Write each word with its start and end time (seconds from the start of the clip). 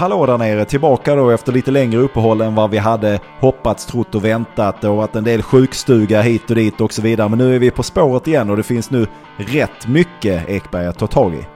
hallå 0.00 0.26
där 0.26 0.38
nere, 0.38 0.64
tillbaka 0.64 1.14
då 1.14 1.30
efter 1.30 1.52
lite 1.52 1.70
längre 1.70 2.00
uppehåll 2.00 2.40
än 2.40 2.54
vad 2.54 2.70
vi 2.70 2.78
hade 2.78 3.20
hoppats, 3.40 3.86
trott 3.86 4.14
och 4.14 4.24
väntat. 4.24 4.80
Det 4.80 4.86
har 4.86 4.96
varit 4.96 5.16
en 5.16 5.24
del 5.24 5.42
sjukstuga 5.42 6.22
hit 6.22 6.50
och 6.50 6.56
dit 6.56 6.80
och 6.80 6.92
så 6.92 7.02
vidare. 7.02 7.28
Men 7.28 7.38
nu 7.38 7.54
är 7.54 7.58
vi 7.58 7.70
på 7.70 7.82
spåret 7.82 8.26
igen 8.26 8.50
och 8.50 8.56
det 8.56 8.62
finns 8.62 8.90
nu 8.90 9.06
rätt 9.36 9.88
mycket 9.88 10.48
Ekberg 10.48 10.86
att 10.86 10.98
ta 10.98 11.06
tag 11.06 11.34
i. 11.34 11.46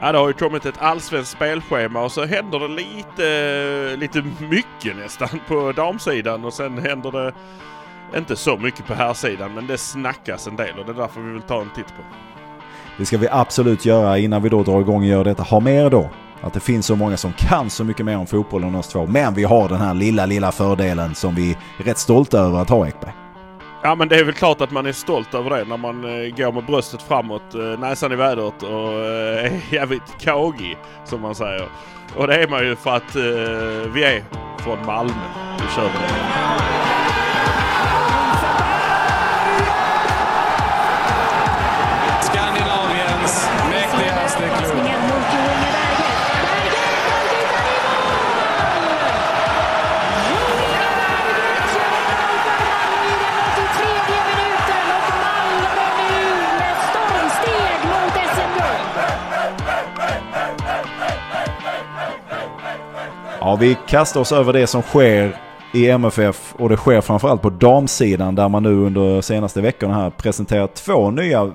Ja, 0.00 0.12
det 0.12 0.18
har 0.18 0.26
ju 0.26 0.32
kommit 0.32 0.66
ett 0.66 0.74
allsvenskt 0.78 1.32
spelschema 1.32 2.04
och 2.04 2.12
så 2.12 2.24
händer 2.24 2.58
det 2.58 2.68
lite, 2.68 3.96
lite 3.96 4.24
mycket 4.50 4.96
nästan 4.96 5.28
på 5.48 5.72
damsidan 5.72 6.44
och 6.44 6.52
sen 6.52 6.78
händer 6.78 7.12
det 7.12 7.32
inte 8.18 8.36
så 8.36 8.56
mycket 8.56 8.86
på 8.86 8.94
här 8.94 9.14
sidan 9.14 9.54
men 9.54 9.66
det 9.66 9.78
snackas 9.78 10.46
en 10.46 10.56
del 10.56 10.78
och 10.78 10.86
det 10.86 10.92
är 10.92 10.96
därför 10.96 11.20
vi 11.20 11.32
vill 11.32 11.42
ta 11.42 11.60
en 11.60 11.70
titt 11.74 11.86
på. 11.88 12.02
Det 12.98 13.06
ska 13.06 13.18
vi 13.18 13.28
absolut 13.30 13.84
göra 13.84 14.18
innan 14.18 14.42
vi 14.42 14.48
då 14.48 14.62
drar 14.62 14.80
igång 14.80 15.00
och 15.00 15.06
gör 15.06 15.24
detta. 15.24 15.42
Ha 15.42 15.60
med 15.60 15.86
er 15.86 15.90
då 15.90 16.10
att 16.46 16.54
det 16.54 16.60
finns 16.60 16.86
så 16.86 16.96
många 16.96 17.16
som 17.16 17.32
kan 17.32 17.70
så 17.70 17.84
mycket 17.84 18.06
mer 18.06 18.16
om 18.16 18.26
fotboll 18.26 18.64
än 18.64 18.74
oss 18.74 18.88
två. 18.88 19.06
Men 19.06 19.34
vi 19.34 19.44
har 19.44 19.68
den 19.68 19.80
här 19.80 19.94
lilla, 19.94 20.26
lilla 20.26 20.52
fördelen 20.52 21.14
som 21.14 21.34
vi 21.34 21.50
är 21.50 21.84
rätt 21.84 21.98
stolta 21.98 22.38
över 22.38 22.58
att 22.58 22.70
ha 22.70 22.86
Ekberg. 22.86 23.12
Ja 23.82 23.94
men 23.94 24.08
det 24.08 24.16
är 24.16 24.24
väl 24.24 24.34
klart 24.34 24.60
att 24.60 24.70
man 24.70 24.86
är 24.86 24.92
stolt 24.92 25.34
över 25.34 25.50
det 25.50 25.64
när 25.64 25.76
man 25.76 26.04
eh, 26.04 26.36
går 26.36 26.52
med 26.52 26.64
bröstet 26.64 27.02
framåt, 27.02 27.54
eh, 27.54 27.60
näsan 27.60 28.12
i 28.12 28.16
vädret 28.16 28.62
och 28.62 28.92
eh, 28.92 29.44
är 29.44 29.60
jävligt 29.74 30.18
kagig 30.20 30.78
som 31.04 31.20
man 31.20 31.34
säger. 31.34 31.68
Och 32.16 32.26
det 32.26 32.42
är 32.42 32.48
man 32.48 32.66
ju 32.66 32.76
för 32.76 32.96
att 32.96 33.16
vi 33.94 34.04
är 34.04 34.24
från 34.58 34.86
Malmö. 34.86 35.12
Nu 35.58 35.64
kör 35.74 35.82
vi 35.82 35.88
det. 35.88 36.95
Ja, 63.46 63.56
vi 63.56 63.76
kastar 63.88 64.20
oss 64.20 64.32
över 64.32 64.52
det 64.52 64.66
som 64.66 64.82
sker 64.82 65.36
i 65.74 65.90
MFF 65.90 66.54
och 66.58 66.68
det 66.68 66.76
sker 66.76 67.00
framförallt 67.00 67.42
på 67.42 67.50
damsidan 67.50 68.34
där 68.34 68.48
man 68.48 68.62
nu 68.62 68.74
under 68.74 69.20
senaste 69.20 69.60
veckorna 69.60 69.94
här 69.94 70.10
presenterat 70.10 70.74
två 70.74 71.10
nya 71.10 71.52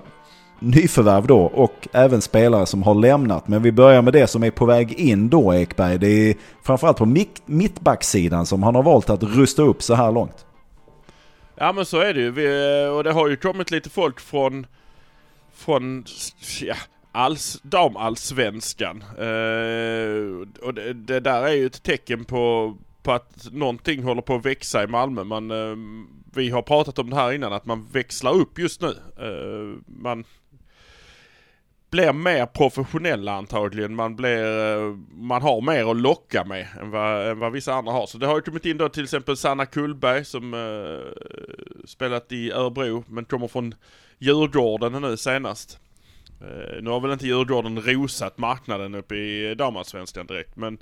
nyförvärv 0.59 1.28
då 1.28 1.39
och 1.39 1.88
även 1.92 2.22
spelare 2.22 2.66
som 2.66 2.84
har 2.84 2.95
lämnat. 2.95 3.47
Men 3.47 3.64
vi 3.64 3.72
börjar 3.72 4.02
med 4.02 4.14
det 4.14 4.28
som 4.28 4.44
är 4.44 4.52
på 4.52 4.66
väg 4.66 4.94
in 4.94 5.30
då 5.30 5.53
Ekberg. 5.53 5.97
Det 5.97 6.08
är 6.08 6.36
framförallt 6.64 6.97
på 6.97 7.16
mittbacksidan 7.45 8.45
som 8.45 8.64
han 8.64 8.75
har 8.75 8.84
valt 8.84 9.09
att 9.09 9.23
rusta 9.23 9.62
upp 9.62 9.84
så 9.84 9.94
här 9.94 10.12
långt. 10.12 10.45
Ja 11.56 11.73
men 11.73 11.86
så 11.86 12.00
är 12.00 12.14
det 12.14 12.19
ju. 12.19 12.31
Vi, 12.31 12.45
eh, 12.86 12.95
och 12.95 13.03
det 13.03 13.12
har 13.12 13.28
ju 13.28 13.36
kommit 13.36 13.72
lite 13.72 13.89
folk 13.89 14.19
från, 14.19 14.66
från 15.56 16.06
ja, 16.62 16.75
alls, 17.11 17.59
damallsvenskan. 17.63 19.03
Eh, 19.17 20.47
och 20.61 20.73
det, 20.73 20.93
det 20.93 21.19
där 21.19 21.43
är 21.43 21.53
ju 21.53 21.65
ett 21.65 21.83
tecken 21.83 22.25
på, 22.25 22.77
på 23.03 23.11
att 23.11 23.47
någonting 23.51 24.03
håller 24.03 24.21
på 24.21 24.35
att 24.35 24.45
växa 24.45 24.83
i 24.83 24.87
Malmö. 24.87 25.23
Man, 25.23 25.51
eh, 25.51 25.75
vi 26.33 26.49
har 26.49 26.61
pratat 26.61 26.99
om 26.99 27.09
det 27.09 27.15
här 27.15 27.31
innan, 27.31 27.53
att 27.53 27.65
man 27.65 27.87
växlar 27.91 28.33
upp 28.33 28.59
just 28.59 28.81
nu. 28.81 28.95
Eh, 29.19 29.81
man 29.85 30.23
blir 31.91 32.13
mer 32.13 32.45
professionella 32.45 33.33
antagligen. 33.33 33.95
Man, 33.95 34.15
blir, 34.15 34.77
eh, 34.77 34.95
man 35.11 35.41
har 35.41 35.61
mer 35.61 35.91
att 35.91 35.97
locka 35.97 36.45
med 36.45 36.67
än 36.81 36.91
vad, 36.91 37.27
än 37.27 37.39
vad 37.39 37.51
vissa 37.51 37.73
andra 37.73 37.91
har. 37.91 38.07
Så 38.07 38.17
det 38.17 38.27
har 38.27 38.35
ju 38.35 38.41
kommit 38.41 38.65
in 38.65 38.77
då 38.77 38.89
till 38.89 39.03
exempel 39.03 39.38
Sanna 39.38 39.66
Kullberg 39.66 40.25
som 40.25 40.53
eh, 40.53 41.21
spelat 41.85 42.31
i 42.31 42.51
Örebro 42.51 43.03
men 43.07 43.25
kommer 43.25 43.47
från 43.47 43.75
Djurgården 44.19 45.01
nu 45.01 45.17
senast. 45.17 45.79
Eh, 46.41 46.81
nu 46.81 46.90
har 46.90 47.00
väl 47.00 47.12
inte 47.12 47.28
Djurgården 47.28 47.81
rosat 47.81 48.38
marknaden 48.38 48.96
uppe 48.96 49.16
i 49.16 49.56
damallsvenskan 49.56 50.28
direkt 50.28 50.56
men 50.56 50.78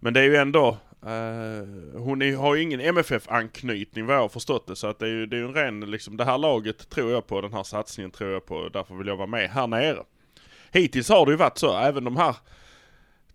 men 0.00 0.14
det 0.14 0.20
är 0.20 0.24
ju 0.24 0.36
ändå 0.36 0.68
eh, 1.02 1.98
Hon 2.00 2.22
är, 2.22 2.36
har 2.36 2.54
ju 2.54 2.62
ingen 2.62 2.80
MFF-anknytning 2.80 4.06
vad 4.06 4.16
jag 4.16 4.20
har 4.20 4.28
förstått 4.28 4.66
det 4.66 4.76
så 4.76 4.86
att 4.86 4.98
det 4.98 5.06
är 5.06 5.10
ju 5.10 5.26
det 5.26 5.36
är 5.36 5.38
ju 5.38 5.46
en 5.46 5.54
ren 5.54 5.80
liksom 5.80 6.16
Det 6.16 6.24
här 6.24 6.38
laget 6.38 6.90
tror 6.90 7.12
jag 7.12 7.26
på, 7.26 7.40
den 7.40 7.52
här 7.52 7.62
satsningen 7.62 8.10
tror 8.10 8.32
jag 8.32 8.46
på 8.46 8.68
därför 8.68 8.94
vill 8.94 9.06
jag 9.06 9.16
vara 9.16 9.26
med 9.26 9.50
här 9.50 9.66
nere. 9.66 10.02
Hittills 10.72 11.08
har 11.08 11.26
det 11.26 11.32
ju 11.32 11.36
varit 11.36 11.58
så, 11.58 11.78
även 11.78 12.04
de 12.04 12.16
här 12.16 12.36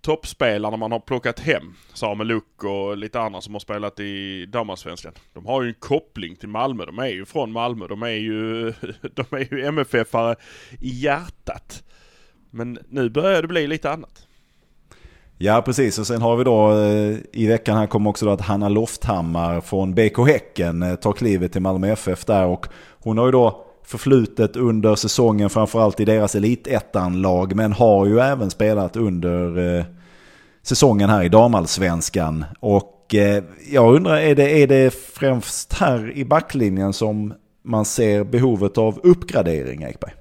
toppspelarna 0.05 0.77
man 0.77 0.91
har 0.91 0.99
plockat 0.99 1.39
hem, 1.39 1.73
Samuel 1.93 2.27
Luck 2.27 2.63
och 2.63 2.97
lite 2.97 3.19
andra 3.19 3.41
som 3.41 3.53
har 3.53 3.59
spelat 3.59 3.99
i 3.99 4.45
damallsvenskan. 4.45 5.13
De 5.33 5.45
har 5.45 5.61
ju 5.61 5.67
en 5.67 5.75
koppling 5.79 6.35
till 6.35 6.49
Malmö, 6.49 6.85
de 6.85 6.99
är 6.99 7.07
ju 7.07 7.25
från 7.25 7.51
Malmö, 7.51 7.88
de 7.88 8.03
är 8.03 8.07
ju, 8.07 8.63
de 9.01 9.25
är 9.29 9.53
ju 9.53 9.65
MFF-are 9.65 10.35
i 10.81 10.89
hjärtat. 10.89 11.83
Men 12.49 12.79
nu 12.89 13.09
börjar 13.09 13.41
det 13.41 13.47
bli 13.47 13.67
lite 13.67 13.91
annat. 13.91 14.27
Ja 15.38 15.61
precis 15.65 15.99
och 15.99 16.07
sen 16.07 16.21
har 16.21 16.35
vi 16.35 16.44
då 16.44 16.71
eh, 16.71 17.17
i 17.33 17.47
veckan 17.47 17.77
här 17.77 17.88
kommer 17.88 18.09
också 18.09 18.25
då 18.25 18.31
att 18.31 18.41
Hanna 18.41 18.69
Lofthammar 18.69 19.61
från 19.61 19.95
BK 19.95 20.27
Häcken 20.27 20.83
eh, 20.83 20.95
tar 20.95 21.13
klivet 21.13 21.51
till 21.51 21.61
Malmö 21.61 21.91
FF 21.91 22.25
där 22.25 22.45
och 22.45 22.67
hon 22.99 23.17
har 23.17 23.25
ju 23.25 23.31
då 23.31 23.64
förflutet 23.88 24.56
under 24.56 24.96
säsongen 24.96 25.50
framförallt 25.50 26.00
i 26.00 26.06
deras 26.06 26.35
elitettan-lag 26.35 27.56
men 27.56 27.73
har 27.73 28.06
ju 28.06 28.19
även 28.19 28.50
spelat 28.50 28.96
under 28.96 29.78
eh, 29.78 29.85
säsongen 30.62 31.09
här 31.09 31.23
i 31.23 31.29
damallsvenskan. 31.29 32.45
Och 32.59 33.16
eh, 33.16 33.44
jag 33.72 33.95
undrar, 33.95 34.18
är 34.18 34.35
det, 34.35 34.63
är 34.63 34.68
det 34.68 34.94
främst 34.94 35.74
här 35.74 36.12
i 36.18 36.25
backlinjen 36.25 36.94
som 36.94 37.34
man 37.63 37.85
ser 37.85 38.24
behovet 38.24 38.78
av 38.78 39.00
uppgradering 39.03 39.84
Ekberg? 39.84 40.13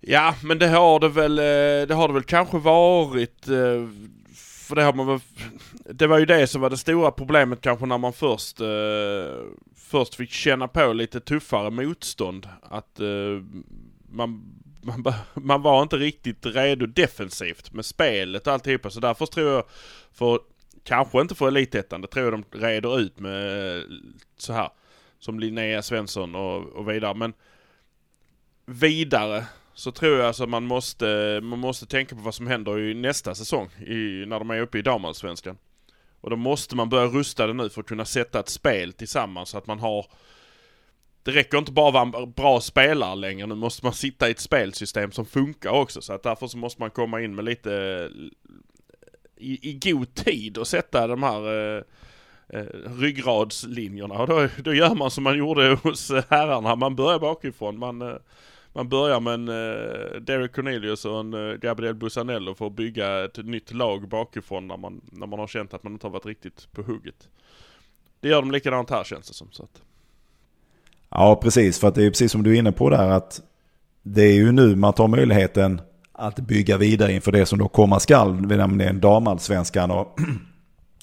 Ja, 0.00 0.34
men 0.42 0.58
det 0.58 0.68
har 0.68 1.00
det 1.00 1.08
väl, 1.08 1.38
eh, 1.38 1.88
det 1.88 1.94
har 1.94 2.08
det 2.08 2.14
väl 2.14 2.22
kanske 2.22 2.58
varit. 2.58 3.48
Eh, 3.48 3.88
för 4.70 4.76
det 4.76 4.82
har 4.82 4.92
man 4.92 5.06
väl, 5.06 5.20
det 5.84 6.06
var 6.06 6.18
ju 6.18 6.26
det 6.26 6.46
som 6.46 6.60
var 6.60 6.70
det 6.70 6.76
stora 6.76 7.10
problemet 7.10 7.60
kanske 7.60 7.86
när 7.86 7.98
man 7.98 8.12
först, 8.12 8.60
eh, 8.60 8.66
först 9.76 10.14
fick 10.14 10.30
känna 10.30 10.68
på 10.68 10.92
lite 10.92 11.20
tuffare 11.20 11.70
motstånd. 11.70 12.48
Att 12.62 13.00
eh, 13.00 13.42
man, 14.08 14.42
man, 14.80 15.14
man 15.34 15.62
var 15.62 15.82
inte 15.82 15.96
riktigt 15.96 16.46
redo 16.46 16.86
defensivt 16.86 17.72
med 17.72 17.84
spelet 17.84 18.46
och 18.46 18.52
alltihopa. 18.52 18.90
Så 18.90 19.00
därför 19.00 19.26
tror 19.26 19.52
jag, 19.52 19.64
för, 20.12 20.38
kanske 20.84 21.20
inte 21.20 21.34
för 21.34 21.48
elitettan, 21.48 22.00
det 22.00 22.08
tror 22.08 22.24
jag 22.24 22.32
de 22.32 22.58
reder 22.58 23.00
ut 23.00 23.18
med 23.18 23.76
eh, 23.76 23.82
så 24.36 24.52
här. 24.52 24.68
Som 25.18 25.40
Linnea 25.40 25.82
Svensson 25.82 26.34
och, 26.34 26.62
och 26.62 26.90
vidare. 26.90 27.14
Men 27.14 27.32
vidare 28.66 29.44
så 29.80 29.92
tror 29.92 30.16
jag 30.18 30.26
alltså 30.26 30.42
att 30.42 30.48
man 30.48 30.64
måste, 30.64 31.40
man 31.42 31.58
måste 31.58 31.86
tänka 31.86 32.14
på 32.14 32.22
vad 32.22 32.34
som 32.34 32.46
händer 32.46 32.78
i 32.78 32.94
nästa 32.94 33.34
säsong 33.34 33.68
i, 33.86 34.24
när 34.26 34.38
de 34.38 34.50
är 34.50 34.60
uppe 34.60 34.78
i 34.78 34.82
damallsvenskan. 34.82 35.58
Och 36.20 36.30
då 36.30 36.36
måste 36.36 36.76
man 36.76 36.88
börja 36.88 37.06
rusta 37.06 37.46
det 37.46 37.52
nu 37.52 37.68
för 37.68 37.80
att 37.80 37.86
kunna 37.86 38.04
sätta 38.04 38.40
ett 38.40 38.48
spel 38.48 38.92
tillsammans 38.92 39.48
så 39.48 39.58
att 39.58 39.66
man 39.66 39.78
har 39.78 40.06
det 41.22 41.30
räcker 41.30 41.58
inte 41.58 41.72
bara 41.72 41.88
att 41.88 42.12
vara 42.12 42.22
en 42.22 42.32
bra 42.32 42.60
spelare 42.60 43.14
längre, 43.14 43.46
nu 43.46 43.54
måste 43.54 43.84
man 43.84 43.92
sitta 43.92 44.28
i 44.28 44.30
ett 44.30 44.40
spelsystem 44.40 45.12
som 45.12 45.26
funkar 45.26 45.70
också. 45.70 46.02
Så 46.02 46.12
att 46.12 46.22
därför 46.22 46.46
så 46.46 46.58
måste 46.58 46.82
man 46.82 46.90
komma 46.90 47.20
in 47.20 47.34
med 47.34 47.44
lite 47.44 47.70
i, 49.36 49.70
i 49.70 49.78
god 49.82 50.14
tid 50.14 50.58
och 50.58 50.66
sätta 50.66 51.06
de 51.06 51.22
här 51.22 51.76
eh, 51.76 51.82
eh, 52.48 52.66
ryggradslinjerna. 52.98 54.14
Och 54.14 54.26
då, 54.26 54.48
då 54.58 54.74
gör 54.74 54.94
man 54.94 55.10
som 55.10 55.24
man 55.24 55.38
gjorde 55.38 55.78
hos 55.82 56.10
herrarna, 56.10 56.76
man 56.76 56.96
börjar 56.96 57.18
bakifrån. 57.18 57.78
Man, 57.78 58.02
eh, 58.02 58.16
man 58.72 58.88
börjar 58.88 59.20
med 59.20 59.34
en 59.34 59.48
uh, 59.48 60.20
Derek 60.20 60.52
Cornelius 60.52 61.04
och 61.04 61.20
en 61.20 61.34
uh, 61.34 61.56
Gabriel 61.56 61.94
Busanello 61.94 62.54
för 62.54 62.66
att 62.66 62.72
bygga 62.72 63.24
ett 63.24 63.46
nytt 63.46 63.72
lag 63.72 64.08
bakifrån 64.08 64.68
när 64.68 64.76
man, 64.76 65.00
när 65.12 65.26
man 65.26 65.38
har 65.38 65.46
känt 65.46 65.74
att 65.74 65.82
man 65.82 65.92
inte 65.92 66.06
har 66.06 66.12
varit 66.12 66.26
riktigt 66.26 66.72
på 66.72 66.82
hugget. 66.82 67.28
Det 68.20 68.28
gör 68.28 68.42
de 68.42 68.50
likadant 68.50 68.90
här 68.90 69.04
känns 69.04 69.28
det 69.28 69.34
som. 69.34 69.48
Så 69.50 69.62
att. 69.62 69.82
Ja 71.08 71.40
precis, 71.42 71.80
för 71.80 71.88
att 71.88 71.94
det 71.94 72.04
är 72.04 72.10
precis 72.10 72.32
som 72.32 72.42
du 72.42 72.54
är 72.54 72.58
inne 72.58 72.72
på 72.72 72.90
där 72.90 73.08
att 73.10 73.42
det 74.02 74.22
är 74.22 74.34
ju 74.34 74.52
nu 74.52 74.76
man 74.76 74.92
tar 74.92 75.08
möjligheten 75.08 75.80
att 76.12 76.36
bygga 76.36 76.76
vidare 76.76 77.12
inför 77.12 77.32
det 77.32 77.46
som 77.46 77.58
då 77.58 77.68
komma 77.68 78.00
skall, 78.00 78.40
nämligen 78.40 79.00
damallsvenskan. 79.00 79.90
Och 79.90 80.18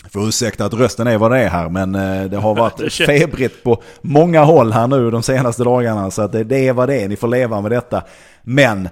för 0.09 0.27
ursäkta 0.27 0.65
att 0.65 0.73
rösten 0.73 1.07
är 1.07 1.17
vad 1.17 1.31
det 1.31 1.37
är 1.37 1.49
här, 1.49 1.69
men 1.69 1.95
eh, 1.95 2.23
det 2.29 2.37
har 2.37 2.55
varit 2.59 2.93
febrigt 2.93 3.63
på 3.63 3.83
många 4.01 4.43
håll 4.43 4.71
här 4.71 4.87
nu 4.87 5.11
de 5.11 5.23
senaste 5.23 5.63
dagarna. 5.63 6.11
Så 6.11 6.21
att 6.21 6.31
det, 6.31 6.43
det 6.43 6.67
är 6.67 6.73
vad 6.73 6.89
det 6.89 7.01
är, 7.01 7.07
ni 7.07 7.15
får 7.15 7.27
leva 7.27 7.61
med 7.61 7.71
detta. 7.71 8.03
Men 8.41 8.89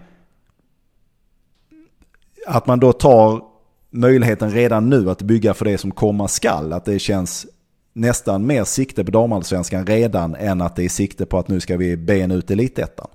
att 2.47 2.67
man 2.67 2.79
då 2.79 2.93
tar 2.93 3.41
möjligheten 3.89 4.51
redan 4.51 4.89
nu 4.89 5.09
att 5.09 5.21
bygga 5.21 5.53
för 5.53 5.65
det 5.65 5.77
som 5.77 5.91
komma 5.91 6.27
skall. 6.27 6.73
Att 6.73 6.85
det 6.85 6.99
känns 6.99 7.47
nästan 7.93 8.47
mer 8.47 8.63
sikte 8.63 9.05
på 9.05 9.11
damallsvenskan 9.11 9.85
redan 9.85 10.35
än 10.35 10.61
att 10.61 10.75
det 10.75 10.83
är 10.85 10.89
sikte 10.89 11.25
på 11.25 11.39
att 11.39 11.47
nu 11.47 11.59
ska 11.59 11.77
vi 11.77 11.97
bena 11.97 12.35
ut 12.35 12.51
elitettan. 12.51 13.07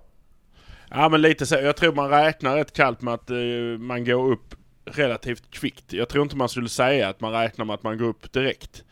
Ja 0.90 1.08
men 1.08 1.22
lite 1.22 1.46
så, 1.46 1.54
jag 1.54 1.76
tror 1.76 1.92
man 1.92 2.10
räknar 2.10 2.56
rätt 2.56 2.72
kallt 2.72 3.02
med 3.02 3.14
att 3.14 3.30
eh, 3.30 3.36
man 3.78 4.04
går 4.04 4.32
upp 4.32 4.54
relativt 4.84 5.50
kvickt. 5.50 5.92
Jag 5.92 6.08
tror 6.08 6.22
inte 6.22 6.36
man 6.36 6.48
skulle 6.48 6.68
säga 6.68 7.08
att 7.08 7.20
man 7.20 7.32
räknar 7.32 7.64
med 7.64 7.74
att 7.74 7.82
man 7.82 7.98
går 7.98 8.06
upp 8.08 8.32
direkt. 8.32 8.84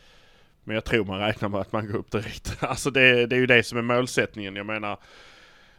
Men 0.64 0.75
jag 0.75 0.85
tror 0.85 1.05
man 1.05 1.20
räknar 1.20 1.49
med 1.49 1.61
att 1.61 1.73
man 1.73 1.87
går 1.87 1.99
upp 1.99 2.11
direkt. 2.11 2.56
Alltså 2.62 2.90
det, 2.90 3.26
det 3.26 3.37
är 3.37 3.40
ju 3.40 3.46
det 3.46 3.62
som 3.62 3.79
är 3.79 3.82
målsättningen. 3.82 4.56
Jag 4.56 4.67
menar, 4.67 4.99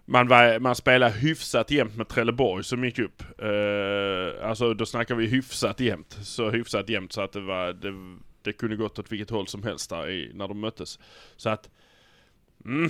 man, 0.06 0.28
var, 0.28 0.60
man 0.60 0.76
spelade 0.76 1.14
hyfsat 1.14 1.72
jämnt 1.72 1.96
med 1.96 2.08
Trelleborg 2.08 2.64
som 2.64 2.86
gick 2.86 3.00
upp. 3.00 3.24
Uh, 3.44 4.48
alltså 4.50 4.74
då 4.74 4.86
snackar 4.86 5.16
vi 5.16 5.28
hyfsat 5.28 5.80
jämnt. 5.80 6.18
Så 6.24 6.50
hyfsat 6.50 6.90
jämnt 6.90 7.14
så 7.14 7.22
att 7.22 7.32
det 7.32 7.42
var, 7.42 7.74
det, 7.74 8.20
det 8.42 8.54
kunde 8.54 8.76
gått 8.76 9.00
åt 9.00 9.12
vilket 9.12 9.30
håll 9.30 9.48
som 9.48 9.64
helst 9.64 9.90
där 9.90 10.10
i, 10.10 10.32
när 10.34 10.48
de 10.48 10.60
möttes. 10.60 11.00
Så 11.38 11.50
att, 11.50 11.70
mm, 12.66 12.90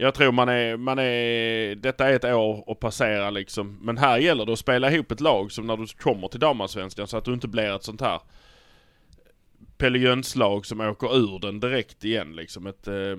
jag 0.00 0.14
tror 0.14 0.32
man 0.32 0.48
är, 0.48 0.76
man 0.76 0.98
är, 0.98 1.74
detta 1.74 2.08
är 2.08 2.12
ett 2.12 2.24
år 2.24 2.72
att 2.72 2.80
passera 2.80 3.30
liksom. 3.30 3.78
Men 3.80 3.98
här 3.98 4.18
gäller 4.18 4.46
det 4.46 4.52
att 4.52 4.58
spela 4.58 4.92
ihop 4.92 5.12
ett 5.12 5.20
lag 5.20 5.52
som 5.52 5.66
när 5.66 5.76
du 5.76 5.86
kommer 5.86 6.28
till 6.28 6.40
damallsvenskan 6.40 7.06
så 7.06 7.16
att 7.16 7.24
du 7.24 7.32
inte 7.32 7.48
blir 7.48 7.74
ett 7.76 7.84
sånt 7.84 8.00
här 8.00 8.20
Pelle 9.78 9.98
Jöns-lag 9.98 10.66
som 10.66 10.80
åker 10.80 11.16
ur 11.16 11.38
den 11.38 11.60
direkt 11.60 12.04
igen 12.04 12.36
liksom. 12.36 12.66
Ett, 12.66 12.88
eh, 12.88 13.18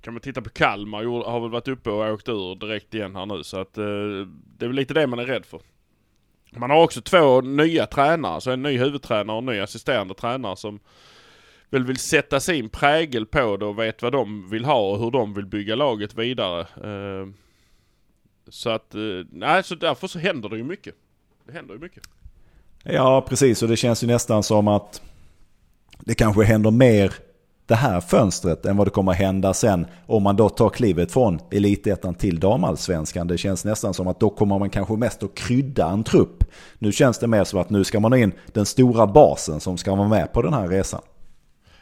kan 0.00 0.14
man 0.14 0.20
titta 0.20 0.42
på 0.42 0.50
Kalmar, 0.50 1.04
har 1.30 1.40
väl 1.40 1.50
varit 1.50 1.68
uppe 1.68 1.90
och 1.90 2.12
åkt 2.12 2.28
ur 2.28 2.54
direkt 2.54 2.94
igen 2.94 3.16
här 3.16 3.26
nu. 3.26 3.44
Så 3.44 3.60
att 3.60 3.78
eh, 3.78 3.84
det 4.58 4.64
är 4.64 4.68
väl 4.68 4.76
lite 4.76 4.94
det 4.94 5.06
man 5.06 5.18
är 5.18 5.26
rädd 5.26 5.46
för. 5.46 5.60
Man 6.50 6.70
har 6.70 6.82
också 6.82 7.00
två 7.00 7.40
nya 7.40 7.86
tränare, 7.86 8.40
så 8.40 8.50
en 8.50 8.62
ny 8.62 8.78
huvudtränare 8.78 9.36
och 9.36 9.42
en 9.42 9.46
ny 9.46 9.60
assisterande 9.60 10.14
tränare 10.14 10.56
som 10.56 10.80
väl 11.72 11.84
vill 11.84 11.98
sätta 11.98 12.40
sin 12.40 12.68
prägel 12.68 13.26
på 13.26 13.56
det 13.56 13.64
och 13.64 13.78
vet 13.78 14.02
vad 14.02 14.12
de 14.12 14.50
vill 14.50 14.64
ha 14.64 14.90
och 14.90 14.98
hur 14.98 15.10
de 15.10 15.34
vill 15.34 15.46
bygga 15.46 15.74
laget 15.74 16.14
vidare. 16.14 16.60
Eh, 16.60 17.28
så 18.48 18.70
att, 18.70 18.94
eh, 18.94 19.00
nej 19.30 19.62
så 19.62 19.74
därför 19.74 20.06
så 20.06 20.18
händer 20.18 20.48
det 20.48 20.56
ju 20.56 20.64
mycket. 20.64 20.94
Det 21.46 21.52
händer 21.52 21.74
ju 21.74 21.80
mycket. 21.80 22.02
Ja 22.82 23.24
precis 23.28 23.62
och 23.62 23.68
det 23.68 23.76
känns 23.76 24.02
ju 24.02 24.06
nästan 24.06 24.42
som 24.42 24.68
att 24.68 25.02
det 26.00 26.14
kanske 26.14 26.44
händer 26.44 26.70
mer 26.70 27.12
det 27.66 27.74
här 27.74 28.00
fönstret 28.00 28.66
än 28.66 28.76
vad 28.76 28.86
det 28.86 28.90
kommer 28.90 29.12
hända 29.12 29.54
sen 29.54 29.86
om 30.06 30.22
man 30.22 30.36
då 30.36 30.48
tar 30.48 30.68
klivet 30.68 31.12
från 31.12 31.38
elitettan 31.50 32.14
till 32.14 32.40
damallsvenskan. 32.40 33.26
Det 33.26 33.38
känns 33.38 33.64
nästan 33.64 33.94
som 33.94 34.08
att 34.08 34.20
då 34.20 34.30
kommer 34.30 34.58
man 34.58 34.70
kanske 34.70 34.94
mest 34.94 35.22
att 35.22 35.34
krydda 35.34 35.90
en 35.90 36.04
trupp. 36.04 36.44
Nu 36.78 36.92
känns 36.92 37.18
det 37.18 37.26
mer 37.26 37.44
som 37.44 37.60
att 37.60 37.70
nu 37.70 37.84
ska 37.84 38.00
man 38.00 38.12
ha 38.12 38.18
in 38.18 38.32
den 38.46 38.66
stora 38.66 39.06
basen 39.06 39.60
som 39.60 39.78
ska 39.78 39.94
vara 39.94 40.08
med 40.08 40.32
på 40.32 40.42
den 40.42 40.52
här 40.52 40.68
resan. 40.68 41.02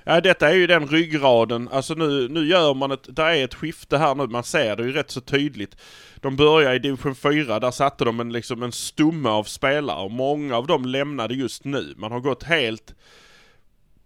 Ja 0.05 0.21
detta 0.21 0.49
är 0.51 0.55
ju 0.55 0.67
den 0.67 0.87
ryggraden, 0.87 1.69
alltså 1.69 1.95
nu, 1.95 2.29
nu 2.29 2.47
gör 2.47 2.75
man 2.75 2.91
ett, 2.91 3.17
där 3.17 3.31
är 3.31 3.45
ett 3.45 3.55
skifte 3.55 3.99
här 3.99 4.15
nu, 4.15 4.27
man 4.27 4.45
ser 4.45 4.77
det 4.77 4.83
ju 4.83 4.93
rätt 4.93 5.11
så 5.11 5.21
tydligt. 5.21 5.77
De 6.17 6.37
börjar 6.37 6.75
i 6.75 6.79
division 6.79 7.15
4, 7.15 7.61
där 7.61 7.71
satte 7.71 8.05
de 8.05 8.21
en, 8.21 8.33
liksom 8.33 8.63
en 8.63 8.73
stomme 8.73 9.29
av 9.29 9.45
spelare 9.45 10.05
och 10.05 10.11
många 10.11 10.57
av 10.57 10.67
dem 10.67 10.85
lämnade 10.85 11.35
just 11.35 11.65
nu. 11.65 11.95
Man 11.97 12.13
har 12.13 12.21
gått 12.21 12.43
helt 12.43 12.95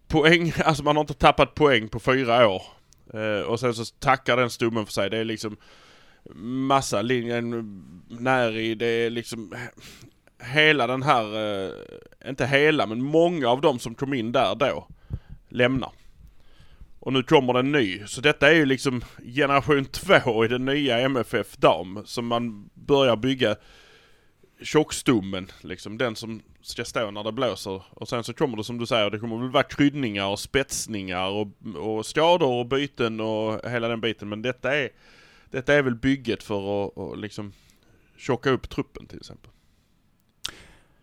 poäng, 0.09 0.53
alltså 0.65 0.83
man 0.83 0.97
har 0.97 1.01
inte 1.01 1.15
tappat 1.15 1.55
poäng 1.55 1.89
på 1.89 2.01
fyra 2.01 2.49
år. 2.49 2.63
Eh, 3.15 3.41
och 3.41 3.61
sen 3.61 3.75
så 3.75 3.85
tackar 3.85 4.37
den 4.37 4.51
stommen 4.51 4.87
för 4.87 4.93
sig. 4.93 5.11
Det 5.11 5.19
är 5.19 5.25
liksom 5.25 5.57
massa 6.67 7.03
linjen 7.03 7.83
när 8.09 8.57
i 8.57 8.75
det 8.75 8.87
är 8.87 9.11
liksom 9.11 9.55
hela 10.43 10.87
den 10.87 11.03
här, 11.03 11.25
eh, 11.65 11.71
inte 12.29 12.47
hela 12.47 12.87
men 12.87 13.03
många 13.03 13.49
av 13.49 13.61
dem 13.61 13.79
som 13.79 13.95
kom 13.95 14.15
in 14.15 14.33
där 14.33 14.55
då 14.55 14.89
lämnar. 15.55 15.93
Och 17.01 17.13
nu 17.13 17.23
kommer 17.23 17.53
det 17.53 17.59
en 17.59 17.73
ny. 17.73 18.07
Så 18.07 18.21
detta 18.21 18.51
är 18.51 18.55
ju 18.55 18.67
liksom 18.67 19.05
generation 19.35 19.85
två 19.85 20.45
i 20.45 20.49
den 20.49 20.65
nya 20.65 21.01
MFF 21.01 21.57
dam 21.57 22.03
som 22.05 22.27
man 22.27 22.71
börjar 22.75 23.17
bygga 23.17 23.57
tjockstommen 24.63 25.51
liksom. 25.61 25.99
Den 25.99 26.17
som 26.17 26.43
ska 26.63 26.85
stå 26.85 27.11
när 27.11 27.25
det 27.25 27.33
blåser. 27.33 27.83
Och 27.91 28.09
sen 28.09 28.25
så 28.25 28.33
kommer 28.33 28.57
det 28.57 28.65
som 28.65 28.79
du 28.79 28.87
säger, 28.87 29.11
det 29.11 29.19
kommer 29.19 29.39
väl 29.39 29.51
vara 29.51 29.63
kryddningar 29.63 30.27
och 30.27 30.41
spetsningar 30.41 31.29
och, 31.29 31.49
och 31.77 32.07
skador 32.07 32.53
och 32.53 32.67
byten 32.67 33.21
och 33.21 33.71
hela 33.71 33.89
den 33.89 34.01
biten. 34.01 34.29
Men 34.29 34.43
detta 34.43 34.77
är, 34.77 34.91
detta 35.51 35.75
är 35.75 35.83
väl 35.83 35.95
bygget 35.95 36.43
för 36.43 36.87
att, 36.87 36.99
att 36.99 37.19
liksom 37.19 37.53
tjocka 38.17 38.51
upp 38.51 38.71
truppen 38.71 39.07
till 39.07 39.19
exempel. 39.19 39.51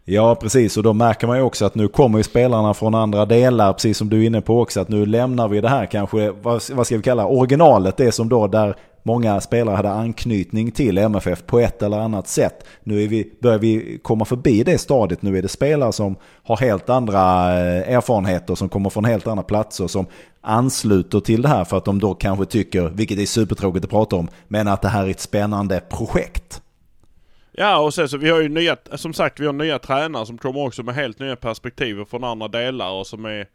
Ja, 0.05 0.35
precis. 0.35 0.77
Och 0.77 0.83
då 0.83 0.93
märker 0.93 1.27
man 1.27 1.37
ju 1.37 1.43
också 1.43 1.65
att 1.65 1.75
nu 1.75 1.87
kommer 1.87 2.17
ju 2.17 2.23
spelarna 2.23 2.73
från 2.73 2.95
andra 2.95 3.25
delar, 3.25 3.73
precis 3.73 3.97
som 3.97 4.09
du 4.09 4.21
är 4.21 4.25
inne 4.25 4.41
på 4.41 4.61
också, 4.61 4.79
att 4.79 4.89
nu 4.89 5.05
lämnar 5.05 5.47
vi 5.47 5.61
det 5.61 5.69
här 5.69 5.85
kanske, 5.85 6.31
vad, 6.31 6.61
vad 6.71 6.85
ska 6.85 6.97
vi 6.97 7.03
kalla 7.03 7.25
originalet, 7.25 7.97
det 7.97 8.11
som 8.11 8.29
då 8.29 8.47
där 8.47 8.75
många 9.03 9.41
spelare 9.41 9.75
hade 9.75 9.91
anknytning 9.91 10.71
till 10.71 10.97
MFF 10.97 11.45
på 11.45 11.59
ett 11.59 11.83
eller 11.83 11.99
annat 11.99 12.27
sätt. 12.27 12.65
Nu 12.83 13.03
är 13.03 13.07
vi, 13.07 13.33
börjar 13.41 13.57
vi 13.57 13.99
komma 14.03 14.25
förbi 14.25 14.63
det 14.63 14.77
stadiet. 14.77 15.21
Nu 15.21 15.37
är 15.37 15.41
det 15.41 15.47
spelare 15.47 15.93
som 15.93 16.15
har 16.43 16.57
helt 16.57 16.89
andra 16.89 17.19
eh, 17.59 17.95
erfarenheter, 17.95 18.55
som 18.55 18.69
kommer 18.69 18.89
från 18.89 19.05
helt 19.05 19.27
andra 19.27 19.43
platser, 19.43 19.87
som 19.87 20.05
ansluter 20.41 21.19
till 21.19 21.41
det 21.41 21.47
här 21.47 21.63
för 21.63 21.77
att 21.77 21.85
de 21.85 21.99
då 21.99 22.13
kanske 22.13 22.45
tycker, 22.45 22.89
vilket 22.89 23.19
är 23.19 23.25
supertråkigt 23.25 23.85
att 23.85 23.91
prata 23.91 24.15
om, 24.15 24.27
men 24.47 24.67
att 24.67 24.81
det 24.81 24.89
här 24.89 25.05
är 25.05 25.09
ett 25.09 25.19
spännande 25.19 25.79
projekt. 25.89 26.61
Ja 27.51 27.79
och 27.79 27.93
sen 27.93 28.09
så 28.09 28.17
vi 28.17 28.29
har 28.29 28.41
ju 28.41 28.49
nya, 28.49 28.77
som 28.95 29.13
sagt 29.13 29.39
vi 29.39 29.45
har 29.45 29.53
nya 29.53 29.79
tränare 29.79 30.25
som 30.25 30.37
kommer 30.37 30.59
också 30.59 30.83
med 30.83 30.95
helt 30.95 31.19
nya 31.19 31.35
perspektiv 31.35 32.05
från 32.05 32.23
andra 32.23 32.47
delar 32.47 32.91
och 32.91 33.07
som 33.07 33.25
är 33.25 33.47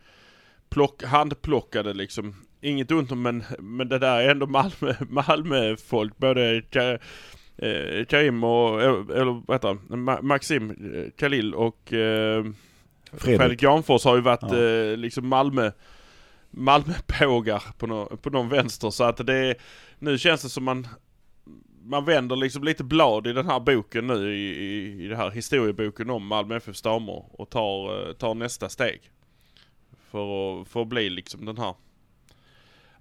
plock, 0.71 1.03
handplockade 1.03 1.95
liksom. 1.95 2.35
Inget 2.61 2.91
ont 2.91 3.13
om 3.13 3.23
men, 3.23 3.45
men 3.59 3.89
det 3.89 3.99
där 3.99 4.21
är 4.21 4.31
ändå 4.31 4.47
Malmö, 4.47 4.95
Malmö-folk. 5.09 6.17
Både 6.17 6.57
eh, 6.57 8.05
Karim 8.05 8.45
och, 8.45 8.83
eller 8.83 9.43
vad 9.47 9.55
heter 9.55 9.69
han, 9.69 10.27
Maxim 10.27 10.71
eh, 10.71 11.11
Khalil 11.19 11.55
och 11.55 11.93
eh, 11.93 12.45
Fredrik. 13.13 13.41
Fredrik 13.41 13.63
Janfors 13.63 14.05
har 14.05 14.17
ju 14.17 14.23
varit 14.23 14.43
ja. 14.43 14.63
eh, 14.63 14.97
liksom 14.97 15.29
Malmö 15.29 15.71
Malmö-pågar 16.51 17.63
på, 17.79 17.87
no, 17.87 18.17
på 18.17 18.31
någon 18.31 18.49
vänster 18.49 18.91
så 18.91 19.05
att 19.05 19.27
det 19.27 19.55
nu 19.99 20.19
känns 20.19 20.43
det 20.43 20.49
som 20.49 20.65
man 20.65 20.87
man 21.87 22.05
vänder 22.05 22.37
liksom 22.37 22.65
lite 22.65 22.85
blad 22.85 23.27
i 23.27 23.33
den 23.33 23.47
här 23.47 23.61
boken 23.61 24.07
nu 24.07 24.35
i, 24.35 24.49
i, 24.49 25.05
i 25.05 25.09
den 25.09 25.17
här 25.17 25.31
historieboken 25.31 26.11
om 26.11 26.27
Malmö 26.27 26.57
FFs 26.57 26.83
damer 26.83 27.25
och 27.33 27.51
tar, 27.51 28.09
eh, 28.09 28.13
tar 28.13 28.35
nästa 28.35 28.69
steg. 28.69 29.01
För 30.11 30.61
att, 30.61 30.69
för 30.69 30.83
att 30.83 30.89
bli 30.89 31.11
liksom 31.11 31.45
den 31.45 31.59
här 31.59 31.75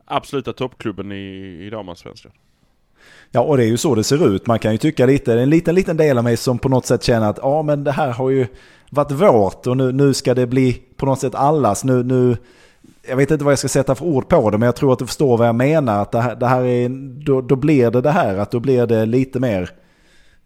absoluta 0.06 0.54
toppklubben 0.54 1.12
i, 1.12 1.66
i 1.66 1.70
damallsvenskan. 1.70 2.32
Ja, 3.32 3.42
och 3.42 3.58
det 3.58 3.64
är 3.64 3.68
ju 3.68 3.78
så 3.78 3.96
det 3.96 4.04
ser 4.04 4.36
ut. 4.36 4.48
Man 4.48 4.60
kan 4.60 4.72
ju 4.72 4.78
tycka 4.78 5.06
lite, 5.06 5.34
en 5.34 5.50
liten, 5.50 5.76
liten 5.76 5.98
del 5.98 6.18
av 6.18 6.24
mig 6.24 6.38
som 6.38 6.60
på 6.60 6.70
något 6.70 6.86
sätt 6.86 7.04
känner 7.04 7.30
att 7.30 7.40
ja, 7.42 7.62
men 7.62 7.84
det 7.84 7.92
här 7.92 8.12
har 8.12 8.30
ju 8.30 8.48
varit 8.90 9.12
vårt 9.12 9.68
och 9.68 9.78
nu, 9.78 9.92
nu 9.92 10.14
ska 10.14 10.34
det 10.34 10.48
bli 10.48 10.74
på 10.96 11.06
något 11.06 11.20
sätt 11.20 11.36
allas. 11.36 11.84
Nu, 11.84 12.04
nu, 12.04 12.38
jag 13.08 13.16
vet 13.16 13.32
inte 13.32 13.46
vad 13.46 13.52
jag 13.52 13.60
ska 13.60 13.68
sätta 13.68 13.96
för 13.96 14.06
ord 14.06 14.30
på 14.30 14.50
det, 14.50 14.58
men 14.58 14.66
jag 14.66 14.76
tror 14.76 14.94
att 14.94 15.00
du 15.00 15.08
förstår 15.08 15.38
vad 15.38 15.48
jag 15.48 15.56
menar. 15.56 16.02
Att 16.02 16.12
det 16.12 16.22
här, 16.22 16.36
det 16.36 16.48
här 16.48 16.64
är, 16.64 16.90
då, 17.26 17.42
då 17.42 17.56
blir 17.56 17.92
det 17.92 18.02
det 18.02 18.12
här, 18.12 18.38
att 18.38 18.52
då 18.52 18.60
blir 18.60 18.86
det 18.86 19.06
lite 19.06 19.40
mer... 19.40 19.70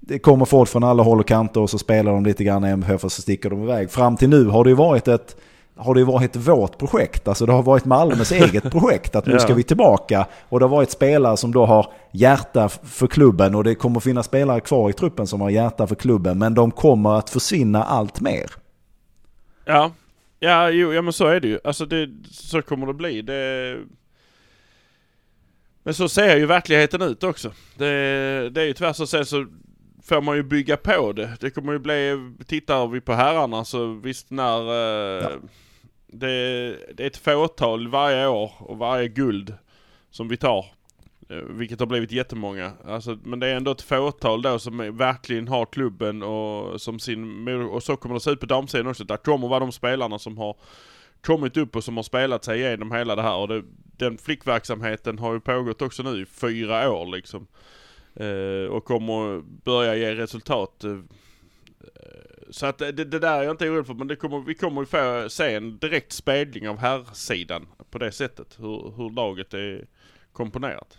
Det 0.01 0.19
kommer 0.19 0.45
folk 0.45 0.69
från 0.69 0.83
alla 0.83 1.03
håll 1.03 1.19
och 1.19 1.27
kanter 1.27 1.61
och 1.61 1.69
så 1.69 1.77
spelar 1.77 2.11
de 2.11 2.25
lite 2.25 2.43
grann 2.43 2.65
i 2.65 2.69
MFF 2.69 3.03
och 3.03 3.11
så 3.11 3.21
sticker 3.21 3.49
de 3.49 3.63
iväg. 3.63 3.91
Fram 3.91 4.17
till 4.17 4.29
nu 4.29 4.45
har 4.45 4.63
det 4.63 4.69
ju 4.69 4.75
varit 4.75 5.07
ett 5.07 5.35
har 5.79 5.95
det 5.95 6.03
varit 6.03 6.35
vårt 6.35 6.77
projekt. 6.77 7.27
Alltså 7.27 7.45
det 7.45 7.51
har 7.51 7.63
varit 7.63 7.85
Malmös 7.85 8.31
eget 8.31 8.63
projekt 8.71 9.15
att 9.15 9.25
nu 9.25 9.39
ska 9.39 9.53
vi 9.53 9.63
tillbaka. 9.63 10.27
Och 10.49 10.59
det 10.59 10.65
har 10.65 10.69
varit 10.69 10.91
spelare 10.91 11.37
som 11.37 11.51
då 11.51 11.65
har 11.65 11.91
hjärta 12.11 12.69
för 12.69 13.07
klubben 13.07 13.55
och 13.55 13.63
det 13.63 13.75
kommer 13.75 13.99
finnas 13.99 14.25
spelare 14.25 14.59
kvar 14.59 14.89
i 14.89 14.93
truppen 14.93 15.27
som 15.27 15.41
har 15.41 15.49
hjärta 15.49 15.87
för 15.87 15.95
klubben. 15.95 16.37
Men 16.37 16.53
de 16.53 16.71
kommer 16.71 17.17
att 17.17 17.29
försvinna 17.29 17.83
allt 17.83 18.21
mer. 18.21 18.51
Ja, 19.65 19.91
ja, 20.39 20.69
jo, 20.69 20.93
ja 20.93 21.01
men 21.01 21.13
så 21.13 21.27
är 21.27 21.39
det 21.39 21.47
ju. 21.47 21.59
Alltså 21.63 21.85
det, 21.85 22.09
så 22.31 22.61
kommer 22.61 22.87
det 22.87 22.93
bli. 22.93 23.21
Det... 23.21 23.77
Men 25.83 25.93
så 25.93 26.09
ser 26.09 26.37
ju 26.37 26.45
verkligheten 26.45 27.01
ut 27.01 27.23
också. 27.23 27.53
Det, 27.75 27.85
det 28.49 28.61
är 28.61 28.65
ju 28.65 28.73
tyvärr 28.73 28.93
så 28.93 29.07
sen 29.07 29.25
så 29.25 29.45
får 30.03 30.21
man 30.21 30.35
ju 30.35 30.43
bygga 30.43 30.77
på 30.77 31.11
det. 31.11 31.37
Det 31.39 31.49
kommer 31.49 31.73
ju 31.73 31.79
bli, 31.79 32.31
tittar 32.47 32.87
vi 32.87 33.01
på 33.01 33.13
herrarna 33.13 33.65
så 33.65 33.93
visst 33.93 34.29
när 34.29 34.59
eh, 34.69 35.23
ja 35.23 35.29
det, 36.11 36.75
det 36.93 37.03
är 37.03 37.07
ett 37.07 37.17
fåtal 37.17 37.87
varje 37.87 38.27
år 38.27 38.51
och 38.59 38.77
varje 38.77 39.07
guld 39.07 39.53
som 40.09 40.27
vi 40.27 40.37
tar. 40.37 40.65
Eh, 41.29 41.37
vilket 41.37 41.79
har 41.79 41.87
blivit 41.87 42.11
jättemånga. 42.11 42.71
Alltså, 42.85 43.17
men 43.23 43.39
det 43.39 43.47
är 43.47 43.55
ändå 43.55 43.71
ett 43.71 43.81
fåtal 43.81 44.41
då 44.41 44.59
som 44.59 44.97
verkligen 44.97 45.47
har 45.47 45.65
klubben 45.65 46.23
och 46.23 46.81
som 46.81 46.99
sin 46.99 47.47
Och 47.47 47.83
så 47.83 47.95
kommer 47.95 48.15
det 48.15 48.21
se 48.21 48.31
ut 48.31 48.39
på 48.39 48.45
damsidan 48.45 48.87
också. 48.87 49.03
Där 49.03 49.17
kommer 49.17 49.47
vara 49.47 49.59
de 49.59 49.71
spelarna 49.71 50.19
som 50.19 50.37
har 50.37 50.55
kommit 51.21 51.57
upp 51.57 51.75
och 51.75 51.83
som 51.83 51.95
har 51.95 52.03
spelat 52.03 52.43
sig 52.43 52.59
igenom 52.59 52.91
hela 52.91 53.15
det 53.15 53.21
här. 53.21 53.35
Och 53.35 53.47
det, 53.47 53.63
den 53.97 54.17
flickverksamheten 54.17 55.19
har 55.19 55.33
ju 55.33 55.39
pågått 55.39 55.81
också 55.81 56.03
nu 56.03 56.21
i 56.21 56.25
fyra 56.25 56.91
år 56.91 57.05
liksom. 57.05 57.47
Eh, 58.15 58.71
och 58.71 58.85
kommer 58.85 59.41
börja 59.41 59.95
ge 59.95 60.15
resultat. 60.15 60.83
Eh, 60.83 60.99
så 62.49 62.65
att 62.65 62.77
det, 62.77 62.91
det, 62.91 63.19
där 63.19 63.39
är 63.39 63.43
jag 63.43 63.53
inte 63.53 63.69
orolig 63.69 63.87
för, 63.87 63.93
men 63.93 64.07
det 64.07 64.15
kommer, 64.15 64.39
vi 64.39 64.55
kommer 64.55 64.81
ju 64.81 64.85
få 64.85 65.29
se 65.29 65.55
en 65.55 65.77
direkt 65.77 66.11
spegling 66.11 66.69
av 66.69 66.77
herrsidan 66.77 67.67
på 67.91 67.97
det 67.97 68.11
sättet. 68.11 68.55
Hur, 68.59 68.93
hur 68.97 69.09
laget 69.09 69.53
är 69.53 69.85
komponerat. 70.33 70.97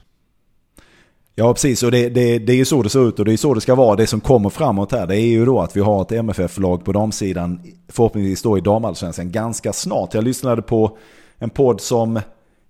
Ja, 1.35 1.55
precis. 1.55 1.83
Och 1.83 1.91
det, 1.91 2.09
det, 2.09 2.39
det 2.39 2.53
är 2.53 2.57
ju 2.57 2.65
så 2.65 2.83
det 2.83 2.89
ser 2.89 3.09
ut 3.09 3.19
och 3.19 3.25
det 3.25 3.33
är 3.33 3.37
så 3.37 3.55
det 3.55 3.61
ska 3.61 3.75
vara. 3.75 3.97
Det 3.97 4.07
som 4.07 4.21
kommer 4.21 4.51
framåt 4.51 4.93
här, 4.93 5.07
det 5.07 5.17
är 5.17 5.27
ju 5.27 5.45
då 5.45 5.61
att 5.61 5.77
vi 5.77 5.81
har 5.81 6.03
ett 6.03 6.13
MFF-lag 6.13 6.85
på 6.85 6.93
damsidan, 6.93 7.61
förhoppningsvis 7.89 8.43
då 8.43 8.59
i 8.59 8.61
damallsvenskan, 8.61 9.33
ganska 9.33 9.73
snart. 9.73 10.15
Jag 10.15 10.25
lyssnade 10.25 10.63
på 10.63 10.97
en 11.39 11.51
podd 11.51 11.81
som 11.81 12.21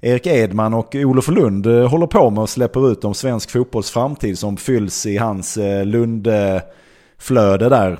Erik 0.00 0.26
Edman 0.26 0.74
och 0.74 0.94
Olof 0.94 1.28
Lund 1.28 1.66
eh, 1.66 1.88
håller 1.88 2.06
på 2.06 2.30
med 2.30 2.42
och 2.42 2.48
släpper 2.48 2.92
ut 2.92 3.04
om 3.04 3.14
svensk 3.14 3.50
fotbolls 3.50 3.90
framtid 3.90 4.38
som 4.38 4.56
fylls 4.56 5.06
i 5.06 5.16
hans 5.16 5.56
eh, 5.56 5.84
Lundflöde 5.84 7.68
där. 7.68 7.98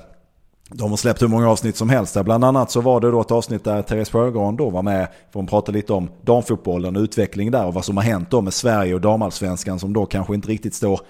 De 0.72 0.90
har 0.90 0.96
släppt 0.96 1.22
hur 1.22 1.28
många 1.28 1.50
avsnitt 1.50 1.76
som 1.76 1.90
helst 1.90 2.14
där. 2.14 2.22
Bland 2.22 2.44
annat 2.44 2.70
så 2.70 2.80
var 2.80 3.00
det 3.00 3.10
då 3.10 3.20
ett 3.20 3.30
avsnitt 3.30 3.64
där 3.64 3.82
Therese 3.82 4.10
Sjögran 4.10 4.56
då 4.56 4.70
var 4.70 4.82
med. 4.82 5.08
För 5.32 5.38
hon 5.40 5.46
pratade 5.46 5.78
lite 5.78 5.92
om 5.92 6.10
damfotbollen 6.22 6.96
och 6.96 7.02
utveckling 7.02 7.50
där 7.50 7.66
och 7.66 7.74
vad 7.74 7.84
som 7.84 7.96
har 7.96 8.04
hänt 8.04 8.30
då 8.30 8.40
med 8.40 8.54
Sverige 8.54 8.94
och 8.94 9.00
damallsvenskan 9.00 9.78
som 9.78 9.92
då 9.92 10.06
kanske 10.06 10.34
inte 10.34 10.48
riktigt 10.48 10.74
står 10.74 11.00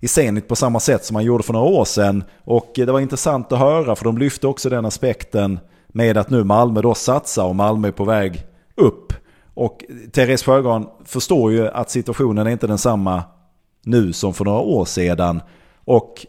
i 0.00 0.08
scenet 0.08 0.48
på 0.48 0.56
samma 0.56 0.80
sätt 0.80 1.04
som 1.04 1.14
man 1.14 1.24
gjorde 1.24 1.42
för 1.42 1.52
några 1.52 1.66
år 1.66 1.84
sedan. 1.84 2.24
Och 2.44 2.78
eh, 2.78 2.86
det 2.86 2.92
var 2.92 3.00
intressant 3.00 3.52
att 3.52 3.58
höra 3.58 3.96
för 3.96 4.04
de 4.04 4.18
lyfte 4.18 4.46
också 4.46 4.70
den 4.70 4.84
aspekten 4.84 5.58
med 5.88 6.16
att 6.16 6.30
nu 6.30 6.44
Malmö 6.44 6.82
då 6.82 6.94
satsar 6.94 7.44
och 7.44 7.56
Malmö 7.56 7.88
är 7.88 7.92
på 7.92 8.04
väg 8.04 8.42
upp. 8.74 9.12
Och 9.54 9.84
Therese 10.12 10.42
Sjögran 10.42 10.86
förstår 11.04 11.52
ju 11.52 11.68
att 11.68 11.90
situationen 11.90 12.46
är 12.46 12.50
inte 12.50 12.66
densamma 12.66 13.22
nu 13.84 14.12
som 14.12 14.34
för 14.34 14.44
några 14.44 14.60
år 14.60 14.84
sedan. 14.84 15.42
Och 15.84 16.26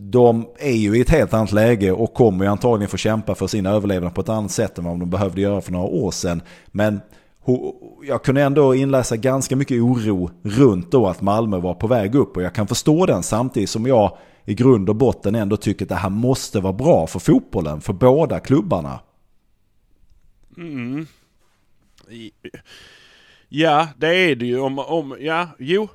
de 0.00 0.48
är 0.58 0.76
ju 0.76 0.96
i 0.96 1.00
ett 1.00 1.10
helt 1.10 1.34
annat 1.34 1.52
läge 1.52 1.92
och 1.92 2.14
kommer 2.14 2.44
ju 2.44 2.50
antagligen 2.50 2.88
få 2.88 2.96
kämpa 2.96 3.34
för 3.34 3.46
sin 3.46 3.66
överlevnad 3.66 4.14
på 4.14 4.20
ett 4.20 4.28
annat 4.28 4.50
sätt 4.50 4.78
än 4.78 4.84
vad 4.84 4.98
de 4.98 5.10
behövde 5.10 5.40
göra 5.40 5.60
för 5.60 5.72
några 5.72 5.86
år 5.86 6.10
sedan. 6.10 6.42
Men 6.66 7.00
jag 8.02 8.24
kunde 8.24 8.42
ändå 8.42 8.74
inläsa 8.74 9.16
ganska 9.16 9.56
mycket 9.56 9.82
oro 9.82 10.30
runt 10.42 10.90
då 10.90 11.06
att 11.06 11.20
Malmö 11.20 11.58
var 11.58 11.74
på 11.74 11.86
väg 11.86 12.14
upp 12.14 12.36
och 12.36 12.42
jag 12.42 12.54
kan 12.54 12.66
förstå 12.66 13.06
den 13.06 13.22
samtidigt 13.22 13.70
som 13.70 13.86
jag 13.86 14.18
i 14.44 14.54
grund 14.54 14.88
och 14.88 14.96
botten 14.96 15.34
ändå 15.34 15.56
tycker 15.56 15.84
att 15.84 15.88
det 15.88 15.94
här 15.94 16.10
måste 16.10 16.60
vara 16.60 16.72
bra 16.72 17.06
för 17.06 17.18
fotbollen, 17.18 17.80
för 17.80 17.92
båda 17.92 18.40
klubbarna. 18.40 19.00
Mm. 20.56 21.06
Ja, 23.48 23.88
det 23.96 24.14
är 24.16 24.36
det 24.36 24.46
ju 24.46 24.60
om, 24.60 24.78
om, 24.78 25.16
ja, 25.20 25.48
jo. 25.58 25.88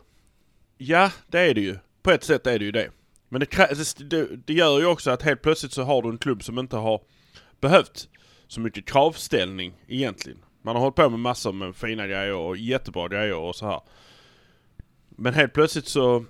Ja, 0.78 1.12
det 1.28 1.40
är 1.40 1.54
det 1.54 1.62
ju. 1.62 1.78
På 2.04 2.12
ett 2.12 2.24
sätt 2.24 2.48
är 2.48 2.60
det 2.60 2.66
ju 2.66 2.72
det. 2.72 2.90
Men 3.34 3.40
det, 3.40 4.10
det, 4.10 4.28
det 4.46 4.54
gör 4.54 4.80
ju 4.80 4.86
också 4.86 5.12
att 5.12 5.22
helt 5.22 5.42
plötsligt 5.42 5.72
så 5.72 5.84
har 5.84 6.02
du 6.02 6.10
en 6.10 6.18
klubb 6.18 6.44
som 6.44 6.60
inte 6.60 6.76
har 6.76 7.02
behövt 7.62 8.10
så 8.48 8.60
mycket 8.60 8.86
kravställning 8.86 9.74
egentligen. 9.88 10.40
Man 10.62 10.76
har 10.76 10.82
hållit 10.82 10.96
på 10.96 11.10
med 11.10 11.20
massor 11.20 11.54
med 11.54 11.76
fina 11.76 12.08
grejer 12.08 12.34
och 12.34 12.58
jättebra 12.58 13.08
grejer 13.08 13.36
och 13.36 13.56
så 13.56 13.66
här. 13.66 13.82
Men 15.10 15.34
helt 15.34 15.54
plötsligt 15.54 15.88
så 15.88 16.26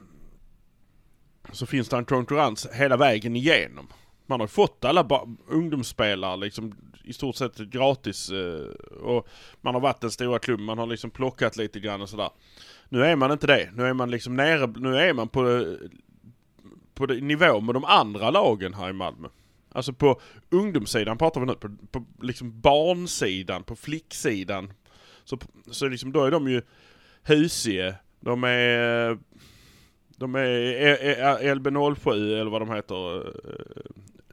så 1.51 1.65
finns 1.65 1.89
det 1.89 1.97
en 1.97 2.05
konkurrens 2.05 2.67
hela 2.73 2.97
vägen 2.97 3.35
igenom. 3.35 3.87
Man 4.25 4.39
har 4.39 4.47
fått 4.47 4.85
alla 4.85 5.25
ungdomsspelare 5.47 6.37
liksom 6.37 6.75
i 7.03 7.13
stort 7.13 7.35
sett 7.35 7.57
gratis. 7.57 8.29
Eh, 8.29 8.95
och 9.01 9.27
man 9.61 9.73
har 9.73 9.81
varit 9.81 10.01
den 10.01 10.11
stora 10.11 10.39
klubben, 10.39 10.65
man 10.65 10.77
har 10.77 10.87
liksom 10.87 11.11
plockat 11.11 11.57
lite 11.57 11.79
grann 11.79 12.01
och 12.01 12.09
sådär. 12.09 12.29
Nu 12.89 13.03
är 13.03 13.15
man 13.15 13.31
inte 13.31 13.47
det. 13.47 13.69
Nu 13.73 13.85
är 13.85 13.93
man 13.93 14.11
liksom 14.11 14.35
nere, 14.35 14.67
nu 14.67 14.97
är 14.97 15.13
man 15.13 15.27
på, 15.27 15.75
på 16.95 17.05
nivå 17.05 17.61
med 17.61 17.75
de 17.75 17.85
andra 17.85 18.29
lagen 18.29 18.73
här 18.73 18.89
i 18.89 18.93
Malmö. 18.93 19.27
Alltså 19.71 19.93
på 19.93 20.21
ungdomssidan 20.49 21.17
pratar 21.17 21.41
vi 21.41 21.47
nu, 21.47 21.53
på, 21.53 21.69
på 21.91 22.05
liksom 22.21 22.61
barnsidan, 22.61 23.63
på 23.63 23.75
flicksidan. 23.75 24.73
Så, 25.23 25.37
så 25.71 25.87
liksom 25.87 26.11
då 26.11 26.25
är 26.25 26.31
de 26.31 26.47
ju 26.47 26.61
Husie, 27.23 27.95
de 28.19 28.43
är 28.43 29.17
de 30.17 30.35
är 30.35 31.55
LB07 31.55 32.11
eller 32.11 32.51
vad 32.51 32.61
de 32.61 32.71
heter. 32.71 33.17
Eh, 33.17 33.23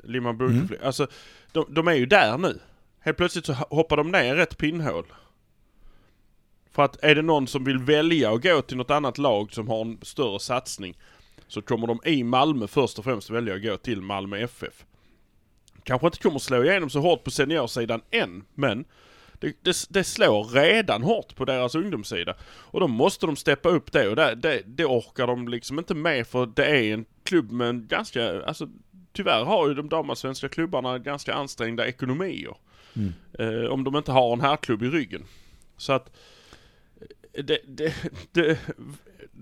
Limman 0.04 0.38
Bunkefly. 0.38 0.76
Mm. 0.76 0.86
Alltså, 0.86 1.06
de, 1.52 1.66
de, 1.68 1.88
är 1.88 1.94
ju 1.94 2.06
där 2.06 2.38
nu. 2.38 2.58
Helt 3.00 3.16
plötsligt 3.16 3.46
så 3.46 3.52
hoppar 3.52 3.96
de 3.96 4.10
ner 4.10 4.38
ett 4.38 4.58
pinnhål. 4.58 5.04
För 6.70 6.82
att 6.82 7.04
är 7.04 7.14
det 7.14 7.22
någon 7.22 7.46
som 7.46 7.64
vill 7.64 7.78
välja 7.78 8.32
att 8.32 8.42
gå 8.42 8.62
till 8.62 8.76
något 8.76 8.90
annat 8.90 9.18
lag 9.18 9.52
som 9.52 9.68
har 9.68 9.80
en 9.80 9.98
större 10.02 10.40
satsning 10.40 10.98
så 11.52 11.62
kommer 11.62 11.86
de 11.86 12.00
i 12.04 12.24
Malmö 12.24 12.66
först 12.66 12.98
och 12.98 13.04
främst 13.04 13.30
välja 13.30 13.54
att 13.54 13.62
gå 13.62 13.76
till 13.76 14.02
Malmö 14.02 14.38
FF. 14.38 14.84
Kanske 15.82 16.06
inte 16.06 16.18
kommer 16.18 16.38
slå 16.38 16.64
igenom 16.64 16.90
så 16.90 17.00
hårt 17.00 17.24
på 17.24 17.30
seniorsidan 17.30 18.02
än, 18.10 18.44
men 18.54 18.84
det, 19.38 19.56
det, 19.62 19.76
det, 19.88 20.04
slår 20.04 20.44
redan 20.44 21.02
hårt 21.02 21.36
på 21.36 21.44
deras 21.44 21.74
ungdomssida. 21.74 22.34
Och 22.42 22.80
då 22.80 22.88
måste 22.88 23.26
de 23.26 23.36
steppa 23.36 23.68
upp 23.68 23.92
det 23.92 24.08
och 24.08 24.16
det, 24.16 24.34
det, 24.34 24.62
det 24.66 24.84
orkar 24.84 25.26
de 25.26 25.48
liksom 25.48 25.78
inte 25.78 25.94
med 25.94 26.26
för 26.26 26.46
det 26.46 26.66
är 26.66 26.94
en 26.94 27.04
klubb 27.22 27.50
med 27.50 27.68
en 27.68 27.86
ganska, 27.86 28.42
alltså 28.42 28.68
tyvärr 29.12 29.44
har 29.44 29.68
ju 29.68 29.74
de 29.74 29.88
damallsvenska 29.88 30.48
klubbarna 30.48 30.98
ganska 30.98 31.34
ansträngda 31.34 31.86
ekonomier. 31.86 32.56
Mm. 32.96 33.12
Eh, 33.38 33.70
om 33.70 33.84
de 33.84 33.96
inte 33.96 34.12
har 34.12 34.32
en 34.32 34.40
herrklubb 34.40 34.82
i 34.82 34.88
ryggen. 34.88 35.24
Så 35.76 35.92
att 35.92 36.16
eh, 37.32 37.44
det, 37.44 37.58
det, 37.66 37.94
det, 38.32 38.58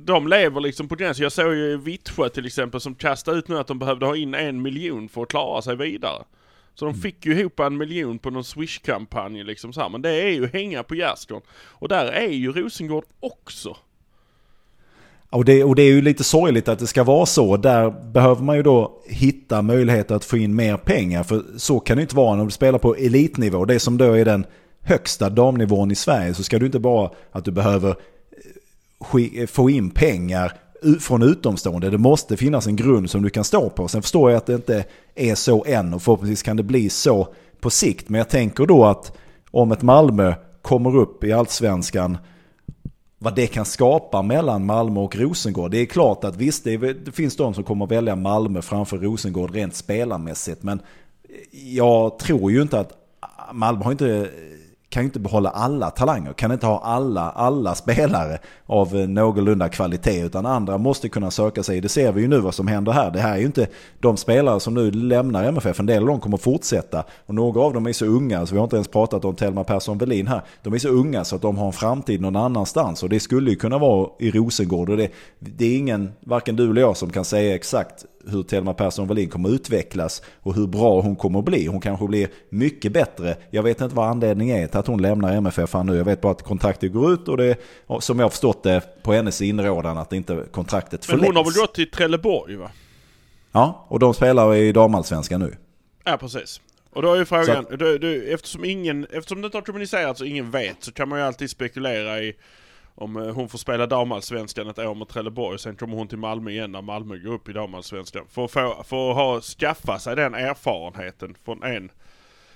de 0.05 0.28
lever 0.28 0.61
liksom 0.61 0.88
på 0.88 0.95
gränsen. 0.95 1.23
Jag 1.23 1.33
såg 1.33 1.55
ju 1.55 1.76
Vittsjö 1.76 2.28
till 2.28 2.47
exempel 2.47 2.81
som 2.81 2.95
kastade 2.95 3.38
ut 3.38 3.49
nu 3.49 3.59
att 3.59 3.67
de 3.67 3.78
behövde 3.78 4.07
ha 4.07 4.17
in 4.17 4.35
en 4.35 4.62
miljon 4.62 5.09
för 5.09 5.23
att 5.23 5.28
klara 5.28 5.62
sig 5.62 5.76
vidare. 5.76 6.25
Så 6.75 6.85
de 6.85 6.90
mm. 6.90 7.00
fick 7.00 7.26
ju 7.26 7.40
ihop 7.40 7.61
en 7.61 7.76
miljon 7.76 8.19
på 8.19 8.31
någon 8.31 8.45
Swish-kampanj 8.45 9.45
liksom 9.45 9.73
så 9.73 9.81
här. 9.81 9.88
Men 9.88 10.02
det 10.02 10.11
är 10.11 10.31
ju 10.31 10.47
hänga 10.47 10.83
på 10.83 10.95
gärdsgården. 10.95 11.43
Och 11.52 11.88
där 11.88 12.07
är 12.07 12.28
ju 12.28 12.52
Rosengård 12.52 13.05
också. 13.21 13.76
Och 15.31 15.45
det, 15.45 15.64
och 15.64 15.75
det 15.75 15.83
är 15.83 15.93
ju 15.93 16.02
lite 16.02 16.25
sorgligt 16.25 16.69
att 16.69 16.78
det 16.78 16.87
ska 16.87 17.05
vara 17.05 17.26
så. 17.26 17.57
Där 17.57 17.90
behöver 17.90 18.43
man 18.43 18.57
ju 18.57 18.62
då 18.62 19.02
hitta 19.07 19.62
möjligheter 19.62 20.14
att 20.14 20.25
få 20.25 20.37
in 20.37 20.57
mer 20.57 20.76
pengar. 20.76 21.23
För 21.23 21.45
så 21.57 21.81
kan 21.81 21.97
det 21.97 22.02
inte 22.02 22.17
vara 22.17 22.37
när 22.37 22.45
du 22.45 22.50
spelar 22.50 22.78
på 22.78 22.95
elitnivå. 22.95 23.64
Det 23.64 23.81
som 23.81 23.99
då 23.99 24.12
är 24.12 24.25
den 24.25 24.47
högsta 24.81 25.31
damnivån 25.31 25.90
i 25.90 25.95
Sverige. 25.95 26.35
Så 26.35 26.43
ska 26.43 26.59
du 26.59 26.67
inte 26.67 26.78
bara 26.78 27.11
att 27.33 27.45
du 27.45 27.50
behöver 27.50 27.88
eh, 27.90 27.97
få 29.47 29.71
in 29.71 29.90
pengar 29.90 30.52
från 31.00 31.23
utomstående. 31.23 31.90
Det 31.90 31.99
måste 31.99 32.37
finnas 32.37 32.67
en 32.67 32.76
grund 32.76 33.11
som 33.11 33.23
du 33.23 33.31
kan 33.31 33.45
stå 33.45 33.71
på. 33.71 33.88
Sen 33.88 34.02
förstår 34.02 34.31
jag 34.31 34.38
att 34.38 34.47
det 34.47 34.55
inte 34.55 34.85
är 35.14 35.35
så 35.35 35.64
än 35.64 35.95
och 35.95 36.02
förhoppningsvis 36.02 36.43
kan 36.43 36.57
det 36.57 36.62
bli 36.62 36.90
så 36.90 37.28
på 37.61 37.71
sikt. 37.71 38.09
Men 38.09 38.19
jag 38.19 38.28
tänker 38.28 38.67
då 38.67 38.85
att 38.85 39.17
om 39.50 39.73
ett 39.73 39.83
Malmö 39.83 40.35
kommer 40.62 40.97
upp 40.97 41.25
i 41.25 41.33
allsvenskan 41.33 42.19
vad 43.19 43.35
det 43.35 43.47
kan 43.47 43.64
skapa 43.64 44.23
mellan 44.23 44.67
Malmö 44.67 45.00
och 45.00 45.17
Rosengård. 45.17 45.71
Det 45.71 45.78
är 45.78 45.87
klart 45.87 46.25
att 46.25 46.37
visst, 46.37 46.64
det, 46.64 46.73
är, 46.73 47.05
det 47.05 47.12
finns 47.12 47.37
de 47.37 47.55
som 47.55 47.64
kommer 47.64 47.85
att 47.85 47.90
välja 47.90 48.17
Malmö 48.17 48.62
framför 48.62 48.99
Rosengård 48.99 49.55
rent 49.55 49.75
spelarmässigt. 49.75 50.62
Men 50.62 50.81
jag 51.50 52.19
tror 52.19 52.52
ju 52.52 52.62
inte 52.62 52.81
att 52.81 52.93
Malmö 53.52 53.85
har 53.85 53.93
inte 53.93 54.31
kan 54.90 55.02
ju 55.02 55.04
inte 55.04 55.21
behålla 55.21 55.50
alla 55.50 55.90
talanger, 55.90 56.33
kan 56.33 56.52
inte 56.52 56.66
ha 56.66 56.80
alla, 56.80 57.30
alla 57.30 57.75
spelare 57.75 58.38
av 58.66 58.97
eh, 58.97 59.09
någorlunda 59.09 59.68
kvalitet 59.68 60.25
utan 60.25 60.47
andra 60.47 60.78
måste 60.78 61.09
kunna 61.09 61.30
söka 61.30 61.62
sig. 61.62 61.80
Det 61.80 61.88
ser 61.88 62.12
vi 62.12 62.21
ju 62.21 62.28
nu 62.28 62.38
vad 62.38 62.54
som 62.54 62.66
händer 62.66 62.92
här. 62.92 63.11
Det 63.11 63.21
här 63.21 63.35
är 63.35 63.38
ju 63.38 63.47
inte 63.47 63.66
de 64.00 64.16
spelare 64.16 64.61
som 64.61 64.75
nu 64.75 64.90
lämnar 64.90 65.45
MFF, 65.45 65.80
en 65.80 65.87
del 65.87 66.02
av 66.02 66.09
dem 66.09 66.21
kommer 66.21 66.37
fortsätta 66.37 67.04
och 67.26 67.35
några 67.35 67.61
av 67.61 67.73
dem 67.73 67.87
är 67.87 67.92
så 67.92 68.07
unga, 68.07 68.47
så 68.47 68.54
vi 68.54 68.59
har 68.59 68.64
inte 68.64 68.76
ens 68.76 68.88
pratat 68.88 69.25
om 69.25 69.35
Telma 69.35 69.64
Persson 69.64 69.99
Berlin 69.99 70.26
här. 70.26 70.42
De 70.62 70.75
är 70.75 70.78
så 70.78 70.88
unga 70.88 71.25
så 71.25 71.37
att 71.37 71.42
de 71.42 71.59
har 71.59 71.66
en 71.66 71.73
framtid 71.73 72.21
någon 72.21 72.37
annanstans 72.37 73.02
och 73.02 73.09
det 73.09 73.21
skulle 73.21 73.50
ju 73.50 73.57
kunna 73.57 73.78
vara 73.78 74.09
i 74.18 74.30
Rosengård 74.30 74.90
och 74.90 74.97
det, 74.97 75.09
det 75.38 75.64
är 75.64 75.78
ingen, 75.78 76.12
varken 76.21 76.57
du 76.57 76.71
eller 76.71 76.80
jag 76.80 76.97
som 76.97 77.11
kan 77.11 77.25
säga 77.25 77.54
exakt 77.54 78.04
hur 78.28 78.42
Telma 78.42 78.75
Persson 78.75 79.08
Wallin 79.08 79.28
kommer 79.28 79.49
utvecklas 79.49 80.23
och 80.42 80.54
hur 80.54 80.66
bra 80.66 81.00
hon 81.00 81.16
kommer 81.16 81.42
bli. 81.42 81.66
Hon 81.66 81.80
kanske 81.80 82.06
blir 82.06 82.28
mycket 82.49 82.92
bättre. 82.92 83.37
Jag 83.50 83.62
vet 83.62 83.80
inte 83.80 83.94
vad 83.94 84.08
anledningen 84.08 84.56
är 84.56 84.66
till 84.66 84.78
att 84.78 84.87
hon 84.87 85.02
lämnar 85.02 85.37
MFF 85.37 85.75
nu. 85.85 85.97
Jag 85.97 86.04
vet 86.04 86.20
bara 86.20 86.32
att 86.32 86.42
kontraktet 86.42 86.92
går 86.92 87.12
ut 87.12 87.28
och 87.28 87.37
det 87.37 87.56
som 88.00 88.18
jag 88.18 88.25
har 88.25 88.30
förstått 88.30 88.62
det 88.62 89.02
på 89.02 89.12
hennes 89.12 89.42
inrådan 89.42 89.99
att 89.99 90.12
inte 90.12 90.44
kontraktet 90.52 91.04
förlängs. 91.04 91.20
Men 91.20 91.28
hon 91.28 91.37
har 91.37 91.44
väl 91.44 91.61
gått 91.61 91.75
till 91.75 91.90
Trelleborg 91.90 92.56
va? 92.56 92.70
Ja, 93.52 93.87
och 93.88 93.99
de 93.99 94.14
spelar 94.14 94.54
i 94.54 94.73
damallsvenskan 94.73 95.40
nu. 95.40 95.54
Ja, 96.04 96.16
precis. 96.16 96.61
Och 96.90 97.02
då 97.02 97.12
är 97.12 97.18
ju 97.18 97.25
frågan, 97.25 97.56
att, 97.56 97.78
du, 97.78 97.99
du, 97.99 98.35
eftersom, 98.35 98.64
ingen, 98.64 99.06
eftersom 99.12 99.40
det 99.40 99.47
inte 99.47 99.56
har 99.56 99.62
kommunicerats 99.62 100.20
och 100.20 100.26
ingen 100.26 100.50
vet 100.50 100.76
så 100.80 100.92
kan 100.92 101.08
man 101.08 101.18
ju 101.18 101.25
alltid 101.25 101.50
spekulera 101.50 102.20
i 102.20 102.37
om 103.00 103.17
eh, 103.17 103.35
hon 103.35 103.49
får 103.49 103.59
spela 103.59 103.87
damallsvenskan 103.87 104.69
ett 104.69 104.78
år 104.78 104.95
med 104.95 105.09
Trelleborg, 105.09 105.59
sen 105.59 105.76
kommer 105.76 105.97
hon 105.97 106.09
till 106.09 106.19
Malmö 106.19 106.50
igen 106.50 106.73
när 106.73 106.83
Malmö 106.83 107.19
går 107.19 107.33
upp 107.33 107.49
i 107.49 107.52
damallsvenskan. 107.52 108.25
För 108.31 108.45
att, 108.45 108.50
få, 108.50 108.85
för 108.85 109.11
att 109.11 109.17
ha, 109.17 109.40
skaffa 109.40 109.99
sig 109.99 110.17
den 110.17 110.35
erfarenheten 110.35 111.35
från 111.45 111.62
en, 111.62 111.90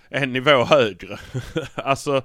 en 0.09 0.33
nivå 0.33 0.65
högre. 0.65 1.19
alltså, 1.75 2.17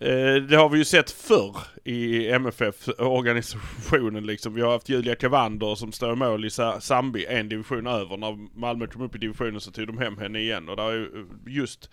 eh, 0.00 0.34
det 0.48 0.56
har 0.56 0.68
vi 0.68 0.78
ju 0.78 0.84
sett 0.84 1.10
förr 1.10 1.56
i 1.84 2.30
MFF-organisationen 2.30 4.26
liksom. 4.26 4.54
Vi 4.54 4.60
har 4.60 4.72
haft 4.72 4.88
Julia 4.88 5.14
Cavander 5.14 5.74
som 5.74 5.92
står 5.92 6.12
i 6.12 6.16
mål 6.16 6.44
i 6.44 6.50
Sambi, 6.80 7.26
en 7.26 7.48
division 7.48 7.86
över. 7.86 8.16
När 8.16 8.58
Malmö 8.58 8.86
kom 8.86 9.02
upp 9.02 9.14
i 9.14 9.18
divisionen 9.18 9.60
så 9.60 9.70
tog 9.70 9.86
de 9.86 9.98
hem 9.98 10.18
henne 10.18 10.38
igen 10.38 10.68
och 10.68 10.76
där 10.76 10.90
är 10.90 10.94
ju 10.94 11.26
just 11.46 11.90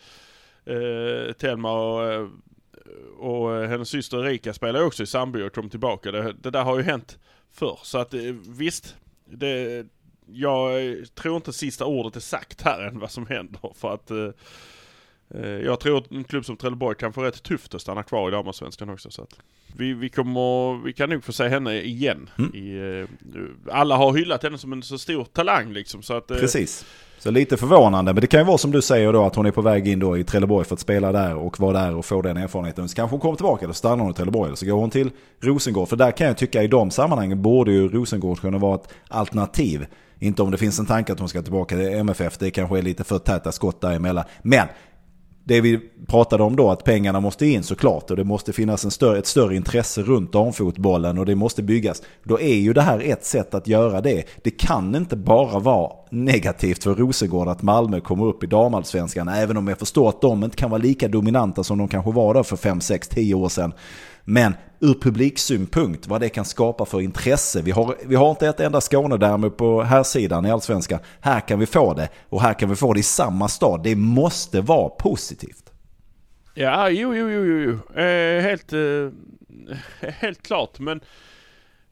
eh, 0.66 1.34
Telma 1.34 1.72
och 1.72 2.12
eh, 2.12 2.28
och 3.18 3.68
hennes 3.68 3.90
syster 3.90 4.26
Erika 4.26 4.54
spelar 4.54 4.84
också 4.84 5.04
i 5.04 5.06
Sandby 5.06 5.42
och 5.42 5.54
kom 5.54 5.70
tillbaka. 5.70 6.12
Det, 6.12 6.34
det, 6.34 6.50
där 6.50 6.64
har 6.64 6.78
ju 6.78 6.84
hänt 6.84 7.20
förr. 7.52 7.80
Så 7.84 7.98
att 7.98 8.14
eh, 8.14 8.22
visst, 8.48 8.96
det, 9.26 9.86
jag 10.26 10.88
eh, 10.88 10.96
tror 11.16 11.36
inte 11.36 11.54
sista 11.54 11.86
ordet 11.86 12.16
är 12.16 12.20
sagt 12.20 12.62
här 12.62 12.82
än 12.82 13.00
vad 13.00 13.12
som 13.12 13.28
händer. 13.28 13.74
För 13.76 13.94
att 13.94 14.12
eh, 14.12 14.30
eh, 15.30 15.50
jag 15.50 15.80
tror 15.80 15.98
att 15.98 16.12
en 16.12 16.24
klubb 16.24 16.46
som 16.46 16.58
Trelleborg 16.58 16.98
kan 16.98 17.14
få 17.14 17.24
rätt 17.24 17.44
tufft 17.44 17.76
att 17.76 17.82
stanna 17.82 18.04
kvar 18.04 18.28
i 18.28 18.32
damallsvenskan 18.32 18.90
också. 18.90 19.12
Så 19.12 19.22
att 19.22 19.40
vi, 19.78 19.94
vi, 19.94 20.10
kommer, 20.10 20.84
vi 20.84 20.94
kan 20.94 21.10
nog 21.10 21.24
få 21.24 21.34
se 21.34 21.48
henne 21.48 21.82
igen. 21.82 22.30
Mm. 22.38 22.56
I, 22.56 23.00
eh, 23.02 23.74
alla 23.74 23.96
har 23.96 24.14
hyllat 24.14 24.44
henne 24.44 24.58
som 24.58 24.74
en 24.74 24.84
så 24.84 24.98
stor 24.98 25.26
talang 25.26 25.74
liksom. 25.74 26.04
Så 26.04 26.14
att, 26.14 26.32
eh, 26.32 26.38
Precis. 26.38 26.86
Så 27.20 27.32
lite 27.32 27.58
förvånande, 27.58 28.14
men 28.14 28.22
det 28.22 28.28
kan 28.28 28.40
ju 28.40 28.46
vara 28.46 28.58
som 28.58 28.72
du 28.72 28.82
säger 28.82 29.14
då 29.14 29.26
att 29.26 29.36
hon 29.36 29.46
är 29.46 29.52
på 29.52 29.62
väg 29.62 29.88
in 29.88 30.00
då 30.00 30.18
i 30.18 30.24
Trelleborg 30.24 30.66
för 30.66 30.74
att 30.74 30.80
spela 30.80 31.12
där 31.12 31.36
och 31.36 31.60
vara 31.60 31.82
där 31.82 31.96
och 31.96 32.06
få 32.06 32.22
den 32.22 32.38
erfarenheten. 32.38 32.90
Så 32.90 32.96
kanske 32.96 33.14
hon 33.14 33.20
kommer 33.20 33.36
tillbaka, 33.36 33.66
eller 33.66 33.74
stannar 33.74 34.04
hon 34.04 34.12
i 34.12 34.14
Trelleborg 34.14 34.48
eller 34.48 34.56
så 34.56 34.66
går 34.66 34.78
hon 34.78 34.90
till 34.90 35.12
Rosengård. 35.42 35.88
För 35.88 35.96
där 35.96 36.12
kan 36.12 36.28
jag 36.28 36.38
tycka 36.38 36.64
i 36.64 36.68
de 36.68 36.92
sammanhangen 36.92 37.42
borde 37.42 37.72
ju 37.72 37.90
Rosengård 37.90 38.40
kunna 38.40 38.58
vara 38.58 38.76
ett 38.76 38.88
alternativ. 39.08 39.86
Inte 40.20 40.42
om 40.42 40.52
det 40.52 40.58
finns 40.58 40.80
en 40.80 40.86
tanke 40.86 41.14
att 41.14 41.20
hon 41.20 41.30
ska 41.30 41.42
tillbaka 41.42 41.76
till 41.76 41.88
MFF, 41.88 42.38
det 42.38 42.52
kanske 42.52 42.78
är 42.78 42.82
lite 42.82 43.04
för 43.04 43.20
täta 43.20 43.52
skott 43.52 43.82
däremellan. 43.82 44.24
Men 44.42 44.68
det 45.50 45.62
vi 45.62 45.80
pratade 46.08 46.44
om 46.44 46.56
då, 46.56 46.72
att 46.72 46.84
pengarna 46.84 47.20
måste 47.20 47.46
in 47.46 47.64
såklart 47.64 48.12
och 48.12 48.18
det 48.18 48.24
måste 48.24 48.54
finnas 48.54 48.86
en 48.86 48.92
större, 48.92 49.20
ett 49.20 49.28
större 49.28 49.56
intresse 49.56 50.02
runt 50.02 50.34
damfotbollen 50.34 51.18
och 51.18 51.26
det 51.26 51.36
måste 51.36 51.64
byggas. 51.64 52.02
Då 52.24 52.40
är 52.40 52.56
ju 52.56 52.74
det 52.74 52.82
här 52.82 53.00
ett 53.00 53.26
sätt 53.26 53.54
att 53.54 53.68
göra 53.68 54.02
det. 54.02 54.24
Det 54.44 54.52
kan 54.52 54.96
inte 54.96 55.16
bara 55.16 55.60
vara 55.60 55.92
negativt 56.10 56.84
för 56.84 56.96
Rosengård 56.96 57.48
att 57.48 57.62
Malmö 57.62 58.00
kommer 58.00 58.26
upp 58.26 58.44
i 58.44 58.48
damallsvenskan, 58.48 59.28
även 59.28 59.58
om 59.58 59.68
jag 59.68 59.80
förstår 59.80 60.10
att 60.10 60.22
de 60.22 60.44
inte 60.44 60.58
kan 60.58 60.70
vara 60.70 60.82
lika 60.82 61.08
dominanta 61.08 61.64
som 61.64 61.78
de 61.78 61.88
kanske 61.88 62.12
var 62.12 62.34
där 62.34 62.44
för 62.44 62.56
5, 62.56 62.82
6, 62.82 63.08
10 63.08 63.36
år 63.36 63.50
sedan. 63.50 63.74
Men 64.24 64.54
ur 64.80 64.94
publiksynpunkt, 64.94 66.08
vad 66.08 66.22
det 66.22 66.30
kan 66.30 66.46
skapa 66.46 66.86
för 66.86 67.02
intresse. 67.02 67.62
Vi 67.62 67.72
har, 67.72 67.96
vi 68.06 68.16
har 68.16 68.30
inte 68.30 68.48
ett 68.48 68.60
enda 68.60 68.82
Skånederby 68.82 69.50
på 69.50 69.82
här 69.82 70.04
sidan 70.04 70.46
i 70.46 70.52
Allsvenskan. 70.52 71.00
Här 71.22 71.40
kan 71.40 71.60
vi 71.60 71.66
få 71.66 71.94
det 71.94 72.10
och 72.30 72.42
här 72.42 72.54
kan 72.54 72.70
vi 72.70 72.76
få 72.76 72.94
det 72.94 73.00
i 73.00 73.04
samma 73.04 73.48
stad. 73.48 73.84
Det 73.84 73.96
måste 73.96 74.62
vara 74.62 74.90
positivt. 74.90 75.70
Ja, 76.54 76.90
jo, 76.90 77.16
jo, 77.16 77.30
jo, 77.30 77.46
jo. 77.46 78.02
Eh, 78.02 78.42
helt, 78.42 78.74
eh, 78.74 80.10
helt 80.10 80.44
klart. 80.44 80.80
Men, 80.80 80.98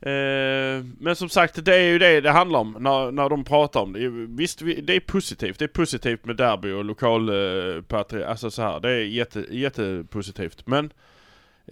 eh, 0.02 0.86
men 1.00 1.16
som 1.16 1.30
sagt, 1.30 1.66
det 1.66 1.76
är 1.76 1.84
ju 1.84 2.00
det 2.00 2.22
det 2.22 2.32
handlar 2.32 2.60
om 2.60 2.78
när, 2.80 3.12
när 3.12 3.30
de 3.30 3.44
pratar 3.44 3.80
om 3.80 3.94
det. 3.94 4.10
Visst, 4.10 4.60
det 4.60 4.96
är 4.96 5.00
positivt. 5.00 5.60
Det 5.60 5.66
är 5.66 5.70
positivt 5.70 6.26
med 6.26 6.36
derby 6.36 6.72
och 6.72 6.86
lokal 6.86 7.30
eh, 7.30 7.82
patri, 7.82 8.24
Alltså 8.24 8.52
så 8.52 8.62
här, 8.62 8.80
det 8.80 8.90
är 8.90 9.04
jätte, 9.04 9.46
jättepositivt. 9.50 10.68
Men 10.68 10.92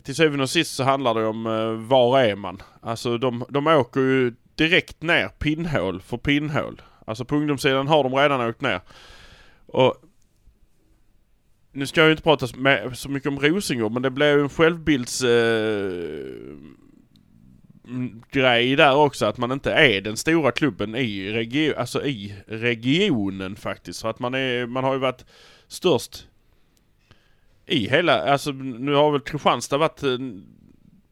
till 0.04 0.16
syvende 0.16 0.44
och 0.44 0.50
sist 0.50 0.76
så 0.76 0.84
handlar 0.84 1.14
det 1.14 1.26
om 1.26 1.46
eh, 1.46 1.88
var 1.88 2.20
är 2.20 2.36
man? 2.36 2.62
Alltså 2.82 3.18
de, 3.18 3.46
de 3.50 3.68
åker 3.68 4.02
ju 4.02 4.34
direkt 4.56 5.02
ner 5.02 5.28
pinnhål 5.28 6.02
för 6.02 6.18
pinnhål. 6.18 6.82
Alltså 7.06 7.26
på 7.26 7.36
ungdomssidan 7.36 7.88
har 7.88 8.04
de 8.04 8.14
redan 8.16 8.50
åkt 8.50 8.62
ner. 8.62 8.82
Och 9.66 9.96
nu 11.72 11.88
ska 11.88 12.02
jag 12.02 12.08
ju 12.08 12.12
inte 12.12 12.24
prata 12.24 12.48
så- 12.48 12.58
med, 12.58 12.98
så 12.98 13.10
mycket 13.10 13.30
om 13.30 13.40
Rosengård 13.40 13.92
men 13.92 14.02
det 14.02 14.10
blev 14.10 14.38
ju 14.38 14.42
en 14.44 14.50
självbilds... 14.50 15.22
Eh, 15.24 16.32
mm, 17.88 18.22
grej 18.32 18.76
där 18.76 18.96
också 18.96 19.26
att 19.26 19.38
man 19.38 19.52
inte 19.52 19.72
är 19.72 20.02
den 20.02 20.18
stora 20.18 20.52
klubben 20.52 20.96
i, 20.96 21.32
regio, 21.32 21.76
alltså 21.78 22.06
i 22.06 22.36
regionen 22.48 23.56
faktiskt. 23.56 24.02
För 24.02 24.10
att 24.10 24.20
man, 24.20 24.34
är, 24.34 24.66
man 24.66 24.84
har 24.84 24.94
ju 24.94 25.00
varit 25.00 25.26
störst 25.68 26.28
i 27.68 27.90
hela, 27.90 28.32
alltså 28.32 28.52
nu 28.52 28.94
har 28.94 29.12
väl 29.12 29.22
Kristianstad 29.22 29.78
varit 29.78 30.04
eh, 30.04 30.10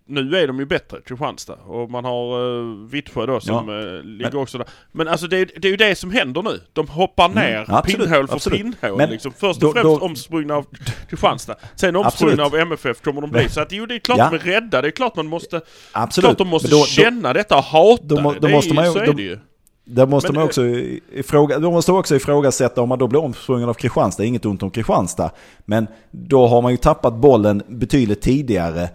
nu 0.07 0.37
är 0.37 0.47
de 0.47 0.59
ju 0.59 0.65
bättre, 0.65 1.01
Kristianstad. 1.05 1.53
Och 1.53 1.91
man 1.91 2.05
har 2.05 2.39
uh, 2.41 2.85
Vittsjö 2.87 3.25
då 3.25 3.39
som 3.39 3.69
Ja. 3.69 3.79
eh, 3.97 4.03
ligger 4.03 4.35
också 4.35 4.57
där. 4.57 4.67
Men 4.91 5.07
alltså 5.07 5.27
det, 5.27 5.37
är- 5.37 5.49
det 5.59 5.67
är 5.67 5.71
ju 5.71 5.77
det 5.77 5.95
som 5.95 6.11
händer 6.11 6.41
nu. 6.41 6.59
De 6.73 6.87
hoppar 6.87 7.29
ner 7.29 7.55
Mm, 7.55 7.65
absolut, 7.69 7.99
pinnhål 8.01 8.27
för 8.27 8.35
absolut. 8.35 8.59
pinnhål 8.59 8.97
Men 8.97 9.09
liksom. 9.09 9.31
Först 9.37 9.59
då- 9.59 9.67
och 9.67 9.73
främst 9.73 9.99
då- 9.99 10.05
omsprungna 10.05 10.55
av 10.55 10.65
Kristianstad. 11.09 11.55
Sen 11.75 11.95
omsprungna 11.95 12.43
av. 12.43 12.55
MFF 12.55 13.01
kommer 13.01 13.21
de 13.21 13.29
bli. 13.31 13.41
Men- 13.41 13.49
Så 13.49 13.61
att 13.61 13.71
jo, 13.71 13.85
det 13.85 13.95
är 13.95 13.99
klart 13.99 14.17
Ja. 14.17 14.29
de 14.29 14.35
är 14.35 14.39
rädda. 14.39 14.81
Det 14.81 14.87
är 14.87 14.91
klart 14.91 15.15
man 15.15 15.27
måste... 15.27 15.61
Absolut. 15.91 16.25
Klart 16.27 16.37
de 16.37 16.47
måste 16.47 16.69
Men 16.69 16.79
då- 16.79 16.85
känna 16.85 17.33
detta 17.33 17.57
och 17.57 17.63
hata 17.63 18.03
då 18.03 18.15
det. 18.31 18.39
det. 18.39 18.49
måste 18.53 18.71
är 18.71 18.75
man 18.75 18.85
ju, 18.85 18.91
så 18.91 18.99
är 18.99 19.13
det 19.13 19.21
ju. 19.23 19.39
Där 19.85 20.05
måste 20.05 20.31
Men 20.31 20.35
man 20.35 20.45
också 20.45 20.65
ifråga, 21.13 21.59
då 21.59 21.71
måste 21.71 21.91
också 21.91 22.15
ifrågasätta 22.15 22.81
om 22.81 22.89
man 22.89 22.99
då 22.99 23.07
blir 23.07 23.19
omsprungen 23.19 23.69
av 23.69 23.73
Kristianstad, 23.73 24.23
inget 24.23 24.45
ont 24.45 24.63
om 24.63 24.71
Kristianstad. 24.71 25.31
Men 25.65 25.87
då 26.11 26.47
har 26.47 26.61
man 26.61 26.71
ju 26.71 26.77
tappat 26.77 27.13
bollen 27.13 27.63
betydligt 27.67 28.21
tidigare 28.21 28.89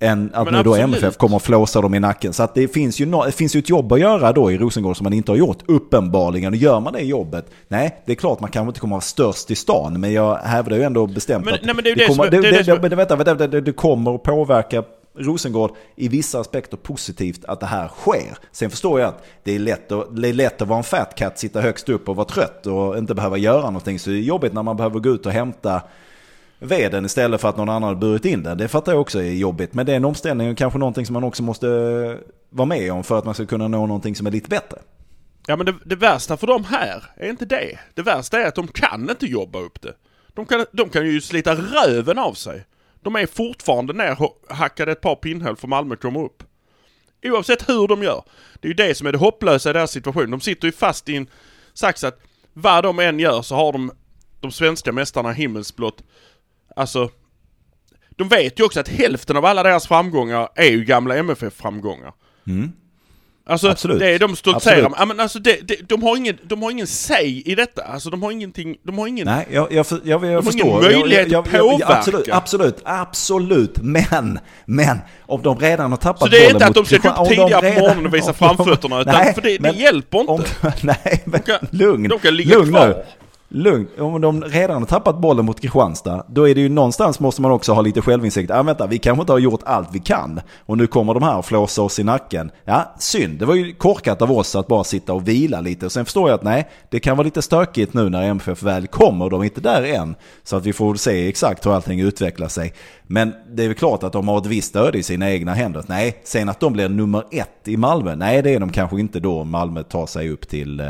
än 0.00 0.30
att 0.34 0.44
Men 0.44 0.54
nu 0.54 0.62
då 0.62 0.74
absolut. 0.74 1.02
MFF 1.02 1.16
kommer 1.16 1.36
och 1.36 1.42
flåsar 1.42 1.82
dem 1.82 1.94
i 1.94 2.00
nacken. 2.00 2.32
Så 2.32 2.42
att 2.42 2.54
det 2.54 2.68
finns, 2.68 3.00
ju 3.00 3.06
no, 3.06 3.24
det 3.24 3.32
finns 3.32 3.56
ju 3.56 3.58
ett 3.58 3.68
jobb 3.68 3.92
att 3.92 4.00
göra 4.00 4.32
då 4.32 4.52
i 4.52 4.58
Rosengård 4.58 4.96
som 4.96 5.04
man 5.04 5.12
inte 5.12 5.32
har 5.32 5.36
gjort, 5.36 5.58
uppenbarligen. 5.66 6.52
Och 6.52 6.56
gör 6.56 6.80
man 6.80 6.92
det 6.92 7.00
jobbet, 7.00 7.50
nej, 7.68 8.02
det 8.06 8.12
är 8.12 8.16
klart 8.16 8.40
man 8.40 8.50
kanske 8.50 8.68
inte 8.68 8.80
kommer 8.80 8.96
att 8.96 9.16
vara 9.18 9.32
störst 9.32 9.50
i 9.50 9.54
stan, 9.54 10.00
men 10.00 10.12
jag 10.12 10.36
hävdar 10.36 10.76
ju 10.76 10.82
ändå 10.82 11.06
bestämt 11.06 11.44
Men- 11.44 11.54
att 11.54 11.60
nej, 11.64 11.74
men 11.74 11.84
det 11.84 12.06
kommer, 12.06 12.30
som 13.38 13.64
det 13.64 13.72
kommer 13.72 14.14
att 14.14 14.22
påverka 14.22 14.82
Rosengård 15.18 15.70
i 15.96 16.08
vissa 16.08 16.40
aspekter 16.40 16.76
positivt 16.76 17.44
att 17.44 17.60
det 17.60 17.66
här 17.66 17.88
sker. 17.88 18.38
Sen 18.52 18.70
förstår 18.70 19.00
jag 19.00 19.08
att 19.08 19.24
det 19.42 19.54
är 19.54 19.58
lätt 19.58 19.92
att, 19.92 20.16
det 20.22 20.28
är 20.28 20.32
lätt 20.32 20.62
att 20.62 20.68
vara 20.68 20.78
en 20.78 20.84
fat 20.84 21.14
cat, 21.14 21.38
sitta 21.38 21.60
högst 21.60 21.88
upp 21.88 22.08
och 22.08 22.16
vara 22.16 22.26
trött 22.26 22.66
och 22.66 22.98
inte 22.98 23.14
behöva 23.14 23.36
göra 23.36 23.64
någonting. 23.64 23.98
Så 23.98 24.10
det 24.10 24.16
är 24.16 24.20
jobbigt 24.20 24.52
när 24.52 24.62
man 24.62 24.76
behöver 24.76 25.00
gå 25.00 25.10
ut 25.10 25.26
och 25.26 25.32
hämta 25.32 25.82
veden 26.58 27.04
istället 27.04 27.40
för 27.40 27.48
att 27.48 27.56
någon 27.56 27.68
annan 27.68 27.82
har 27.82 27.94
burit 27.94 28.24
in 28.24 28.42
den. 28.42 28.58
Det 28.58 28.68
fattar 28.68 28.92
jag 28.92 29.00
också 29.00 29.22
är 29.22 29.30
jobbigt. 29.30 29.74
Men 29.74 29.86
det 29.86 29.92
är 29.92 29.96
en 29.96 30.04
omställning 30.04 30.50
och 30.50 30.56
kanske 30.56 30.78
någonting 30.78 31.06
som 31.06 31.12
man 31.12 31.24
också 31.24 31.42
måste 31.42 31.68
vara 32.50 32.66
med 32.66 32.92
om 32.92 33.04
för 33.04 33.18
att 33.18 33.24
man 33.24 33.34
ska 33.34 33.46
kunna 33.46 33.68
nå 33.68 33.86
någonting 33.86 34.16
som 34.16 34.26
är 34.26 34.30
lite 34.30 34.48
bättre. 34.48 34.78
Ja 35.46 35.56
men 35.56 35.66
det, 35.66 35.74
det 35.84 35.96
värsta 35.96 36.36
för 36.36 36.46
dem 36.46 36.64
här 36.64 37.04
är 37.16 37.30
inte 37.30 37.44
det. 37.44 37.78
Det 37.94 38.02
värsta 38.02 38.40
är 38.40 38.46
att 38.46 38.54
de 38.54 38.68
kan 38.68 39.10
inte 39.10 39.26
jobba 39.26 39.58
upp 39.58 39.80
det. 39.80 39.94
De 40.34 40.46
kan, 40.46 40.64
de 40.72 40.88
kan 40.88 41.06
ju 41.06 41.20
slita 41.20 41.54
röven 41.54 42.18
av 42.18 42.32
sig. 42.32 42.64
De 43.02 43.16
är 43.16 43.26
fortfarande 43.26 43.92
nerhackade 43.92 44.92
ett 44.92 45.00
par 45.00 45.14
pinnhål 45.14 45.56
för 45.56 45.68
Malmö 45.68 45.96
kommer 45.96 46.24
upp. 46.24 46.42
Oavsett 47.22 47.68
hur 47.68 47.88
de 47.88 48.02
gör. 48.02 48.24
Det 48.60 48.66
är 48.66 48.70
ju 48.70 48.74
det 48.74 48.94
som 48.94 49.06
är 49.06 49.12
det 49.12 49.18
hopplösa 49.18 49.70
i 49.70 49.72
deras 49.72 49.90
situation. 49.90 50.30
De 50.30 50.40
sitter 50.40 50.68
ju 50.68 50.72
fast 50.72 51.08
i 51.08 51.16
en 51.16 51.26
sax 51.74 52.04
att 52.04 52.20
vad 52.52 52.84
de 52.84 52.98
än 52.98 53.18
gör 53.18 53.42
så 53.42 53.54
har 53.54 53.72
de 53.72 53.92
de 54.40 54.52
svenska 54.52 54.92
mästarna 54.92 55.32
himmelsblått. 55.32 56.02
Alltså, 56.76 57.10
de 58.10 58.28
vet 58.28 58.60
ju 58.60 58.64
också 58.64 58.80
att 58.80 58.88
hälften 58.88 59.36
av 59.36 59.44
alla 59.44 59.62
deras 59.62 59.88
framgångar 59.88 60.48
är 60.54 60.70
ju 60.70 60.84
gamla 60.84 61.16
MFF-framgångar. 61.16 62.12
Mm. 62.46 62.72
Alltså 63.48 63.68
Absolut. 63.68 63.98
det 63.98 64.18
de 64.18 64.36
stoltserar 64.36 64.88
med. 64.88 65.08
Men 65.08 65.20
alltså 65.20 65.38
det, 65.38 65.68
det, 65.68 65.88
de, 65.88 66.02
har 66.02 66.16
ingen, 66.16 66.38
de 66.42 66.62
har 66.62 66.70
ingen 66.70 66.86
säg 66.86 67.42
i 67.46 67.54
detta. 67.54 67.82
Alltså 67.82 68.10
de 68.10 68.22
har 68.22 68.30
ingenting, 68.32 68.76
de 68.82 68.98
har 68.98 69.06
ingen... 69.06 69.26
Nej, 69.26 69.46
jag, 69.50 69.72
jag, 69.72 69.86
jag, 70.04 70.24
jag, 70.24 70.34
har 70.34 70.42
förstår. 70.42 70.66
ingen 70.68 70.80
möjlighet 71.00 71.34
att 71.34 71.50
påverka. 71.50 71.86
Absolut, 71.86 72.28
absolut, 72.32 72.76
absolut. 72.84 73.78
Men, 73.82 74.38
men 74.64 74.98
om 75.26 75.42
de 75.42 75.58
redan 75.58 75.90
har 75.90 75.98
tappat 75.98 76.20
Så 76.20 76.26
det 76.26 76.36
är 76.36 76.40
bollen 76.40 76.56
inte 76.56 76.66
att 76.66 76.74
de 76.74 76.84
ska 76.84 76.96
gå 76.96 77.08
upp 77.08 77.16
de 77.16 77.28
tidigare 77.28 77.72
på 77.74 77.80
morgonen 77.80 78.06
och 78.06 78.14
visa 78.14 78.26
de- 78.26 78.34
framfötterna, 78.34 79.00
utan- 79.00 79.14
Nej, 79.14 79.34
för 79.34 79.42
det- 79.42 79.48
det 79.48 79.60
men 79.60 79.76
hjälper 79.76 80.18
inte. 80.20 80.32
Om, 80.32 80.42
nej, 80.82 81.22
men 81.24 81.40
kan- 81.42 81.66
lugn. 81.70 82.08
de 82.08 82.18
kan 82.18 82.36
ligga 82.36 82.54
lugn 82.58 82.72
kvar. 82.72 82.88
nu. 82.88 82.94
Lugnt, 83.50 83.90
Om 83.98 84.20
de 84.20 84.44
redan 84.44 84.82
har 84.82 84.86
tappat 84.86 85.18
bollen 85.18 85.44
mot 85.44 85.60
Kristianstad, 85.60 86.24
då 86.28 86.48
är 86.48 86.54
det 86.54 86.60
ju 86.60 86.68
någonstans 86.68 87.20
måste 87.20 87.42
man 87.42 87.50
också 87.50 87.72
ha 87.72 87.82
lite 87.82 88.00
självinsikt. 88.00 88.50
Ja, 88.50 88.62
vänta, 88.62 88.86
vi 88.86 88.98
kanske 88.98 89.20
inte 89.20 89.32
har 89.32 89.38
gjort 89.38 89.60
allt 89.64 89.88
vi 89.92 89.98
kan. 89.98 90.40
Och 90.66 90.78
nu 90.78 90.86
kommer 90.86 91.14
de 91.14 91.22
här 91.22 91.38
och 91.38 91.44
flåsar 91.44 91.82
oss 91.82 91.98
i 91.98 92.04
nacken. 92.04 92.50
Ja, 92.64 92.94
synd. 92.98 93.38
Det 93.38 93.44
var 93.44 93.54
ju 93.54 93.74
korkat 93.74 94.22
av 94.22 94.32
oss 94.32 94.56
att 94.56 94.66
bara 94.66 94.84
sitta 94.84 95.12
och 95.12 95.28
vila 95.28 95.60
lite. 95.60 95.86
Och 95.86 95.92
sen 95.92 96.04
förstår 96.04 96.28
jag 96.28 96.34
att 96.34 96.42
nej, 96.42 96.68
det 96.90 97.00
kan 97.00 97.16
vara 97.16 97.24
lite 97.24 97.42
stökigt 97.42 97.94
nu 97.94 98.10
när 98.10 98.22
MFF 98.22 98.62
väl 98.62 98.86
kommer. 98.86 99.30
De 99.30 99.40
är 99.40 99.44
inte 99.44 99.60
där 99.60 99.82
än. 99.82 100.14
Så 100.44 100.56
att 100.56 100.66
vi 100.66 100.72
får 100.72 100.88
väl 100.88 100.98
se 100.98 101.28
exakt 101.28 101.66
hur 101.66 101.74
allting 101.74 102.00
utvecklar 102.00 102.48
sig. 102.48 102.72
Men 103.02 103.32
det 103.50 103.64
är 103.64 103.68
väl 103.68 103.76
klart 103.76 104.02
att 104.02 104.12
de 104.12 104.28
har 104.28 104.38
ett 104.38 104.46
visst 104.46 104.76
öde 104.76 104.98
i 104.98 105.02
sina 105.02 105.30
egna 105.30 105.54
händer. 105.54 105.84
Nej, 105.86 106.20
sen 106.24 106.48
att 106.48 106.60
de 106.60 106.72
blir 106.72 106.88
nummer 106.88 107.24
ett 107.30 107.68
i 107.68 107.76
Malmö. 107.76 108.14
Nej, 108.14 108.42
det 108.42 108.50
är 108.50 108.60
de 108.60 108.72
kanske 108.72 109.00
inte 109.00 109.20
då 109.20 109.44
Malmö 109.44 109.82
tar 109.82 110.06
sig 110.06 110.30
upp 110.30 110.48
till, 110.48 110.80
eh, 110.80 110.86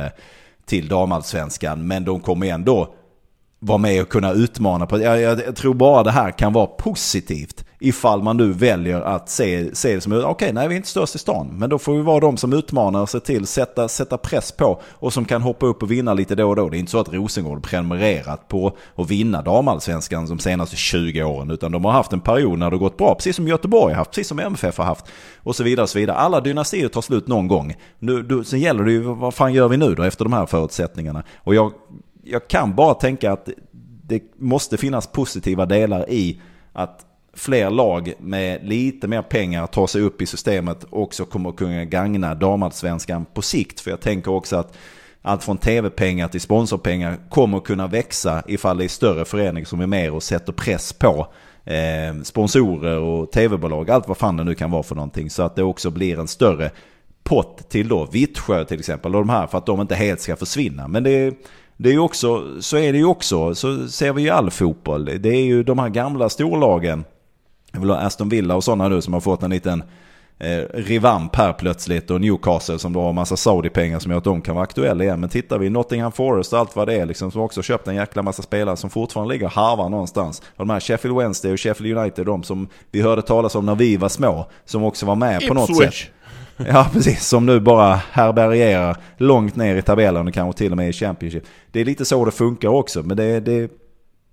till 0.69 0.89
damallsvenskan. 0.89 1.87
Men 1.87 2.05
de 2.05 2.21
kommer 2.21 2.47
ändå 2.47 2.95
vara 3.59 3.79
med 3.79 4.03
och 4.03 4.09
kunna 4.09 4.33
utmana. 4.33 4.87
På, 4.87 5.01
jag, 5.01 5.21
jag, 5.21 5.41
jag 5.47 5.57
tror 5.57 5.75
bara 5.75 6.03
det 6.03 6.11
här 6.11 6.31
kan 6.31 6.53
vara 6.53 6.67
positivt. 6.67 7.65
Ifall 7.81 8.23
man 8.23 8.37
nu 8.37 8.53
väljer 8.53 9.01
att 9.01 9.29
se, 9.29 9.75
se 9.75 9.95
det 9.95 10.01
som, 10.01 10.13
okej 10.13 10.53
nej 10.53 10.69
vi 10.69 10.75
är 10.75 10.77
inte 10.77 10.89
störst 10.89 11.15
i 11.15 11.19
stan. 11.19 11.49
Men 11.53 11.71
då 11.71 11.79
får 11.79 11.95
vi 11.95 12.03
vara 12.03 12.21
de 12.21 12.37
som 12.37 12.53
utmanar 12.53 13.01
och 13.01 13.09
se 13.09 13.21
till, 13.21 13.47
sätta, 13.47 13.89
sätta 13.89 14.19
press 14.19 14.53
på. 14.53 14.81
Och 14.85 15.13
som 15.13 15.25
kan 15.25 15.43
hoppa 15.43 15.67
upp 15.67 15.83
och 15.83 15.91
vinna 15.91 16.15
lite 16.15 16.35
då 16.35 16.49
och 16.49 16.57
då. 16.57 16.69
Det 16.69 16.77
är 16.77 16.79
inte 16.79 16.91
så 16.91 17.01
att 17.01 17.13
Rosengård 17.13 17.63
prenumererat 17.63 18.49
på 18.49 18.77
att 18.95 19.11
vinna 19.11 19.43
damallsvenskan 19.43 20.27
de 20.27 20.39
senaste 20.39 20.77
20 20.77 21.23
åren. 21.23 21.51
Utan 21.51 21.73
de 21.73 21.85
har 21.85 21.93
haft 21.93 22.13
en 22.13 22.21
period 22.21 22.59
när 22.59 22.71
det 22.71 22.77
gått 22.77 22.97
bra. 22.97 23.15
Precis 23.15 23.37
som 23.37 23.49
Göteborg 23.49 23.95
har 23.95 23.99
haft, 23.99 24.11
precis 24.11 24.29
som 24.29 24.39
MFF 24.39 24.79
har 24.79 24.85
haft. 24.85 25.07
Och 25.37 25.57
så 25.57 25.65
vidare 25.65 25.83
och 25.83 25.91
så 25.91 25.99
vidare. 25.99 26.17
Alla 26.17 26.41
dynastier 26.41 26.89
tar 26.89 27.01
slut 27.01 27.27
någon 27.27 27.49
gång. 27.49 27.75
Nu, 27.99 28.23
du, 28.23 28.45
sen 28.45 28.61
gäller 28.61 28.85
det 28.85 28.93
ju, 28.93 29.01
vad 29.01 29.35
fan 29.35 29.53
gör 29.53 29.69
vi 29.69 29.77
nu 29.77 29.95
då 29.95 30.03
efter 30.03 30.25
de 30.25 30.33
här 30.33 30.47
förutsättningarna? 30.47 31.23
Och 31.37 31.55
jag, 31.55 31.73
jag 32.25 32.49
kan 32.49 32.75
bara 32.75 32.95
tänka 32.95 33.33
att 33.33 33.49
det 34.03 34.23
måste 34.39 34.77
finnas 34.77 35.07
positiva 35.07 35.67
delar 35.67 36.11
i 36.11 36.41
att 36.73 37.08
fler 37.39 37.71
lag 37.71 38.13
med 38.19 38.69
lite 38.69 39.09
mer 39.09 39.23
pengar 39.23 39.65
att 39.65 39.73
ta 39.73 39.87
sig 39.87 40.03
upp 40.03 40.23
i 40.23 40.27
systemet 40.27 40.85
också 40.91 41.25
kommer 41.25 41.51
att 41.51 41.57
kunna 41.57 41.85
gagna 41.85 42.35
damallsvenskan 42.35 43.27
på 43.35 43.43
sikt. 43.43 43.81
För 43.81 43.91
jag 43.91 44.01
tänker 44.01 44.31
också 44.31 44.57
att 44.57 44.77
allt 45.23 45.45
från 45.45 45.59
tv-pengar 45.59 46.29
till 46.29 46.41
sponsorpengar 46.41 47.17
kommer 47.31 47.59
att 47.59 47.65
kunna 47.65 47.87
växa 47.87 48.43
ifall 48.47 48.79
det 48.79 48.85
är 48.85 48.89
större 48.89 49.25
föreningar 49.25 49.67
som 49.67 49.81
är 49.81 49.87
med 49.87 50.13
och 50.13 50.23
sätter 50.23 50.53
press 50.53 50.93
på 50.93 51.27
eh, 51.65 52.23
sponsorer 52.23 52.99
och 52.99 53.33
tv-bolag, 53.33 53.91
allt 53.91 54.09
vad 54.09 54.17
fan 54.17 54.37
det 54.37 54.45
nu 54.45 54.55
kan 54.55 54.71
vara 54.71 54.83
för 54.83 54.95
någonting. 54.95 55.31
Så 55.31 55.43
att 55.43 55.57
det 55.57 55.63
också 55.63 55.91
blir 55.91 56.19
en 56.19 56.29
större 56.29 56.71
pott 57.23 57.69
till 57.69 57.89
då 57.89 58.05
Vittsjö 58.05 58.65
till 58.65 58.79
exempel 58.79 59.15
och 59.15 59.21
de 59.21 59.29
här 59.29 59.47
för 59.47 59.59
att 59.59 59.67
de 59.67 59.81
inte 59.81 59.95
helt 59.95 60.21
ska 60.21 60.37
försvinna. 60.37 60.89
Men 60.89 61.03
det 61.03 61.11
är, 61.11 61.35
det 61.77 61.89
är 61.89 61.93
ju 61.93 61.99
också, 61.99 62.61
så 62.61 62.77
är 62.77 62.93
det 62.93 62.99
ju 62.99 63.05
också, 63.05 63.55
så 63.55 63.89
ser 63.89 64.13
vi 64.13 64.23
ju 64.23 64.31
all 64.31 64.51
fotboll. 64.51 65.05
Det 65.05 65.29
är 65.29 65.45
ju 65.45 65.63
de 65.63 65.79
här 65.79 65.89
gamla 65.89 66.29
storlagen, 66.29 67.05
jag 67.73 67.81
vill 67.81 67.91
ha 67.91 67.97
Aston 67.97 68.29
Villa 68.29 68.57
och 68.57 68.65
sådana 68.65 68.89
nu 68.89 69.01
som 69.01 69.15
har 69.15 69.21
fått 69.21 69.43
en 69.43 69.51
liten 69.51 69.83
eh, 70.39 70.61
revamp 70.75 71.37
här 71.37 71.53
plötsligt 71.53 72.11
och 72.11 72.21
Newcastle 72.21 72.79
som 72.79 72.93
då 72.93 73.01
har 73.03 73.13
massa 73.13 73.37
Saudi-pengar 73.37 73.99
som 73.99 74.11
gör 74.11 74.19
att 74.19 74.25
de 74.25 74.43
kan 74.43 74.55
vara 74.55 74.63
aktuella 74.63 75.05
igen. 75.05 75.21
Men 75.21 75.29
tittar 75.29 75.59
vi 75.59 75.71
Nottingham 75.71 76.13
Forest 76.13 76.53
och 76.53 76.59
allt 76.59 76.77
vad 76.77 76.89
det 76.89 76.95
är 76.95 77.07
liksom 77.07 77.31
som 77.31 77.41
också 77.41 77.63
köpt 77.63 77.89
en 77.89 77.95
jäkla 77.95 78.23
massa 78.23 78.43
spelare 78.43 78.77
som 78.77 78.91
fortfarande 78.91 79.35
ligger 79.35 79.47
och 79.47 79.53
harvar 79.53 79.89
någonstans. 79.89 80.43
Och 80.57 80.67
de 80.67 80.71
här 80.71 80.81
Sheffield 80.81 81.17
Wednesday 81.17 81.53
och 81.53 81.61
Sheffield 81.61 81.99
United, 81.99 82.27
de 82.27 82.43
som 82.43 82.69
vi 82.91 83.01
hörde 83.01 83.23
talas 83.23 83.55
om 83.55 83.67
när 83.67 83.75
vi 83.75 83.97
var 83.97 84.09
små, 84.09 84.47
som 84.65 84.85
också 84.85 85.07
var 85.07 85.15
med 85.15 85.49
på 85.49 85.55
något 85.55 85.77
sätt. 85.77 85.87
Ipswich. 85.87 86.09
Ja, 86.67 86.87
precis. 86.93 87.27
Som 87.27 87.47
nu 87.47 87.61
bara 87.61 88.01
härbärgerar 88.11 88.97
långt 89.17 89.57
ner 89.57 89.77
i 89.77 89.83
tabellen 89.83 90.29
och 90.29 90.35
kanske 90.35 90.59
till 90.59 90.71
och 90.71 90.77
med 90.77 90.89
i 90.89 90.93
Championship. 90.93 91.45
Det 91.73 91.81
är 91.81 91.85
lite 91.85 92.05
så 92.05 92.25
det 92.25 92.31
funkar 92.31 92.69
också, 92.69 93.03
men 93.03 93.17
det, 93.17 93.41
det 93.41 93.71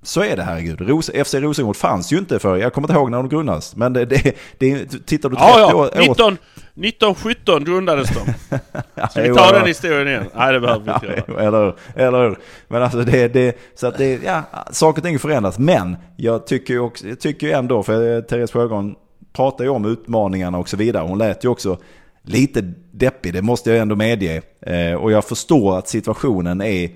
så 0.05 0.23
är 0.23 0.35
det 0.35 0.43
herregud. 0.43 0.81
Ros, 0.81 1.11
FC 1.25 1.33
Rosengård 1.33 1.75
fanns 1.75 2.13
ju 2.13 2.17
inte 2.17 2.39
för, 2.39 2.57
jag 2.57 2.73
kommer 2.73 2.87
inte 2.87 2.99
ihåg 2.99 3.11
när 3.11 3.17
de 3.17 3.29
grundades, 3.29 3.75
men 3.75 3.93
det, 3.93 4.05
det, 4.05 4.35
det 4.57 5.05
tittar 5.05 5.29
du 5.29 5.35
30 5.35 5.47
Ja, 5.49 5.59
ja. 5.59 5.75
år... 5.75 5.89
19, 5.99 6.33
1917 6.33 7.63
grundades 7.63 8.09
de. 8.09 8.33
Ska 9.09 9.21
vi 9.21 9.35
ta 9.35 9.51
den 9.51 9.67
historien 9.67 10.07
igen? 10.07 10.25
Nej, 10.35 10.53
det 10.53 10.59
behöver 10.59 10.85
vi 10.85 10.91
inte 10.91 11.31
göra. 11.31 11.41
eller? 11.47 11.75
Eller 11.95 12.23
hur? 12.23 12.37
Men 12.67 12.83
alltså 12.83 12.97
det, 12.97 13.27
det, 13.27 13.57
så 13.75 13.87
att 13.87 13.97
det, 13.97 14.23
ja, 14.23 14.43
saker 14.71 15.01
och 15.01 15.05
ting 15.05 15.19
förändras. 15.19 15.59
Men 15.59 15.97
jag 16.17 16.47
tycker 16.47 16.73
ju 16.73 16.79
också, 16.79 17.07
jag 17.07 17.19
tycker 17.19 17.57
ändå, 17.57 17.83
för 17.83 18.21
Therese 18.21 18.51
Sjögran 18.51 18.95
pratar 19.33 19.63
ju 19.63 19.69
om 19.69 19.85
utmaningarna 19.85 20.57
och 20.57 20.69
så 20.69 20.77
vidare. 20.77 21.07
Hon 21.07 21.17
lät 21.17 21.43
ju 21.43 21.49
också 21.49 21.77
lite 22.23 22.61
deppig, 22.91 23.33
det 23.33 23.41
måste 23.41 23.69
jag 23.69 23.79
ändå 23.79 23.95
medge. 23.95 24.41
Eh, 24.61 24.93
och 24.93 25.11
jag 25.11 25.25
förstår 25.25 25.77
att 25.77 25.87
situationen 25.87 26.61
är 26.61 26.89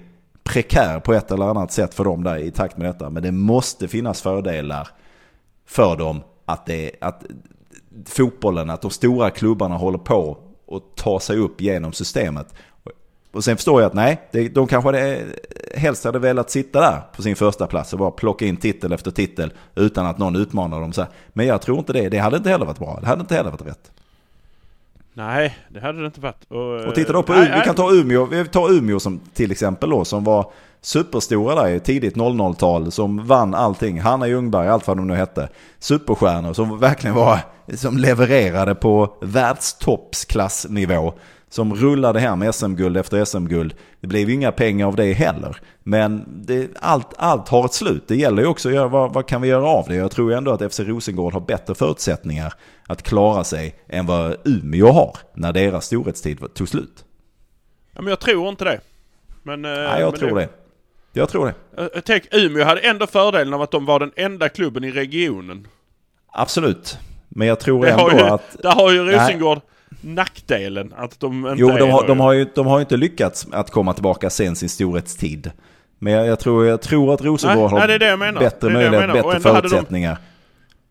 prekär 0.50 1.00
på 1.00 1.14
ett 1.14 1.32
eller 1.32 1.46
annat 1.46 1.72
sätt 1.72 1.94
för 1.94 2.04
dem 2.04 2.24
där 2.24 2.38
i 2.38 2.52
takt 2.52 2.78
med 2.78 2.88
detta. 2.88 3.10
Men 3.10 3.24
det 3.24 3.32
måste 3.32 3.88
finnas 3.88 4.22
fördelar 4.22 4.88
för 5.66 5.96
dem 5.96 6.22
att, 6.46 6.66
det, 6.66 6.92
att 7.02 7.24
fotbollen, 8.06 8.70
att 8.70 8.82
de 8.82 8.92
stora 8.92 9.30
klubbarna 9.30 9.78
håller 9.78 9.98
på 9.98 10.38
att 10.72 10.96
ta 10.96 11.20
sig 11.20 11.38
upp 11.38 11.62
genom 11.62 11.94
systemet. 11.94 12.54
Och 13.32 13.44
sen 13.44 13.56
förstår 13.56 13.82
jag 13.82 13.88
att 13.88 13.94
nej, 13.94 14.50
de 14.54 14.68
kanske 14.68 14.88
hade, 14.88 15.26
helst 15.76 16.04
hade 16.04 16.20
velat 16.20 16.52
sitta 16.52 16.82
där 16.82 17.02
på 17.16 17.22
sin 17.22 17.36
första 17.36 17.68
plats 17.68 17.94
och 17.94 18.00
bara 18.00 18.12
plocka 18.12 18.46
in 18.46 18.58
titel 18.58 18.94
efter 18.94 19.12
titel 19.12 19.54
utan 19.76 20.06
att 20.06 20.18
någon 20.18 20.36
utmanar 20.36 20.82
dem. 20.82 20.94
Så 20.94 21.02
här. 21.02 21.10
Men 21.30 21.48
jag 21.48 21.62
tror 21.62 21.80
inte 21.80 21.94
det. 21.94 22.10
Det 22.10 22.18
hade 22.18 22.38
inte 22.38 22.50
heller 22.50 22.66
varit 22.66 22.80
bra. 22.80 22.98
Det 23.02 23.08
hade 23.08 23.22
inte 23.22 23.36
heller 23.36 23.52
varit 23.52 23.68
rätt. 23.68 23.92
Nej, 25.20 25.58
det 25.70 25.80
hade 25.80 26.00
det 26.00 26.06
inte 26.06 26.22
varit. 26.22 26.46
Och, 26.48 26.88
Och 26.88 26.96
titta 26.96 27.14
då 27.14 27.24
på 27.24 27.34
nej, 27.34 27.42
Umeå. 27.42 27.52
Vi 27.52 27.58
nej. 27.58 27.66
kan 27.66 27.76
ta 27.76 27.92
Umeå, 27.92 28.26
vi 28.26 28.46
tar 28.46 28.72
Umeå 28.72 29.00
som 29.00 29.20
till 29.34 29.52
exempel 29.52 29.90
då, 29.90 30.06
som 30.06 30.24
var 30.24 30.52
superstora 30.82 31.56
där 31.56 31.68
i 31.70 31.80
tidigt 31.80 32.16
00-tal, 32.16 32.92
som 32.92 33.28
vann 33.28 33.54
allting. 33.54 34.02
Hanna 34.02 34.28
Ljungberg, 34.28 34.68
allt 34.68 34.88
vad 34.88 34.98
de 34.98 35.08
nu 35.08 35.16
hette. 35.16 35.50
Superstjärnor 35.80 36.54
som 36.54 36.80
verkligen 36.80 37.16
var, 37.16 37.40
som 37.76 37.98
levererade 37.98 38.76
på 38.76 39.18
världstoppsklassnivå. 39.22 41.14
Som 41.50 41.76
rullade 41.76 42.20
hem 42.20 42.54
SM-guld 42.54 42.98
efter 42.98 43.26
SM-guld. 43.26 43.74
Det 44.02 44.08
blev 44.08 44.30
ju 44.30 44.36
inga 44.36 44.52
pengar 44.52 44.88
av 44.88 44.96
det 44.96 45.14
heller. 45.14 45.58
Men 45.84 46.24
det, 46.46 46.70
allt, 46.80 47.08
allt 47.18 47.50
har 47.50 47.66
ett 47.66 47.74
slut. 47.74 48.04
Det 48.08 48.16
gäller 48.16 48.42
ju 48.42 48.48
också 48.48 48.70
att 48.70 48.76
göra, 48.76 48.88
vad, 48.88 49.14
vad 49.14 49.28
kan 49.28 49.42
vi 49.42 49.48
göra 49.48 49.68
av 49.68 49.86
det? 49.88 49.96
Jag 49.96 50.12
tror 50.12 50.34
ändå 50.34 50.52
att 50.52 50.74
FC 50.74 50.80
Rosengård 50.80 51.34
har 51.34 51.40
bättre 51.42 51.76
förutsättningar 51.76 52.54
att 52.88 53.04
klara 53.04 53.44
sig 53.44 53.76
än 53.90 54.06
vad 54.06 54.36
Umeå 54.46 54.92
har 54.92 55.18
när 55.34 55.54
deras 55.54 55.86
storhetstid 55.86 56.54
tog 56.54 56.70
slut. 56.70 57.06
Ja, 57.96 58.02
men 58.02 58.10
jag 58.10 58.20
tror 58.20 58.50
inte 58.50 58.64
det. 58.64 58.80
Men, 59.44 59.66
eh, 59.66 59.72
Nej, 59.72 60.00
jag 60.02 60.12
men 60.12 60.20
tror 60.20 60.40
det. 60.40 60.50
Jag 61.14 61.30
tror 61.30 61.46
det. 61.46 61.54
Jag- 61.78 61.90
jag 61.96 62.06
Tänk, 62.06 62.24
Umeå 62.32 62.64
hade 62.66 62.82
ändå 62.82 63.08
fördelen 63.08 63.54
av 63.54 63.62
att 63.62 63.72
de 63.72 63.86
var 63.86 64.00
den 64.00 64.12
enda 64.16 64.50
klubben 64.50 64.84
i 64.84 64.92
regionen. 64.92 65.68
Absolut. 66.34 66.98
Men 67.30 67.48
jag 67.48 67.60
tror 67.60 67.86
Det 67.86 67.92
ändå 67.92 68.12
ju, 68.12 68.20
att... 68.20 68.56
Där 68.64 68.72
har 68.72 68.92
ju 68.92 69.04
Nej. 69.04 69.16
Nackdelen 70.02 70.94
att 70.98 71.20
de 71.20 71.48
inte 71.48 71.62
Jo, 71.62 71.68
de 71.78 71.90
har, 71.92 72.08
de, 72.08 72.20
har 72.20 72.34
ju, 72.34 72.46
de 72.56 72.68
har 72.68 72.78
ju 72.78 72.82
inte 72.82 72.98
lyckats 72.98 73.48
att 73.52 73.72
komma 73.72 73.94
tillbaka 73.94 74.30
sen 74.30 74.56
sin 74.56 74.70
storhetstid. 74.70 75.52
Men 76.00 76.14
jag, 76.14 76.28
jag, 76.28 76.40
tror, 76.40 76.66
jag 76.66 76.82
tror 76.82 77.14
att 77.14 77.22
Rosengård 77.22 77.58
Nej, 77.72 77.80
har 77.82 77.88
nej, 77.88 78.00
det 78.00 78.16
det 78.16 78.40
bättre 78.40 78.70
Det 78.70 78.74
är 78.74 78.74
det 78.80 78.84
jag 78.84 78.92
möjlighet, 78.92 79.08
menar. 79.16 79.24
Och 79.24 79.34
bättre 79.34 79.50
hade 79.50 79.62
de- 79.62 79.70
förutsättningar. 79.70 80.18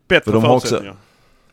bättre 0.07 0.23
för 0.23 0.31
de 0.31 0.43
har 0.43 0.55
också- 0.55 0.67
förutsättningar. 0.67 0.95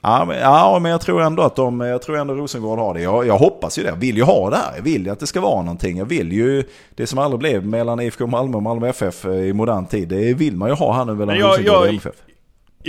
Ja 0.01 0.25
men, 0.25 0.39
ja, 0.39 0.79
men 0.83 0.91
jag 0.91 1.01
tror 1.01 1.23
ändå 1.23 1.43
att 1.43 1.57
de, 1.57 1.81
jag 1.81 2.03
tror 2.03 2.17
ändå 2.19 2.35
Rosengård 2.35 2.79
har 2.79 2.95
det. 2.95 3.01
Jag, 3.03 3.27
jag 3.27 3.39
hoppas 3.39 3.79
ju 3.79 3.83
det. 3.83 3.89
Jag 3.89 3.97
vill 3.97 4.17
ju 4.17 4.23
ha 4.23 4.51
det 4.51 4.57
här. 4.57 4.73
Jag 4.77 4.83
vill 4.83 5.05
ju 5.07 5.11
att 5.13 5.21
det 5.21 5.27
ska 5.27 5.41
vara 5.41 5.63
någonting. 5.63 5.97
Jag 5.99 6.05
vill 6.05 6.33
ju 6.33 6.65
det 6.95 7.07
som 7.07 7.19
aldrig 7.19 7.39
blev 7.39 7.67
mellan 7.67 8.01
IFK 8.01 8.27
Malmö 8.27 8.57
och 8.57 8.63
Malmö 8.63 8.89
FF 8.89 9.25
i 9.25 9.53
modern 9.53 9.87
tid. 9.87 10.09
Det 10.09 10.35
vill 10.35 10.57
man 10.57 10.69
ju 10.69 10.75
ha 10.75 10.93
här 10.95 11.05
nu 11.05 11.15
mellan 11.15 11.37
Rosengård 11.37 11.77
och 11.77 11.89
MFF. 11.89 12.15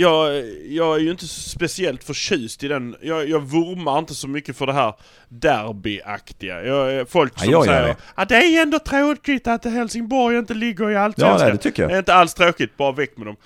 Jag, 0.00 0.44
jag 0.68 0.94
är 0.96 1.00
ju 1.00 1.10
inte 1.10 1.26
speciellt 1.28 2.04
förtjust 2.04 2.64
i 2.64 2.68
den. 2.68 2.96
Jag, 3.02 3.28
jag 3.28 3.40
vurmar 3.40 3.98
inte 3.98 4.14
så 4.14 4.28
mycket 4.28 4.56
för 4.56 4.66
det 4.66 4.72
här 4.72 4.94
derbyaktiga. 5.28 6.62
Jag, 6.64 7.08
folk 7.08 7.32
Ja, 7.36 7.40
som 7.42 7.50
jag 7.52 7.66
gör 7.66 7.72
säger 7.82 7.96
att 8.14 8.28
det 8.28 8.36
är 8.36 8.62
ändå 8.62 8.78
tråkigt 8.78 9.46
att 9.46 9.64
Helsingborg 9.64 10.38
inte 10.38 10.54
ligger 10.54 10.90
i 10.90 10.94
Ja, 10.94 11.00
Allsvenskan. 11.00 11.40
nej, 11.48 11.52
det 11.52 11.58
tycker 11.58 11.82
jag. 11.82 11.90
Det 11.90 11.94
är 11.94 11.98
inte 11.98 12.14
alls 12.14 12.34
tråkigt, 12.34 12.76
bara 12.76 12.92
väck 12.92 13.16
med 13.16 13.26
dem. 13.26 13.36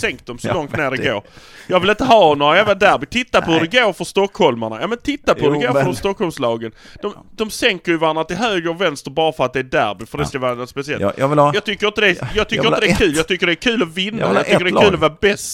Sänk 0.00 0.26
dem 0.26 0.38
så 0.38 0.48
Ja, 0.48 0.54
långt 0.54 0.76
ner 0.76 0.90
det, 0.90 0.96
det- 0.96 1.10
går. 1.10 1.22
Jag 1.66 1.80
vill 1.80 1.90
inte 1.90 2.04
ha 2.04 2.34
några 2.34 2.56
jävla 2.56 2.74
derby. 2.74 3.06
Titta 3.06 3.42
på 3.42 3.50
hur 3.52 3.60
det 3.60 3.80
går 3.82 3.92
för 3.92 4.04
stockholmarna. 4.04 4.78
Ja 4.80 4.86
men 4.86 4.98
titta 4.98 5.34
på 5.34 5.40
hur 5.40 5.54
Jo, 5.54 5.60
det 5.60 5.66
går 5.66 5.74
men- 5.74 5.84
för 5.84 5.92
Stockholmslagen. 5.92 6.72
De, 7.02 7.14
de 7.36 7.50
sänker 7.50 7.92
ju 7.92 7.98
varandra 7.98 8.24
till 8.24 8.36
höger 8.36 8.70
och 8.70 8.80
vänster 8.80 9.10
bara 9.10 9.32
för 9.32 9.44
att 9.44 9.52
det 9.52 9.58
är 9.58 9.62
derby, 9.62 10.06
för 10.06 10.18
det 10.18 10.26
ska 10.26 10.38
vara 10.38 10.54
något 10.54 10.70
speciellt. 10.70 11.02
Jag, 11.02 11.12
jag 11.16 11.28
vill 11.28 11.38
ha... 11.38 11.54
Jag 11.54 11.64
tycker 11.64 11.86
inte 11.86 12.00
det, 12.00 12.06
jag 12.34 12.48
tycker 12.48 12.64
jag 12.64 12.72
inte 12.74 12.80
det 12.86 12.90
är 12.92 12.96
kul. 12.96 13.10
ett. 13.10 13.16
Jag 13.16 13.28
tycker 13.28 13.46
det 13.46 13.52
är 13.52 13.54
kul 13.54 13.82
att 13.82 13.88
vinna. 13.94 14.18
Jag 14.20 14.34
Jag, 14.36 14.44
tycker 14.44 14.58
det 14.58 14.64
är 14.64 14.68
kul 14.70 14.74
lag. 14.74 14.94
att 14.94 15.00
vara 15.00 15.16
bäst. 15.20 15.47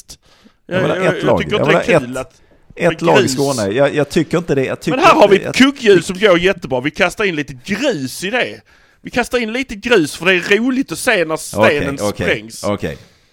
Jag 0.66 0.80
vill 0.80 0.90
ha 0.90 0.96
jag, 0.96 1.07
ett 1.07 1.14
jag 1.16 1.24
lag. 1.26 1.38
tycker 1.40 1.52
Jag 1.52 1.61
inte 1.68 1.78
det 1.88 1.94
är 1.94 2.00
kul 2.00 2.16
att... 2.16 2.40
Ett 2.76 3.02
lag 3.02 3.24
i. 3.24 3.28
Skåne. 3.28 3.66
Jag, 3.68 3.94
jag 3.94 4.09
tycker 4.09 4.38
inte 4.38 4.54
det. 4.54 4.64
Jag 4.64 4.80
tycker 4.80 4.96
Men 4.96 5.07
här 5.07 5.14
har 5.14 5.28
vi 5.28 5.37
ett 5.37 5.42
jag- 5.44 5.54
kugghjul 5.54 6.02
som 6.02 6.18
går 6.18 6.38
jättebra. 6.38 6.80
Vi 6.80 6.90
kastar 6.90 7.24
in 7.24 7.37
lite 7.37 7.52
grus 7.64 8.24
i 8.24 8.30
det. 8.30 8.61
Vi 9.02 9.11
kastar 9.11 9.38
in 9.38 9.52
lite 9.52 9.74
grus 9.74 10.16
för 10.16 10.26
det 10.26 10.33
är 10.33 10.59
roligt 10.59 10.92
att 10.92 10.98
se 10.98 11.24
när 11.24 11.37
stenen 11.37 11.94
Okej, 12.00 12.09
okej, 12.09 12.26
sprängs. 12.26 12.64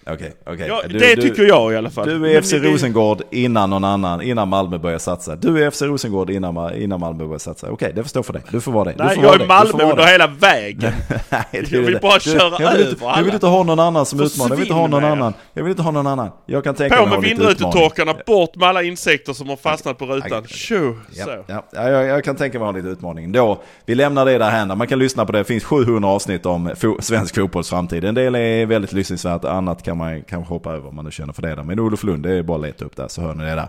Okej, 0.06 0.14
okej, 0.16 0.34
okej. 0.54 0.66
Ja, 0.68 0.82
Du- 0.88 0.98
det 0.98 1.14
du- 1.14 1.22
tycker 1.22 1.42
jag 1.42 1.72
i 1.72 1.76
alla 1.76 1.90
fall. 1.90 2.06
Du 2.08 2.14
är 2.14 2.18
Men 2.18 2.42
FC 2.42 2.50
det- 2.52 2.58
Rosengård 2.58 3.22
innan 3.30 3.70
någon 3.70 3.84
annan, 3.84 4.22
innan 4.22 4.48
Malmö 4.48 4.78
börjar 4.78 4.98
satsa. 4.98 5.36
Du 5.36 5.62
är 5.64 5.70
FC 5.70 5.82
Rosengård 5.82 6.30
innan, 6.30 6.74
innan 6.74 7.00
Malmö 7.00 7.24
börjar 7.24 7.38
satsa. 7.38 7.70
Okej, 7.70 7.92
det 7.94 8.02
får 8.02 8.08
stå 8.08 8.22
för 8.22 8.32
dig. 8.32 8.42
Du 8.50 8.60
får 8.60 8.72
vara 8.72 8.84
det. 8.84 8.92
Du 8.98 9.04
Nej, 9.04 9.18
jag 9.22 9.34
är 9.34 9.38
det. 9.38 9.44
Du 9.44 9.48
Malmö 9.48 9.82
under 9.82 9.96
det. 9.96 10.06
hela 10.10 10.26
vägen. 10.26 10.92
Nej, 11.30 11.44
Jag 11.50 11.64
du 11.64 11.82
vill 11.82 11.92
det. 11.92 12.00
bara 12.00 12.14
Du- 12.14 12.20
köra 12.20 12.62
jag 12.62 12.72
vill 12.72 12.80
inte, 12.80 12.92
över 12.92 13.06
Jag 13.06 13.16
vill 13.16 13.24
alla. 13.24 13.34
inte 13.34 13.46
ha 13.46 13.62
någon 13.62 13.80
annan 13.80 14.06
som 14.06 14.20
utmanar. 14.20 14.50
Jag 14.50 14.56
vill 14.56 14.64
inte 14.66 14.74
ha 14.74 14.86
någon 14.86 15.02
med 15.02 15.12
annan. 15.12 15.34
Jag 15.54 15.62
vill 15.62 15.70
inte 15.70 15.82
ha 15.82 15.90
någon 15.90 16.06
annan. 16.06 16.30
Jag 16.46 16.64
kan 16.64 16.74
tänka 16.74 16.96
På 16.96 17.06
mig 17.06 17.10
med 17.10 17.22
lite 17.22 17.34
utmaning. 17.34 17.54
vindrutetorkarna, 17.56 18.14
bort 18.26 18.56
med 18.56 18.68
alla 18.68 18.82
insekter 18.82 19.32
som 19.32 19.48
har 19.48 19.56
fastnat 19.56 19.98
på 19.98 20.06
rutan. 20.06 20.44
Tjo, 20.46 20.96
Ja, 21.12 21.24
så. 21.24 21.30
ja, 21.46 21.62
ja, 21.72 21.88
jag, 21.88 22.04
jag 22.06 22.24
kan 22.24 22.36
tänka 22.36 22.58
mig 22.58 22.66
ha 22.66 22.72
lite 22.72 22.88
utmaning. 22.88 23.32
Då, 23.32 23.62
vi 23.86 23.94
lämnar 23.94 24.24
det 24.24 24.38
där 24.38 24.50
hända. 24.50 24.74
Man 24.74 24.86
kan 24.86 24.98
lyssna 24.98 25.26
på 25.26 25.32
det. 25.32 25.38
Det 25.38 25.44
finns 25.44 25.64
700 25.64 26.08
avsnitt 26.08 26.46
om 26.46 26.68
fo- 26.70 27.00
svensk 27.00 27.34
fotbolls 27.34 27.70
framtid. 27.70 28.04
En 28.04 28.14
del 28.14 28.34
är 28.34 28.66
väldigt 28.66 28.92
lyssningsvärt, 28.92 29.44
annat 29.44 29.82
kan 29.82 29.91
man 29.94 30.22
kanske 30.22 30.54
hoppa 30.54 30.72
över 30.72 30.88
om 30.88 30.94
man 30.96 31.04
nu 31.04 31.10
känner 31.10 31.32
för 31.32 31.42
det. 31.42 31.54
Där. 31.54 31.62
Men 31.62 31.80
Olof 31.80 32.04
Lund, 32.04 32.22
det 32.22 32.32
är 32.34 32.42
bara 32.42 32.56
att 32.58 32.64
leta 32.64 32.84
upp 32.84 32.96
där 32.96 33.08
så 33.08 33.20
hör 33.20 33.34
ni 33.34 33.44
det 33.44 33.50
där. 33.54 33.68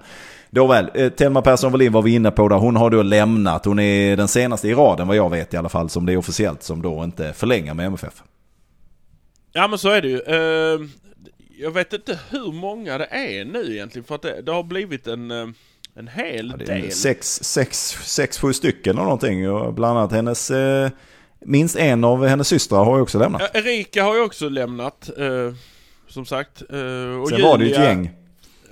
Då 0.50 0.68
väl, 0.68 0.90
eh, 0.94 1.10
Telma 1.10 1.42
Persson 1.42 1.72
Wallin 1.72 1.92
var 1.92 2.02
vi 2.02 2.16
inne 2.16 2.32
på 2.32 2.48
där. 2.48 2.56
Hon 2.58 2.76
har 2.76 2.90
då 2.90 3.02
lämnat. 3.02 3.66
Hon 3.66 3.80
är 3.80 4.18
den 4.18 4.28
senaste 4.28 4.68
i 4.68 4.74
raden 4.74 5.08
vad 5.08 5.16
jag 5.18 5.30
vet 5.30 5.54
i 5.54 5.58
alla 5.58 5.70
fall 5.70 5.90
som 5.90 6.06
det 6.06 6.14
är 6.14 6.18
officiellt 6.18 6.64
som 6.64 6.82
då 6.82 7.04
inte 7.04 7.34
förlänger 7.34 7.74
med 7.74 7.86
MFF. 7.86 8.24
Ja 9.52 9.68
men 9.68 9.80
så 9.80 9.90
är 9.90 10.02
det 10.02 10.08
ju. 10.08 10.20
Eh, 10.20 10.80
jag 11.60 11.72
vet 11.72 11.94
inte 11.94 12.20
hur 12.30 12.52
många 12.52 12.98
det 12.98 13.06
är 13.12 13.46
nu 13.46 13.74
egentligen 13.76 14.04
för 14.06 14.16
att 14.16 14.22
det, 14.22 14.42
det 14.42 14.52
har 14.52 14.64
blivit 14.64 15.08
en, 15.08 15.32
eh, 15.32 15.48
en 15.96 16.08
hel 16.08 16.56
Ja, 16.60 16.66
del. 16.66 16.92
sex, 16.92 17.40
sex, 17.44 17.78
sex, 18.04 18.40
sju 18.40 18.54
stycken 18.54 18.94
eller 18.96 19.04
någonting. 19.04 19.50
Och 19.52 19.74
bland 19.74 19.98
annat 19.98 20.12
hennes, 20.12 20.52
eh, 20.52 20.90
minst 21.46 21.76
en 21.76 22.04
av 22.04 22.26
hennes 22.28 22.48
systrar 22.48 22.84
har 22.86 22.96
ju 22.96 23.02
också 23.02 23.20
lämnat. 23.20 23.42
Erika 23.56 24.04
har 24.04 24.16
ju 24.16 24.22
också 24.22 24.50
lämnat. 24.50 25.10
eh, 25.18 25.54
som 26.14 26.26
sagt. 26.26 26.62
Eh, 26.62 27.20
och 27.22 27.30
Sen 27.30 27.42
var 27.42 27.58
det 27.58 27.64
ett 27.66 27.70
Julia, 27.72 27.84
gäng. 27.84 28.10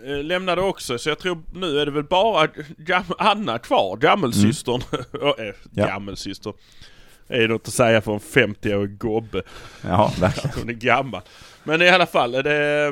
eh, 0.06 0.24
lämnade 0.24 0.62
också 0.62 0.98
så 0.98 1.10
jag 1.10 1.20
tror 1.20 1.44
nu 1.54 1.80
är 1.80 1.86
det 1.86 1.92
väl 1.92 2.04
bara 2.04 2.48
Jam 2.88 3.04
Anna 3.18 3.60
kvar, 3.60 3.98
gammelsystern. 3.98 4.82
Eh, 4.92 5.32
Mm. 5.38 5.56
Gammelsyster. 5.72 6.54
Det 7.28 7.44
är 7.44 7.48
något 7.48 7.68
att 7.68 7.74
säga 7.74 8.02
för 8.02 8.14
en 8.14 8.20
50-årig 8.20 8.98
gobbe. 8.98 9.42
Ja, 9.84 10.14
verkligen. 10.20 10.56
Hon 10.60 10.70
är 10.70 10.74
gammal. 10.74 11.22
Men 11.64 11.82
i 11.82 11.90
alla 11.90 12.06
fall, 12.06 12.36
är 12.36 12.44
det... 12.44 12.88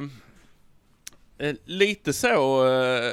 Eh, 1.39 1.53
Lite 1.65 2.13
så, 2.13 2.67
eh, 2.67 3.11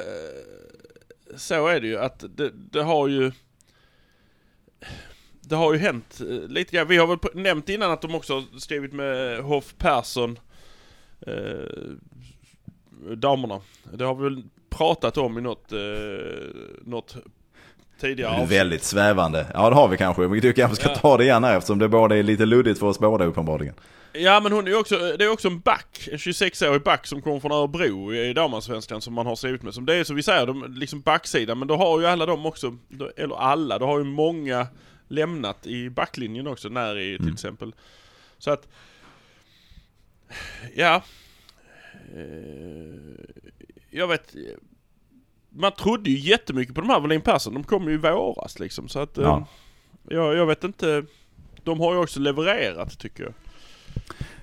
så 1.35 1.67
är 1.67 1.79
det 1.81 1.87
ju 1.87 1.97
att 1.97 2.23
det, 2.37 2.51
det 2.71 2.81
har 2.83 3.07
ju 3.07 3.31
det 5.41 5.55
har 5.55 5.73
ju 5.73 5.79
hänt 5.79 6.19
eh, 6.21 6.49
lite 6.49 6.75
grann. 6.75 6.87
Vi 6.87 6.97
har 6.97 7.07
väl 7.07 7.17
nämnt 7.33 7.69
innan 7.69 7.91
att 7.91 8.01
de 8.01 8.15
också 8.15 8.33
har 8.33 8.59
skrivit 8.59 8.93
med 8.93 9.39
Hoff 9.39 9.75
Persson, 9.77 10.39
eh, 11.27 13.13
damerna. 13.15 13.61
Det 13.93 14.05
har 14.05 14.15
vi 14.15 14.23
väl 14.23 14.43
pratat 14.69 15.17
om 15.17 15.37
i 15.37 15.41
något, 15.41 15.71
eh, 15.71 15.79
något 16.81 17.15
tidigare 18.01 18.31
Det 18.31 18.35
är 18.37 18.41
avsnitt. 18.41 18.59
väldigt 18.59 18.83
svävande. 18.83 19.45
Ja 19.53 19.69
det 19.69 19.75
har 19.75 19.87
vi 19.87 19.97
kanske. 19.97 20.27
Vi 20.27 20.41
tycker 20.41 20.61
kanske 20.61 20.83
ska 20.83 20.89
Ja. 20.93 20.95
ta 20.99 21.17
det 21.17 21.23
igen 21.23 21.43
här 21.43 21.57
eftersom 21.57 21.79
det 21.79 21.89
både 21.89 22.15
är 22.17 22.23
lite 22.23 22.45
luddigt 22.45 22.79
för 22.79 22.87
oss 22.87 22.99
båda 22.99 23.25
uppenbarligen. 23.25 23.73
Ja 24.13 24.39
men 24.43 24.51
hon 24.51 24.67
är 24.67 24.79
också, 24.79 24.95
det 25.17 25.23
är 25.25 25.31
också 25.31 25.47
en 25.47 25.59
back, 25.59 26.07
en 26.11 26.17
26-årig 26.17 26.81
back 26.83 27.07
som 27.07 27.21
kommer 27.21 27.39
från 27.39 27.51
Örebro 27.51 28.13
i 28.13 28.33
damallsvenskan 28.33 29.01
som 29.01 29.13
man 29.13 29.25
har 29.25 29.35
skrivit 29.35 29.63
med. 29.63 29.73
Som 29.73 29.85
det 29.85 29.95
är 29.95 30.03
som 30.03 30.15
vi 30.15 30.23
säger, 30.23 30.45
de, 30.45 30.73
liksom 30.77 31.01
backsidan, 31.01 31.59
men 31.59 31.67
då 31.67 31.75
har 31.75 31.99
ju 31.99 32.05
alla 32.07 32.25
de 32.25 32.45
också, 32.45 32.77
eller 33.17 33.35
alla, 33.35 33.79
då 33.79 33.85
har 33.85 33.97
ju 33.97 34.03
många 34.03 34.67
lämnat 35.07 35.67
i 35.67 35.89
backlinjen 35.89 36.47
också, 36.47 36.69
när 36.69 36.97
i 36.97 37.17
till 37.17 37.33
exempel. 37.33 37.73
Så 38.37 38.51
att, 38.51 38.67
ja. 40.75 41.03
Eh, 42.15 43.25
jag 43.89 44.07
vet, 44.07 44.35
man 45.49 45.71
trodde 45.71 46.09
ju 46.09 46.17
jättemycket 46.17 46.75
på 46.75 46.81
de 46.81 46.89
här 46.89 46.99
Wallin 46.99 47.21
Persson, 47.21 47.53
de 47.53 47.63
kom 47.63 47.87
ju 47.87 47.93
i 47.93 47.97
våras 47.97 48.59
liksom. 48.59 48.89
Så 48.89 48.99
att, 48.99 49.17
eh, 49.17 49.23
Ja. 49.23 49.47
jag, 50.09 50.35
jag 50.35 50.45
vet 50.45 50.63
inte, 50.63 51.05
de 51.63 51.79
har 51.79 51.93
ju 51.93 51.99
också 51.99 52.19
levererat 52.19 52.99
tycker 52.99 53.23
jag. 53.23 53.33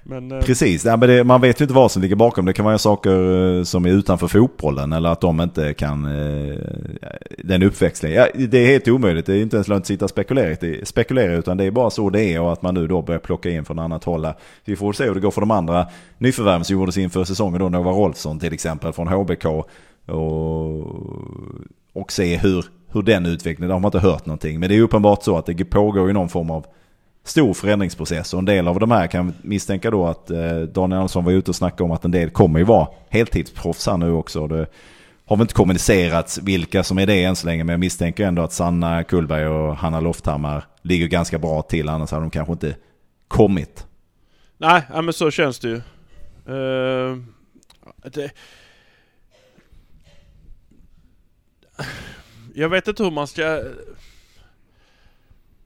Men, 0.07 0.33
eh, 0.33 0.40
Precis, 0.40 0.85
ja, 0.85 0.97
men 0.97 1.09
det, 1.09 1.25
man 1.25 1.40
vet 1.40 1.61
ju 1.61 1.64
inte 1.64 1.75
vad 1.75 1.90
som 1.90 2.03
ligger 2.03 2.17
bakom. 2.17 2.45
Det 2.45 2.53
kan 2.53 2.64
vara 2.64 2.79
saker 2.79 3.57
eh, 3.59 3.62
som 3.62 3.85
är 3.85 3.90
utanför 3.90 4.29
fotbollen 4.29 4.93
eller 4.93 5.09
att 5.09 5.21
de 5.21 5.40
inte 5.40 5.75
kan 5.75 6.05
eh, 6.05 6.59
den 7.38 7.62
uppväxlingen. 7.62 8.19
Ja, 8.19 8.47
det 8.49 8.59
är 8.59 8.67
helt 8.67 8.88
omöjligt, 8.88 9.27
det 9.27 9.35
är 9.35 9.43
inte 9.43 9.57
ens 9.57 9.69
lönt 9.69 9.83
att 9.83 9.87
sitta 9.87 10.05
och 10.05 10.11
spekulera, 10.11 10.57
spekulera 10.85 11.33
utan 11.35 11.57
det 11.57 11.64
är 11.64 11.71
bara 11.71 11.90
så 11.90 12.11
det 12.11 12.23
är 12.23 12.40
och 12.40 12.53
att 12.53 12.62
man 12.62 12.75
nu 12.75 12.87
då 12.87 13.03
börjar 13.03 13.19
plocka 13.19 13.51
in 13.51 13.64
från 13.64 13.79
annat 13.79 14.05
håll. 14.05 14.27
Vi 14.64 14.77
får 14.77 14.93
se 14.93 15.05
hur 15.05 15.14
det 15.14 15.21
går 15.21 15.31
för 15.31 15.40
de 15.40 15.51
andra 15.51 15.87
nyförvärven 16.19 16.64
som 16.64 16.77
gjordes 16.77 16.99
inför 16.99 17.25
säsongen 17.25 17.61
då, 17.61 17.69
Nova 17.69 17.90
Rolfsson 17.90 18.38
till 18.38 18.53
exempel 18.53 18.93
från 18.93 19.09
HBK. 19.09 19.47
Och, 20.07 20.85
och 21.93 22.12
se 22.12 22.37
hur, 22.37 22.64
hur 22.93 23.03
den 23.03 23.27
utvecklingen, 23.27 23.69
de 23.69 23.73
har 23.73 23.81
man 23.81 23.88
inte 23.88 23.99
hört 23.99 24.27
någonting. 24.27 24.61
Men 24.61 24.69
det 24.69 24.77
är 24.77 24.81
uppenbart 24.81 25.23
så 25.23 25.38
att 25.38 25.47
det 25.47 25.64
pågår 25.64 26.07
ju 26.07 26.12
någon 26.12 26.29
form 26.29 26.51
av 26.51 26.67
stor 27.24 27.54
förändringsprocess 27.54 28.34
och 28.34 28.38
en 28.38 28.44
del 28.44 28.68
av 28.68 28.80
de 28.80 28.90
här 28.90 29.06
kan 29.06 29.34
misstänka 29.42 29.90
då 29.90 30.06
att 30.06 30.30
eh, 30.30 30.58
Daniel 30.58 30.98
Andersson 30.98 31.24
var 31.24 31.32
ute 31.32 31.50
och 31.50 31.56
snackade 31.56 31.82
om 31.82 31.90
att 31.90 32.04
en 32.04 32.10
del 32.10 32.30
kommer 32.30 32.58
ju 32.58 32.64
vara 32.64 32.88
heltidsproffs 33.08 33.87
här 33.87 33.96
nu 33.96 34.12
också. 34.12 34.46
Det 34.46 34.66
har 35.26 35.37
väl 35.37 35.44
inte 35.44 35.54
kommunicerats 35.54 36.38
vilka 36.38 36.84
som 36.84 36.98
är 36.98 37.06
det 37.06 37.24
än 37.24 37.37
så 37.37 37.46
länge 37.46 37.64
men 37.64 37.72
jag 37.72 37.80
misstänker 37.80 38.26
ändå 38.26 38.42
att 38.42 38.52
Sanna 38.52 39.04
Kullberg 39.04 39.46
och 39.46 39.76
Hanna 39.76 40.00
Lofthammar 40.00 40.64
ligger 40.82 41.06
ganska 41.06 41.38
bra 41.38 41.62
till 41.62 41.88
annars 41.88 42.10
hade 42.10 42.22
de 42.22 42.30
kanske 42.30 42.52
inte 42.52 42.76
kommit. 43.28 43.87
Nej, 44.58 44.82
men 44.94 45.12
så 45.12 45.30
känns 45.30 45.58
det 45.58 45.68
ju. 45.68 45.80
Uh, 46.54 47.18
det... 48.02 48.30
Jag 52.54 52.68
vet 52.68 52.88
inte 52.88 53.04
hur 53.04 53.10
man 53.10 53.26
ska 53.26 53.62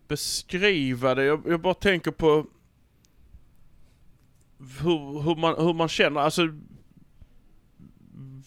beskriva 0.09 1.15
det. 1.15 1.25
Jag, 1.25 1.43
jag 1.47 1.61
bara 1.61 1.75
tänker 1.75 2.11
på 2.11 2.47
hur, 4.83 5.23
hur, 5.23 5.37
man, 5.37 5.55
hur 5.59 5.75
man 5.75 5.89
känner. 5.89 6.21
Alltså, 6.21 6.43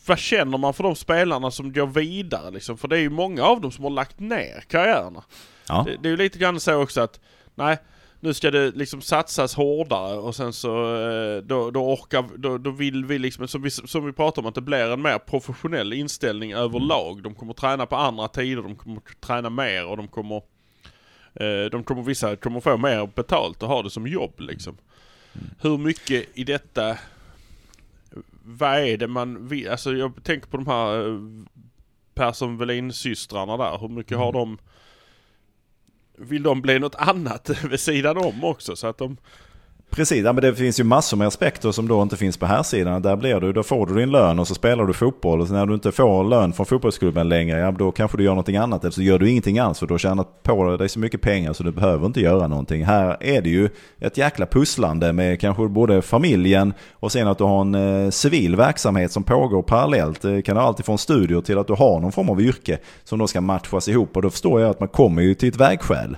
vad 0.08 0.20
känner 0.20 0.58
man 0.58 0.74
för 0.74 0.84
de 0.84 0.96
spelarna 0.96 1.52
som 1.52 1.74
går 1.74 1.88
vidare 1.88 2.52
liksom? 2.52 2.78
För 2.78 2.88
det 2.88 2.98
är 2.98 3.02
ju 3.02 3.10
många 3.10 3.44
av 3.44 3.62
dem 3.62 3.72
som 3.72 3.84
har 3.84 3.92
lagt 3.92 4.20
ner 4.20 4.64
karriärerna. 4.68 5.24
Ja, 5.68 5.84
Det, 5.88 5.98
det 6.02 6.08
är 6.08 6.12
ju 6.12 6.18
lite 6.18 6.40
grann 6.40 6.60
så 6.60 6.82
också 6.82 7.02
att, 7.02 7.20
nej, 7.56 7.78
nu 8.20 8.34
ska 8.34 8.52
det 8.52 8.72
liksom 8.72 9.02
satsas 9.02 9.56
hårdare 9.56 10.18
och 10.18 10.36
sen 10.36 10.54
så 10.54 10.96
eh, 10.96 11.38
då, 11.38 11.72
då 11.72 11.94
orkar, 11.94 12.26
då, 12.38 12.58
då 12.58 12.72
vill 12.72 13.06
vi 13.06 13.20
liksom, 13.20 13.48
som 13.48 13.62
vi, 13.62 13.72
som 13.72 14.06
vi 14.06 14.14
pratar 14.14 14.42
om, 14.42 14.46
att 14.46 14.56
det 14.56 14.62
blir 14.62 14.94
en 14.94 15.02
mer 15.02 15.18
professionell 15.18 15.94
inställning 15.94 16.54
överlag. 16.54 17.24
De 17.24 17.36
kommer 17.36 17.54
träna 17.54 17.86
på 17.86 17.96
andra 17.96 18.28
tider, 18.28 18.62
de 18.62 18.76
kommer 18.76 19.02
träna 19.20 19.50
mer 19.50 19.86
och 19.86 19.98
de 19.98 20.08
kommer, 20.08 20.42
de 21.72 21.84
kommer 21.84 22.04
vissa 22.04 22.36
kommer 22.36 22.60
få 22.60 22.78
mer 22.78 23.10
betalt 23.16 23.64
och 23.64 23.70
ha 23.70 23.82
det 23.82 23.90
som 23.90 24.08
jobb 24.08 24.40
liksom. 24.40 24.78
Hur 25.62 25.78
mycket 25.78 26.30
i 26.34 26.44
detta, 26.44 26.98
vad 28.44 28.80
är 28.80 28.98
det 28.98 29.08
man 29.08 29.48
vill, 29.48 29.70
alltså 29.70 29.94
jag 29.94 30.24
tänker 30.24 30.48
på 30.48 30.58
de 30.58 30.68
här 30.68 31.08
eh, 31.08 31.20
Persson 32.14 32.58
Welin-systrarna 32.58 33.58
där, 33.58 33.78
hur 33.78 33.88
mycket 33.88 34.18
har 34.18 34.32
de 34.32 34.58
vill 36.18 36.44
de 36.44 36.62
bli 36.62 36.80
något 36.80 36.96
annat 36.96 37.50
vid 37.70 37.80
sidan 37.80 38.18
om 38.18 38.44
också? 38.44 38.76
Så 38.76 38.88
att 38.88 38.98
de 38.98 39.18
precis. 39.92 40.26
Ja, 40.26 40.34
men 40.34 40.42
det 40.42 40.56
finns 40.56 40.80
ju 40.80 40.84
massor 40.84 41.18
med 41.18 41.28
aspekter 41.28 41.72
som 41.72 41.88
då 41.88 42.02
inte 42.02 42.18
finns 42.18 42.38
på 42.38 42.46
här 42.46 42.64
sidan. 42.64 43.02
Där 43.02 43.16
blir 43.16 43.40
du, 43.40 43.54
då 43.54 43.64
får 43.64 43.86
du 43.86 43.94
din 43.94 44.12
lön 44.12 44.40
och 44.40 44.48
så 44.48 44.56
spelar 44.56 44.86
du 44.86 44.94
fotboll. 44.94 45.42
Och 45.42 45.48
så 45.48 45.54
när 45.54 45.66
du 45.66 45.74
inte 45.74 45.92
får 45.92 46.24
lön 46.24 46.54
från 46.54 46.66
fotbollsklubben 46.66 47.30
längre, 47.30 47.60
ja, 47.60 47.72
då 47.72 47.92
kanske 47.92 48.18
du 48.18 48.24
gör 48.24 48.32
någonting 48.32 48.58
annat. 48.58 48.84
Eller 48.84 48.92
så 48.92 49.02
gör 49.02 49.20
du 49.20 49.30
ingenting 49.30 49.60
alls 49.60 49.80
för 49.80 49.88
du 49.88 49.94
har 49.94 50.00
tjänat 50.00 50.44
på 50.44 50.78
dig 50.78 50.90
så 50.90 51.00
mycket 51.00 51.22
pengar 51.22 51.54
så 51.54 51.64
du 51.64 51.72
behöver 51.72 52.06
inte 52.06 52.22
göra 52.22 52.48
någonting. 52.48 52.86
Här 52.86 53.18
är 53.20 53.42
det 53.42 53.50
ju 53.50 53.70
ett 54.00 54.18
jäkla 54.18 54.46
pusslande 54.46 55.14
med 55.14 55.40
kanske 55.40 55.68
både 55.68 56.02
familjen 56.02 56.74
och 56.92 57.12
sen 57.12 57.28
att 57.28 57.38
du 57.38 57.44
har 57.44 57.62
en 57.62 57.76
eh, 57.76 58.10
civil 58.10 58.56
verksamhet 58.56 59.12
som 59.12 59.24
pågår 59.24 59.62
parallellt. 59.62 60.22
Det 60.22 60.42
kan 60.42 60.58
ha 60.58 60.64
allt 60.64 61.00
studier 61.00 61.42
till 61.42 61.58
att 61.58 61.68
du 61.68 61.74
har 61.74 62.00
någon 62.00 62.12
form 62.12 62.30
av 62.30 62.42
yrke 62.42 62.78
som 63.04 63.20
då 63.20 63.28
ska 63.28 63.42
matchas 63.42 63.88
ihop. 63.88 64.16
Och 64.16 64.22
då 64.22 64.30
förstår 64.30 64.62
jag 64.62 64.70
att 64.70 64.80
man 64.80 64.90
kommer 64.90 65.22
ju 65.22 65.34
till 65.34 65.50
ett 65.50 65.56
vägskäl 65.56 66.18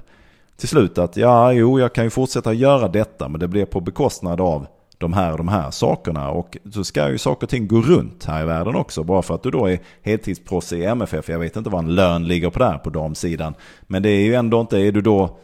till 0.64 0.70
slut 0.70 0.98
att 0.98 1.18
ja, 1.18 1.54
jo, 1.54 1.80
jag 1.80 1.94
kan 1.94 2.04
ju 2.04 2.10
fortsätta 2.10 2.54
göra 2.54 2.88
detta 2.88 3.30
men 3.30 3.40
det 3.40 3.48
blir 3.48 3.66
på 3.66 3.80
bekostnad 3.82 4.42
av 4.42 4.68
de 4.98 5.14
här 5.14 5.32
och 5.32 5.38
de 5.38 5.48
här 5.48 5.72
sakerna. 5.72 6.30
Och 6.32 6.58
så 6.74 6.84
ska 6.84 7.10
ju 7.10 7.18
saker 7.18 7.46
och 7.46 7.50
ting 7.50 7.68
gå 7.68 7.82
runt 7.82 8.26
här 8.26 8.42
i 8.44 8.46
världen 8.46 8.76
också. 8.76 9.04
Bara 9.04 9.22
för 9.22 9.36
att 9.36 9.44
du 9.44 9.52
då 9.52 9.66
är 9.70 9.80
heltidsproffs 10.02 10.74
i 10.74 10.86
MFF. 10.86 11.30
Jag 11.30 11.40
vet 11.40 11.56
inte 11.56 11.70
vad 11.70 11.84
en 11.84 11.96
lön 11.96 12.28
ligger 12.28 12.50
på 12.50 12.60
där 12.60 12.78
på 12.78 12.90
damsidan. 12.90 13.54
Men 13.82 14.04
det 14.04 14.10
är 14.10 14.26
ju 14.26 14.36
ändå 14.36 14.62
inte, 14.62 14.78
är 14.78 14.92
du 14.92 15.02
då... 15.02 15.38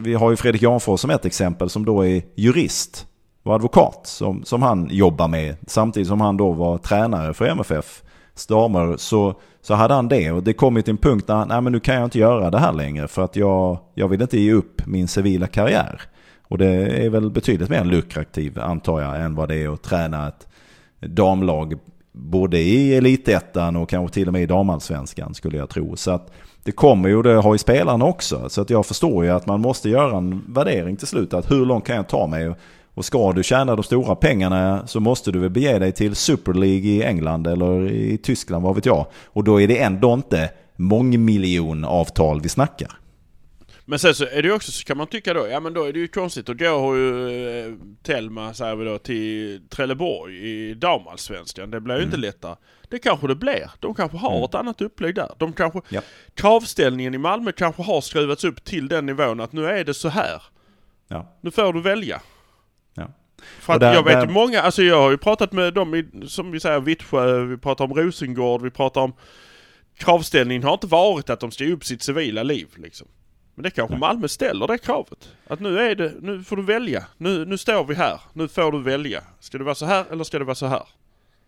Vi 0.00 0.14
har 0.14 0.30
ju 0.30 0.36
Fredrik 0.36 0.62
Janfors 0.62 1.00
som 1.00 1.10
ett 1.10 1.24
exempel 1.24 1.70
som 1.70 1.84
då 1.84 2.06
är 2.06 2.22
jurist 2.34 3.06
och 3.42 3.54
advokat 3.54 4.00
som, 4.06 4.44
som 4.44 4.62
han 4.62 4.88
jobbar 4.90 5.28
med. 5.28 5.56
Samtidigt 5.66 6.08
som 6.08 6.20
han 6.20 6.36
då 6.36 6.52
var 6.52 6.78
tränare 6.78 7.34
för 7.34 7.46
MFF 7.46 8.02
damer 8.46 8.96
så, 8.96 9.34
så 9.62 9.74
hade 9.74 9.94
han 9.94 10.08
det. 10.08 10.32
Och 10.32 10.42
det 10.42 10.52
kom 10.52 10.76
ju 10.76 10.82
till 10.82 10.90
en 10.90 10.96
punkt 10.96 11.26
där 11.26 11.34
han, 11.34 11.48
nej 11.48 11.60
men 11.60 11.72
nu 11.72 11.80
kan 11.80 11.94
jag 11.94 12.04
inte 12.04 12.18
göra 12.18 12.50
det 12.50 12.58
här 12.58 12.72
längre 12.72 13.08
för 13.08 13.24
att 13.24 13.36
jag, 13.36 13.78
jag 13.94 14.08
vill 14.08 14.22
inte 14.22 14.40
ge 14.40 14.52
upp 14.52 14.86
min 14.86 15.08
civila 15.08 15.46
karriär. 15.46 16.00
Och 16.48 16.58
det 16.58 16.66
är 17.04 17.10
väl 17.10 17.30
betydligt 17.30 17.70
mer 17.70 17.84
lukrativ 17.84 18.60
antar 18.60 19.00
jag 19.00 19.20
än 19.20 19.34
vad 19.34 19.48
det 19.48 19.56
är 19.56 19.74
att 19.74 19.82
träna 19.82 20.28
ett 20.28 20.46
damlag 21.00 21.78
både 22.12 22.58
i 22.58 22.94
elitettan 22.96 23.76
och 23.76 23.88
kanske 23.88 24.14
till 24.14 24.26
och 24.26 24.32
med 24.32 24.42
i 24.42 24.46
damallsvenskan 24.46 25.34
skulle 25.34 25.56
jag 25.56 25.68
tro. 25.68 25.96
Så 25.96 26.10
att 26.10 26.32
det 26.62 26.72
kommer 26.72 27.08
ju, 27.08 27.22
det 27.22 27.34
har 27.34 27.54
ju 27.54 27.58
spelarna 27.58 28.04
också. 28.04 28.48
Så 28.48 28.60
att 28.60 28.70
jag 28.70 28.86
förstår 28.86 29.24
ju 29.24 29.30
att 29.30 29.46
man 29.46 29.60
måste 29.60 29.88
göra 29.88 30.16
en 30.16 30.44
värdering 30.48 30.96
till 30.96 31.06
slut. 31.06 31.34
Att 31.34 31.50
hur 31.50 31.66
långt 31.66 31.86
kan 31.86 31.96
jag 31.96 32.08
ta 32.08 32.26
mig? 32.26 32.54
Och 32.98 33.04
ska 33.04 33.32
du 33.32 33.42
tjäna 33.42 33.76
de 33.76 33.82
stora 33.82 34.14
pengarna 34.16 34.86
så 34.86 35.00
måste 35.00 35.32
du 35.32 35.38
väl 35.38 35.50
bege 35.50 35.78
dig 35.78 35.92
till 35.92 36.14
Super 36.16 36.52
League 36.54 36.90
i 36.90 37.02
England 37.02 37.46
eller 37.46 37.90
i 37.90 38.18
Tyskland, 38.18 38.64
vad 38.64 38.74
vet 38.74 38.86
jag. 38.86 39.06
Och 39.26 39.44
då 39.44 39.60
är 39.60 39.68
det 39.68 39.78
ändå 39.78 40.14
inte 40.14 40.50
mångmiljonavtal 40.76 42.40
vi 42.40 42.48
snackar. 42.48 42.92
Men 43.84 43.98
sen 43.98 44.14
så 44.14 44.24
är 44.24 44.42
det 44.42 44.48
ju 44.48 44.54
också, 44.54 44.72
så 44.72 44.84
kan 44.84 44.96
man 44.96 45.06
tycka 45.06 45.34
då, 45.34 45.48
ja 45.50 45.60
men 45.60 45.72
då 45.74 45.84
är 45.84 45.92
det 45.92 45.98
ju 45.98 46.08
konstigt. 46.08 46.48
Och 46.48 46.56
då 46.56 46.66
har 46.78 46.94
ju 46.94 47.48
eh, 47.66 47.72
Telma, 48.02 48.54
säger 48.54 48.76
vi 48.76 48.84
då, 48.84 48.98
till 48.98 49.60
Trelleborg 49.68 50.36
i 50.36 50.74
damallsvenskan. 50.74 51.70
Det 51.70 51.80
blir 51.80 51.96
ju 51.96 52.02
inte 52.04 52.16
lättare. 52.16 52.56
Det 52.88 52.98
kanske 52.98 53.26
det 53.26 53.34
blir. 53.34 53.70
De 53.80 53.94
kanske 53.94 54.18
har 54.18 54.44
ett 54.44 54.54
annat 54.54 54.80
upplägg 54.80 55.14
där. 55.14 55.30
De 55.38 55.52
kanske, 55.52 55.80
Ja. 55.88 56.00
kravställningen 56.34 57.14
i 57.14 57.18
Malmö 57.18 57.52
kanske 57.52 57.82
har 57.82 58.00
skruvats 58.00 58.44
upp 58.44 58.64
till 58.64 58.88
den 58.88 59.06
nivån 59.06 59.40
att 59.40 59.52
nu 59.52 59.66
är 59.66 59.84
det 59.84 59.94
så 59.94 60.08
här. 60.08 60.42
Ja. 61.08 61.38
Nu 61.40 61.50
får 61.50 61.72
du 61.72 61.80
välja. 61.80 62.20
Ja. 63.38 63.44
För 63.60 63.72
att 63.74 63.80
där- 63.80 63.94
jag 63.94 64.02
vet 64.04 64.20
där- 64.20 64.28
många, 64.28 64.60
alltså 64.62 64.82
jag 64.82 65.00
har 65.00 65.10
ju 65.10 65.16
pratat 65.18 65.52
med 65.52 65.74
dem 65.74 65.94
i, 65.94 66.04
som 66.26 66.50
vi 66.50 66.60
säger, 66.60 66.80
Vittsjö, 66.80 67.44
vi 67.44 67.56
pratar 67.56 67.84
om 67.84 67.94
Rosengård, 67.94 68.62
vi 68.62 68.70
pratar 68.70 69.00
om 69.00 69.12
kravställningen 69.98 70.62
har 70.62 70.72
inte 70.72 70.86
varit 70.86 71.30
att 71.30 71.40
de 71.40 71.50
ska 71.50 71.64
upp 71.64 71.84
sitt 71.84 72.02
civila 72.02 72.42
liv 72.42 72.66
liksom. 72.76 73.08
Men 73.54 73.62
det 73.62 73.70
kanske 73.70 73.96
Malmö 73.96 74.28
ställer 74.28 74.66
det 74.66 74.78
kravet. 74.78 75.28
Att 75.46 75.60
nu 75.60 75.78
är 75.78 75.94
det, 75.94 76.12
nu 76.20 76.42
får 76.42 76.56
du 76.56 76.62
välja. 76.62 77.04
Nu, 77.16 77.44
nu 77.44 77.58
står 77.58 77.84
vi 77.84 77.94
här. 77.94 78.20
Nu 78.32 78.48
får 78.48 78.72
du 78.72 78.82
välja. 78.82 79.20
Ska 79.40 79.58
det 79.58 79.64
vara 79.64 79.74
så 79.74 79.86
här 79.86 80.04
eller 80.12 80.24
ska 80.24 80.38
det 80.38 80.44
vara 80.44 80.54
så 80.54 80.66
här? 80.66 80.82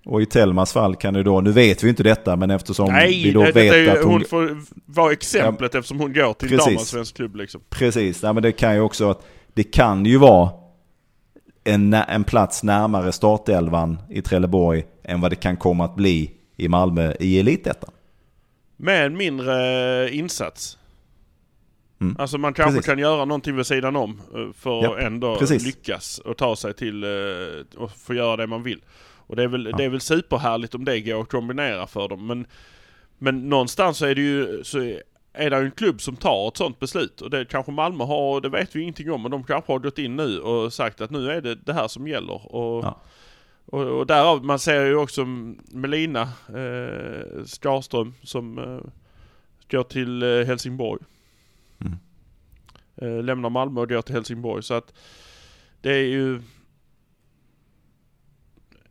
Och 0.04 0.22
i 0.22 0.26
Telmas 0.26 0.72
fall 0.72 0.96
kan 0.96 1.14
det 1.14 1.22
då, 1.22 1.40
nu 1.40 1.52
vet 1.52 1.84
vi 1.84 1.88
inte 1.88 2.02
detta 2.02 2.36
men 2.36 2.50
eftersom 2.50 2.86
vi 2.86 2.92
Nej, 2.92 3.32
då 3.32 3.40
det, 3.40 3.52
vet 3.52 3.54
det 3.54 3.78
är 3.78 3.96
att 3.96 4.04
hon... 4.04 4.12
hon 4.12 4.24
får 4.24 4.58
vara 4.86 5.12
exemplet 5.12 5.74
eftersom 5.74 6.00
hon 6.00 6.12
går 6.12 6.32
till 6.32 6.48
Precis. 6.48 6.66
damallsvensk 6.66 7.16
klubb 7.16 7.36
liksom. 7.36 7.60
Precis, 7.70 8.22
Nej, 8.22 8.32
men 8.34 8.42
det 8.42 8.52
kan 8.52 8.74
ju 8.74 8.80
också 8.80 9.10
att 9.10 9.26
det 9.54 9.62
kan 9.62 10.06
ju 10.06 10.16
vara 10.16 10.50
en, 11.64 11.94
en 11.94 12.24
plats 12.24 12.62
närmare 12.62 13.12
startelvan 13.12 13.98
i 14.10 14.22
Trelleborg 14.22 14.84
än 15.04 15.20
vad 15.20 15.32
det 15.32 15.36
kan 15.36 15.56
komma 15.56 15.84
att 15.84 15.96
bli 15.96 16.30
i 16.56 16.68
Malmö 16.68 17.14
i 17.20 17.40
Elitettan. 17.40 17.90
Med 18.76 19.06
en 19.06 19.16
mindre 19.16 20.10
insats. 20.10 20.78
Mm. 22.00 22.16
Alltså 22.18 22.38
man 22.38 22.54
kanske 22.54 22.72
Precis. 22.72 22.86
kan 22.86 22.98
göra 22.98 23.24
någonting 23.24 23.56
vid 23.56 23.66
sidan 23.66 23.96
om 23.96 24.20
eh, 24.34 24.52
för 24.54 24.82
Ja, 24.82 24.96
att 24.96 25.02
ändå 25.02 25.36
precis. 25.36 25.66
lyckas 25.66 26.18
och 26.18 26.36
ta 26.36 26.56
sig 26.56 26.74
till 26.74 27.04
eh, 27.04 27.10
och 27.76 27.90
få 27.96 28.14
göra 28.14 28.36
det 28.36 28.46
man 28.46 28.62
vill. 28.62 28.82
Och 29.26 29.36
det 29.36 29.42
är 29.42 29.48
väl, 29.48 29.64
det 29.64 29.84
är 29.84 29.88
väl 29.88 30.00
superhärligt 30.00 30.74
om 30.74 30.84
det 30.84 31.00
går 31.00 31.20
att 31.20 31.28
kombinera 31.28 31.86
för 31.86 32.08
dem. 32.08 32.26
Men, 32.26 32.46
men 33.18 33.48
någonstans 33.48 33.98
så 33.98 34.06
är 34.06 34.14
det 34.14 34.20
ju 34.20 34.64
så 34.64 34.98
är 35.40 35.50
det 35.50 35.56
en 35.56 35.70
klubb 35.70 36.00
som 36.00 36.16
tar 36.16 36.48
ett 36.48 36.56
sånt 36.56 36.78
beslut. 36.78 37.20
Och 37.20 37.30
det 37.30 37.44
kanske 37.44 37.72
Malmö 37.72 38.04
har, 38.04 38.40
det 38.40 38.48
vet 38.48 38.76
vi 38.76 38.82
ingenting 38.82 39.10
om. 39.12 39.22
Men 39.22 39.30
de 39.30 39.44
kanske 39.44 39.72
har 39.72 39.78
gått 39.78 39.98
in 39.98 40.16
nu 40.16 40.38
och 40.40 40.72
sagt 40.72 41.00
att 41.00 41.10
nu 41.10 41.30
är 41.30 41.40
det 41.40 41.54
det 41.54 41.72
här 41.72 41.88
som 41.88 42.08
gäller. 42.08 42.54
Och, 42.54 42.84
Ja. 42.84 43.00
och, 43.66 43.82
och 43.82 44.06
därav, 44.06 44.44
man 44.44 44.58
ser 44.58 44.84
ju 44.86 44.96
också 44.96 45.24
Melina 45.70 46.22
eh, 46.48 47.44
Skarström 47.44 48.14
som 48.22 48.58
eh, 48.58 48.80
går 49.70 49.82
till 49.84 50.22
eh, 50.22 50.46
Helsingborg. 50.46 51.02
Mm. 51.80 51.98
Eh, 52.96 53.24
lämnar 53.24 53.50
Malmö 53.50 53.80
och 53.80 53.88
går 53.88 54.02
till 54.02 54.14
Helsingborg. 54.14 54.62
Så 54.62 54.74
att 54.74 54.94
det 55.80 55.90
är 55.92 56.04
ju... 56.06 56.42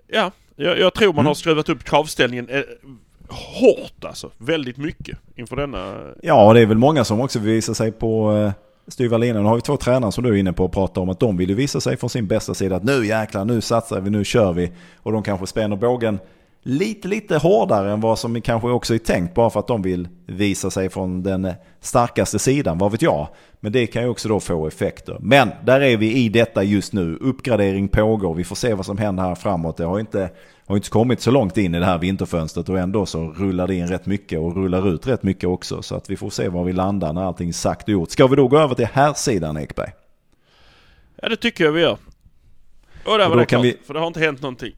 Ja, 0.08 0.32
jag, 0.56 0.80
jag 0.80 0.94
tror 0.94 1.08
man 1.08 1.20
Mm. 1.20 1.26
har 1.28 1.34
skruvat 1.34 1.70
upp 1.70 1.84
kravställningen 1.84 2.50
eh, 2.50 2.64
hårt 3.30 4.06
alltså. 4.06 4.32
Väldigt 4.38 4.78
mycket 4.78 5.18
inför 5.36 5.56
denna... 5.56 5.96
Ja, 6.24 6.48
och 6.48 6.54
det 6.54 6.62
är 6.62 6.66
väl 6.66 6.78
många 6.78 7.04
som 7.04 7.22
också 7.22 7.40
visar 7.40 7.74
sig 7.74 7.92
på 7.92 8.36
eh, 8.36 8.52
styva 8.88 9.18
linan. 9.18 9.44
Nu 9.44 9.50
har 9.50 9.56
vi 9.56 9.62
två 9.62 9.78
tränare 9.78 10.12
som 10.12 10.24
du 10.24 10.30
är 10.30 10.36
inne 10.36 10.54
på 10.54 10.66
och 10.66 10.72
pratar 10.72 11.02
om 11.02 11.10
att 11.10 11.20
de 11.20 11.38
vill 11.38 11.50
ju 11.50 11.56
visa 11.56 11.82
sig 11.82 11.98
från 11.98 12.10
sin 12.10 12.28
bästa 12.28 12.54
sida. 12.54 12.76
Att 12.76 12.84
nu 12.84 13.06
jäklar, 13.06 13.46
nu 13.46 13.62
satsar 13.62 14.02
vi, 14.02 14.10
nu 14.10 14.24
kör 14.24 14.54
vi. 14.54 14.72
Och 14.98 15.12
de 15.12 15.24
kanske 15.24 15.48
spänner 15.48 15.76
bågen 15.76 16.20
lite, 16.64 17.08
lite 17.08 17.38
hårdare 17.38 17.92
än 17.92 18.02
vad 18.02 18.20
som 18.20 18.42
kanske 18.42 18.70
också 18.70 18.94
är 18.94 18.98
tänkt. 18.98 19.34
Bara 19.34 19.50
för 19.50 19.60
att 19.60 19.68
de 19.68 19.82
vill 19.82 20.08
visa 20.26 20.70
sig 20.70 20.90
från 20.90 21.24
den 21.24 21.54
starkaste 21.82 22.40
sidan, 22.40 22.78
vad 22.78 22.92
vet 22.92 23.02
jag. 23.02 23.28
Men 23.60 23.72
det 23.72 23.88
kan 23.88 24.04
ju 24.04 24.10
också 24.10 24.30
då 24.30 24.40
få 24.40 24.68
effekter. 24.68 25.18
Men 25.20 25.50
där 25.66 25.82
är 25.82 25.98
vi 25.98 26.14
i 26.14 26.30
detta 26.30 26.64
just 26.64 26.94
nu. 26.94 27.18
Uppgradering 27.22 27.88
pågår. 27.88 28.34
Vi 28.34 28.44
får 28.44 28.56
se 28.56 28.74
vad 28.74 28.86
som 28.86 28.98
händer 28.98 29.24
här 29.24 29.36
framåt. 29.36 29.78
Det 29.78 29.86
har 29.86 30.00
inte, 30.00 30.30
har 30.70 30.76
inte 30.76 30.90
kommit 30.90 31.22
så 31.22 31.32
långt 31.32 31.58
in 31.58 31.76
i 31.76 31.80
det 31.80 31.86
här 31.86 31.98
vinterfönstret 31.98 32.70
och 32.70 32.80
ändå 32.80 33.06
så 33.06 33.28
rullar 33.32 33.68
det 33.68 33.76
in 33.76 33.88
rätt 33.88 34.06
mycket 34.06 34.40
och 34.40 34.56
rullar 34.56 34.94
ut 34.94 35.08
rätt 35.08 35.24
mycket 35.24 35.50
också. 35.50 35.82
Så 35.82 35.96
att 35.96 36.10
vi 36.10 36.18
får 36.18 36.30
se 36.30 36.50
var 36.50 36.64
vi 36.64 36.74
landar 36.74 37.14
när 37.14 37.24
allting 37.24 37.50
är 37.50 37.54
sagt 37.54 37.84
och 37.84 37.90
gjort. 37.90 38.10
Ska 38.10 38.28
vi 38.28 38.36
då 38.36 38.48
gå 38.48 38.58
över 38.60 38.76
till 38.76 38.86
här 38.94 39.14
sidan 39.14 39.58
Ekberg? 39.58 39.92
Ja 41.22 41.30
det 41.30 41.36
tycker 41.36 41.64
jag 41.66 41.72
vi 41.72 41.82
gör. 41.82 41.98
Och 43.06 43.18
där 43.18 43.26
Och 43.26 43.30
var 43.32 43.38
det 43.38 43.46
klart, 43.46 43.66
vi- 43.66 43.78
för 43.88 43.94
det 43.94 44.00
har 44.00 44.08
inte 44.08 44.20
hänt 44.20 44.42
någonting. 44.42 44.72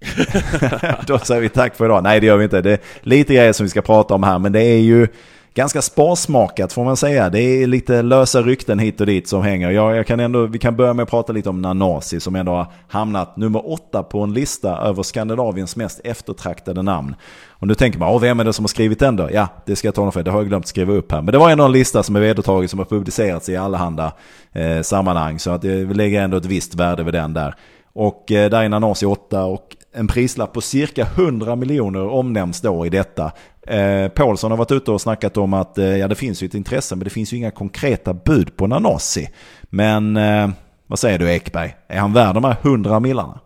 Då 1.07 1.19
säger 1.19 1.41
vi 1.41 1.49
tack 1.49 1.75
för 1.75 1.85
idag. 1.85 2.03
Nej 2.03 2.19
det 2.19 2.25
gör 2.25 2.37
vi 2.37 2.43
inte. 2.43 2.61
Det 2.61 2.71
är 2.71 2.79
lite 3.01 3.33
grejer 3.33 3.53
som 3.53 3.63
vi 3.65 3.69
ska 3.69 3.81
prata 3.81 4.13
om 4.13 4.23
här 4.23 4.39
men 4.39 4.51
det 4.51 4.61
är 4.63 4.79
ju 4.79 5.07
ganska 5.53 5.81
sparsmakat 5.81 6.73
får 6.73 6.83
man 6.83 6.97
säga. 6.97 7.29
Det 7.29 7.41
är 7.41 7.67
lite 7.67 8.01
lösa 8.01 8.41
rykten 8.41 8.79
hit 8.79 9.01
och 9.01 9.07
dit 9.07 9.27
som 9.27 9.43
hänger. 9.43 9.71
Jag, 9.71 9.95
jag 9.95 10.07
kan 10.07 10.19
ändå, 10.19 10.45
vi 10.45 10.59
kan 10.59 10.75
börja 10.75 10.93
med 10.93 11.03
att 11.03 11.09
prata 11.09 11.33
lite 11.33 11.49
om 11.49 11.61
Nanasi 11.61 12.19
som 12.19 12.35
ändå 12.35 12.51
har 12.51 12.73
hamnat 12.87 13.37
nummer 13.37 13.71
åtta 13.71 14.03
på 14.03 14.21
en 14.21 14.33
lista 14.33 14.77
över 14.77 15.03
Skandinaviens 15.03 15.75
mest 15.75 16.01
eftertraktade 16.03 16.81
namn. 16.81 17.15
Och 17.49 17.67
nu 17.67 17.75
tänker 17.75 17.99
man, 17.99 18.21
vem 18.21 18.39
är 18.39 18.43
det 18.43 18.53
som 18.53 18.65
har 18.65 18.67
skrivit 18.67 18.99
den 18.99 19.15
då? 19.15 19.29
Ja, 19.33 19.47
det 19.65 19.75
ska 19.75 19.87
jag 19.87 19.95
ta 19.95 20.01
honom 20.01 20.11
för, 20.11 20.23
det 20.23 20.31
har 20.31 20.39
jag 20.39 20.47
glömt 20.47 20.67
skriva 20.67 20.93
upp 20.93 21.11
här. 21.11 21.21
Men 21.21 21.31
det 21.31 21.37
var 21.37 21.49
ändå 21.49 21.63
en 21.63 21.71
lista 21.71 22.03
som 22.03 22.15
är 22.15 22.19
vedertagen 22.19 22.69
som 22.69 22.79
har 22.79 22.85
publicerats 22.85 23.49
i 23.49 23.57
allehanda 23.57 24.13
eh, 24.51 24.81
sammanhang. 24.81 25.39
Så 25.39 25.51
att 25.51 25.63
eh, 25.63 25.71
det 25.71 25.93
lägger 25.93 26.21
ändå 26.21 26.37
ett 26.37 26.45
visst 26.45 26.75
värde 26.75 27.03
vid 27.03 27.13
den 27.13 27.33
där. 27.33 27.55
Och 27.93 28.31
eh, 28.31 28.49
där 28.49 28.63
är 28.63 28.69
Nanasi 28.69 29.05
åtta 29.05 29.43
och 29.43 29.75
en 29.93 30.07
prislapp 30.07 30.53
på 30.53 30.61
cirka 30.61 31.07
100 31.15 31.55
miljoner 31.55 32.07
omnämns 32.07 32.61
då 32.61 32.85
i 32.85 32.89
detta. 32.89 33.31
Eh, 33.67 34.07
Paulsson 34.07 34.51
har 34.51 34.57
varit 34.57 34.71
ute 34.71 34.91
och 34.91 35.01
snackat 35.01 35.37
om 35.37 35.53
att 35.53 35.77
eh, 35.77 35.97
ja, 35.97 36.07
det 36.07 36.15
finns 36.15 36.43
ju 36.43 36.45
ett 36.45 36.53
intresse 36.53 36.95
men 36.95 37.03
det 37.03 37.09
finns 37.09 37.33
ju 37.33 37.37
inga 37.37 37.51
konkreta 37.51 38.13
bud 38.13 38.57
på 38.57 38.67
Nanasi. 38.67 39.29
Men 39.63 40.17
eh, 40.17 40.49
vad 40.87 40.99
säger 40.99 41.19
du 41.19 41.31
Ekberg? 41.31 41.75
Är 41.87 41.99
han 41.99 42.13
värd 42.13 42.35
de 42.35 42.43
här 42.43 42.55
100 42.61 42.99
millarna? 42.99 43.39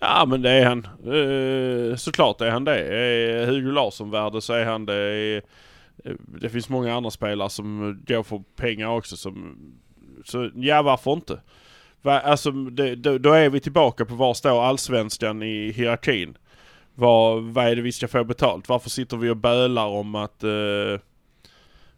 Ja 0.00 0.24
men 0.28 0.42
det 0.42 0.50
är 0.50 0.66
han. 0.66 0.86
Eh, 0.86 1.96
såklart 1.96 2.40
är 2.40 2.50
han 2.50 2.64
det. 2.64 2.80
Är 2.80 3.46
Hugo 3.46 3.70
Larsson 3.70 4.10
värd 4.10 4.42
så 4.42 4.52
är 4.52 4.64
han 4.64 4.86
det. 4.86 5.36
Eh, 6.04 6.12
det 6.40 6.48
finns 6.48 6.68
många 6.68 6.94
andra 6.94 7.10
spelare 7.10 7.50
som 7.50 7.98
går 8.06 8.22
för 8.22 8.42
pengar 8.56 8.88
också 8.88 9.16
som... 9.16 9.56
Så 10.24 10.50
ja 10.54 10.82
varför 10.82 11.12
inte? 11.12 11.40
Va, 12.02 12.20
alltså 12.20 12.50
det, 12.50 12.94
då, 12.94 13.18
då 13.18 13.32
är 13.32 13.50
vi 13.50 13.60
tillbaka 13.60 14.04
på 14.04 14.14
var 14.14 14.34
står 14.34 14.64
allsvenskan 14.64 15.42
i 15.42 15.72
hierarkin. 15.72 16.36
Vad, 17.00 17.42
vad 17.42 17.66
är 17.66 17.76
det 17.76 17.82
vi 17.82 17.92
ska 17.92 18.08
få 18.08 18.24
betalt? 18.24 18.68
Varför 18.68 18.90
sitter 18.90 19.16
vi 19.16 19.30
och 19.30 19.36
bölar 19.36 19.86
om 19.86 20.14
att... 20.14 20.44
Eh, 20.44 21.00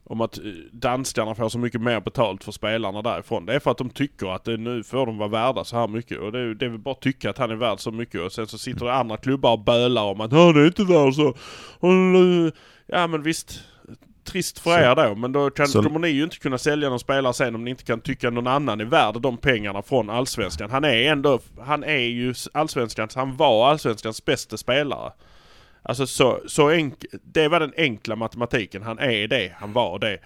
om 0.05 0.21
att 0.21 0.39
eh, 0.39 0.45
danskarna 0.73 1.35
får 1.35 1.49
så 1.49 1.59
mycket 1.59 1.81
mer 1.81 2.01
betalt 2.01 2.45
för 2.45 2.53
spelarna 2.53 3.03
därifrån. 3.03 3.47
Det 3.47 3.55
är 3.55 3.59
för 3.61 3.71
att 3.71 3.79
de 3.79 3.91
tycker 3.91 4.27
att 4.35 4.45
det, 4.45 4.57
nu 4.57 4.83
får 4.83 5.07
de 5.07 5.19
vara 5.19 5.29
värda 5.29 5.65
så 5.65 5.77
här 5.77 5.89
mycket. 5.89 6.19
Och 6.19 6.33
det, 6.33 6.39
är- 6.39 6.55
det 6.55 6.65
är 6.65 6.69
väl 6.69 6.79
bara 6.79 6.93
att 6.93 7.01
tycka 7.01 7.31
att 7.31 7.39
han 7.39 7.51
är 7.51 7.55
värd 7.55 7.81
så 7.81 7.91
mycket. 7.91 8.21
Och 8.21 8.33
sen 8.33 8.47
så 8.47 8.59
sitter 8.59 8.85
det 8.87 8.95
andra 8.95 9.17
klubbar 9.17 9.53
och 9.53 9.65
bölar 9.65 10.03
om 10.05 10.21
att 10.21 10.33
han 10.33 10.57
är 10.57 10.67
inte 10.67 10.85
värd 10.85 11.15
så. 11.15 11.29
Och, 11.81 11.91
Ja 12.87 13.07
men 13.07 13.23
visst. 13.23 13.61
Trist 14.31 14.59
för 14.59 14.71
Så- 14.71 14.91
er 15.03 15.09
då. 15.09 15.15
Men 15.15 15.33
då 15.33 15.51
kan, 15.51 15.69
så- 15.69 15.83
kommer 15.83 15.99
ni 15.99 16.09
ju 16.09 16.25
inte 16.25 16.39
kunna 16.39 16.59
sälja 16.59 16.89
någon 16.89 17.01
spelare 17.01 17.35
sen 17.35 17.55
om 17.55 17.65
ni 17.65 17.71
inte 17.71 17.85
kan 17.85 18.01
tycka 18.01 18.31
någon 18.31 18.47
annan 18.47 18.81
är 18.81 18.85
värd 18.85 19.21
de 19.21 19.37
pengarna 19.37 19.83
från 19.83 20.11
Allsvenskan. 20.11 20.71
Han 20.71 20.85
är 20.85 21.11
ändå, 21.13 21.41
han 21.61 21.85
är 21.85 21.99
ju 21.99 22.35
Allsvenskans, 22.55 23.15
han 23.15 23.37
var 23.37 23.71
Allsvenskans 23.71 24.25
bästa 24.25 24.57
spelare. 24.57 25.13
Alltså 25.83 26.07
så, 26.07 26.41
så 26.47 26.71
enk, 26.71 26.95
det 27.23 27.49
var 27.49 27.61
den 27.61 27.73
enkla 27.77 28.17
matematiken. 28.17 28.83
Han 28.83 28.99
är 28.99 29.29
det, 29.29 29.53
han 29.59 29.73
var 29.73 29.99
det. 29.99 30.19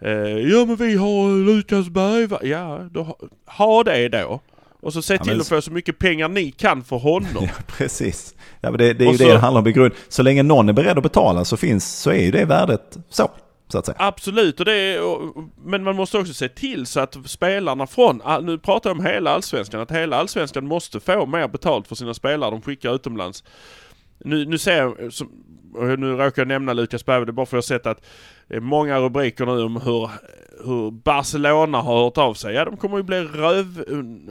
Eh, 0.00 0.10
ja 0.50 0.64
men 0.64 0.76
vi 0.76 0.96
har 0.96 1.44
Lukas 1.46 1.88
Bergvall. 1.88 2.46
Ja, 2.48 2.88
då 2.90 3.02
ha, 3.02 3.16
ha 3.46 3.82
det 3.84 4.08
då. 4.08 4.40
Och 4.82 4.92
så 4.92 5.02
se 5.02 5.14
Ja, 5.14 5.18
till 5.24 5.32
men- 5.32 5.40
att 5.40 5.48
få 5.48 5.62
så 5.62 5.70
mycket 5.72 5.98
pengar 5.98 6.28
ni 6.28 6.50
kan 6.50 6.84
för 6.84 6.96
honom. 6.96 7.28
Ja, 7.44 7.48
precis. 7.66 8.34
Ja, 8.60 8.70
men 8.70 8.78
det, 8.78 8.92
det 8.92 9.04
är 9.04 9.06
ju 9.06 9.10
Och 9.12 9.16
så- 9.18 9.24
det 9.24 9.32
det 9.32 9.38
handlar 9.38 9.60
om 9.60 9.66
i 9.66 9.72
grund. 9.72 9.92
Så 10.08 10.22
länge 10.22 10.42
någon 10.42 10.68
är 10.68 10.72
beredd 10.72 10.96
att 10.96 11.02
betala 11.02 11.44
så, 11.44 11.56
finns, 11.56 11.92
så 12.00 12.10
är 12.10 12.22
ju 12.22 12.30
det 12.30 12.44
värdet 12.44 12.98
så, 13.08 13.30
så 13.68 13.78
att 13.78 13.86
säga. 13.86 13.96
Absolut, 13.98 14.58
och 14.60 14.66
det 14.66 14.72
är, 14.74 15.02
och, 15.02 15.34
men 15.64 15.84
man 15.84 15.96
måste 15.96 16.18
också 16.18 16.34
se 16.34 16.48
till 16.48 16.86
så 16.86 17.00
att 17.00 17.16
spelarna 17.26 17.86
från, 17.86 18.22
all- 18.24 18.44
nu 18.44 18.58
pratar 18.58 18.90
jag 18.90 18.98
om 18.98 19.04
hela 19.06 19.30
allsvenskan, 19.30 19.80
att 19.80 19.90
hela 19.90 20.16
allsvenskan 20.16 20.66
måste 20.66 21.00
få 21.00 21.26
mer 21.26 21.48
betalt 21.48 21.88
för 21.88 21.94
sina 21.94 22.14
spelare 22.14 22.50
de 22.50 22.62
skickar 22.62 22.94
utomlands. 22.94 23.44
Nu, 24.24 24.44
nu 24.46 24.58
ser 24.58 24.76
jag, 24.76 25.12
som, 25.12 25.28
nu 25.98 26.06
råkar 26.16 26.42
jag 26.42 26.48
nämna 26.48 26.72
Lukas 26.72 27.06
Berg, 27.06 27.24
det 27.26 27.30
är 27.30 27.32
bara 27.32 27.46
för 27.46 27.56
att 27.58 27.70
jag 27.70 27.80
sett 27.80 27.86
att 27.86 28.04
det 28.48 28.56
är 28.56 28.60
många 28.60 28.98
rubriker 28.98 29.46
nu 29.46 29.62
om 29.62 29.76
hur, 29.76 30.10
hur 30.64 30.90
Barcelona 30.90 31.80
har 31.80 32.04
hört 32.04 32.18
av 32.18 32.34
sig. 32.34 32.54
Ja, 32.54 32.64
de 32.64 32.76
kommer 32.76 32.96
ju 32.96 33.02
bli 33.02 33.20
röv 33.20 33.84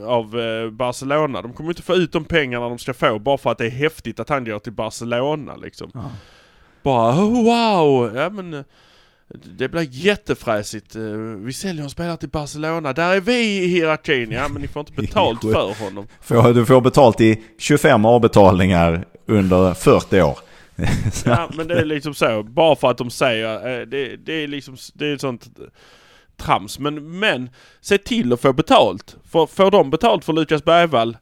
av 0.06 0.40
eh, 0.40 0.70
Barcelona. 0.70 1.42
De 1.42 1.52
kommer 1.52 1.70
inte 1.70 1.82
få 1.82 1.94
ut 1.94 2.12
de 2.12 2.24
pengarna 2.24 2.68
de 2.68 2.78
ska 2.78 2.94
få 2.94 3.18
bara 3.18 3.38
för 3.38 3.50
att 3.50 3.58
det 3.58 3.66
är 3.66 3.70
häftigt 3.70 4.20
att 4.20 4.28
han 4.28 4.44
går 4.44 4.58
till 4.58 4.72
Barcelona 4.72 5.56
liksom. 5.56 5.90
Ja. 5.94 6.10
Bara 6.82 7.12
oh, 7.12 7.44
wow! 7.44 8.16
Ja 8.16 8.30
men 8.30 8.54
eh, 8.54 8.60
det 9.58 9.68
blir 9.68 9.88
jättefräsigt. 9.90 10.96
Eh, 10.96 11.02
Vi 11.38 11.52
säljer 11.52 11.84
en 11.84 11.90
spelare 11.90 12.16
till 12.16 12.28
Barcelona. 12.28 12.92
Där 12.92 13.14
är 13.16 13.20
vi 13.20 13.62
i 13.62 13.66
hierarkin. 13.66 14.30
Ja 14.30 14.48
men 14.48 14.62
ni 14.62 14.68
får 14.68 14.80
inte 14.80 14.92
betalt 15.02 15.40
för 15.40 15.84
honom. 15.84 16.06
Du 16.54 16.66
får 16.66 16.80
betalt 16.80 17.20
i 17.20 17.42
25 17.58 18.04
avbetalningar 18.04 19.04
under 19.26 19.74
40 19.74 20.22
år. 20.22 20.38
Ja 21.24 21.50
men 21.56 21.68
det 21.68 21.80
är 21.80 21.84
liksom 21.84 22.14
så. 22.14 22.42
Bara 22.42 22.76
för 22.76 22.90
att 22.90 22.98
de 22.98 23.10
säger. 23.10 23.80
eh, 23.80 23.86
Det, 23.86 24.16
det 24.16 24.32
är 24.32 24.48
liksom 24.48 24.76
det 24.94 25.06
är 25.06 25.14
ett 25.14 25.20
sånt 25.20 25.48
trams. 26.36 26.78
Men, 26.78 27.18
men 27.18 27.50
se 27.80 27.98
till 27.98 28.32
att 28.32 28.40
få 28.40 28.52
betalt. 28.52 29.16
Får, 29.30 29.46
får 29.46 29.70
de 29.70 29.90
betalt 29.90 30.24
för 30.24 30.32
Lukas 30.32 30.64
Bergvall 30.64 31.16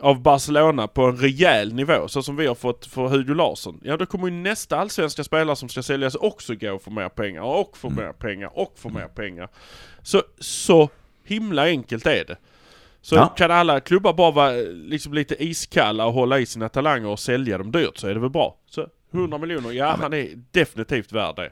av 0.00 0.22
Barcelona 0.22 0.88
på 0.88 1.04
en 1.04 1.16
rejäl 1.16 1.74
nivå 1.74 2.08
så 2.08 2.22
som 2.22 2.36
vi 2.36 2.46
har 2.46 2.54
fått 2.54 2.86
för 2.86 3.08
Hugo 3.08 3.34
Larsson. 3.34 3.80
Ja 3.84 3.96
då 3.96 4.06
kommer 4.06 4.26
ju 4.28 4.32
nästa 4.34 4.76
allsvenska 4.78 5.24
spelare 5.24 5.56
som 5.56 5.68
ska 5.68 5.82
säljas 5.82 6.14
också 6.14 6.54
gå 6.54 6.78
för 6.78 6.90
mer 6.90 7.08
pengar 7.08 7.42
och 7.42 7.76
för 7.76 7.90
mer 7.90 8.12
pengar 8.12 8.50
och 8.58 8.72
för 8.76 8.88
mer 8.90 9.08
pengar. 9.08 9.48
Så, 10.02 10.22
så 10.38 10.88
himla 11.24 11.62
enkelt 11.64 12.06
är 12.06 12.24
det. 12.24 12.36
Så 13.08 13.14
Ja. 13.14 13.26
kan 13.26 13.50
alla 13.50 13.80
klubbar 13.80 14.12
bara 14.12 14.30
vara 14.30 14.56
eh, 14.58 14.64
liksom 14.72 15.14
lite 15.14 15.44
iskalla 15.44 16.06
och 16.06 16.12
hålla 16.12 16.38
i 16.38 16.46
sina 16.46 16.68
talanger 16.68 17.08
och 17.08 17.18
sälja 17.18 17.58
dem 17.58 17.70
dyrt 17.72 17.98
så 17.98 18.06
är 18.08 18.14
det 18.14 18.20
väl 18.20 18.30
bra. 18.30 18.56
Så 18.70 18.86
100 19.12 19.38
miljoner, 19.38 19.72
ja 19.72 19.96
han 20.00 20.12
är 20.12 20.28
definitivt 20.50 21.12
värd 21.12 21.36
det. 21.36 21.50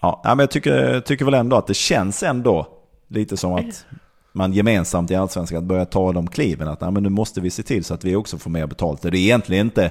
Ja, 0.00 0.20
men 0.24 0.38
jag 0.38 0.50
tycker, 0.50 1.00
tycker 1.00 1.24
väl 1.24 1.34
ändå 1.34 1.56
att 1.56 1.66
det 1.66 1.74
känns 1.74 2.22
ändå 2.22 2.66
lite 3.08 3.36
som 3.36 3.54
att 3.54 3.84
man 4.32 4.52
gemensamt 4.52 5.10
i 5.10 5.14
Allsvenskan 5.14 5.66
börjar 5.66 5.84
ta 5.84 6.12
de 6.12 6.26
kliven. 6.28 6.68
Att 6.68 6.80
nej, 6.80 6.90
men 6.90 7.02
nu 7.02 7.08
måste 7.08 7.40
vi 7.40 7.50
se 7.50 7.62
till 7.62 7.84
så 7.84 7.94
att 7.94 8.04
vi 8.04 8.16
också 8.16 8.38
får 8.38 8.50
mer 8.50 8.66
betalt. 8.66 9.02
Det 9.02 9.08
är 9.08 9.14
egentligen 9.14 9.66
inte, 9.66 9.90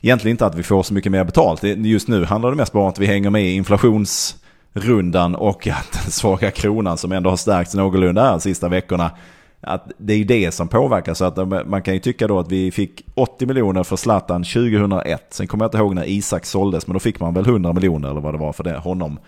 egentligen 0.00 0.34
inte 0.34 0.46
att 0.46 0.54
vi 0.54 0.62
får 0.62 0.82
så 0.82 0.94
mycket 0.94 1.12
mer 1.12 1.24
betalt. 1.24 1.62
Just 1.62 2.08
nu 2.08 2.24
handlar 2.24 2.50
det 2.50 2.56
mest 2.56 2.72
bara 2.72 2.82
om 2.82 2.88
att 2.88 2.98
vi 2.98 3.06
hänger 3.06 3.30
med 3.30 3.42
i 3.44 3.52
inflationsrundan 3.54 5.34
och 5.34 5.66
att 5.66 5.92
den 6.02 6.10
svaga 6.12 6.50
kronan 6.50 6.98
som 6.98 7.12
ändå 7.12 7.30
har 7.30 7.36
stärkts 7.36 7.74
någorlunda 7.74 8.22
här 8.22 8.30
de 8.30 8.40
sista 8.40 8.68
veckorna 8.68 9.10
att 9.62 9.90
det 9.98 10.12
är 10.14 10.24
det 10.24 10.54
som 10.54 10.68
påverkar. 10.68 11.14
Så 11.14 11.24
att 11.24 11.36
de- 11.36 11.62
man 11.66 11.82
kan 11.82 11.94
ju 11.94 12.00
tycka 12.00 12.26
då 12.26 12.38
att 12.38 12.52
vi 12.52 12.70
fick 12.70 13.04
80 13.14 13.46
miljoner 13.46 13.82
för 13.84 13.96
Zlatan 13.96 14.44
2001. 14.44 15.26
Sen 15.30 15.46
kommer 15.46 15.64
jag 15.64 15.68
inte 15.68 15.78
ihåg 15.78 15.94
när 15.94 16.08
Isak 16.08 16.46
såldes, 16.46 16.86
men 16.86 16.94
då 16.94 17.00
fick 17.00 17.20
man 17.20 17.34
väl 17.34 17.44
100 17.46 17.72
miljoner 17.72 18.10
eller 18.10 18.20
vad 18.20 18.34
det 18.34 18.38
var 18.38 18.52
för 18.52 18.64
det, 18.64 18.78
honom. 18.78 19.18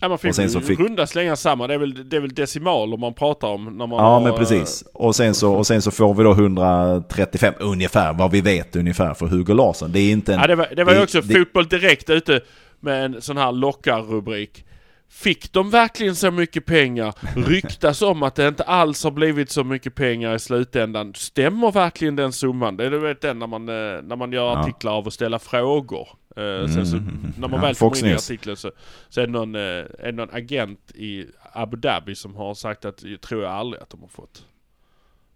Ja, 0.00 0.08
man 0.08 0.18
fick, 0.18 0.34
så 0.50 0.60
fick- 0.60 0.80
runda 0.80 1.06
slängar 1.06 1.34
samma. 1.34 1.66
Det 1.66 1.74
är, 1.74 1.78
väl, 1.78 2.08
det 2.08 2.16
är 2.16 2.20
väl 2.20 2.34
decimaler 2.34 2.96
man 2.96 3.14
pratar 3.14 3.48
om 3.48 3.64
när 3.64 3.86
man 3.86 3.90
Ja, 3.90 4.04
har, 4.04 4.20
men 4.20 4.32
precis. 4.34 4.84
Och 4.94 5.16
sen, 5.16 5.34
så, 5.34 5.54
och 5.54 5.66
sen 5.66 5.82
så 5.82 5.90
får 5.90 6.14
vi 6.14 6.22
då 6.24 6.32
135 6.32 7.54
ungefär, 7.60 8.12
vad 8.12 8.30
vi 8.30 8.40
vet 8.40 8.76
ungefär 8.76 9.14
för 9.14 9.26
Hugo 9.26 9.54
Larsson. 9.54 9.92
Det 9.92 10.00
är 10.00 10.12
inte 10.12 10.34
en... 10.34 10.40
Ja, 10.40 10.46
det 10.46 10.54
var, 10.56 10.68
det 10.76 10.84
var 10.84 10.94
ju 10.94 11.02
också 11.02 11.20
det- 11.20 11.34
Fotboll 11.34 11.68
Direkt 11.68 12.10
ute 12.10 12.40
med 12.80 13.04
en 13.04 13.22
sån 13.22 13.36
här 13.36 13.52
lockarrubrik. 13.52 14.64
Fick 15.08 15.52
de 15.52 15.70
verkligen 15.70 16.14
så 16.16 16.30
mycket 16.30 16.66
pengar? 16.66 17.14
Ryktas 17.48 18.02
om 18.02 18.22
att 18.22 18.34
det 18.34 18.48
inte 18.48 18.62
alls 18.62 19.04
har 19.04 19.10
blivit 19.10 19.50
så 19.50 19.64
mycket 19.64 19.94
pengar 19.94 20.34
i 20.34 20.38
slutändan. 20.38 21.14
Stämmer 21.14 21.72
verkligen 21.72 22.16
den 22.16 22.32
summan? 22.32 22.76
Det 22.76 22.84
är 22.86 22.90
du 22.90 22.98
vet 22.98 23.20
den 23.20 23.38
när 23.38 23.46
man, 23.46 23.68
eh, 23.68 24.02
när 24.02 24.16
man 24.16 24.32
gör 24.32 24.44
Ja. 24.52 24.58
artiklar 24.58 24.92
av 24.92 25.06
att 25.06 25.12
ställa 25.14 25.38
frågor. 25.38 26.08
Eh, 26.36 26.68
sen 26.68 26.86
så, 26.86 26.96
när 26.96 27.48
man 27.48 27.52
Ja, 27.52 27.66
väl 27.66 27.74
kommer 27.74 27.98
in 27.98 28.06
i 28.06 28.14
artikeln 28.14 28.56
så, 28.56 28.70
så 29.08 29.20
är, 29.20 29.26
det 29.26 29.32
någon, 29.32 29.54
eh, 29.54 29.60
är 29.60 29.86
det 30.04 30.12
någon 30.12 30.34
agent 30.34 30.90
i 30.94 31.26
Abu 31.52 31.76
Dhabi 31.76 32.14
som 32.14 32.36
har 32.36 32.54
sagt 32.54 32.84
att 32.84 33.04
tror 33.22 33.42
jag 33.42 33.52
aldrig 33.52 33.82
att 33.82 33.90
de 33.90 34.00
har 34.00 34.08
fått. 34.08 34.44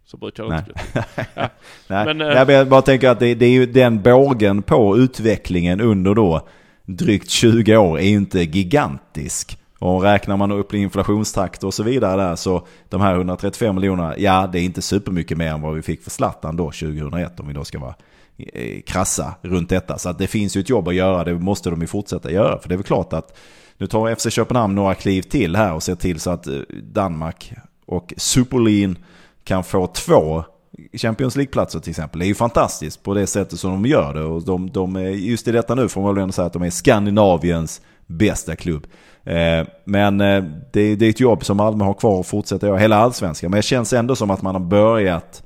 Så 0.04 0.16
brukar 0.16 0.44
det 0.44 0.48
Nej. 0.50 0.58
inte 0.58 0.72
till. 0.72 1.02
Nej, 1.34 2.04
Men, 2.04 2.18
men, 2.18 2.48
eh, 2.48 2.52
jag 2.52 2.68
bara 2.68 2.82
tänker 2.82 3.08
att 3.08 3.20
det, 3.20 3.34
det 3.34 3.46
är 3.46 3.50
ju 3.50 3.66
den 3.66 4.02
bågen 4.02 4.62
på 4.62 4.98
utvecklingen 4.98 5.80
under 5.80 6.14
då 6.14 6.48
drygt 6.88 7.30
20 7.30 7.76
år 7.76 7.98
är 7.98 8.04
ju 8.04 8.16
inte 8.16 8.40
gigantisk. 8.40 9.58
Och 9.78 10.02
räknar 10.02 10.36
man 10.36 10.52
upp 10.52 10.74
inflationstakt 10.74 11.64
och 11.64 11.74
så 11.74 11.82
vidare 11.82 12.22
där 12.22 12.36
så 12.36 12.66
de 12.88 13.00
här 13.00 13.14
135 13.14 13.74
miljonerna, 13.74 14.14
ja 14.18 14.48
det 14.52 14.60
är 14.60 14.62
inte 14.62 14.82
supermycket 14.82 15.38
mer 15.38 15.52
än 15.52 15.60
vad 15.60 15.74
vi 15.74 15.82
fick 15.82 16.02
för 16.02 16.10
Zlatan 16.10 16.56
då 16.56 16.64
2001 16.64 17.40
om 17.40 17.46
vi 17.48 17.54
då 17.54 17.64
ska 17.64 17.78
vara 17.78 17.94
eh, 18.36 18.80
krassa 18.82 19.34
runt 19.42 19.68
detta. 19.68 19.98
Så 19.98 20.08
att 20.08 20.18
det 20.18 20.26
finns 20.26 20.56
ju 20.56 20.60
ett 20.60 20.70
jobb 20.70 20.88
att 20.88 20.94
göra, 20.94 21.24
det 21.24 21.34
måste 21.34 21.70
de 21.70 21.80
ju 21.80 21.86
fortsätta 21.86 22.30
göra. 22.30 22.58
För 22.58 22.68
det 22.68 22.74
är 22.74 22.76
väl 22.76 22.84
klart 22.84 23.12
att 23.12 23.38
nu 23.76 23.86
tar 23.86 24.14
FC 24.14 24.30
Köpenhamn 24.30 24.74
några 24.74 24.94
kliv 24.94 25.22
till 25.22 25.56
här 25.56 25.72
och 25.72 25.82
ser 25.82 25.94
till 25.94 26.20
så 26.20 26.30
att 26.30 26.46
eh, 26.46 26.54
Danmark 26.92 27.52
och 27.86 28.14
Superlin 28.16 28.98
kan 29.44 29.64
få 29.64 29.86
två 29.86 30.44
Champions 30.92 31.36
League-platser 31.36 31.80
till 31.80 31.90
exempel. 31.90 32.18
Det 32.18 32.24
är 32.24 32.28
ju 32.28 32.34
fantastiskt 32.34 33.02
på 33.02 33.14
det 33.14 33.26
sättet 33.26 33.58
som 33.58 33.70
de 33.70 33.88
gör 33.88 34.14
det. 34.14 34.22
Och 34.22 34.42
de, 34.42 34.70
de 34.70 34.96
är, 34.96 35.08
just 35.08 35.48
i 35.48 35.52
detta 35.52 35.74
nu 35.74 35.88
får 35.88 36.02
man 36.02 36.14
väl 36.14 36.22
ändå 36.22 36.32
säga 36.32 36.46
att 36.46 36.52
de 36.52 36.62
är 36.62 36.70
Skandinaviens 36.70 37.80
bästa 38.06 38.56
klubb. 38.56 38.86
Eh, 39.24 39.66
men 39.84 40.20
eh, 40.20 40.44
det, 40.72 40.94
det 40.94 41.06
är 41.06 41.10
ett 41.10 41.20
jobb 41.20 41.44
som 41.44 41.56
Malmö 41.56 41.84
har 41.84 41.94
kvar 41.94 42.20
att 42.20 42.26
fortsätta 42.26 42.66
göra, 42.66 42.78
hela 42.78 42.96
allsvenskan. 42.96 43.50
Men 43.50 43.58
det 43.58 43.62
känns 43.62 43.92
ändå 43.92 44.16
som 44.16 44.30
att 44.30 44.42
man 44.42 44.54
har 44.54 44.62
börjat 44.62 45.42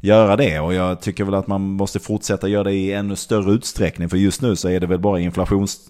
göra 0.00 0.36
det. 0.36 0.60
Och 0.60 0.74
jag 0.74 1.00
tycker 1.00 1.24
väl 1.24 1.34
att 1.34 1.46
man 1.46 1.60
måste 1.60 1.98
fortsätta 1.98 2.48
göra 2.48 2.64
det 2.64 2.72
i 2.72 2.92
ännu 2.92 3.16
större 3.16 3.52
utsträckning. 3.52 4.08
För 4.08 4.16
just 4.16 4.42
nu 4.42 4.56
så 4.56 4.68
är 4.68 4.80
det 4.80 4.86
väl 4.86 4.98
bara 4.98 5.20
inflations 5.20 5.80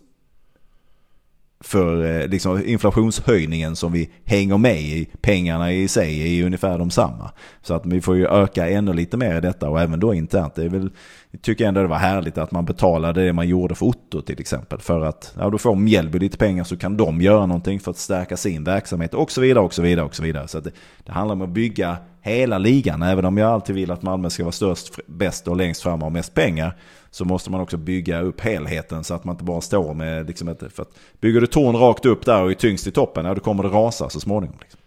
för 1.65 2.21
eh, 2.21 2.29
liksom, 2.29 2.67
inflationshöjningen 2.67 3.77
som 3.77 3.93
vi 3.93 4.11
hänger 4.25 4.59
med 4.59 4.81
i. 4.81 5.09
Pengarna 5.21 5.73
i 5.73 5.89
sig 5.89 6.23
är 6.23 6.27
ju 6.27 6.47
ungefär 6.47 6.79
de 6.79 6.91
samma. 6.91 7.31
Så 7.63 7.75
att 7.75 7.87
vi 7.87 8.01
får 8.01 8.17
ju 8.17 8.27
öka 8.27 8.69
ännu 8.69 8.93
lite 8.93 9.17
mer 9.17 9.37
i 9.37 9.41
detta 9.41 9.69
och 9.71 9.81
även 9.81 10.01
då 10.01 10.15
internt. 10.15 10.55
Det 10.55 10.65
är 10.65 10.69
väl, 10.69 10.91
jag 11.31 11.43
tycker 11.43 11.67
ändå 11.67 11.81
det 11.81 11.87
var 11.87 11.97
härligt 11.97 12.39
att 12.39 12.53
man 12.53 12.65
betalade 12.65 13.25
det 13.25 13.33
man 13.33 13.49
gjorde 13.49 13.75
för 13.75 13.87
Otto 13.87 14.23
till 14.23 14.41
exempel. 14.41 14.79
För 14.79 15.01
att 15.01 15.35
ja, 15.39 15.51
då 15.51 15.59
får 15.59 15.75
Mjällby 15.75 16.19
lite 16.19 16.39
pengar 16.39 16.65
så 16.65 16.77
kan 16.77 16.97
de 16.97 17.21
göra 17.21 17.47
någonting 17.47 17.81
för 17.81 17.91
att 17.91 17.99
stärka 17.99 18.37
sin 18.37 18.65
verksamhet 18.65 19.15
och 19.15 19.31
så 19.31 19.41
vidare 19.41 19.65
och 19.65 19.75
så 19.75 19.83
vidare 19.83 20.07
och 20.07 20.15
så 20.15 20.23
vidare. 20.23 20.49
Så 20.49 20.59
att 20.59 20.65
det, 20.65 20.73
det 21.05 21.13
handlar 21.13 21.35
om 21.35 21.43
att 21.43 21.51
bygga 21.51 21.97
hela 22.21 22.59
ligan. 22.59 23.03
Även 23.03 23.25
om 23.25 23.37
jag 23.37 23.51
alltid 23.51 23.75
vill 23.75 23.91
att 23.91 24.03
Malmö 24.03 24.31
ska 24.31 24.43
vara 24.45 24.53
störst, 24.53 24.99
bäst 25.07 25.49
och 25.49 25.57
längst 25.57 25.83
fram 25.83 25.95
och 25.95 26.01
ha 26.07 26.11
mest 26.11 26.35
pengar. 26.35 26.77
Så 27.11 27.25
måste 27.25 27.51
man 27.51 27.61
också 27.61 27.77
bygga 27.77 28.21
upp 28.21 28.41
helheten 28.41 29.05
så 29.05 29.15
att 29.15 29.25
man 29.25 29.35
inte 29.35 29.45
bara 29.45 29.61
står 29.61 29.95
med 29.95 30.27
liksom 30.27 30.49
ett... 30.49 30.63
För 30.73 30.83
att 30.83 30.91
bygger 31.21 31.41
du 31.41 31.47
torn 31.47 31.77
rakt 31.77 32.07
upp 32.07 32.25
där 32.25 32.43
och 32.43 32.51
är 32.51 32.55
tyngst 32.55 32.87
i 32.87 32.91
toppen, 32.91 33.25
ja 33.27 33.35
då 33.35 33.41
kommer 33.41 33.63
det 33.63 33.69
rasa 33.69 34.09
så 34.09 34.21
småningom. 34.21 34.57
Liksom. 34.61 34.81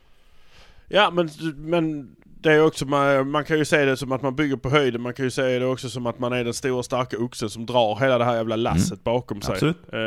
Ja 0.87 1.11
men, 1.11 1.29
men 1.55 2.15
det 2.41 2.53
är 2.53 2.65
också, 2.65 2.85
man, 2.85 3.29
man 3.31 3.43
kan 3.43 3.57
ju 3.57 3.65
säga 3.65 3.85
det 3.85 3.97
som 3.97 4.11
att 4.11 4.21
man 4.21 4.35
bygger 4.35 4.55
på 4.55 4.69
höjden. 4.69 5.01
Man 5.01 5.13
kan 5.13 5.25
ju 5.25 5.31
säga 5.31 5.59
det 5.59 5.65
också 5.65 5.89
som 5.89 6.05
att 6.07 6.19
man 6.19 6.33
är 6.33 6.43
den 6.43 6.53
stora 6.53 6.83
starka 6.83 7.17
oxen 7.17 7.49
som 7.49 7.65
drar 7.65 7.99
hela 7.99 8.17
det 8.17 8.25
här 8.25 8.35
jävla 8.35 8.55
lasset 8.55 9.03
bakom 9.03 9.41
sig. 9.41 9.53
Absolut. 9.53 9.77
Eh, 9.93 9.99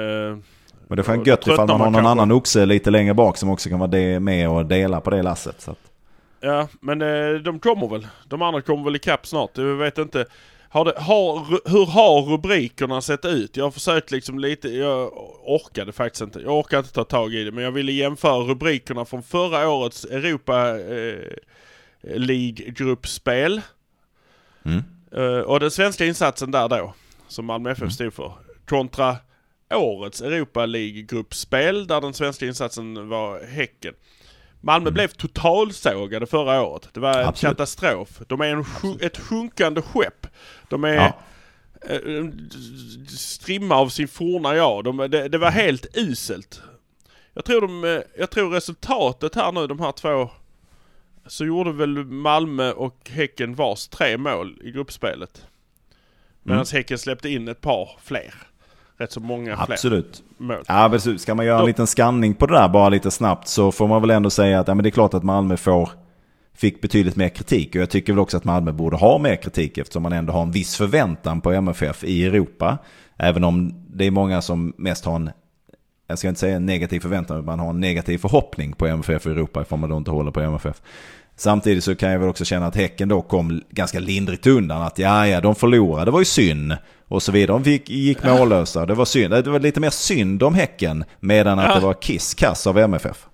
Men 0.88 0.96
det 0.96 0.98
är 0.98 1.02
fan 1.02 1.24
gött 1.24 1.46
ifall 1.46 1.56
man 1.56 1.70
har 1.70 1.78
någon 1.78 1.92
kanske. 1.94 2.10
annan 2.10 2.32
oxe 2.32 2.66
lite 2.66 2.90
längre 2.90 3.14
bak 3.14 3.36
som 3.36 3.50
också 3.50 3.68
kan 3.68 3.78
vara 3.78 3.90
det 3.90 4.20
med 4.20 4.50
och 4.50 4.66
dela 4.66 5.00
på 5.00 5.10
det 5.10 5.22
lasset. 5.22 5.60
Så 5.60 5.70
att, 5.70 5.78
ja 6.46 6.68
men 6.80 7.02
eh, 7.02 7.34
de 7.34 7.60
kommer 7.60 7.88
väl. 7.88 8.06
De 8.26 8.42
andra 8.42 8.62
kommer 8.62 8.84
väl 8.84 8.96
ikapp 8.96 9.26
snart. 9.26 9.50
Jag 9.54 9.64
vet 9.76 9.98
inte. 9.98 10.26
Har 10.68 10.84
det, 10.84 10.94
har, 10.96 11.46
hur 11.70 11.86
har 11.86 12.22
rubrikerna 12.22 13.00
sett 13.00 13.24
ut? 13.24 13.56
Jag 13.56 13.64
har 13.64 13.70
försökt 13.70 14.10
liksom 14.10 14.38
lite, 14.38 14.68
jag 14.68 15.12
orkade 15.44 15.92
faktiskt 15.92 16.22
inte. 16.22 16.40
Jag 16.40 16.58
orkade 16.58 16.80
inte 16.80 16.92
ta 16.92 17.04
tag 17.04 17.34
i 17.34 17.44
det 17.44 17.52
men 17.52 17.64
jag 17.64 17.72
ville 17.72 17.92
jämföra 17.92 18.38
rubrikerna 18.38 19.04
från 19.04 19.22
förra 19.22 19.68
årets 19.68 20.04
Europa 20.04 20.78
eh, 20.78 21.32
League-gruppspel. 22.02 23.60
mm. 24.64 24.82
Eh, 25.12 25.40
och 25.40 25.60
den 25.60 25.70
svenska 25.70 26.04
insatsen 26.04 26.50
där 26.50 26.68
då, 26.68 26.94
som 27.28 27.44
Malmö 27.44 27.70
FF 27.70 27.92
stod 27.92 28.14
för, 28.14 28.32
kontra 28.66 29.16
årets 29.74 30.20
Europa 30.20 30.66
League-gruppspel 30.66 31.86
där 31.86 32.00
den 32.00 32.14
svenska 32.14 32.46
insatsen 32.46 33.08
var 33.08 33.44
Häcken. 33.46 33.94
Malmö 34.60 34.90
blev 34.90 35.08
totalsågade 35.08 36.26
förra 36.26 36.62
året. 36.62 36.88
Det 36.92 37.00
var 37.00 37.20
en 37.20 37.28
Absolut. 37.28 37.56
katastrof. 37.56 38.20
De 38.26 38.40
är 38.40 38.44
en 38.46 38.64
ett 39.00 39.18
sjunkande 39.18 39.82
skepp. 39.82 40.26
De 40.68 40.84
är 40.84 40.94
Ja. 40.94 41.18
eh, 41.88 42.16
en 42.16 42.50
strimma 43.08 43.74
av 43.76 43.88
sin 43.88 44.08
forna 44.08 44.54
jag. 44.56 44.84
De, 44.84 44.96
det, 44.96 45.28
det 45.28 45.38
var 45.38 45.50
helt 45.50 45.86
uselt. 45.96 46.62
Jag 47.34 47.44
tror, 47.44 47.60
de, 47.60 47.84
eh, 47.84 48.00
jag 48.18 48.30
tror 48.30 48.50
resultatet 48.50 49.34
här 49.34 49.52
nu, 49.52 49.66
de 49.66 49.80
här 49.80 49.92
två, 49.92 50.30
så 51.26 51.44
gjorde 51.44 51.72
väl 51.72 52.04
Malmö 52.04 52.72
och 52.72 53.10
Häcken 53.10 53.54
vars 53.54 53.88
tre 53.88 54.16
mål 54.16 54.58
i 54.62 54.70
gruppspelet. 54.70 55.46
Medan 56.42 56.66
Häcken 56.72 56.98
släppte 56.98 57.28
in 57.28 57.48
ett 57.48 57.60
par 57.60 57.90
fler. 58.02 58.34
Rätt 58.98 59.12
så 59.12 59.20
många 59.20 59.56
fler 59.56 59.74
Absolut. 59.74 60.22
mål. 60.38 60.56
Ja, 60.68 60.88
precis. 60.92 61.22
Ska 61.22 61.34
man 61.34 61.46
göra 61.46 61.56
en 61.56 61.60
Då- 61.62 61.66
liten 61.66 61.86
skanning 61.86 62.34
på 62.34 62.46
det 62.46 62.54
där 62.54 62.68
bara 62.68 62.88
lite 62.88 63.10
snabbt 63.10 63.48
så 63.48 63.72
får 63.72 63.88
man 63.88 64.00
väl 64.00 64.10
ändå 64.10 64.30
säga 64.30 64.60
att 64.60 64.68
ja, 64.68 64.74
men 64.74 64.82
det 64.82 64.88
är 64.88 64.90
klart 64.90 65.14
att 65.14 65.22
Malmö 65.22 65.56
får, 65.56 65.90
fick 66.54 66.80
betydligt 66.80 67.16
mer 67.16 67.28
kritik. 67.28 67.68
Och 67.74 67.80
jag 67.80 67.90
tycker 67.90 68.12
väl 68.12 68.20
också 68.20 68.36
att 68.36 68.44
Malmö 68.44 68.72
borde 68.72 68.96
ha 68.96 69.18
mer 69.18 69.36
kritik 69.36 69.78
eftersom 69.78 70.02
man 70.02 70.12
ändå 70.12 70.32
har 70.32 70.42
en 70.42 70.50
viss 70.50 70.76
förväntan 70.76 71.40
på 71.40 71.52
MFF 71.52 72.04
i 72.04 72.24
Europa. 72.26 72.78
Även 73.16 73.44
om 73.44 73.84
det 73.94 74.04
är 74.06 74.10
många 74.10 74.42
som 74.42 74.72
mest 74.76 75.04
har 75.04 75.16
en, 75.16 75.30
jag 76.08 76.18
ska 76.18 76.28
inte 76.28 76.40
säga 76.40 76.56
en 76.56 76.66
negativ 76.66 77.00
förväntan, 77.00 77.36
men 77.36 77.46
man 77.46 77.58
har 77.58 77.70
en 77.70 77.80
negativ 77.80 78.18
förhoppning 78.18 78.72
på 78.72 78.86
MFF 78.86 79.26
i 79.26 79.30
Europa 79.30 79.62
ifall 79.62 79.78
man 79.78 79.90
då 79.90 79.96
inte 79.96 80.10
håller 80.10 80.30
på 80.30 80.40
MFF. 80.40 80.82
Samtidigt 81.38 81.84
så 81.84 81.94
kan 81.94 82.10
jag 82.10 82.18
väl 82.18 82.28
också 82.28 82.44
känna 82.44 82.66
att 82.66 82.76
Häcken 82.76 83.08
då 83.08 83.22
kom 83.22 83.62
ganska 83.70 83.98
lindrigt 83.98 84.46
undan. 84.46 84.82
Att 84.82 84.98
ja, 84.98 85.26
ja, 85.26 85.40
de 85.40 85.54
förlorade, 85.54 86.04
det 86.04 86.10
var 86.10 86.18
ju 86.18 86.24
synd. 86.24 86.76
Och 87.08 87.22
så 87.22 87.32
vidare. 87.32 87.46
De 87.58 87.64
fick, 87.64 87.90
gick 87.90 88.22
mållösa, 88.24 88.86
det 88.86 88.94
var 88.94 89.04
synd. 89.04 89.30
Det 89.34 89.42
var 89.50 89.60
lite 89.60 89.80
mer 89.80 89.90
synd 89.90 90.42
om 90.42 90.54
Häcken. 90.54 91.04
Medan 91.20 91.58
att 91.58 91.68
Ja. 91.68 91.74
det 91.74 91.80
var 91.86 91.94
kiss-kass 91.94 92.66
av 92.66 92.78
MFF. 92.78 93.26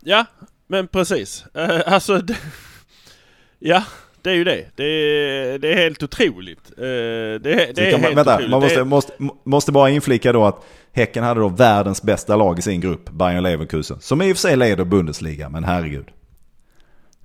Ja, 0.00 0.24
men 0.66 0.88
precis. 0.88 1.44
Eh, 1.54 1.92
alltså, 1.92 2.18
det, 2.18 2.36
ja, 3.58 3.82
det 4.22 4.30
är 4.30 4.34
ju 4.34 4.44
det. 4.44 4.66
Det 4.76 4.84
är, 4.84 5.58
det 5.58 5.72
är 5.72 5.76
helt 5.76 6.02
otroligt. 6.02 6.70
Eh, 6.78 6.82
det, 6.82 7.38
det 7.40 7.78
är 7.78 7.90
kan 7.90 8.00
man, 8.00 8.00
helt 8.00 8.16
vänta, 8.16 8.34
otroligt. 8.34 8.50
man 8.50 8.60
måste, 8.60 8.80
är- 8.80 8.84
måste, 8.84 9.12
måste 9.44 9.72
bara 9.72 9.90
inflika 9.90 10.32
då 10.32 10.44
att 10.46 10.64
Häcken 10.92 11.24
hade 11.24 11.40
då 11.40 11.48
världens 11.48 12.02
bästa 12.02 12.36
lag 12.36 12.58
i 12.58 12.62
sin 12.62 12.80
grupp, 12.80 13.10
Bayern 13.10 13.42
Leverkusen. 13.42 14.00
Som 14.00 14.22
i 14.22 14.32
och 14.32 14.36
för 14.36 14.40
sig 14.40 14.56
leder 14.56 14.84
Bundesliga, 14.84 15.48
men 15.48 15.64
herregud. 15.64 16.06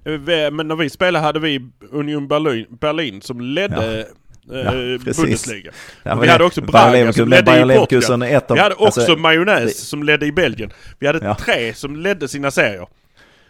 Vi- 0.04 0.52
Men 0.52 0.68
när 0.68 0.76
vi 0.76 0.90
spelade 0.90 1.26
hade 1.26 1.40
vi 1.40 1.70
Union 1.92 2.28
Berlin, 2.28 2.66
Berlin 2.70 3.22
som 3.22 3.42
ledde 3.42 4.00
eh, 4.00 4.06
Ja, 4.50 4.72
precis. 5.06 5.18
Bundesliga. 5.18 5.72
Ja, 6.04 6.16
vi 6.16 6.28
hade 6.28 6.44
också 6.44 6.62
Braga 6.62 7.14
som 7.14 7.30
ledde 7.30 7.74
i 7.74 7.78
Portugal. 7.78 8.22
Ett 8.24 8.52
av- 8.52 8.58
Vi 8.58 8.64
hade 8.64 8.76
också 8.76 9.00
alltså, 9.00 9.16
Majonnäs 9.16 9.64
det- 9.64 9.86
som 9.86 10.04
ledde 10.04 10.26
i 10.26 10.32
Belgien. 10.32 10.72
Vi 11.00 11.08
hade 11.08 11.26
Ja. 11.26 11.36
tre 11.36 11.74
som 11.74 11.96
ledde 11.96 12.28
sina 12.28 12.52
serier. 12.52 12.88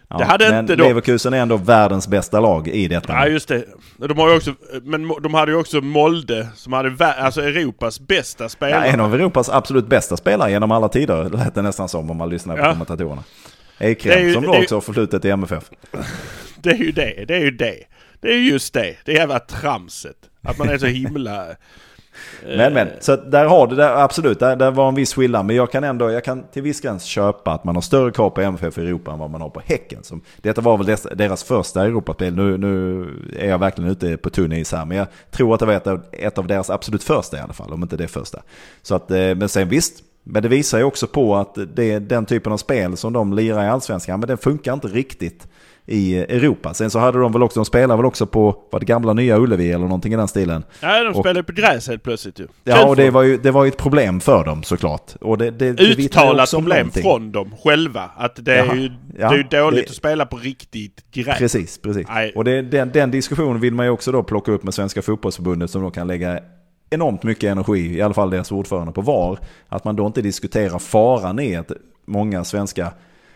Ja, 0.09 0.17
Det 0.17 0.25
hade 0.25 0.49
men 0.49 0.59
inte 0.59 0.75
de. 0.75 0.83
Leverkusen 0.83 1.33
är 1.33 1.37
ändå 1.37 1.57
världens 1.57 2.07
bästa 2.07 2.39
lag 2.39 2.67
i 2.67 2.87
detta. 2.87 3.13
Ja 3.13 3.27
just 3.27 3.47
det. 3.47 3.63
De 3.97 4.17
har 4.17 4.29
ju 4.29 4.35
också, 4.35 4.53
men 4.83 5.07
de 5.23 5.33
hade 5.33 5.51
ju 5.51 5.57
också 5.57 5.81
Molde 5.81 6.47
som 6.55 6.73
hade 6.73 7.05
alltså 7.13 7.41
Europas 7.41 7.99
bästa 7.99 8.43
Ja, 8.43 8.49
spelare. 8.49 8.85
en 8.85 8.99
av 8.99 9.15
Europas 9.15 9.49
absolut 9.49 9.87
bästa 9.87 10.17
spelare 10.17 10.51
genom 10.51 10.71
alla 10.71 10.89
tider, 10.89 11.23
det 11.23 11.29
lät 11.37 11.55
det 11.55 11.61
nästan 11.61 11.89
som 11.89 12.11
om 12.11 12.17
man 12.17 12.29
lyssnar 12.29 12.55
på 12.57 12.61
Ja. 12.63 12.71
kommentatorerna. 12.71 13.23
Det 13.77 13.85
är 13.85 13.89
Ekrem, 13.89 14.33
som 14.33 14.43
då 14.43 14.55
också 14.57 14.75
har 14.75 14.81
förflutet 14.81 15.25
i 15.25 15.29
MFF. 15.29 15.63
Det 16.57 16.69
är 16.69 16.75
ju 16.77 16.91
det, 16.91 17.25
det 17.27 17.35
är 17.35 17.39
ju 17.41 17.51
det. 17.51 17.75
Det 18.21 18.27
är 18.27 18.37
just 18.37 18.73
det, 18.73 18.95
det 19.05 19.13
jävla 19.13 19.39
tramset. 19.39 20.15
Att 20.43 20.57
man 20.57 20.69
är 20.69 20.77
så 20.77 20.85
himla... 20.85 21.45
Men 22.45 22.73
men, 22.73 22.87
så 22.99 23.11
att 23.11 23.31
där 23.31 23.45
har 23.45 23.67
det 23.67 23.75
där, 23.75 24.03
absolut, 24.03 24.39
där, 24.39 24.55
där 24.55 24.71
var 24.71 24.87
en 24.87 24.95
viss 24.95 25.13
skillnad. 25.13 25.45
Men 25.45 25.55
jag 25.55 25.71
kan 25.71 25.83
ändå, 25.83 26.11
jag 26.11 26.23
kan 26.23 26.43
till 26.43 26.61
viss 26.61 26.81
gräns 26.81 27.03
köpa 27.03 27.51
att 27.51 27.63
man 27.63 27.75
har 27.75 27.81
större 27.81 28.11
krav 28.11 28.29
på 28.29 28.41
MFF 28.41 28.77
i 28.77 28.81
Europa 28.81 29.11
än 29.11 29.19
vad 29.19 29.29
man 29.29 29.41
har 29.41 29.49
på 29.49 29.61
Häcken. 29.65 30.03
Som, 30.03 30.21
detta 30.41 30.61
var 30.61 30.77
väl 30.77 30.85
deras, 30.85 31.07
deras 31.15 31.43
första 31.43 31.85
Europaspel. 31.85 32.35
Nu, 32.35 32.57
nu 32.57 33.05
är 33.39 33.49
jag 33.49 33.59
verkligen 33.59 33.91
ute 33.91 34.17
på 34.17 34.29
tunn 34.29 34.51
is 34.51 34.71
här. 34.71 34.85
Men 34.85 34.97
jag 34.97 35.07
tror 35.31 35.53
att 35.53 35.59
det 35.59 35.65
var 35.65 35.73
ett 35.73 35.87
av, 35.87 36.01
ett 36.11 36.37
av 36.37 36.47
deras 36.47 36.69
absolut 36.69 37.03
första 37.03 37.37
i 37.37 37.39
alla 37.39 37.53
fall, 37.53 37.73
om 37.73 37.83
inte 37.83 37.97
det 37.97 38.07
första. 38.07 38.41
Så 38.81 38.95
att, 38.95 39.11
eh, 39.11 39.17
men 39.17 39.49
sen 39.49 39.69
visst, 39.69 40.03
men 40.23 40.43
det 40.43 40.49
visar 40.49 40.77
ju 40.77 40.83
också 40.83 41.07
på 41.07 41.35
att 41.35 41.57
det, 41.75 41.99
den 41.99 42.25
typen 42.25 42.53
av 42.53 42.57
spel 42.57 42.97
som 42.97 43.13
de 43.13 43.33
lirar 43.33 43.63
i 43.63 43.67
Allsvenskan, 43.67 44.19
men 44.19 44.27
den 44.27 44.37
funkar 44.37 44.73
inte 44.73 44.87
riktigt 44.87 45.47
i 45.86 46.17
Europa. 46.17 46.73
Sen 46.73 46.89
så 46.89 46.99
hade 46.99 47.19
de 47.19 47.31
väl 47.31 47.43
också, 47.43 47.59
de 47.59 47.65
spelar 47.65 47.97
väl 47.97 48.05
också 48.05 48.25
på, 48.25 48.55
vad 48.71 48.81
det 48.81 48.86
gamla 48.86 49.13
nya 49.13 49.38
Ullevi 49.38 49.71
eller 49.71 49.86
någonting 49.86 50.13
i 50.13 50.15
den 50.15 50.27
stilen. 50.27 50.63
Ja, 50.79 51.03
de 51.03 51.13
spelar 51.13 51.36
ju 51.36 51.43
på 51.43 51.51
gräs 51.51 51.88
helt 51.88 52.03
plötsligt 52.03 52.39
ju. 52.39 52.47
Ja, 52.63 52.88
och 52.88 52.95
det 52.95 53.09
var 53.09 53.23
ju, 53.23 53.38
det 53.38 53.51
var 53.51 53.63
ju 53.63 53.67
ett 53.67 53.77
problem 53.77 54.19
för 54.19 54.43
dem 54.45 54.63
såklart. 54.63 55.11
Och 55.21 55.38
det, 55.38 55.51
det, 55.51 55.71
det 55.73 55.84
Uttalat 55.84 56.51
problem 56.51 56.77
någonting. 56.77 57.03
från 57.03 57.31
dem 57.31 57.51
själva. 57.63 58.09
Att 58.17 58.45
det 58.45 58.55
är 58.55 58.75
ju, 58.75 58.91
Ja, 59.19 59.29
det 59.29 59.36
är 59.36 59.38
ju 59.38 59.43
dåligt 59.43 59.86
det- 59.86 59.89
att 59.91 59.95
spela 59.95 60.25
på 60.25 60.38
riktigt 60.38 61.11
gräs. 61.11 61.38
Precis, 61.38 61.77
precis. 61.77 62.07
Nej. 62.09 62.34
Och 62.36 62.43
det, 62.43 62.61
den, 62.61 62.91
den 62.91 63.11
diskussionen 63.11 63.59
vill 63.61 63.73
man 63.73 63.86
ju 63.86 63.89
också 63.91 64.11
då 64.11 64.23
plocka 64.23 64.51
upp 64.51 64.63
med 64.63 64.73
Svenska 64.73 65.01
fotbollsförbundet 65.01 65.69
som 65.71 65.81
då 65.81 65.91
kan 65.91 66.07
lägga 66.07 66.39
enormt 66.89 67.23
mycket 67.23 67.51
energi, 67.51 67.97
i 67.97 68.01
alla 68.01 68.13
fall 68.13 68.29
deras 68.29 68.51
ordförande, 68.51 68.91
på 68.93 69.01
VAR. 69.01 69.39
Att 69.69 69.84
man 69.84 69.95
då 69.95 70.07
inte 70.07 70.21
diskuterar 70.21 70.79
faran 70.79 71.39
i 71.39 71.55
att 71.55 71.71
många 72.05 72.43
svenska, 72.43 72.93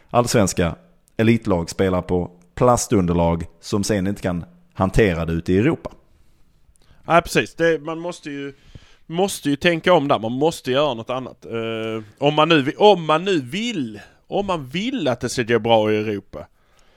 allsvenska 0.09 0.75
elitlag 1.17 1.69
spelar 1.69 2.01
på 2.01 2.31
plastunderlag 2.57 3.45
som 3.61 3.83
sen 3.83 4.07
inte 4.07 4.21
kan 4.21 4.45
hantera 4.73 5.25
det 5.25 5.33
ute 5.33 5.53
i 5.53 5.57
Europa. 5.57 5.91
Nej 7.07 7.21
precis, 7.21 7.55
det, 7.55 7.81
man 7.81 7.99
måste 7.99 8.29
ju, 8.29 8.53
måste 9.05 9.49
ju 9.49 9.55
tänka 9.55 9.93
om 9.93 10.07
där. 10.07 10.19
Man 10.19 10.31
måste 10.31 10.71
göra 10.71 10.93
något 10.93 11.09
annat. 11.09 11.45
Eh, 11.45 12.27
om, 12.27 12.33
man 12.33 12.49
nu, 12.49 12.71
om 12.77 13.05
man 13.05 13.25
nu 13.25 13.41
vill, 13.41 13.99
om 14.27 14.45
man 14.45 14.65
vill 14.65 15.07
att 15.07 15.19
det 15.19 15.29
ska 15.29 15.43
gå 15.43 15.59
bra 15.59 15.91
i 15.91 15.97
Europa. 15.97 16.47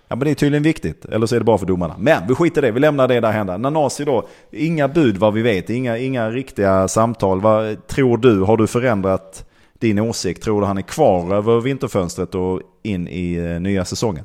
Ja 0.08 0.16
men 0.16 0.24
det 0.24 0.30
är 0.30 0.34
tydligen 0.34 0.62
viktigt, 0.62 1.04
eller 1.04 1.26
så 1.26 1.34
är 1.34 1.38
det 1.40 1.44
bara 1.44 1.58
för 1.58 1.66
domarna. 1.66 1.94
Men 1.98 2.28
vi 2.28 2.34
skiter 2.34 2.64
i 2.64 2.66
det, 2.66 2.72
vi 2.72 2.80
lämnar 2.80 3.08
det 3.08 3.20
där 3.20 3.32
hända. 3.32 3.56
Nanasi 3.56 4.04
då, 4.04 4.28
inga 4.52 4.88
bud 4.88 5.16
vad 5.16 5.34
vi 5.34 5.42
vet, 5.42 5.70
inga, 5.70 5.98
inga 5.98 6.30
riktiga 6.30 6.88
samtal. 6.88 7.40
Vad 7.40 7.86
tror 7.86 8.18
du, 8.18 8.40
har 8.40 8.56
du 8.56 8.66
förändrat 8.66 9.46
din 9.78 9.98
åsikt? 9.98 10.42
Tror 10.42 10.60
du 10.60 10.66
han 10.66 10.78
är 10.78 10.82
kvar 10.82 11.34
över 11.34 11.60
vinterfönstret 11.60 12.34
och 12.34 12.60
in 12.82 13.08
i 13.08 13.34
eh, 13.34 13.60
nya 13.60 13.84
säsongen? 13.84 14.24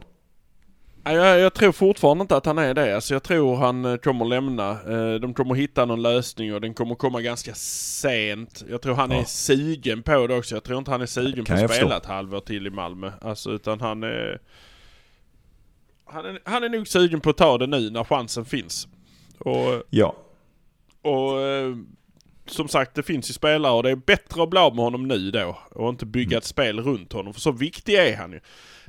Jag, 1.07 1.39
jag 1.39 1.53
tror 1.53 1.71
fortfarande 1.71 2.21
inte 2.21 2.35
att 2.37 2.45
han 2.45 2.57
är 2.57 2.73
det. 2.73 2.95
Alltså 2.95 3.13
jag 3.15 3.23
tror 3.23 3.55
han 3.55 3.85
eh, 3.85 3.97
kommer 3.97 4.25
lämna. 4.25 4.71
Eh, 4.71 5.13
De 5.19 5.33
kommer 5.33 5.55
hitta 5.55 5.85
någon 5.85 6.01
lösning 6.01 6.53
och 6.53 6.61
den 6.61 6.73
kommer 6.73 6.95
komma 6.95 7.21
ganska 7.21 7.53
sent. 7.55 8.63
Jag 8.69 8.81
tror 8.81 8.95
han 8.95 9.11
är 9.11 9.15
Ja. 9.17 9.25
sugen 9.25 10.03
på 10.03 10.27
det 10.27 10.35
också. 10.37 10.55
Jag 10.55 10.63
tror 10.63 10.79
inte 10.79 10.91
han 10.91 11.01
är 11.01 11.05
sugen 11.05 11.45
på 11.45 11.53
att 11.53 11.73
spela 11.75 11.97
ett 11.97 12.05
halvår 12.05 12.39
till 12.39 12.67
i 12.67 12.69
Malmö. 12.69 13.11
Alltså 13.21 13.51
utan 13.51 13.81
han 13.81 14.03
är... 14.03 14.39
Han 16.05 16.25
är, 16.25 16.39
han 16.45 16.63
är 16.63 16.69
nog 16.69 16.87
sugen 16.87 17.21
på 17.21 17.29
att 17.29 17.37
ta 17.37 17.57
det 17.57 17.67
nu 17.67 17.89
när 17.89 18.03
chansen 18.03 18.45
finns. 18.45 18.87
Och, 19.39 19.83
Ja. 19.89 20.15
och 21.01 21.41
eh, 21.41 21.75
som 22.45 22.67
sagt 22.67 22.95
det 22.95 23.03
finns 23.03 23.29
ju 23.29 23.33
spelare 23.33 23.73
och 23.73 23.83
det 23.83 23.89
är 23.91 23.95
bättre 23.95 24.43
att 24.43 24.49
bli 24.49 24.59
av 24.59 24.75
med 24.75 24.83
honom 24.85 25.07
nu 25.07 25.31
då. 25.31 25.57
Och 25.69 25.89
inte 25.89 26.05
bygga 26.05 26.37
ett 26.37 26.43
spel 26.43 26.79
runt 26.79 27.13
honom. 27.13 27.33
För 27.33 27.41
så 27.41 27.51
viktig 27.51 27.93
är 27.95 28.17
han 28.17 28.31
ju. 28.31 28.39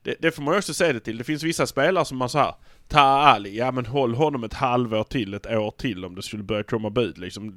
Det, 0.06 0.16
det 0.18 0.32
får 0.32 0.42
man 0.42 0.54
ju 0.54 0.58
också 0.58 0.74
se 0.74 0.92
det 0.92 1.00
till. 1.00 1.18
Det 1.18 1.24
finns 1.24 1.42
vissa 1.42 1.66
spelare 1.66 2.04
som 2.04 2.18
man 2.18 2.28
så 2.28 2.38
här. 2.38 2.54
Ta 2.88 3.00
Ali, 3.00 3.58
ja 3.58 3.72
men 3.72 3.86
håll 3.86 4.14
honom 4.14 4.44
ett 4.44 4.54
halvår 4.54 5.04
till, 5.04 5.34
ett 5.34 5.46
år 5.46 5.70
till 5.70 6.04
om 6.04 6.14
det 6.14 6.22
skulle 6.22 6.42
börja 6.42 6.62
komma 6.62 6.90
bud 6.90 7.18
liksom. 7.18 7.56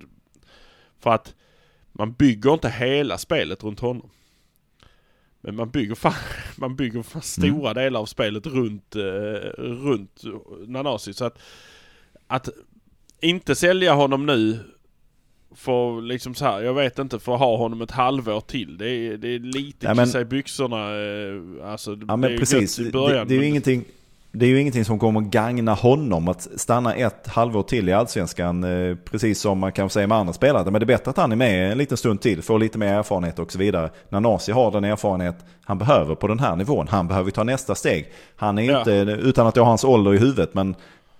För 1.00 1.12
att 1.12 1.36
man 1.92 2.14
bygger 2.14 2.54
inte 2.54 2.70
hela 2.70 3.18
spelet 3.18 3.64
runt 3.64 3.80
honom. 3.80 4.10
Men 5.42 5.56
man 5.56 5.70
bygger 5.70 5.96
fan, 5.96 6.14
man 6.58 6.76
bygger 6.76 7.04
fan 7.04 7.22
stora 7.22 7.74
delar 7.74 8.00
av 8.00 8.06
spelet 8.06 8.46
runt, 8.46 8.96
eh, 8.96 9.02
runt 9.58 10.22
Nanasi. 10.68 11.14
Så 11.14 11.26
att, 11.26 11.40
att 12.28 12.50
inte 13.20 13.56
sälja 13.56 13.94
honom 13.94 14.26
nu 14.26 14.60
för 15.56 16.02
liksom 16.02 16.36
så 16.36 16.46
här, 16.46 16.62
jag 16.62 16.74
vet 16.74 17.00
inte, 17.00 17.20
för 17.20 17.34
att 17.34 17.40
ha 17.40 17.58
honom 17.58 17.82
ett 17.82 17.92
halvår 17.92 18.42
till. 18.42 18.78
Det 18.78 18.90
är, 18.90 19.18
det 19.18 19.28
är 19.36 19.40
lite 19.40 19.86
Ja, 19.86 19.94
men- 19.94 20.06
kissa 20.06 20.22
i 20.22 20.26
byxorna. 20.26 20.78
eh, 20.78 21.72
Alltså, 21.72 21.92
Ja 21.92 21.96
det 21.98 22.14
är 22.14 22.18
men 22.18 22.38
precis, 22.40 22.80
i 22.80 22.84
det, 22.84 22.92
början. 22.92 23.28
det, 23.28 23.34
är 23.34 23.36
ju 23.36 23.40
men- 23.42 23.50
ingenting, 23.50 23.84
det 24.32 24.46
är 24.46 24.50
ju 24.50 24.62
ingenting 24.62 24.86
som 24.86 25.00
kommer 25.00 25.22
gagna 25.22 25.74
honom 25.74 26.28
att 26.28 26.48
stanna 26.56 26.94
ett 26.94 27.28
halvår 27.28 27.64
till 27.64 27.90
i 27.90 27.94
Allsvenskan. 27.94 28.64
eh, 28.64 28.96
Precis 28.96 29.40
som 29.40 29.60
man 29.60 29.72
kan 29.72 29.90
säga 29.90 30.08
med 30.08 30.18
andra 30.18 30.34
spelare. 30.34 30.64
Men 30.72 30.74
det 30.74 30.84
är 30.84 30.86
bättre 30.86 31.10
att 31.12 31.18
han 31.18 31.32
är 31.32 31.36
med 31.36 31.72
en 31.72 31.78
liten 31.78 31.98
stund 31.98 32.22
till, 32.22 32.42
får 32.42 32.60
lite 32.60 32.78
mer 32.78 32.94
erfarenhet 32.94 33.40
och 33.40 33.52
så 33.52 33.58
vidare. 33.60 33.90
Nanasi 34.10 34.52
har 34.52 34.72
den 34.72 34.84
erfarenhet 34.84 35.36
han 35.64 35.78
behöver 35.78 36.16
på 36.16 36.28
den 36.28 36.40
här 36.40 36.56
nivån. 36.56 36.88
Han 36.88 37.08
behöver 37.08 37.32
ta 37.32 37.44
nästa 37.44 37.76
steg. 37.76 38.06
Han 38.36 38.58
är 38.58 38.64
Ja. 38.72 38.80
inte, 38.80 38.92
utan 39.22 39.48
att 39.48 39.56
jag 39.56 39.64
har 39.64 39.70
hans 39.70 39.84
ålder 39.84 40.14
i 40.14 40.18
huvudet, 40.18 40.54
men 40.54 40.76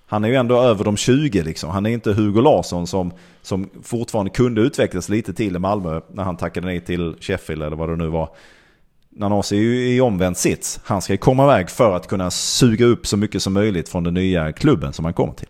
han 0.10 0.24
är 0.24 0.28
ju 0.28 0.36
ändå 0.36 0.62
över 0.62 0.84
de 0.84 0.98
20 0.98 1.44
liksom. 1.44 1.70
Han 1.70 1.86
är 1.86 1.90
inte 1.90 2.14
Hugo 2.14 2.42
Larsson 2.42 2.88
som, 2.88 3.14
som 3.42 3.70
fortfarande 3.84 4.32
kunde 4.32 4.62
utvecklas 4.62 5.10
lite 5.10 5.34
till 5.34 5.56
i 5.56 5.60
Malmö 5.60 6.02
när 6.12 6.24
han 6.24 6.38
tackade 6.38 6.68
nej 6.68 6.82
till 6.82 7.16
Sheffield 7.20 7.64
eller 7.64 7.76
vad 7.76 7.90
det 7.90 7.96
nu 7.96 8.08
var. 8.08 8.30
Nanasi 9.10 9.58
är 9.58 9.62
ju 9.62 9.96
i 9.96 10.02
omvänd 10.02 10.38
sits. 10.38 10.80
Han 10.84 11.02
ska 11.02 11.14
ju 11.14 11.18
komma 11.18 11.44
iväg 11.44 11.70
för 11.70 11.96
att 11.96 12.08
kunna 12.08 12.32
suga 12.32 12.86
upp 12.86 13.08
så 13.08 13.18
mycket 13.18 13.42
som 13.42 13.54
möjligt 13.54 13.90
från 13.90 14.04
den 14.04 14.14
nya 14.14 14.52
klubben 14.52 14.94
som 14.94 15.06
han 15.06 15.14
kommer 15.14 15.34
till. 15.34 15.48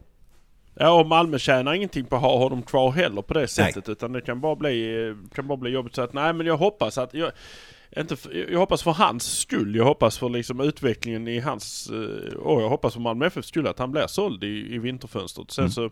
Ja 0.74 1.00
och 1.00 1.08
Malmö 1.08 1.40
tjänar 1.40 1.74
ingenting 1.74 2.06
på 2.06 2.16
att 2.16 2.22
ha 2.22 2.38
honom 2.38 2.62
kvar 2.62 2.92
heller 2.92 3.22
på 3.22 3.34
det 3.34 3.48
sättet. 3.48 3.90
Utan 3.90 4.12
det 4.12 4.22
kan 4.22 4.42
bara 4.42 4.56
bli, 4.56 5.16
kan 5.36 5.48
bara 5.48 5.58
bli 5.58 5.72
jobbigt. 5.72 5.96
Så 5.96 6.02
att 6.02 6.14
nej 6.14 6.34
men 6.34 6.48
jag 6.48 6.58
hoppas 6.58 6.98
att... 6.98 7.14
Jag, 7.14 7.32
inte, 7.98 8.16
för- 8.16 8.52
jag 8.52 8.60
hoppas 8.60 8.84
för 8.84 8.92
hans 8.92 9.40
skull. 9.40 9.76
Jag 9.76 9.86
hoppas 9.86 10.18
för 10.18 10.30
liksom 10.30 10.60
utvecklingen 10.62 11.28
i 11.28 11.40
hans... 11.40 11.90
eh, 11.90 12.34
Och 12.38 12.62
jag 12.62 12.70
hoppas 12.70 12.94
för 12.94 13.02
Malmö 13.02 13.26
FF 13.26 13.46
skull 13.46 13.68
att 13.68 13.80
han 13.80 13.92
blir 13.92 14.08
såld 14.08 14.44
i, 14.44 14.76
i 14.76 14.78
vinterfönstret. 14.80 15.52
Sen 15.52 15.62
Mm. 15.64 15.72
så... 15.72 15.92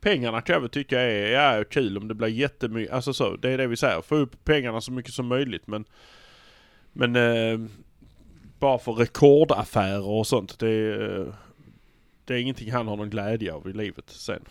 Pengarna 0.00 0.40
kan 0.40 0.54
jag 0.54 0.60
väl 0.60 0.70
tycka 0.70 1.00
är, 1.00 1.32
ja, 1.32 1.64
kul 1.64 1.98
om 1.98 2.08
det 2.08 2.14
blir 2.14 2.28
jättemycket. 2.28 2.92
Alltså 2.94 3.12
så, 3.12 3.36
det 3.36 3.50
är 3.50 3.58
det 3.58 3.66
vi 3.66 3.76
säger. 3.76 4.00
Få 4.02 4.16
upp 4.16 4.44
pengarna 4.44 4.80
så 4.80 4.92
mycket 4.92 5.12
som 5.14 5.26
möjligt 5.26 5.66
men... 5.66 5.84
Men... 6.92 7.16
Eh, 7.16 7.58
bara 8.58 8.78
för 8.78 8.92
rekordaffärer 8.92 10.08
och 10.08 10.26
sånt. 10.26 10.58
Det 10.58 11.02
eh, 11.04 11.26
Det 12.24 12.34
är 12.34 12.38
ingenting 12.38 12.72
han 12.72 12.88
har 12.88 12.96
någon 12.96 13.10
glädje 13.10 13.52
av 13.52 13.68
i 13.68 13.72
livet 13.72 14.04
sen. 14.10 14.42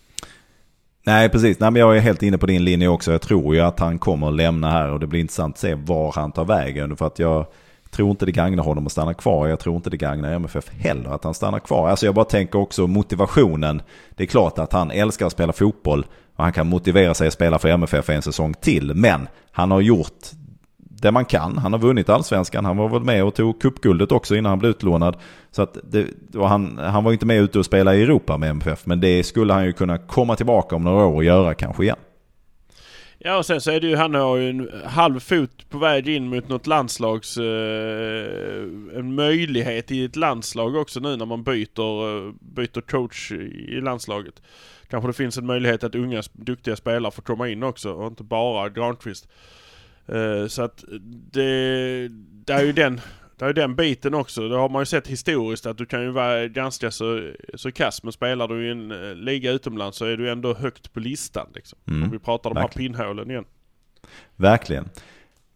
Nej, 1.08 1.28
precis. 1.28 1.60
Nej, 1.60 1.70
men 1.70 1.80
jag 1.80 1.96
är 1.96 2.00
helt 2.00 2.22
inne 2.22 2.38
på 2.38 2.46
din 2.46 2.64
linje 2.64 2.88
också. 2.88 3.12
Jag 3.12 3.20
tror 3.20 3.54
ju 3.54 3.60
att 3.60 3.80
han 3.80 3.98
kommer 3.98 4.28
att 4.28 4.34
lämna 4.34 4.70
här 4.70 4.90
och 4.90 5.00
det 5.00 5.06
blir 5.06 5.20
intressant 5.20 5.54
att 5.54 5.60
se 5.60 5.74
var 5.74 6.12
han 6.12 6.32
tar 6.32 6.44
vägen. 6.44 6.96
För 6.96 7.06
att 7.06 7.18
jag 7.18 7.46
tror 7.90 8.10
inte 8.10 8.26
det 8.26 8.32
gagnar 8.32 8.64
honom 8.64 8.86
att 8.86 8.92
stanna 8.92 9.14
kvar. 9.14 9.48
Jag 9.48 9.60
tror 9.60 9.76
inte 9.76 9.90
det 9.90 9.96
gagnar 9.96 10.32
MFF 10.32 10.68
heller 10.68 11.10
att 11.10 11.24
han 11.24 11.34
stannar 11.34 11.58
kvar. 11.58 11.88
Alltså 11.88 12.06
jag 12.06 12.14
bara 12.14 12.24
tänker 12.24 12.58
också 12.58 12.86
motivationen. 12.86 13.82
Det 14.10 14.22
är 14.22 14.26
klart 14.26 14.58
att 14.58 14.72
han 14.72 14.90
älskar 14.90 15.26
att 15.26 15.32
spela 15.32 15.52
fotboll 15.52 16.06
och 16.36 16.44
han 16.44 16.52
kan 16.52 16.66
motivera 16.66 17.14
sig 17.14 17.26
att 17.26 17.34
spela 17.34 17.58
för 17.58 17.68
MFF 17.68 18.10
en 18.10 18.22
säsong 18.22 18.54
till. 18.54 18.94
Men 18.94 19.28
han 19.52 19.70
har 19.70 19.80
gjort 19.80 20.26
det 21.02 21.12
man 21.12 21.24
kan. 21.24 21.58
Han 21.58 21.72
har 21.72 21.80
vunnit 21.80 22.08
allsvenskan. 22.08 22.64
Han 22.64 22.76
var 22.76 22.88
väl 22.88 23.02
med 23.02 23.24
och 23.24 23.34
tog 23.34 23.60
cupguldet 23.60 24.12
också 24.12 24.36
innan 24.36 24.50
han 24.50 24.58
blev 24.58 24.70
utlånad. 24.70 25.16
Så 25.50 25.62
att 25.62 25.78
det, 25.90 26.06
och 26.34 26.48
han, 26.48 26.78
han 26.78 27.04
var 27.04 27.12
inte 27.12 27.26
med 27.26 27.40
ute 27.40 27.58
och 27.58 27.64
spela 27.64 27.94
i 27.94 28.02
Europa 28.02 28.36
med 28.36 28.50
MFF. 28.50 28.86
Men 28.86 29.00
det 29.00 29.24
skulle 29.24 29.52
han 29.52 29.64
ju 29.64 29.72
kunna 29.72 29.98
komma 29.98 30.36
tillbaka 30.36 30.76
om 30.76 30.82
några 30.82 31.04
år 31.04 31.14
och 31.14 31.24
göra 31.24 31.54
kanske 31.54 31.82
igen. 31.82 31.96
Ja 33.20 33.38
och 33.38 33.46
sen 33.46 33.60
så 33.60 33.70
är 33.70 33.80
det 33.80 33.86
ju, 33.86 33.96
han 33.96 34.14
har 34.14 34.36
ju 34.36 34.50
en 34.50 34.70
halv 34.84 35.20
fot 35.20 35.70
på 35.70 35.78
väg 35.78 36.08
in 36.08 36.28
mot 36.28 36.48
något 36.48 36.66
landslags... 36.66 37.36
Eh, 37.36 38.62
en 38.94 39.14
möjlighet 39.14 39.90
i 39.90 40.04
ett 40.04 40.16
landslag 40.16 40.76
också 40.76 41.00
nu 41.00 41.16
när 41.16 41.26
man 41.26 41.42
byter, 41.42 42.26
eh, 42.26 42.32
byter 42.40 42.80
coach 42.80 43.32
i 43.32 43.34
i 43.68 43.80
landslaget. 43.80 44.42
Kanske 44.90 45.08
det 45.08 45.12
finns 45.12 45.38
en 45.38 45.46
möjlighet 45.46 45.84
att 45.84 45.94
unga 45.94 46.22
duktiga 46.32 46.76
spelare 46.76 47.12
får 47.12 47.22
komma 47.22 47.48
in 47.48 47.62
också 47.62 47.92
och 47.92 48.06
inte 48.06 48.22
bara 48.22 48.68
Granqvist. 48.68 49.28
Eh, 50.08 50.46
så 50.46 50.62
att 50.62 50.84
det, 51.32 52.08
det 52.46 52.52
är 52.52 52.64
ju 52.64 52.72
den, 52.72 53.00
det 53.38 53.44
är 53.44 53.48
ju 53.48 53.52
den 53.52 53.74
biten 53.74 54.14
också. 54.14 54.48
Det 54.48 54.56
har 54.56 54.68
man 54.68 54.82
ju 54.82 54.86
sett 54.86 55.06
historiskt 55.06 55.66
att 55.66 55.78
du 55.78 55.86
kan 55.86 56.02
ju 56.02 56.10
vara 56.10 56.48
ganska 56.48 56.90
så, 56.90 57.30
så 57.54 57.72
kass 57.72 58.02
men 58.02 58.12
spelar 58.12 58.48
du 58.48 58.66
i 58.66 58.70
en 58.70 58.90
eh, 58.90 59.14
liga 59.14 59.52
utomlands 59.52 59.98
så 59.98 60.04
är 60.04 60.16
du 60.16 60.30
ändå 60.30 60.54
högt 60.54 60.92
på 60.92 61.00
listan 61.00 61.46
liksom. 61.54 61.78
Mm, 61.88 62.02
Om 62.02 62.10
vi 62.10 62.18
pratar 62.18 62.50
om 62.50 62.54
de 62.54 62.60
här 62.60 62.68
pinnhålen 62.68 63.30
igen. 63.30 63.44
Verkligen. 64.36 64.88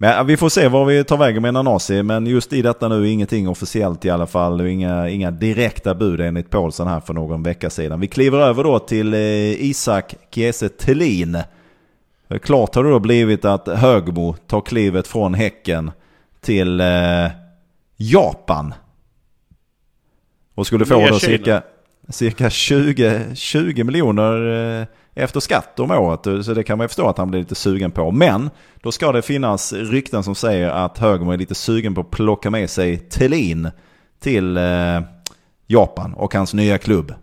Men 0.02 0.26
vi 0.26 0.36
får 0.36 0.48
se 0.48 0.68
var 0.68 0.84
vi 0.84 1.04
tar 1.04 1.16
vägen 1.16 1.42
med 1.42 1.54
Nanasi. 1.54 2.02
Men 2.02 2.26
just 2.26 2.52
i 2.52 2.62
detta 2.62 2.88
nu 2.88 3.08
ingenting 3.08 3.48
officiellt 3.48 4.04
i 4.04 4.10
alla 4.10 4.26
fall. 4.26 4.60
och 4.60 4.68
Inga, 4.68 5.08
inga 5.08 5.30
direkta 5.30 5.94
bud 5.94 6.20
enligt 6.20 6.50
Paulsen 6.50 6.86
här 6.86 7.00
för 7.00 7.14
någon 7.14 7.42
vecka 7.42 7.70
sedan. 7.70 8.00
Vi 8.00 8.06
kliver 8.06 8.38
över 8.38 8.64
då 8.64 8.78
till 8.78 9.14
eh, 9.14 9.20
Isak 9.64 10.14
Kiese 10.30 10.68
Thelin. 10.68 11.38
Eh, 12.32 12.38
Klart 12.38 12.74
har 12.74 12.84
det 12.84 12.90
då 12.90 12.98
blivit 12.98 13.44
att 13.44 13.68
Högmo 13.68 14.32
tar 14.46 14.60
klivet 14.60 15.06
från 15.06 15.34
Häcken 15.34 15.90
till 16.40 16.80
eh, 16.80 16.86
Japan. 17.96 18.74
Och 20.54 20.66
skulle 20.66 20.84
få 20.84 21.06
då 21.06 21.18
cirka, 21.18 21.62
cirka 22.08 22.50
20, 22.50 23.34
20 23.34 23.84
miljoner 23.84 24.80
eh, 24.80 24.86
efter 25.14 25.40
skatt 25.40 25.80
om 25.80 25.90
året. 25.90 26.44
Så 26.44 26.54
det 26.54 26.62
kan 26.62 26.78
man 26.78 26.84
ju 26.84 26.88
förstå 26.88 27.08
att 27.08 27.18
han 27.18 27.30
blir 27.30 27.40
lite 27.40 27.54
sugen 27.54 27.90
på. 27.90 28.10
Men 28.10 28.50
då 28.82 28.92
ska 28.92 29.12
det 29.12 29.22
finnas 29.22 29.72
rykten 29.72 30.22
som 30.22 30.34
säger 30.34 30.68
att 30.68 30.98
Högmo 30.98 31.32
är 31.32 31.38
lite 31.38 31.54
sugen 31.54 31.94
på 31.94 32.00
att 32.00 32.10
plocka 32.10 32.50
med 32.50 32.70
sig 32.70 32.98
Thelin 32.98 33.70
till 34.20 34.56
eh, 34.56 35.00
Japan 35.66 36.14
och 36.14 36.34
hans 36.34 36.54
nya 36.54 36.78
klubb. 36.78 37.14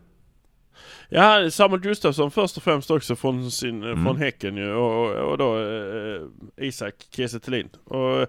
Ja, 1.10 1.52
Samuel 1.52 1.82
Gustafsson 1.82 2.32
först 2.32 2.58
och 2.58 2.64
främst 2.64 2.92
också 2.92 3.16
från, 3.16 3.52
sin, 3.52 3.84
mm. 3.84 4.06
från 4.06 4.18
Häcken 4.18 4.58
ju 4.58 4.74
och, 4.74 5.32
och 5.32 5.38
då 5.38 5.60
eh, 5.60 6.22
Isak 6.58 6.96
Kiese. 7.10 7.40
Och 7.84 8.28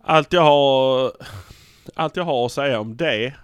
allt 0.00 0.32
jag 0.32 0.42
har 0.42 1.12
allt 1.94 2.16
jag 2.16 2.24
har 2.24 2.46
att 2.46 2.52
säga 2.52 2.80
om 2.80 2.96
det 2.96 3.34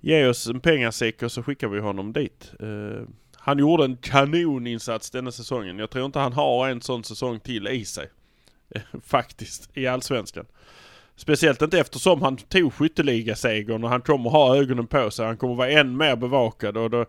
Ge 0.00 0.26
oss 0.26 0.46
en 0.46 0.60
pengasäck 0.60 1.22
och 1.22 1.32
så 1.32 1.42
skickar 1.42 1.68
vi 1.68 1.80
honom 1.80 2.12
dit. 2.12 2.52
Uh, 2.62 3.02
han 3.36 3.58
gjorde 3.58 3.84
en 3.84 3.96
kanoninsats 3.96 5.10
denna 5.10 5.32
säsongen. 5.32 5.78
Jag 5.78 5.90
tror 5.90 6.06
inte 6.06 6.18
han 6.18 6.32
har 6.32 6.68
en 6.68 6.82
sån 6.82 7.04
säsong 7.04 7.40
till 7.40 7.68
i 7.68 7.84
sig. 7.84 8.08
Faktiskt, 9.04 9.70
i 9.74 9.86
Allsvenskan. 9.86 10.46
Speciellt 11.16 11.62
inte 11.62 11.78
eftersom 11.78 12.22
han 12.22 12.36
tog 12.36 12.74
skytteligasegern 12.74 13.84
och 13.84 13.90
han 13.90 14.00
kommer 14.00 14.30
ha 14.30 14.56
ögonen 14.56 14.86
på 14.86 15.10
sig. 15.10 15.26
Han 15.26 15.36
kommer 15.36 15.54
vara 15.54 15.70
än 15.70 15.96
mer 15.96 16.16
bevakad 16.16 16.76
och 16.76 16.90
då 16.90 17.00
eh, 17.00 17.06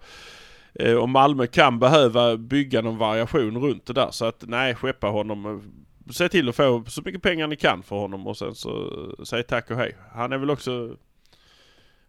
och 1.02 1.10
Malmö 1.10 1.48
kan 1.48 1.80
behöva 1.80 2.38
bygga 2.38 2.82
någon 2.82 2.98
variation 2.98 3.58
runt 3.58 3.86
det 3.86 3.94
där. 3.94 4.12
Så 4.12 4.26
att 4.26 4.44
nej, 4.48 4.76
skeppa 4.76 5.08
honom. 5.08 5.64
Se 6.12 6.30
till 6.30 6.50
att 6.50 6.56
få 6.56 6.84
så 6.88 7.02
mycket 7.06 7.22
pengar 7.22 7.48
ni 7.48 7.56
kan 7.56 7.84
för 7.84 7.96
honom 7.96 8.28
och 8.28 8.38
sen 8.38 8.56
så 8.56 8.92
säg 9.24 9.44
tack 9.44 9.72
och 9.72 9.78
hej. 9.78 9.96
Han 10.12 10.34
är 10.34 10.38
väl 10.38 10.50
också 10.50 10.96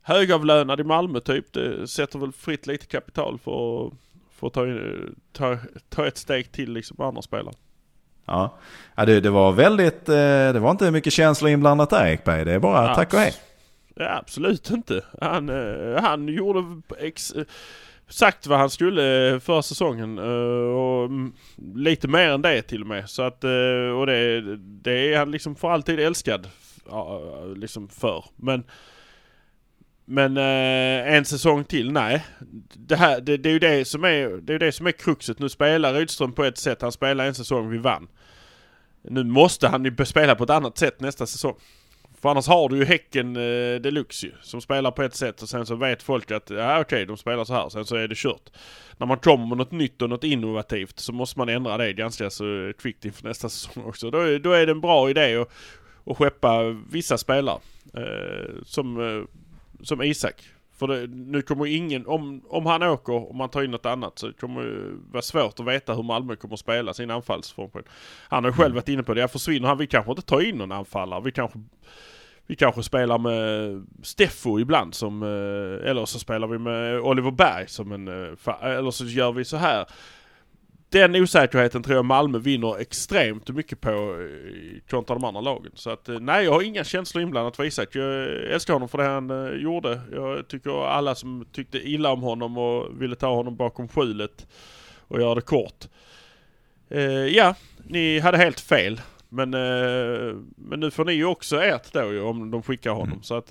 högavlönad 0.02 0.80
i 0.80 0.84
Malmö 0.84 1.20
typ. 1.20 1.52
Det 1.52 1.88
sätter 1.88 2.18
väl 2.18 2.32
fritt 2.32 2.66
lite 2.66 2.86
kapital 2.86 3.38
för 3.38 3.86
att, 3.86 3.92
för 4.30 4.46
att 4.46 4.52
ta, 4.52 4.66
ta, 5.32 5.58
ta 5.88 6.06
ett 6.06 6.16
steg 6.16 6.52
till 6.52 6.72
liksom 6.72 7.00
andra 7.00 7.22
spelare. 7.22 7.54
Ja, 8.26 8.58
ja 8.94 9.04
det, 9.04 9.20
det 9.20 9.30
var 9.30 9.52
väldigt, 9.52 10.08
eh, 10.08 10.52
det 10.52 10.58
var 10.60 10.70
inte 10.70 10.90
mycket 10.90 11.12
känslor 11.12 11.50
inblandat 11.50 11.90
där 11.90 12.06
Ekberg. 12.06 12.44
Det 12.44 12.52
är 12.52 12.58
bara 12.58 12.86
ja, 12.86 12.94
tack 12.94 13.14
och 13.14 13.20
hej. 13.20 13.34
Ja, 13.94 14.16
absolut 14.16 14.70
inte. 14.70 15.04
Han, 15.20 15.48
eh, 15.48 16.02
han 16.02 16.28
gjorde 16.28 16.82
ex, 16.98 17.34
sagt 18.10 18.46
vad 18.46 18.58
han 18.58 18.70
skulle 18.70 19.30
eh, 19.30 19.38
för 19.38 19.62
säsongen 19.62 20.18
eh, 20.18 20.74
och 20.74 21.10
lite 21.74 22.08
mer 22.08 22.28
än 22.28 22.42
det 22.42 22.62
till 22.62 22.80
och 22.80 22.86
med. 22.86 23.10
Så 23.10 23.22
att, 23.22 23.44
eh, 23.44 23.98
och 23.98 24.06
det, 24.06 24.56
det 24.56 25.14
är 25.14 25.18
han 25.18 25.30
liksom 25.30 25.56
för 25.56 25.70
alltid 25.70 26.00
älskad 26.00 26.48
liksom 27.56 27.88
för. 27.88 28.24
Men 28.36 28.64
men 30.04 30.36
en 30.36 31.24
säsong 31.24 31.64
till, 31.64 31.92
nej. 31.92 32.26
Det, 32.74 32.96
här, 32.96 33.20
det, 33.20 33.36
det, 33.36 33.48
är 33.48 33.52
ju 33.52 33.58
det 33.58 33.84
som 33.84 34.04
är, 34.04 34.28
det 34.28 34.54
är 34.54 34.58
det 34.58 34.72
som 34.72 34.86
är 34.86 34.92
kruxet. 34.92 35.38
Nu 35.38 35.48
spelar 35.48 35.94
Rydström 35.94 36.32
på 36.32 36.44
ett 36.44 36.58
sätt. 36.58 36.82
Han 36.82 36.92
spelar 36.92 37.26
en 37.26 37.34
säsong 37.34 37.70
vi 37.70 37.78
vann. 37.78 38.08
Nu 39.02 39.24
måste 39.24 39.68
han 39.68 39.84
ju 39.84 40.04
spela 40.04 40.34
på 40.34 40.44
ett 40.44 40.50
annat 40.50 40.78
sätt 40.78 41.00
nästa 41.00 41.26
säsong. 41.26 41.56
För 42.22 42.28
annars 42.28 42.48
har 42.48 42.68
du 42.68 42.76
ju 42.76 42.84
Häcken 42.84 43.36
eh, 43.36 43.80
Deluxe 43.80 44.26
ju, 44.26 44.32
som 44.42 44.60
spelar 44.60 44.90
på 44.90 45.02
ett 45.02 45.14
sätt 45.14 45.42
och 45.42 45.48
sen 45.48 45.66
så 45.66 45.74
vet 45.74 46.02
folk 46.02 46.30
att 46.30 46.50
ja 46.50 46.80
okej 46.80 46.80
okay, 46.80 47.04
de 47.04 47.16
spelar 47.16 47.44
så 47.44 47.54
här. 47.54 47.68
Sen 47.68 47.84
så 47.84 47.96
är 47.96 48.08
det 48.08 48.18
kört. 48.18 48.50
När 48.98 49.06
man 49.06 49.18
kommer 49.18 49.46
med 49.46 49.58
något 49.58 49.72
nytt 49.72 50.02
och 50.02 50.10
något 50.10 50.24
innovativt 50.24 50.98
så 50.98 51.12
måste 51.12 51.38
man 51.38 51.48
ändra 51.48 51.76
det 51.76 51.92
ganska 51.92 52.30
så 52.30 52.72
kvickt 52.78 53.04
inför 53.04 53.24
nästa 53.24 53.48
säsong 53.48 53.84
också. 53.84 54.10
Då, 54.10 54.18
är, 54.18 54.38
då 54.38 54.52
är 54.52 54.66
det 54.66 54.72
en 54.72 54.80
bra 54.80 55.10
idé 55.10 55.36
att, 55.36 55.48
att 56.06 56.16
skeppa 56.16 56.62
vissa 56.90 57.18
spelare. 57.18 57.58
Eh, 57.94 58.62
som 58.64 59.00
eh, 59.00 59.24
som 59.82 60.02
Isak. 60.02 60.44
För 60.80 60.86
det, 60.86 61.06
nu 61.06 61.42
kommer 61.42 61.66
ingen, 61.66 62.06
om, 62.06 62.42
om 62.48 62.66
han 62.66 62.82
åker 62.82 63.12
och 63.12 63.34
man 63.34 63.48
tar 63.48 63.62
in 63.62 63.70
något 63.70 63.86
annat 63.86 64.18
så 64.18 64.32
kommer 64.32 64.62
det 64.62 65.12
vara 65.12 65.22
svårt 65.22 65.60
att 65.60 65.66
veta 65.66 65.94
hur 65.94 66.02
Malmö 66.02 66.36
kommer 66.36 66.54
att 66.54 66.60
spela 66.60 66.94
sin 66.94 67.10
anfallsformation. 67.10 67.82
Han 68.28 68.44
har 68.44 68.52
själv 68.52 68.66
mm. 68.66 68.74
varit 68.74 68.88
inne 68.88 69.02
på 69.02 69.14
det, 69.14 69.20
jag 69.20 69.30
försvinner 69.30 69.68
han, 69.68 69.78
vi 69.78 69.86
kanske 69.86 70.10
inte 70.10 70.22
tar 70.22 70.40
in 70.40 70.58
någon 70.58 70.72
anfallare. 70.72 71.20
Vi 71.24 71.32
kanske, 71.32 71.58
vi 72.46 72.56
kanske 72.56 72.82
spelar 72.82 73.18
med 73.18 73.86
Steffo 74.02 74.58
ibland 74.60 74.94
som, 74.94 75.22
eh, 75.22 75.90
eller 75.90 76.04
så 76.04 76.18
spelar 76.18 76.48
vi 76.48 76.58
med 76.58 77.00
Oliver 77.00 77.30
Berg 77.30 77.68
som 77.68 77.92
en, 77.92 78.08
eh, 78.08 78.62
eller 78.62 78.90
så 78.90 79.04
gör 79.04 79.32
vi 79.32 79.44
så 79.44 79.56
här 79.56 79.86
den 80.90 81.16
osäkerheten 81.16 81.82
tror 81.82 81.96
jag 81.96 82.04
Malmö 82.04 82.38
vinner 82.38 82.80
extremt 82.80 83.48
mycket 83.48 83.80
på 83.80 83.90
eh, 83.90 84.90
kontra 84.90 85.14
de 85.14 85.24
andra 85.24 85.40
lagen. 85.40 85.72
Så 85.74 85.90
att 85.90 86.08
eh, 86.08 86.20
nej, 86.20 86.44
jag 86.44 86.52
har 86.52 86.62
inga 86.62 86.84
känslor 86.84 87.22
inblandat 87.22 87.56
för 87.56 87.64
Isak. 87.64 87.88
Jag 87.92 88.26
älskar 88.52 88.72
honom 88.72 88.88
för 88.88 88.98
det 88.98 89.04
han 89.04 89.30
uh, 89.30 89.62
gjorde. 89.62 90.00
Jag 90.12 90.48
tycker 90.48 90.86
alla 90.86 91.14
som 91.14 91.46
tyckte 91.52 91.78
illa 91.78 92.12
om 92.12 92.22
honom 92.22 92.58
och 92.58 93.02
ville 93.02 93.16
ta 93.16 93.34
honom 93.34 93.56
bakom 93.56 93.88
skjulet 93.88 94.46
och 94.98 95.20
göra 95.20 95.34
det 95.34 95.40
kort. 95.40 95.88
Uh, 96.94 97.26
ja, 97.26 97.54
ni 97.84 98.18
hade 98.18 98.38
helt 98.38 98.60
fel. 98.60 99.00
Men, 99.28 99.54
uh, 99.54 100.36
men 100.56 100.80
nu 100.80 100.90
får 100.90 101.04
ni 101.04 101.12
ju 101.12 101.24
också 101.24 101.62
ert 101.62 101.92
då 101.92 102.12
ju 102.12 102.22
om 102.22 102.50
de 102.50 102.62
skickar 102.62 102.90
honom. 102.90 103.12
Mm. 103.12 103.22
Så 103.22 103.34
att 103.34 103.48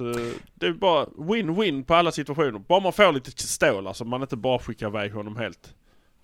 det 0.56 0.68
är 0.68 0.74
bara 0.74 1.06
win-win 1.06 1.84
på 1.84 1.96
alla 1.96 2.12
situationer. 2.12 2.60
Bara 2.60 2.80
man 2.80 2.94
får 2.94 3.12
lite 3.12 3.32
stål 3.32 3.88
alltså. 3.88 4.06
Man 4.06 4.22
inte 4.22 4.36
bara 4.36 4.60
skickar 4.60 4.88
iväg 4.88 5.14
honom 5.14 5.38
helt 5.38 5.76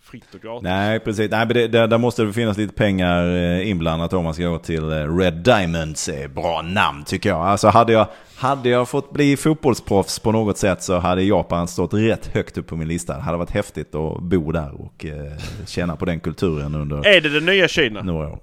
fritt 0.05 0.33
och 0.33 0.41
gratis. 0.41 0.63
Nej, 0.63 0.99
precis. 0.99 1.31
Nej, 1.31 1.45
men 1.45 1.53
det, 1.53 1.67
där, 1.67 1.87
där 1.87 1.97
måste 1.97 2.23
det 2.23 2.33
finnas 2.33 2.57
lite 2.57 2.73
pengar 2.73 3.35
eh, 3.35 3.69
inblandat 3.69 4.13
om 4.13 4.23
man 4.23 4.33
ska 4.33 4.43
gå 4.47 4.57
till 4.57 4.91
eh, 4.91 5.17
Red 5.17 5.33
Diamonds. 5.33 6.09
Bra 6.35 6.61
namn 6.61 7.03
tycker 7.03 7.29
jag. 7.29 7.39
Alltså 7.39 7.67
hade 7.67 7.93
jag, 7.93 8.07
hade 8.35 8.69
jag 8.69 8.89
fått 8.89 9.13
bli 9.13 9.37
fotbollsproffs 9.37 10.19
på 10.19 10.31
något 10.31 10.57
sätt 10.57 10.83
så 10.83 10.97
hade 10.97 11.23
Japan 11.23 11.67
stått 11.67 11.93
rätt 11.93 12.27
högt 12.27 12.57
upp 12.57 12.67
på 12.67 12.75
min 12.75 12.87
lista. 12.87 13.15
Det 13.15 13.21
hade 13.21 13.37
varit 13.37 13.51
häftigt 13.51 13.95
att 13.95 14.19
bo 14.21 14.51
där 14.51 14.81
och 14.81 15.05
eh, 15.05 15.37
känna 15.67 15.95
på 15.95 16.05
den 16.05 16.19
kulturen 16.19 16.75
under 16.75 17.07
Är 17.07 17.21
det 17.21 17.29
det 17.29 17.45
nya 17.45 17.67
Kina? 17.67 18.01
Några 18.01 18.27
år. 18.27 18.39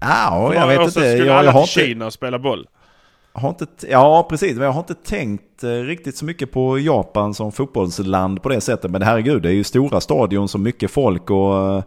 Ja, 0.00 0.54
jag 0.54 0.66
vet 0.66 0.80
inte. 0.80 0.90
Skulle 0.90 1.16
jag, 1.16 1.36
alla 1.36 1.44
jag 1.48 1.52
har 1.52 1.66
till 1.66 1.82
Kina 1.82 2.06
och 2.06 2.12
spela 2.12 2.38
boll? 2.38 2.66
Har 3.32 3.48
inte, 3.48 3.66
ja, 3.90 4.26
precis. 4.30 4.56
Men 4.56 4.64
jag 4.64 4.72
har 4.72 4.80
inte 4.80 4.94
tänkt 4.94 5.64
eh, 5.64 5.68
riktigt 5.68 6.16
så 6.16 6.24
mycket 6.24 6.52
på 6.52 6.78
Japan 6.78 7.34
som 7.34 7.52
fotbollsland 7.52 8.42
på 8.42 8.48
det 8.48 8.60
sättet. 8.60 8.90
Men 8.90 9.02
herregud, 9.02 9.42
det 9.42 9.48
är 9.48 9.52
ju 9.52 9.64
stora 9.64 10.00
stadion 10.00 10.48
så 10.48 10.58
mycket 10.58 10.90
folk 10.90 11.30
och 11.30 11.56
eh, 11.56 11.82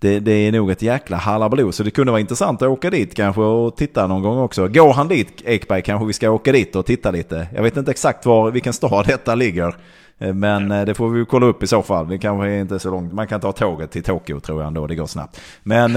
det, 0.00 0.20
det 0.20 0.32
är 0.32 0.52
nog 0.52 0.70
ett 0.70 0.82
jäkla 0.82 1.16
halabaloo. 1.16 1.72
Så 1.72 1.82
det 1.82 1.90
kunde 1.90 2.12
vara 2.12 2.20
intressant 2.20 2.62
att 2.62 2.68
åka 2.68 2.90
dit 2.90 3.14
kanske 3.14 3.40
och 3.40 3.76
titta 3.76 4.06
någon 4.06 4.22
gång 4.22 4.38
också. 4.38 4.68
Går 4.68 4.92
han 4.92 5.08
dit, 5.08 5.42
Ekberg, 5.44 5.82
kanske 5.82 6.06
vi 6.06 6.12
ska 6.12 6.30
åka 6.30 6.52
dit 6.52 6.76
och 6.76 6.86
titta 6.86 7.10
lite. 7.10 7.46
Jag 7.54 7.62
vet 7.62 7.76
inte 7.76 7.90
exakt 7.90 8.26
var, 8.26 8.50
vilken 8.50 8.72
stad 8.72 9.06
detta 9.06 9.34
ligger. 9.34 9.76
Eh, 10.18 10.34
men 10.34 10.68
det 10.68 10.94
får 10.94 11.08
vi 11.08 11.24
kolla 11.24 11.46
upp 11.46 11.62
i 11.62 11.66
så 11.66 11.82
fall. 11.82 12.08
Det 12.08 12.18
kanske 12.18 12.48
är 12.48 12.60
inte 12.60 12.78
så 12.78 12.90
långt. 12.90 13.12
Man 13.12 13.26
kan 13.26 13.40
ta 13.40 13.52
tåget 13.52 13.90
till 13.90 14.02
Tokyo 14.02 14.40
tror 14.40 14.60
jag 14.60 14.66
ändå, 14.66 14.86
det 14.86 14.94
går 14.94 15.06
snabbt. 15.06 15.40
Men... 15.62 15.96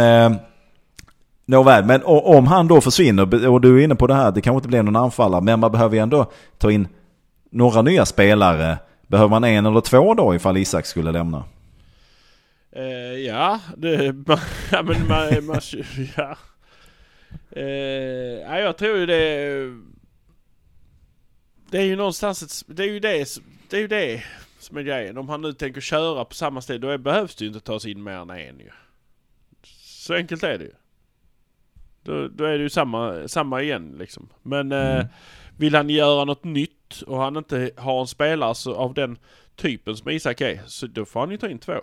Nåväl, 1.51 1.85
men 1.85 2.01
om 2.05 2.47
han 2.47 2.67
då 2.67 2.81
försvinner, 2.81 3.47
och 3.47 3.61
du 3.61 3.79
är 3.79 3.83
inne 3.83 3.95
på 3.95 4.07
det 4.07 4.13
här, 4.13 4.31
det 4.31 4.41
kanske 4.41 4.57
inte 4.57 4.67
blir 4.67 4.83
någon 4.83 4.95
anfallare, 4.95 5.41
men 5.41 5.59
man 5.59 5.71
behöver 5.71 5.95
ju 5.95 6.01
ändå 6.01 6.31
ta 6.57 6.71
in 6.71 6.87
några 7.49 7.81
nya 7.81 8.05
spelare. 8.05 8.77
Behöver 9.07 9.29
man 9.29 9.43
en 9.43 9.65
eller 9.65 9.81
två 9.81 10.13
då 10.13 10.35
ifall 10.35 10.57
Isak 10.57 10.85
skulle 10.85 11.11
lämna? 11.11 11.43
Eh, 12.71 12.85
ja, 13.25 13.59
det, 13.77 14.13
man, 14.13 14.37
ja 14.71 14.83
men 14.83 15.07
man, 15.07 15.45
man 15.45 15.61
ja. 16.17 16.37
Eh, 17.51 17.65
ja, 18.49 18.59
jag 18.59 18.77
tror 18.77 18.97
ju 18.97 19.05
det, 19.05 19.23
det 21.71 21.77
är 21.77 21.85
ju 21.85 21.95
någonstans 21.95 22.43
ett, 22.43 22.75
det 22.77 22.83
är 22.83 22.89
ju 22.89 22.99
det, 22.99 23.27
det 23.69 23.77
är 23.77 23.81
ju 23.81 23.87
det 23.87 24.23
som 24.59 24.77
är 24.77 24.81
grejen. 24.81 25.17
Om 25.17 25.29
han 25.29 25.41
nu 25.41 25.53
tänker 25.53 25.81
köra 25.81 26.25
på 26.25 26.33
samma 26.33 26.61
ställe, 26.61 26.79
då 26.79 26.97
behövs 26.97 27.35
det 27.35 27.45
ju 27.45 27.47
inte 27.47 27.65
tas 27.65 27.85
in 27.85 28.03
mer 28.03 28.17
än 28.17 28.29
en 28.29 28.59
ju. 28.59 28.69
Så 29.83 30.13
enkelt 30.13 30.43
är 30.43 30.57
det 30.57 30.65
ju. 30.65 30.71
Då, 32.03 32.27
då 32.27 32.43
är 32.43 32.57
det 32.57 32.63
ju 32.63 32.69
samma, 32.69 33.27
samma 33.27 33.61
igen 33.61 33.95
liksom. 33.99 34.29
Men 34.41 34.71
eh, 34.71 34.91
mm. 34.91 34.97
eh, 34.97 35.05
vill 35.57 35.75
han 35.75 35.89
göra 35.89 36.25
något 36.25 36.43
nytt 36.43 37.01
och 37.07 37.17
han 37.17 37.37
inte 37.37 37.71
har 37.77 38.01
en 38.01 38.07
spelare 38.07 38.55
så, 38.55 38.75
av 38.75 38.93
den 38.93 39.17
typen 39.55 39.95
som 39.95 40.09
Isak 40.09 40.41
är, 40.41 40.61
så 40.65 40.87
då 40.87 41.05
får 41.05 41.19
han 41.19 41.31
ju 41.31 41.37
ta 41.37 41.49
in 41.49 41.59
två. 41.59 41.73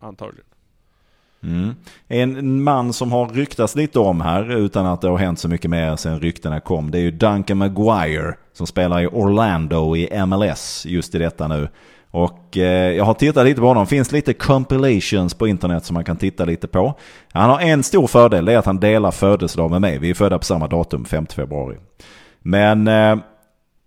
Antagligen. 0.00 0.44
Mm. 1.42 1.74
En 2.08 2.62
man 2.62 2.92
som 2.92 3.12
har 3.12 3.28
ryktats 3.28 3.76
lite 3.76 3.98
om 3.98 4.20
här 4.20 4.56
utan 4.56 4.86
att 4.86 5.00
det 5.00 5.08
har 5.08 5.18
hänt 5.18 5.38
så 5.38 5.48
mycket 5.48 5.70
mer 5.70 5.96
sen 5.96 6.20
ryktena 6.20 6.60
kom. 6.60 6.90
Det 6.90 6.98
är 6.98 7.02
ju 7.02 7.10
Duncan 7.10 7.58
Maguire 7.58 8.34
som 8.52 8.66
spelar 8.66 9.00
i 9.00 9.06
Orlando 9.06 9.96
i 9.96 10.26
MLS 10.26 10.86
just 10.86 11.14
i 11.14 11.18
detta 11.18 11.48
nu. 11.48 11.68
Och 12.10 12.56
eh, 12.56 12.96
jag 12.96 13.04
har 13.04 13.14
tittat 13.14 13.44
lite 13.44 13.60
på 13.60 13.66
honom. 13.66 13.84
Det 13.84 13.90
finns 13.90 14.12
lite 14.12 14.32
compilations 14.32 15.34
på 15.34 15.48
internet 15.48 15.84
som 15.84 15.94
man 15.94 16.04
kan 16.04 16.16
titta 16.16 16.44
lite 16.44 16.68
på. 16.68 16.94
Han 17.32 17.50
har 17.50 17.60
en 17.60 17.82
stor 17.82 18.06
fördel, 18.06 18.44
det 18.44 18.52
är 18.52 18.58
att 18.58 18.66
han 18.66 18.80
delar 18.80 19.10
födelsedag 19.10 19.70
med 19.70 19.80
mig. 19.80 19.98
Vi 19.98 20.10
är 20.10 20.14
födda 20.14 20.38
på 20.38 20.44
samma 20.44 20.66
datum, 20.66 21.04
5 21.04 21.26
februari. 21.26 21.76
Men 22.42 22.88
eh, 22.88 23.16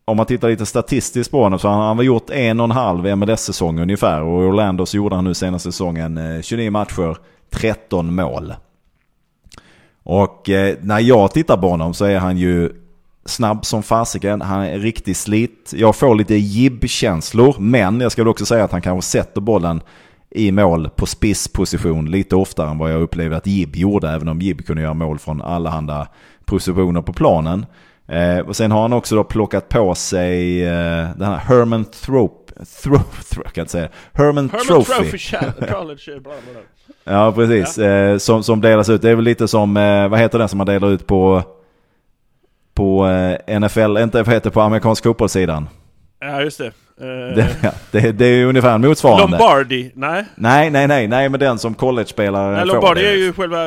om 0.05 0.17
man 0.17 0.25
tittar 0.25 0.49
lite 0.49 0.65
statistiskt 0.65 1.31
på 1.31 1.43
honom 1.43 1.59
så 1.59 1.67
har 1.67 1.87
han 1.87 1.97
väl 1.97 2.05
gjort 2.05 2.29
en 2.29 2.59
och 2.59 2.63
en 2.63 2.71
halv 2.71 3.17
MLS-säsong 3.17 3.79
ungefär. 3.79 4.21
Och 4.21 4.43
i 4.43 4.45
Orlando 4.45 4.85
så 4.85 4.97
gjorde 4.97 5.15
han 5.15 5.23
nu 5.23 5.33
senaste 5.33 5.71
säsongen 5.71 6.17
eh, 6.17 6.41
29 6.41 6.71
matcher, 6.71 7.17
13 7.49 8.15
mål. 8.15 8.53
Och 10.03 10.49
eh, 10.49 10.75
när 10.81 10.99
jag 10.99 11.31
tittar 11.31 11.57
på 11.57 11.69
honom 11.69 11.93
så 11.93 12.05
är 12.05 12.19
han 12.19 12.37
ju 12.37 12.69
snabb 13.25 13.65
som 13.65 13.83
fasiken, 13.83 14.41
han 14.41 14.61
är 14.63 14.79
riktigt 14.79 15.17
slit. 15.17 15.71
Jag 15.75 15.95
får 15.95 16.15
lite 16.15 16.35
jibb-känslor, 16.35 17.55
men 17.59 18.01
jag 18.01 18.11
skulle 18.11 18.29
också 18.29 18.45
säga 18.45 18.63
att 18.63 18.71
han 18.71 18.81
kanske 18.81 19.09
sätter 19.11 19.41
bollen 19.41 19.81
i 20.29 20.51
mål 20.51 20.89
på 20.95 21.05
spissposition 21.05 22.11
lite 22.11 22.35
oftare 22.35 22.69
än 22.69 22.77
vad 22.77 22.91
jag 22.91 23.01
upplevde 23.01 23.37
att 23.37 23.47
Jib 23.47 23.75
gjorde, 23.75 24.09
även 24.09 24.27
om 24.27 24.41
Jib 24.41 24.65
kunde 24.65 24.81
göra 24.81 24.93
mål 24.93 25.19
från 25.19 25.41
allehanda 25.41 26.07
positioner 26.45 27.01
på 27.01 27.13
planen. 27.13 27.65
Eh, 28.07 28.37
och 28.39 28.55
sen 28.55 28.71
har 28.71 28.81
han 28.81 28.93
också 28.93 29.15
då 29.15 29.23
plockat 29.23 29.69
på 29.69 29.95
sig 29.95 30.63
eh, 30.63 31.09
den 31.17 31.21
här 31.27 31.35
Herman 31.37 31.85
Thrope, 31.85 32.53
Thrope, 32.83 33.23
Thrope 33.31 33.49
kan 33.49 33.61
inte 33.61 33.71
säga, 33.71 33.89
Herman, 34.13 34.49
Herman 34.49 34.65
Trophy. 34.83 34.93
Trophy 34.93 35.17
Cha- 35.37 35.73
College, 35.73 36.01
bla 36.05 36.21
bla 36.21 36.31
bla. 36.53 36.61
Ja, 37.03 37.31
precis. 37.31 37.77
Eh, 37.77 38.17
som, 38.17 38.43
som 38.43 38.61
delas 38.61 38.89
ut. 38.89 39.01
Det 39.01 39.09
är 39.09 39.15
väl 39.15 39.25
lite 39.25 39.47
som, 39.47 39.77
eh, 39.77 40.07
vad 40.07 40.19
heter 40.19 40.39
den 40.39 40.49
som 40.49 40.57
man 40.57 40.67
delar 40.67 40.89
ut 40.89 41.07
på, 41.07 41.43
på 42.81 43.07
eh, 43.07 43.59
NFL, 43.59 43.97
inte 43.97 44.17
vad 44.17 44.33
heter 44.33 44.49
det 44.49 44.53
på 44.53 44.61
amerikansk 44.61 45.03
fotbollssidan? 45.03 45.67
Ja, 46.21 46.41
just 46.41 46.57
det. 46.57 46.65
Eh, 46.65 47.35
Det, 47.35 47.47
ja, 47.61 47.71
det, 47.91 48.11
det 48.11 48.25
är 48.25 48.35
ju 48.35 48.45
ungefär 48.45 48.77
motsvarande. 48.77 49.37
Lombardi, 49.37 49.91
nej. 49.95 50.25
Nej, 50.35 50.69
nej, 50.69 50.87
nej, 50.87 51.07
nej, 51.07 51.29
men 51.29 51.39
den 51.39 51.59
som 51.59 51.73
college-spelare 51.73 52.51
nej 52.51 52.59
får 52.59 52.65
Lombardi 52.67 53.01
det. 53.01 53.09
är 53.09 53.15
ju 53.15 53.33
själva... 53.33 53.57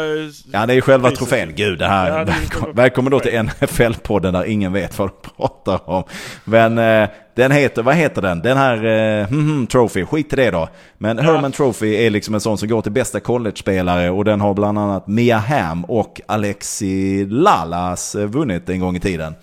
Ja, 0.53 0.67
det 0.67 0.73
är 0.73 0.75
ju 0.75 0.81
själva 0.81 1.09
priset. 1.09 1.29
trofén. 1.29 1.53
Gud, 1.57 1.79
det 1.79 1.87
här. 1.87 2.19
Ja, 2.19 2.25
det 2.25 2.33
välkommen, 2.33 2.75
välkommen 2.77 3.11
då 3.11 3.21
till. 3.21 3.33
NFL-podden 3.33 4.33
där 4.33 4.45
ingen 4.45 4.73
vet 4.73 4.99
vad 4.99 5.09
de 5.09 5.31
pratar 5.37 5.91
om. 5.91 6.05
Men 6.45 6.79
eh, 6.79 7.09
den 7.37 7.51
heter, 7.51 7.83
vad 7.83 7.95
heter 7.95 8.23
den? 8.23 8.41
Den 8.43 8.57
här 8.57 8.77
eh, 8.85 9.27
hmm, 9.27 9.41
hmm, 9.51 9.67
Trophy, 9.67 10.05
skit 10.05 10.33
i 10.33 10.37
det 10.37 10.51
då. 10.51 10.69
Men 10.99 11.19
Herman 11.19 11.53
Trophy 11.53 11.95
är 12.07 12.11
liksom 12.11 12.35
en 12.35 12.41
sån 12.41 12.59
som 12.59 12.69
går 12.69 12.83
till 12.83 12.93
bästa 12.93 13.21
college-spelare 13.21 14.11
och 14.11 14.25
den 14.25 14.41
har 14.41 14.55
bland 14.55 14.79
annat 14.79 15.07
Mia 15.07 15.39
Hamm 15.39 15.85
och 15.85 16.21
Alexi 16.29 17.27
Lalas 17.29 18.15
eh, 18.15 18.27
vunnit 18.27 18.69
en 18.69 18.81
gång 18.81 18.97
i 18.97 19.01
tiden. 19.01 19.35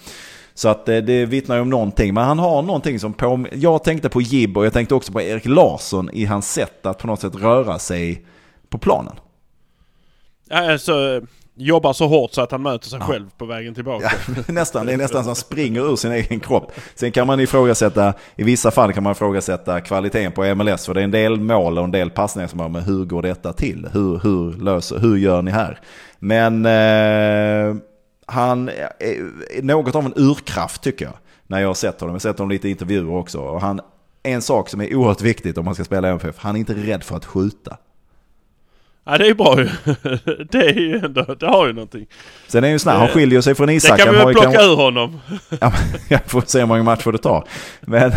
Så 0.61 0.69
att 0.69 0.89
eh, 0.89 0.97
det 0.97 1.25
vittnar 1.25 1.55
ju 1.55 1.61
om 1.61 1.69
någonting. 1.69 2.13
Men 2.13 2.23
han 2.23 2.39
har 2.39 2.61
någonting 2.61 2.99
som 2.99 3.13
på... 3.13 3.45
Jag 3.51 3.83
tänkte 3.83 4.09
på 4.09 4.21
Jib 4.21 4.57
och 4.57 4.65
jag 4.65 4.73
tänkte 4.73 4.95
också 4.95 5.11
på 5.11 5.21
Erik 5.21 5.45
Larsson 5.45 6.09
i 6.13 6.25
hans 6.25 6.53
sätt 6.53 6.85
att 6.85 6.97
på 6.97 7.07
något 7.07 7.21
sätt 7.21 7.35
röra 7.35 7.79
sig 7.79 8.25
på 8.69 8.77
planen. 8.77 9.13
Ja, 10.49 10.71
Alltså, 10.71 11.21
jobbar 11.55 11.93
så 11.93 12.07
hårt 12.07 12.31
så 12.31 12.41
att 12.41 12.51
han 12.51 12.61
möter 12.61 12.89
sig 12.89 12.99
själv 12.99 13.29
på 13.37 13.45
vägen 13.45 13.75
tillbaka. 13.75 14.11
Ja, 14.27 14.43
nästan, 14.53 14.85
det 14.85 14.93
är 14.93 14.97
nästan 14.97 15.23
som 15.23 15.27
han 15.27 15.35
springer 15.35 15.91
ur 15.91 15.95
sin 15.95 16.11
egen 16.11 16.39
kropp. 16.39 16.71
Sen 16.95 17.11
kan 17.11 17.27
man 17.27 17.39
ifrågasätta, 17.39 18.13
i 18.35 18.43
vissa 18.43 18.71
fall 18.71 18.93
kan 18.93 19.03
man 19.03 19.11
ifrågasätta 19.11 19.81
kvaliteten 19.81 20.31
på 20.31 20.55
MLS. 20.55 20.85
För 20.85 20.93
det 20.93 21.01
är 21.01 21.03
en 21.03 21.11
del 21.11 21.39
mål 21.39 21.77
och 21.77 21.83
en 21.83 21.91
del 21.91 22.09
passningar 22.09 22.47
som 22.47 22.57
bara, 22.57 22.69
men 22.69 22.83
hur 22.83 23.05
går 23.05 23.21
detta 23.21 23.53
till? 23.53 23.87
Hur, 23.93 24.19
hur, 24.23 24.63
löser, 24.63 24.99
hur 24.99 25.17
gör 25.17 25.41
ni 25.41 25.51
här? 25.51 25.79
Men 26.19 26.65
eh, 26.65 27.81
han 28.25 28.69
är 28.69 29.61
något 29.61 29.95
av 29.95 30.05
en 30.05 30.13
urkraft 30.15 30.81
tycker 30.81 31.05
jag. 31.05 31.13
När 31.47 31.59
jag 31.59 31.67
har 31.67 31.73
sett 31.73 31.99
honom. 32.01 32.09
Jag 32.13 32.15
har 32.15 32.19
sett 32.19 32.37
honom 32.37 32.49
lite 32.51 32.67
i 32.67 32.71
intervjuer 32.71 33.15
också. 33.15 33.39
Och 33.39 33.61
han, 33.61 33.79
en 34.23 34.41
sak 34.41 34.69
som 34.69 34.81
är 34.81 34.95
oerhört 34.95 35.21
viktigt 35.21 35.57
om 35.57 35.65
man 35.65 35.75
ska 35.75 35.83
spela 35.83 36.07
i 36.07 36.11
MFF, 36.11 36.35
han 36.37 36.55
är 36.55 36.59
inte 36.59 36.73
rädd 36.73 37.03
för 37.03 37.15
att 37.17 37.25
skjuta. 37.25 37.77
Ja, 39.05 39.17
det 39.17 39.27
är 39.27 39.33
bra 39.33 39.59
ju. 39.59 39.69
Det 40.51 40.57
är 40.69 40.73
ju 40.79 40.97
ändå, 40.97 41.35
det 41.39 41.45
har 41.47 41.67
ju 41.67 41.73
någonting. 41.73 42.05
Sen 42.47 42.63
är 42.63 42.67
ju 42.69 42.79
snabb, 42.79 42.97
han 42.97 43.07
skiljer 43.07 43.41
sig 43.41 43.55
från 43.55 43.67
Det 43.67 43.73
Isak. 43.73 43.97
kan 43.97 44.07
Han 44.07 44.15
vi 44.15 44.19
väl 44.19 44.27
ju 44.27 44.33
plocka 44.33 44.51
kanske- 44.51 44.71
ur 44.71 44.75
honom. 44.75 45.19
Ja, 45.61 45.73
jag 46.07 46.21
får 46.25 46.41
se 46.45 46.59
hur 46.59 46.65
många 46.65 46.83
matcher 46.83 47.11
det 47.11 47.17
tar. 47.17 47.47
Men, 47.81 48.11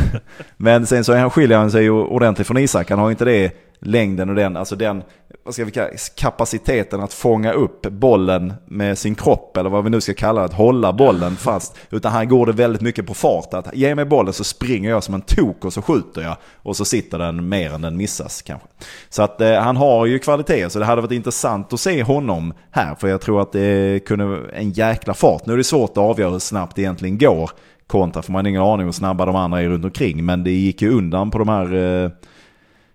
men 0.57 0.87
sen 0.87 1.05
så 1.05 1.13
är 1.13 1.19
han, 1.21 1.31
skiljer 1.31 1.59
han 1.59 1.71
sig 1.71 1.83
ju 1.83 1.91
ordentligt 1.91 2.47
från 2.47 2.59
Isak. 2.59 2.91
Han 2.91 2.99
har 2.99 3.07
ju 3.09 3.11
inte 3.11 3.25
det 3.25 3.53
längden 3.87 4.29
och 4.29 4.35
den, 4.35 4.57
alltså 4.57 4.77
den 4.77 5.03
vad 5.45 5.55
ska 5.55 5.65
vi 5.65 5.71
kalla, 5.71 5.91
kapaciteten 6.17 7.01
att 7.01 7.13
fånga 7.13 7.53
upp 7.53 7.83
bollen 7.83 8.53
med 8.67 8.99
sin 8.99 9.15
kropp 9.15 9.57
eller 9.57 9.71
vad 9.71 9.85
vi 9.85 9.91
nu 9.91 10.01
ska 10.01 10.15
kalla 10.15 10.41
det, 10.41 10.47
att 10.47 10.55
hålla 10.55 10.93
bollen 10.93 11.37
fast. 11.37 11.77
Utan 11.91 12.13
han 12.13 12.29
går 12.29 12.47
det 12.47 12.53
väldigt 12.53 12.83
mycket 12.83 13.07
på 13.07 13.15
fart. 13.15 13.55
Att 13.55 13.77
ge 13.77 13.95
mig 13.95 14.05
bollen 14.05 14.33
så 14.33 14.45
springer 14.45 14.91
jag 14.91 15.03
som 15.03 15.15
en 15.15 15.21
tok 15.21 15.65
och 15.65 15.73
så 15.73 15.83
skjuter 15.83 16.23
jag. 16.23 16.37
Och 16.63 16.77
så 16.77 16.85
sitter 16.85 17.19
den 17.19 17.49
mer 17.49 17.75
än 17.75 17.81
den 17.81 17.97
missas 17.97 18.43
kanske. 18.43 18.69
Så 19.09 19.23
att 19.23 19.41
eh, 19.41 19.55
han 19.55 19.77
har 19.77 20.07
ju 20.07 20.19
kvaliteter 20.19 20.69
så 20.69 20.79
det 20.79 20.85
hade 20.85 21.03
varit 21.03 21.13
intressant 21.13 21.73
att 21.73 21.81
se 21.81 22.03
honom 22.03 22.55
här. 22.71 22.95
För 22.95 23.09
jag 23.09 23.21
tror 23.21 23.43
att 23.43 23.53
det 23.53 24.05
kunde 24.07 24.41
en 24.53 24.71
jäkla 24.71 25.15
fart. 25.15 25.47
Nu 25.47 25.53
är 25.53 25.57
det 25.57 25.65
svårt 25.65 25.91
att 25.91 25.99
avgöra 25.99 26.31
hur 26.31 26.39
snabbt 26.39 26.77
det 26.77 26.83
egentligen 26.83 27.19
går. 27.19 27.51
Kontra 27.87 28.23
för 28.23 28.33
man 28.33 28.45
har 28.45 28.51
ingen 28.51 28.63
aning 28.63 28.87
hur 28.87 28.93
snabba 28.93 29.27
de 29.27 29.37
andra 29.37 29.63
är 29.63 29.69
runt 29.69 29.85
omkring. 29.85 30.25
Men 30.25 30.45
det 30.45 30.51
gick 30.51 30.83
ju 30.83 30.91
undan 30.91 31.31
på 31.31 31.39
de 31.39 31.49
här, 31.49 31.75
eh, 31.75 32.11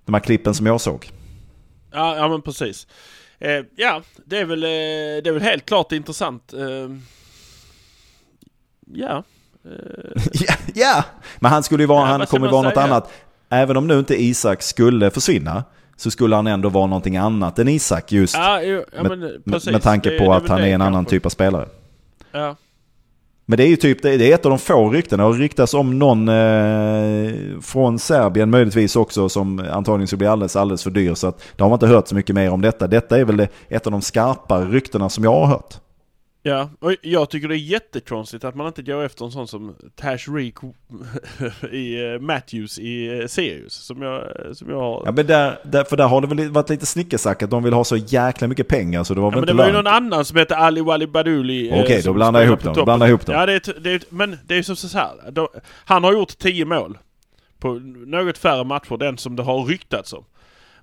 de 0.10 0.14
här 0.14 0.22
klippen 0.22 0.54
som 0.54 0.66
jag 0.66 0.82
såg. 0.82 1.10
Ja, 1.92 2.18
ja 2.18 2.28
men 2.28 2.42
precis. 2.42 2.88
Eh, 3.40 3.66
ja, 3.76 4.02
det 4.26 4.38
är, 4.38 4.46
väl, 4.46 4.64
eh, 4.64 4.68
det 5.24 5.28
är 5.28 5.32
väl 5.32 5.42
helt 5.42 5.66
klart 5.66 5.92
intressant. 5.92 6.54
Eh, 6.54 6.90
ja. 8.94 9.24
Eh, 9.66 10.22
Ja, 10.34 10.54
ja, 10.76 11.04
men 11.40 11.52
han 11.52 11.64
skulle 11.64 11.84
ju 11.84 11.88
vara, 11.88 12.00
Ja, 12.00 12.06
han 12.18 12.26
kommer 12.26 12.48
vara 12.48 12.62
något 12.62 12.74
säga? 12.74 12.84
annat. 12.86 13.12
Även 13.50 13.78
om 13.78 13.88
nu 13.88 14.00
inte 14.00 14.22
Isak 14.24 14.62
skulle 14.62 15.12
försvinna 15.12 15.64
så 15.96 16.12
skulle 16.12 16.36
han 16.36 16.48
ändå 16.48 16.70
vara 16.70 16.86
någonting 16.86 17.18
annat 17.18 17.60
än 17.60 17.68
Isak 17.68 18.12
just 18.12 18.36
ja, 18.36 18.62
ja, 18.62 18.82
med, 18.94 19.10
men 19.10 19.20
med, 19.20 19.46
precis. 19.46 19.72
med 19.72 19.82
tanke 19.82 20.18
på 20.20 20.24
det 20.24 20.36
att 20.36 20.48
han 20.50 20.60
är 20.60 20.68
en 20.68 20.82
annan 20.82 20.94
kanske. 20.94 21.10
typ 21.16 21.26
av 21.26 21.30
spelare. 21.30 21.70
Ja. 22.32 22.56
Men 23.50 23.58
det 23.58 23.64
är 23.64 23.68
ju 23.68 23.76
typ, 23.76 24.02
det 24.02 24.32
är 24.32 24.34
ett 24.34 24.46
av 24.46 24.50
de 24.50 24.60
få 24.60 24.90
ryktena. 24.90 25.26
Och 25.26 25.36
ryktas 25.36 25.74
om 25.74 26.00
någon 26.00 26.28
eh, 26.28 27.60
från 27.62 28.00
Serbien 28.00 28.50
möjligtvis 28.50 28.96
också 28.96 29.30
som 29.30 29.60
antagligen 29.72 30.08
skulle 30.08 30.18
bli 30.18 30.28
alldeles, 30.28 30.56
alldeles 30.56 30.84
för 30.84 30.92
dyr. 30.92 31.14
Så 31.14 31.28
att 31.28 31.44
det 31.56 31.64
har 31.64 31.70
man 31.70 31.76
inte 31.76 31.88
hört 31.88 32.08
så 32.08 32.16
mycket 32.16 32.36
mer 32.36 32.52
om 32.52 32.62
detta. 32.62 32.88
Detta 32.88 33.18
är 33.20 33.26
väl 33.26 33.38
det, 33.38 33.48
ett 33.70 33.86
av 33.86 33.92
de 33.92 34.02
skarpare 34.02 34.66
ryktena 34.66 35.10
som 35.10 35.24
jag 35.24 35.34
har 35.34 35.46
hört. 35.46 35.76
Ja, 36.50 36.70
och 36.80 36.96
jag 37.02 37.30
tycker 37.30 37.48
det 37.48 37.56
är 37.56 37.58
jättekonstigt 37.58 38.44
att 38.44 38.56
man 38.56 38.68
inte 38.68 38.82
går 38.82 39.04
efter 39.06 39.26
en 39.26 39.32
sån 39.32 39.48
som 39.48 39.76
Tash 39.96 40.34
Reek 40.36 40.56
i 41.72 42.06
eh, 42.14 42.20
Matthews 42.20 42.80
i 42.80 43.20
eh, 43.22 43.28
Sirius. 43.28 43.74
Som 43.74 44.02
jag, 44.02 44.24
som 44.54 44.70
jag 44.70 44.80
har. 44.80 45.02
Ja, 45.06 45.12
men 45.12 45.28
där, 45.28 45.60
där, 45.64 45.84
för 45.84 45.98
där 45.98 46.08
har 46.08 46.22
det 46.22 46.28
väl 46.28 46.50
varit 46.50 46.70
lite 46.70 46.86
snickersnack 46.86 47.44
att 47.44 47.50
de 47.50 47.64
vill 47.64 47.74
ha 47.74 47.84
så 47.84 47.98
jäkla 47.98 48.48
mycket 48.48 48.68
pengar 48.68 49.04
så 49.04 49.14
det 49.14 49.22
var 49.22 49.28
Ja, 49.28 49.30
väl 49.32 49.40
men 49.40 49.46
det 49.46 49.52
inte 49.52 49.58
var 49.64 49.68
ju 49.68 49.74
lönt. 49.74 49.86
någon 49.86 49.94
annan 49.94 50.26
som 50.26 50.38
hette 50.38 50.56
Ali 50.58 50.82
Wali 50.82 51.08
Baduli. 51.08 51.70
eh, 51.70 51.80
Okej, 51.84 52.02
då 52.06 52.14
blandar 52.14 52.40
jag 52.40 52.48
ihop 52.48 52.64
dem. 52.64 52.86
Blandar 52.86 53.08
ihop 53.08 53.26
dem. 53.26 53.36
Ja, 53.36 53.46
det 53.46 53.54
är, 53.68 53.80
det 53.80 53.92
är, 53.92 54.02
men 54.10 54.38
det 54.48 54.54
är 54.54 54.58
ju 54.58 54.64
som 54.64 54.76
så 54.76 54.98
här. 54.98 55.32
De, 55.32 55.48
han 55.86 56.04
har 56.04 56.14
gjort 56.14 56.38
10 56.38 56.66
mål. 56.66 56.98
På 57.60 57.74
något 58.06 58.38
färre 58.38 58.64
matcher 58.64 59.04
än 59.04 59.18
som 59.18 59.36
det 59.36 59.44
har 59.44 59.66
ryktats 59.66 60.14
om. 60.14 60.24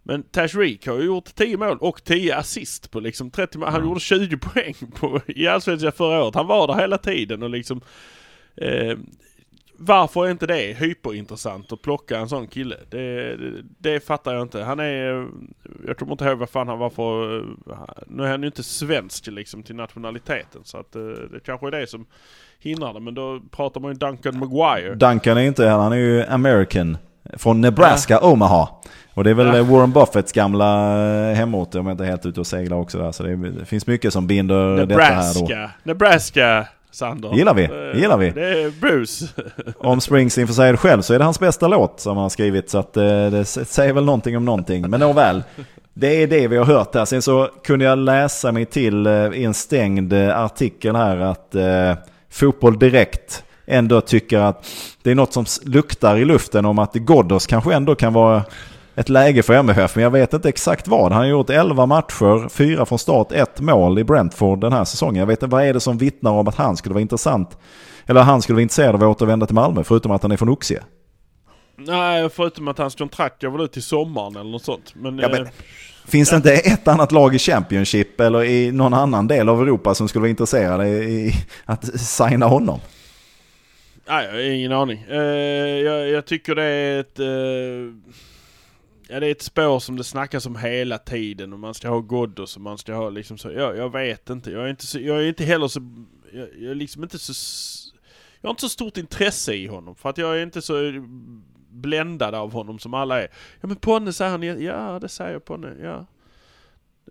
Men 0.06 0.22
Tash 0.22 0.58
Reek 0.58 0.86
har 0.86 0.98
ju 0.98 1.04
gjort 1.04 1.34
10 1.34 1.56
mål 1.56 1.78
och 1.80 2.04
10 2.04 2.36
assist 2.36 2.90
på 2.90 3.00
liksom 3.00 3.30
30 3.30 3.58
mål. 3.58 3.68
Han 3.68 3.84
gjorde 3.84 4.00
20 4.00 4.36
poäng 4.36 4.74
på, 4.94 5.20
i 5.26 5.46
Allsvenskan 5.46 5.92
förra 5.92 6.24
året. 6.24 6.34
Han 6.34 6.46
var 6.46 6.66
där 6.66 6.74
hela 6.74 6.98
tiden 6.98 7.42
och 7.42 7.50
liksom... 7.50 7.80
Eh, 8.56 8.98
varför 9.78 10.26
är 10.26 10.30
inte 10.30 10.46
det 10.46 10.76
hyperintressant 10.78 11.72
att 11.72 11.82
plocka 11.82 12.18
en 12.18 12.28
sån 12.28 12.46
kille? 12.46 12.76
Det, 12.90 13.36
det, 13.36 13.62
det 13.78 14.00
fattar 14.00 14.34
jag 14.34 14.42
inte. 14.42 14.62
Han 14.62 14.80
är... 14.80 15.28
Jag 15.86 15.96
kommer 15.96 16.12
inte 16.12 16.24
ihåg 16.24 16.38
vad 16.38 16.50
fan 16.50 16.68
han 16.68 16.78
var 16.78 16.90
för... 16.90 17.44
Nu 18.06 18.22
är 18.22 18.28
han 18.28 18.42
ju 18.42 18.46
inte 18.46 18.62
svensk 18.62 19.26
liksom 19.26 19.62
till 19.62 19.76
nationaliteten 19.76 20.60
så 20.64 20.78
att 20.78 20.96
eh, 20.96 21.02
det 21.02 21.40
kanske 21.44 21.66
är 21.66 21.70
det 21.70 21.86
som 21.86 22.06
hindrar 22.58 22.94
det. 22.94 23.00
Men 23.00 23.14
då 23.14 23.40
pratar 23.50 23.80
man 23.80 23.92
ju 23.92 23.98
Duncan 23.98 24.38
Maguire. 24.38 24.94
Duncan 24.94 25.36
är 25.36 25.42
inte, 25.42 25.66
han 25.66 25.92
är 25.92 25.96
ju 25.96 26.22
American. 26.24 26.96
Från 27.36 27.60
Nebraska, 27.60 28.20
Omaha. 28.20 28.68
Och 29.14 29.24
det 29.24 29.30
är 29.30 29.34
väl 29.34 29.56
Ja. 29.56 29.62
Warren 29.62 29.92
Buffetts 29.92 30.32
gamla 30.32 30.96
eh, 31.30 31.34
hemort 31.36 31.74
om 31.74 31.86
jag 31.86 31.94
inte 31.94 32.04
är 32.04 32.08
helt 32.08 32.26
ute 32.26 32.40
och 32.40 32.46
seglar 32.46 32.76
också 32.76 32.98
där. 32.98 33.12
Så 33.12 33.22
det, 33.22 33.30
är, 33.30 33.36
det 33.36 33.64
finns 33.64 33.86
mycket 33.86 34.12
som 34.12 34.26
binder 34.26 34.86
detta 34.86 35.02
här 35.02 35.34
då. 35.34 35.40
Nebraska. 35.40 35.70
Nebraska, 35.82 36.66
Sander. 36.90 37.34
Gillar 37.34 37.54
vi, 37.54 37.62
Eh, 37.64 38.00
gillar 38.00 38.16
vi. 38.16 38.30
Det 38.30 38.62
är 38.62 38.80
Bruce. 38.80 39.26
Om 39.78 40.00
Springsteen 40.00 40.46
får 40.46 40.54
säga 40.54 40.72
det 40.72 40.78
själv 40.78 41.02
så 41.02 41.14
är 41.14 41.18
det 41.18 41.24
hans 41.24 41.40
bästa 41.40 41.68
låt 41.68 42.00
som 42.00 42.16
han 42.16 42.22
har 42.22 42.28
skrivit. 42.30 42.70
Så 42.70 42.78
att, 42.78 42.96
eh, 42.96 43.26
det 43.26 43.44
säger 43.44 43.92
väl 43.92 44.04
någonting 44.04 44.36
om 44.36 44.44
någonting. 44.44 44.90
Men 44.90 45.00
nåväl, 45.00 45.42
det 45.94 46.22
är 46.22 46.26
det 46.26 46.48
vi 46.48 46.56
har 46.56 46.64
hört 46.64 46.94
här. 46.94 47.04
Sen 47.04 47.22
så 47.22 47.48
kunde 47.64 47.84
jag 47.84 47.98
läsa 47.98 48.52
mig 48.52 48.64
till 48.64 49.06
i 49.34 49.44
en 49.44 49.54
stängd 49.54 50.12
artikel 50.12 50.96
här 50.96 51.16
att 51.16 51.54
eh, 51.54 51.94
Fotboll 52.30 52.78
Direkt 52.78 53.44
ändå 53.66 54.00
tycker 54.00 54.38
att 54.38 54.66
det 55.02 55.10
är 55.10 55.14
något 55.14 55.32
som 55.32 55.44
luktar 55.64 56.16
i 56.16 56.24
luften 56.24 56.64
om 56.64 56.78
att 56.78 56.94
Ghoddos 56.94 57.46
kanske 57.46 57.74
ändå 57.74 57.94
kan 57.94 58.12
vara 58.12 58.44
ett 58.94 59.08
läge 59.08 59.42
för 59.42 59.54
MFF. 59.54 59.94
Men 59.94 60.02
jag 60.04 60.10
vet 60.10 60.32
inte 60.34 60.48
exakt 60.48 60.88
vad. 60.88 61.12
Han 61.12 61.20
har 61.22 61.28
gjort 61.28 61.50
11 61.50 61.86
matcher, 61.86 62.48
4 62.48 62.86
från 62.86 62.98
start, 62.98 63.32
ett 63.32 63.60
mål 63.60 63.98
i 63.98 64.04
Brentford 64.04 64.60
den 64.60 64.72
här 64.72 64.84
säsongen. 64.84 65.16
Jag 65.16 65.26
vet 65.26 65.42
inte 65.42 65.52
vad 65.52 65.64
är 65.64 65.72
det 65.74 65.80
som 65.80 65.98
vittnar 65.98 66.30
om 66.30 66.48
att 66.48 66.54
han 66.54 66.76
skulle 66.76 66.92
vara 66.92 67.02
intressant. 67.02 67.58
Eller 68.06 68.20
han 68.22 68.42
skulle 68.42 68.54
vara 68.54 68.62
intresserad 68.62 68.94
av 68.94 69.02
att 69.02 69.16
återvända 69.16 69.46
till 69.46 69.54
Malmö, 69.54 69.84
förutom 69.84 70.12
att 70.12 70.22
han 70.22 70.32
är 70.32 70.36
från 70.36 70.48
Oxie. 70.48 70.80
Nej, 71.78 72.28
förutom 72.28 72.68
att 72.68 72.78
hans 72.78 72.94
kontrakt 72.94 73.42
går 73.42 73.50
väl 73.50 73.60
ut 73.60 73.72
till 73.72 73.82
sommaren 73.82 74.36
eller 74.36 74.50
något 74.50 74.64
sånt. 74.64 74.92
Men, 74.94 75.18
Ja, 75.18 75.28
men- 75.28 75.42
eh, 75.42 75.48
Finns 76.08 76.30
det 76.30 76.36
inte 76.36 76.52
ett 76.54 76.88
annat 76.88 77.12
lag 77.12 77.34
i 77.34 77.38
Championship 77.38 78.20
eller 78.20 78.44
i 78.44 78.72
någon 78.72 78.94
annan 78.94 79.26
del 79.28 79.48
av 79.48 79.62
Europa 79.62 79.94
som 79.94 80.08
skulle 80.08 80.20
vara 80.20 80.30
intresserade 80.30 80.88
i 80.88 81.32
att 81.64 82.00
signa 82.00 82.46
honom? 82.46 82.80
Nej, 84.08 84.24
jag 84.26 84.32
har 84.32 84.40
ingen 84.40 84.72
aning. 84.72 85.02
Eh, 85.08 85.16
jag, 85.16 86.08
jag 86.08 86.26
tycker 86.26 86.54
det 86.54 86.62
är 86.62 87.00
ett... 87.00 87.18
eh, 87.18 87.94
ja, 89.08 89.20
det 89.20 89.26
är 89.26 89.30
ett 89.30 89.42
spår 89.42 89.78
som 89.78 89.96
det 89.96 90.04
snackas 90.04 90.46
om 90.46 90.56
hela 90.56 90.98
tiden. 90.98 91.52
Och 91.52 91.58
man 91.58 91.74
ska 91.74 91.88
ha 91.88 92.00
Ghoddos 92.00 92.56
och 92.56 92.62
man 92.62 92.78
ska 92.78 92.94
ha 92.94 93.10
liksom 93.10 93.38
så... 93.38 93.50
Jag, 93.50 93.76
jag 93.76 93.92
vet 93.92 94.30
inte. 94.30 94.50
Jag 94.50 94.64
är 94.64 94.68
inte, 94.68 94.86
så, 94.86 95.00
jag 95.00 95.22
är 95.22 95.28
inte 95.28 95.44
heller 95.44 95.68
så... 95.68 95.80
Jag, 96.32 96.48
jag 96.58 96.70
är 96.70 96.74
liksom 96.74 97.02
inte 97.02 97.18
så... 97.18 97.32
jag 98.40 98.48
har 98.48 98.50
inte 98.50 98.60
så 98.60 98.68
stort 98.68 98.96
intresse 98.96 99.54
i 99.54 99.66
honom 99.66 99.94
för 99.94 100.08
att 100.08 100.18
jag 100.18 100.38
är 100.38 100.42
inte 100.42 100.62
så 100.62 100.74
bländad 101.70 102.34
av 102.34 102.52
honom 102.52 102.78
som 102.78 102.94
alla 102.94 103.22
är. 103.22 103.28
Ja 103.60 103.66
men 103.68 103.76
Ponne 103.76 104.12
säger 104.12 104.30
han, 104.30 104.62
ja 104.62 104.98
det 104.98 105.08
säger 105.08 105.38
Ponne, 105.38 105.72
ja. 105.82 106.06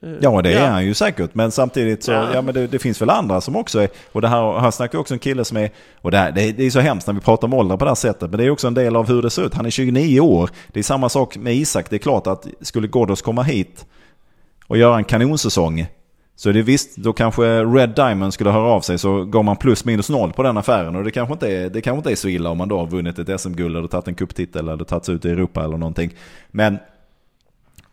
Eh, 0.01 0.09
Ja 0.21 0.41
det 0.41 0.53
är 0.53 0.69
han 0.69 0.85
ju 0.85 0.93
säkert. 0.93 1.29
Men 1.35 1.51
samtidigt 1.51 2.03
så, 2.03 2.11
ja, 2.11 2.33
Ja. 2.33 2.41
men 2.41 2.53
det, 2.53 2.67
det 2.67 2.79
finns 2.79 3.01
väl 3.01 3.09
andra 3.09 3.41
som 3.41 3.55
också 3.55 3.79
är, 3.79 3.89
och 4.11 4.21
det 4.21 4.27
här, 4.27 4.59
här 4.59 4.71
snackar 4.71 4.99
också 4.99 5.13
en 5.13 5.19
kille 5.19 5.45
som 5.45 5.57
är, 5.57 5.69
och 6.01 6.11
det, 6.11 6.17
här, 6.17 6.31
det, 6.31 6.51
det 6.51 6.63
är 6.65 6.69
så 6.69 6.79
hemskt 6.79 7.07
när 7.07 7.13
vi 7.13 7.19
pratar 7.21 7.47
om 7.47 7.53
ålder 7.53 7.77
på 7.77 7.85
det 7.85 7.91
här 7.91 7.95
sättet, 7.95 8.29
men 8.31 8.37
det 8.37 8.45
är 8.45 8.49
också 8.49 8.67
en 8.67 8.73
del 8.73 8.95
av 8.95 9.07
hur 9.07 9.21
det 9.21 9.29
ser 9.29 9.45
ut. 9.45 9.53
Han 9.53 9.65
är 9.65 9.69
29 9.69 10.19
år. 10.19 10.49
Det 10.67 10.79
är 10.79 10.83
samma 10.83 11.09
sak 11.09 11.37
med 11.37 11.55
Isak. 11.55 11.89
Det 11.89 11.95
är 11.95 11.97
klart 11.99 12.27
att 12.27 12.47
skulle 12.61 12.87
Ghoddos 12.87 13.21
komma 13.21 13.43
hit 13.43 13.85
och 14.67 14.77
göra 14.77 14.97
en 14.97 15.03
kanonsäsong, 15.03 15.87
så 16.37 16.49
är 16.49 16.53
det 16.53 16.61
visst, 16.61 16.95
då 16.97 17.13
kanske 17.13 17.63
Red 17.63 17.89
Diamond 17.89 18.33
skulle 18.33 18.49
höra 18.49 18.71
av 18.71 18.81
sig 18.81 18.97
så 18.97 19.25
går 19.25 19.43
man 19.43 19.55
plus 19.57 19.85
minus 19.85 20.09
noll 20.09 20.33
på 20.33 20.43
den 20.43 20.57
affären. 20.57 20.95
Och 20.95 21.03
det 21.03 21.11
kanske 21.11 21.33
inte 21.33 21.47
är, 21.55 21.69
det 21.69 21.81
kanske 21.81 21.97
inte 21.97 22.11
är 22.11 22.15
så 22.15 22.27
illa 22.27 22.49
om 22.49 22.57
man 22.57 22.67
då 22.67 22.77
har 22.77 22.87
vunnit 22.87 23.19
ett 23.19 23.41
SM-guld 23.41 23.77
eller 23.77 23.87
tagit 23.87 24.07
en 24.07 24.15
cuptitel 24.15 24.69
eller 24.69 24.83
tagits 24.83 25.09
ut 25.09 25.25
i 25.25 25.29
Europa 25.29 25.63
eller 25.63 25.77
någonting. 25.77 26.11
Men 26.51 26.77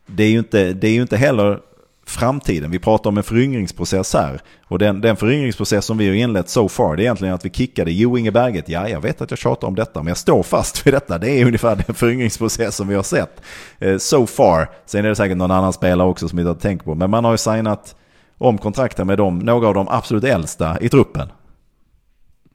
det 0.07 0.25
är 0.25 0.29
ju 0.29 0.39
inte, 0.39 0.73
det 0.73 0.89
är 0.89 0.93
ju 0.93 1.03
inte 1.03 1.17
heller 1.17 1.61
framtiden. 2.07 2.71
Vi 2.71 2.79
pratar 2.79 3.11
om 3.11 3.17
en 3.17 3.23
föryngringsprocess 3.23 4.15
här. 4.15 4.41
Och 4.65 4.79
den, 4.79 5.01
den 5.01 5.17
föryngringsprocess 5.17 5.85
som 5.85 5.99
vi 5.99 6.09
har 6.09 6.15
inlett 6.15 6.49
so 6.49 6.69
far, 6.69 6.97
det 6.97 7.03
är 7.03 7.05
egentligen 7.05 7.35
att 7.35 7.45
vi 7.45 7.51
kickade 7.51 7.93
Jo 7.93 8.19
Inge 8.19 8.31
Berget. 8.31 8.69
Ja, 8.69 8.89
jag 8.89 9.01
vet 9.01 9.21
att 9.21 9.31
jag 9.31 9.39
tjatar 9.39 9.69
om 9.69 9.75
detta, 9.75 10.01
men 10.01 10.09
jag 10.09 10.17
står 10.17 10.43
fast 10.43 10.87
vid 10.87 10.95
detta. 10.95 11.19
Det 11.19 11.31
är 11.31 11.47
ungefär 11.47 11.77
den 11.87 11.95
föryngringsprocess 11.95 12.77
som 12.77 12.89
vi 12.89 12.95
har 12.95 13.03
sett 13.03 13.43
eh, 13.79 13.99
so 13.99 14.27
far. 14.27 14.71
Sen 14.87 15.05
är 15.05 15.09
det 15.09 15.17
säkert 15.17 15.37
någon 15.37 15.51
annan 15.51 15.73
spelare 15.73 16.09
också 16.09 16.29
som 16.29 16.37
vi 16.37 16.41
inte 16.41 16.51
har 16.51 16.55
tänkt 16.55 16.85
på. 16.85 16.95
Men 16.95 17.11
man 17.11 17.25
har 17.25 17.33
ju 17.33 17.39
signat 17.39 17.97
om 18.39 18.59
kontrakten 18.59 19.07
med 19.07 19.19
dem, 19.19 19.39
några 19.39 19.69
av 19.69 19.75
de 19.75 19.89
absolut 19.89 20.25
äldsta 20.25 20.81
i 20.81 20.89
truppen. 20.89 21.29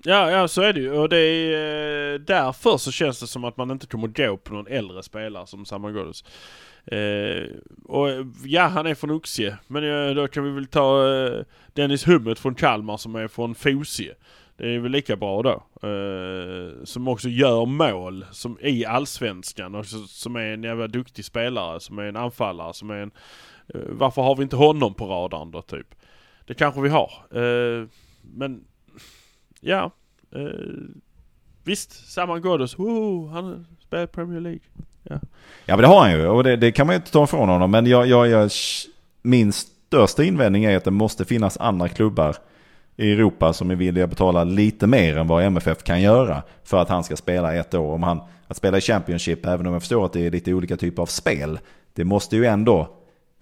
Ja, 0.04 0.32
ja 0.32 0.48
så 0.48 0.62
är 0.62 0.74
det 0.74 0.80
ju. 0.80 0.92
Och 0.92 1.10
det 1.10 1.20
är 1.20 2.14
eh, 2.14 2.20
därför 2.20 2.78
så 2.78 2.92
känns 2.92 3.20
det 3.20 3.28
som 3.28 3.44
att 3.44 3.58
man 3.58 3.72
inte 3.72 3.88
kommer 3.88 4.08
gå 4.08 4.38
på 4.38 4.54
någon 4.54 4.68
äldre 4.68 5.04
spelare 5.04 5.48
som 5.48 5.66
Saman 5.66 5.94
Ghoddos. 5.94 6.24
Eh, 6.88 7.48
och 7.84 8.08
ja, 8.46 8.68
han 8.68 8.86
är 8.86 8.96
från 8.96 9.12
Oxie. 9.12 9.58
Men 9.68 9.84
eh, 9.84 10.16
då 10.16 10.28
kan 10.28 10.44
vi 10.44 10.50
väl 10.50 10.68
ta 10.68 11.16
eh, 11.16 11.44
Dennis 11.74 12.08
Hummet 12.08 12.40
från 12.40 12.56
Kalmar 12.56 12.98
som 12.98 13.16
är 13.16 13.28
från 13.28 13.56
Fosie. 13.56 14.16
Det 14.58 14.76
är 14.76 14.80
väl 14.80 14.92
lika 14.92 15.16
bra 15.16 15.42
då. 15.42 15.88
Eh, 15.88 16.84
som 16.84 17.08
också 17.08 17.30
gör 17.30 17.66
mål 17.66 18.26
som 18.32 18.58
i 18.62 18.86
Allsvenskan 18.86 19.76
och 19.76 19.86
som 19.86 20.36
är 20.36 20.46
en 20.46 20.64
jävla 20.64 20.88
duktig 20.88 21.26
spelare, 21.26 21.80
som 21.80 22.00
är 22.00 22.04
en 22.04 22.16
anfallare, 22.16 22.74
som 22.74 22.90
är 22.90 22.96
en... 22.96 23.12
Eh, 23.68 23.82
varför 23.90 24.22
har 24.22 24.36
vi 24.36 24.44
inte 24.44 24.56
honom 24.56 24.94
på 24.94 25.06
radarn 25.08 25.52
då 25.52 25.62
typ? 25.62 25.96
Det 26.46 26.54
kanske 26.54 26.82
vi 26.82 26.90
har. 26.90 27.12
Eh, 27.32 27.88
men 28.22 28.64
ja. 29.62 29.92
Eh, 30.32 30.50
visst, 31.64 32.12
Saman 32.12 32.42
Ghoddos, 32.42 32.80
woho, 32.80 33.28
han 33.28 33.66
spelar 33.80 34.04
i 34.04 34.08
Premier 34.08 34.42
League. 34.42 34.62
Ja 35.66 35.76
men 35.76 35.82
det 35.82 35.88
har 35.88 36.00
han 36.00 36.12
ju 36.12 36.28
och 36.28 36.44
det, 36.44 36.56
det 36.56 36.72
kan 36.72 36.88
man 36.88 36.94
ju 36.94 36.98
inte 36.98 37.12
ta 37.12 37.24
ifrån 37.24 37.50
honom. 37.50 37.72
Men 37.72 37.86
jag, 37.86 38.08
jag, 38.08 38.28
jag, 38.28 38.52
min 39.22 39.54
största 39.54 40.24
invändning 40.24 40.64
är 40.66 40.78
att 40.78 40.84
det 40.84 40.92
måste 40.92 41.26
finnas 41.26 41.58
andra 41.58 41.90
klubbar 41.90 42.36
i 42.98 43.12
Europa 43.12 43.54
som 43.54 43.72
är 43.72 43.76
villiga 43.76 44.04
att 44.04 44.10
betala 44.10 44.44
lite 44.44 44.88
mer 44.88 45.18
än 45.18 45.28
vad 45.28 45.44
MFF 45.44 45.84
kan 45.84 46.02
göra 46.02 46.44
för 46.64 46.78
att 46.78 46.90
han 46.90 47.04
ska 47.04 47.16
spela 47.16 47.56
ett 47.56 47.74
år. 47.74 47.94
Om 47.94 48.04
han, 48.04 48.22
att 48.48 48.58
spela 48.58 48.78
i 48.78 48.82
Championship, 48.82 49.46
även 49.46 49.68
om 49.68 49.74
jag 49.74 49.82
förstår 49.82 50.06
att 50.06 50.14
det 50.14 50.26
är 50.26 50.32
lite 50.32 50.54
olika 50.54 50.78
typer 50.78 51.02
av 51.02 51.06
spel, 51.06 51.60
det 51.94 52.04
måste 52.04 52.36
ju 52.36 52.46
ändå 52.46 52.88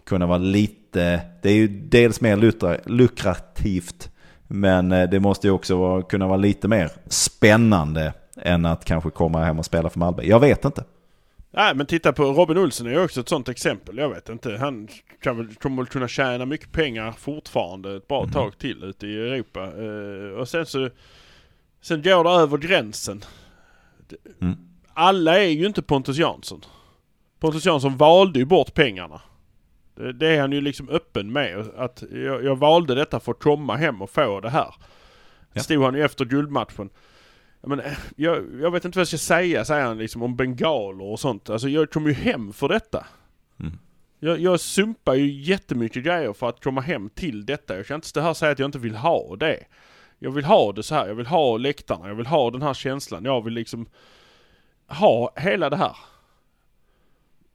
kunna 0.05 0.25
vara 0.25 0.37
lite, 0.37 1.21
det 1.41 1.49
är 1.49 1.53
ju 1.53 1.67
dels 1.67 2.21
mer 2.21 2.89
lukrativt, 2.89 4.09
men 4.47 4.91
eh, 4.91 5.09
det 5.09 5.19
måste 5.19 5.47
ju 5.47 5.51
också 5.51 6.01
kunna 6.01 6.27
vara 6.27 6.37
lite 6.37 6.67
mer 6.67 6.91
spännande 7.07 8.13
än 8.41 8.65
att 8.65 8.85
kanske 8.85 9.09
komma 9.09 9.43
hem 9.43 9.59
och 9.59 9.65
spela 9.65 9.89
för 9.89 9.99
Malmö. 9.99 10.23
Jag 10.23 10.39
vet 10.39 10.65
inte. 10.65 10.83
Nej 11.57 11.75
men 11.75 11.85
titta 11.85 12.13
på 12.13 12.23
Robin 12.23 12.57
Olsen 12.57 12.87
är 12.87 12.91
ju 12.91 13.03
också 13.03 13.19
ett 13.19 13.29
sånt 13.29 13.49
exempel. 13.49 13.97
Jag 13.97 14.09
vet 14.09 14.29
inte. 14.29 14.57
Han 14.57 14.87
kan 15.21 15.37
väl, 15.37 15.55
kommer 15.55 15.77
väl 15.77 15.85
kunna 15.85 16.07
tjäna 16.07 16.45
mycket 16.45 16.71
pengar 16.71 17.11
fortfarande 17.11 17.95
ett 17.95 18.07
bra 18.07 18.27
tag 18.27 18.57
till 18.57 18.83
ute 18.83 19.07
i 19.07 19.15
Europa. 19.15 19.63
Eh, 19.63 20.39
och 20.39 20.49
sen 20.49 20.65
så... 20.65 20.89
Sen 21.81 22.01
går 22.01 22.23
det 22.23 22.29
över 22.29 22.57
gränsen. 22.57 23.23
Mm. 24.41 24.55
Alla 24.93 25.39
är 25.39 25.49
ju 25.49 25.65
inte 25.65 25.81
Pontus 25.81 26.17
Jansson. 26.17 26.61
Pontus 27.39 27.65
Jansson 27.65 27.97
valde 27.97 28.39
ju 28.39 28.45
bort 28.45 28.73
pengarna. 28.73 29.21
Det, 29.95 30.13
det 30.13 30.27
är 30.27 30.41
han 30.41 30.51
ju 30.51 30.61
liksom 30.61 30.89
öppen 30.89 31.31
med. 31.31 31.69
Att 31.77 32.03
jag, 32.11 32.43
jag 32.43 32.55
valde 32.55 32.95
detta 32.95 33.19
för 33.19 33.31
att 33.31 33.39
komma 33.39 33.75
hem 33.75 34.01
och 34.01 34.09
få 34.09 34.39
det 34.39 34.49
här. 34.49 34.75
Ja. 35.53 35.61
Stod 35.61 35.83
han 35.83 35.95
ju 35.95 36.05
efter 36.05 36.25
guldmatchen. 36.25 36.89
Men, 37.67 37.79
eh, 37.79 37.97
jag, 38.15 38.61
jag 38.61 38.71
vet 38.71 38.85
inte 38.85 38.97
vad 38.97 39.01
jag 39.01 39.07
ska 39.07 39.17
säga, 39.17 39.65
säger 39.65 39.85
han 39.85 39.97
liksom 39.97 40.23
om 40.23 40.35
bengaler 40.35 41.05
och 41.05 41.19
sånt. 41.19 41.49
Alltså 41.49 41.69
jag 41.69 41.91
kom 41.91 42.07
ju 42.07 42.13
hem 42.13 42.53
för 42.53 42.69
detta. 42.69 43.05
Mm. 43.59 43.77
Jag, 44.19 44.39
jag 44.39 44.59
sumpar 44.59 45.13
ju 45.13 45.41
jättemycket 45.41 46.03
grejer 46.03 46.33
för 46.33 46.49
att 46.49 46.63
komma 46.63 46.81
hem 46.81 47.09
till 47.09 47.45
detta. 47.45 47.75
Jag 47.75 47.87
kan 47.87 47.95
inte 47.95 48.07
stå 48.07 48.19
här 48.19 48.29
och 48.29 48.37
säga 48.37 48.51
att 48.51 48.59
jag 48.59 48.67
inte 48.67 48.79
vill 48.79 48.95
ha 48.95 49.35
det. 49.35 49.63
Jag 50.19 50.31
vill 50.31 50.45
ha 50.45 50.71
det 50.71 50.83
så 50.83 50.95
här. 50.95 51.07
jag 51.07 51.15
vill 51.15 51.27
ha 51.27 51.57
läktarna, 51.57 52.07
jag 52.07 52.15
vill 52.15 52.25
ha 52.25 52.51
den 52.51 52.61
här 52.61 52.73
känslan. 52.73 53.25
Jag 53.25 53.43
vill 53.43 53.53
liksom 53.53 53.85
ha 54.87 55.33
hela 55.35 55.69
det 55.69 55.77
här. 55.77 55.95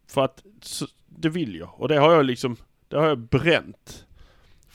För 0.08 0.24
att 0.24 0.42
så, 0.62 0.86
det 1.06 1.28
vill 1.28 1.56
jag. 1.56 1.70
Och 1.76 1.88
det 1.88 1.96
har 1.96 2.12
jag 2.12 2.24
liksom, 2.24 2.56
det 2.88 2.96
har 2.96 3.06
jag 3.06 3.18
bränt. 3.18 4.06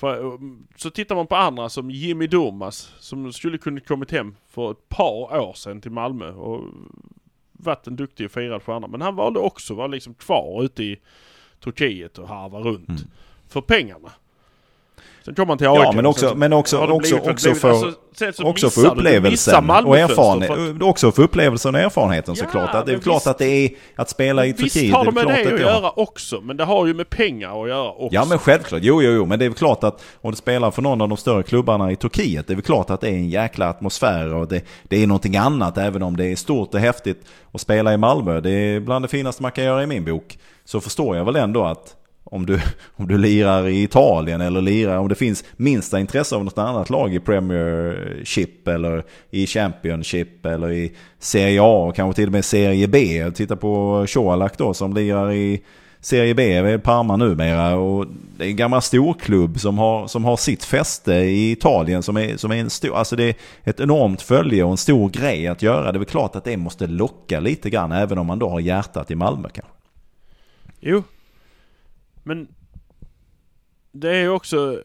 För, 0.06 0.40
så 0.76 0.90
tittar 0.90 1.16
man 1.16 1.28
på 1.28 1.36
andra 1.36 1.70
som 1.70 1.92
Jimmy 1.92 2.28
Durmaz 2.28 2.94
som 3.00 3.34
skulle 3.34 3.58
kunna 3.58 3.80
kommit 3.80 4.12
hem 4.12 4.36
för 4.48 4.72
ett 4.72 4.90
par 4.90 5.40
år 5.40 5.54
sedan 5.54 5.82
till 5.82 5.92
Malmö 5.92 6.32
och 6.32 6.64
varit 7.52 7.88
en 7.88 7.96
duktig 7.96 8.26
och 8.26 8.32
firad 8.32 8.64
stjärna. 8.64 8.88
Men 8.88 9.02
han 9.02 9.16
valde 9.16 9.40
också 9.40 9.74
att 9.74 9.78
vara 9.78 9.88
liksom 9.88 10.14
kvar 10.14 10.64
ute 10.64 10.84
i 10.84 11.00
Turkiet 11.60 12.18
och 12.18 12.28
harva 12.28 12.60
runt. 12.60 12.90
Mm. 12.90 13.02
För 13.48 13.62
pengarna. 13.62 14.12
Sen 15.26 15.36
kommer 15.36 15.48
han 15.52 15.58
till 15.58 15.68
AIK. 15.68 15.80
Ja, 15.84 15.92
men 15.92 16.06
också, 16.06 16.34
men 16.36 16.54
också, 16.54 16.78
det 16.88 16.94
också, 16.94 17.16
blivit- 17.16 17.30
också 17.32 17.46
blivit- 17.48 17.62
för, 17.62 17.94
alltså, 18.28 18.44
också 18.44 18.70
för 18.70 18.86
upplevelsen 18.88 19.56
och 19.58 19.64
Malmöfönster 19.64 20.16
för 20.16 20.24
att- 20.24 20.42
erfarenhet. 20.60 20.82
Också 20.84 21.12
för 21.12 21.24
upplevelsen 21.24 21.76
och 21.76 21.82
erfarenheten 21.82 22.36
Ja, 22.38 22.44
såklart. 22.46 22.76
Att 22.76 22.86
det 22.86 22.92
är 22.92 22.94
men 22.96 23.02
klart 23.04 23.16
visst. 23.16 23.28
att 23.28 23.38
det 23.38 23.46
är 23.46 23.70
att 23.96 24.10
spela 24.10 24.46
i 24.46 24.52
Visst 24.54 24.74
Turkiet. 24.74 24.94
har 24.96 25.06
det 25.06 25.12
det 25.12 25.16
med 25.16 25.24
klart 25.24 25.38
det 25.44 25.54
att 25.54 25.60
göra 25.60 25.92
också, 25.96 26.42
men 26.42 26.58
det 26.58 26.64
har 26.64 26.86
ju 26.88 26.94
med 26.94 27.10
pengar 27.10 27.64
att 27.64 27.70
göra 27.70 27.90
också. 27.92 28.08
Ja 28.16 28.26
men 28.26 28.40
självklart, 28.40 28.82
jo 28.84 29.02
jo 29.02 29.12
jo, 29.12 29.26
men 29.26 29.40
det 29.40 29.46
är 29.46 29.50
väl 29.50 29.58
klart 29.58 29.84
att 29.84 30.04
om 30.22 30.32
du 30.32 30.38
spelar 30.38 30.72
för 30.72 30.82
någon 30.82 31.02
av 31.02 31.10
de 31.10 31.18
större 31.18 31.44
klubbarna 31.44 31.92
i 31.92 31.96
Turkiet, 31.96 32.48
det 32.48 32.54
är 32.54 32.56
väl 32.56 32.64
klart 32.66 32.90
att 32.90 33.02
det 33.02 33.08
är 33.10 33.14
en 33.14 33.30
jäkla 33.30 33.70
atmosfär 33.70 34.34
och 34.34 34.48
det, 34.48 34.62
det 34.84 35.04
är 35.04 35.08
någonting 35.08 35.38
annat 35.38 35.78
även 35.78 36.04
om 36.04 36.18
det 36.18 36.26
är 36.26 36.36
stort 36.36 36.74
och 36.74 36.80
häftigt 36.80 37.26
att 37.52 37.62
spela 37.62 37.94
i 37.94 37.98
Malmö. 37.98 38.40
Det 38.42 38.52
är 38.52 38.80
bland 38.80 39.06
det 39.06 39.10
finaste 39.10 39.42
man 39.42 39.52
kan 39.52 39.64
göra 39.64 39.84
i 39.84 39.88
min 39.88 40.06
bok. 40.06 40.38
Så 40.66 40.82
förstår 40.82 41.18
jag 41.18 41.26
väl 41.26 41.36
ändå 41.36 41.64
att 41.66 41.96
om 42.26 42.46
du, 42.46 42.60
om 42.96 43.08
du 43.08 43.18
lirar 43.18 43.68
i 43.68 43.84
Italien 43.84 44.42
eller 44.42 44.62
lirar, 44.62 44.98
om 44.98 45.08
det 45.08 45.16
finns 45.16 45.44
minsta 45.58 46.00
intresse 46.00 46.36
av 46.36 46.46
något 46.46 46.58
annat 46.58 46.90
lag 46.90 47.16
i 47.16 47.20
Premiership 47.20 48.68
eller 48.68 49.04
i 49.30 49.48
Championship 49.48 50.46
eller 50.46 50.72
i 50.72 50.92
Serie 51.20 51.62
A 51.62 51.86
och 51.88 51.96
kanske 51.96 52.16
till 52.16 52.28
och 52.28 52.32
med 52.32 52.46
Serie 52.46 52.88
B. 52.88 53.32
Titta 53.36 53.56
på 53.56 54.06
Colak 54.10 54.58
då 54.58 54.74
som 54.74 54.94
lirar 54.94 55.32
i 55.32 55.62
Serie 56.06 56.36
B 56.36 56.78
Parma 56.78 57.18
numera 57.18 57.76
och 57.76 58.08
det 58.38 58.46
är 58.46 58.50
en 58.50 58.56
gammal 58.56 58.82
storklubb 58.82 59.60
som 59.60 59.78
har, 59.78 60.08
som 60.08 60.26
har 60.26 60.38
sitt 60.38 60.64
fäste 60.64 61.14
i 61.14 61.52
Italien 61.52 62.04
som 62.04 62.18
är, 62.18 62.38
som 62.38 62.52
är 62.52 62.56
en 62.56 62.70
stor, 62.70 62.96
alltså 62.98 63.16
det 63.16 63.24
är 63.24 63.36
ett 63.64 63.80
enormt 63.80 64.22
följe 64.22 64.64
och 64.64 64.72
en 64.72 64.78
stor 64.78 65.10
grej 65.10 65.48
att 65.48 65.62
göra. 65.62 65.92
Det 65.92 65.98
är 65.98 66.00
väl 66.00 66.06
klart 66.06 66.36
att 66.36 66.44
det 66.44 66.58
måste 66.58 66.88
locka 66.88 67.40
lite 67.40 67.70
grann 67.70 67.92
även 67.92 68.18
om 68.18 68.28
man 68.28 68.40
då 68.40 68.50
har 68.50 68.60
hjärtat 68.60 69.12
i 69.12 69.16
Malmö 69.16 69.50
kanske. 69.54 69.74
Jo. 70.80 71.04
Men 72.26 72.48
det 73.92 74.10
är 74.10 74.22
ju 74.22 74.30
också... 74.30 74.82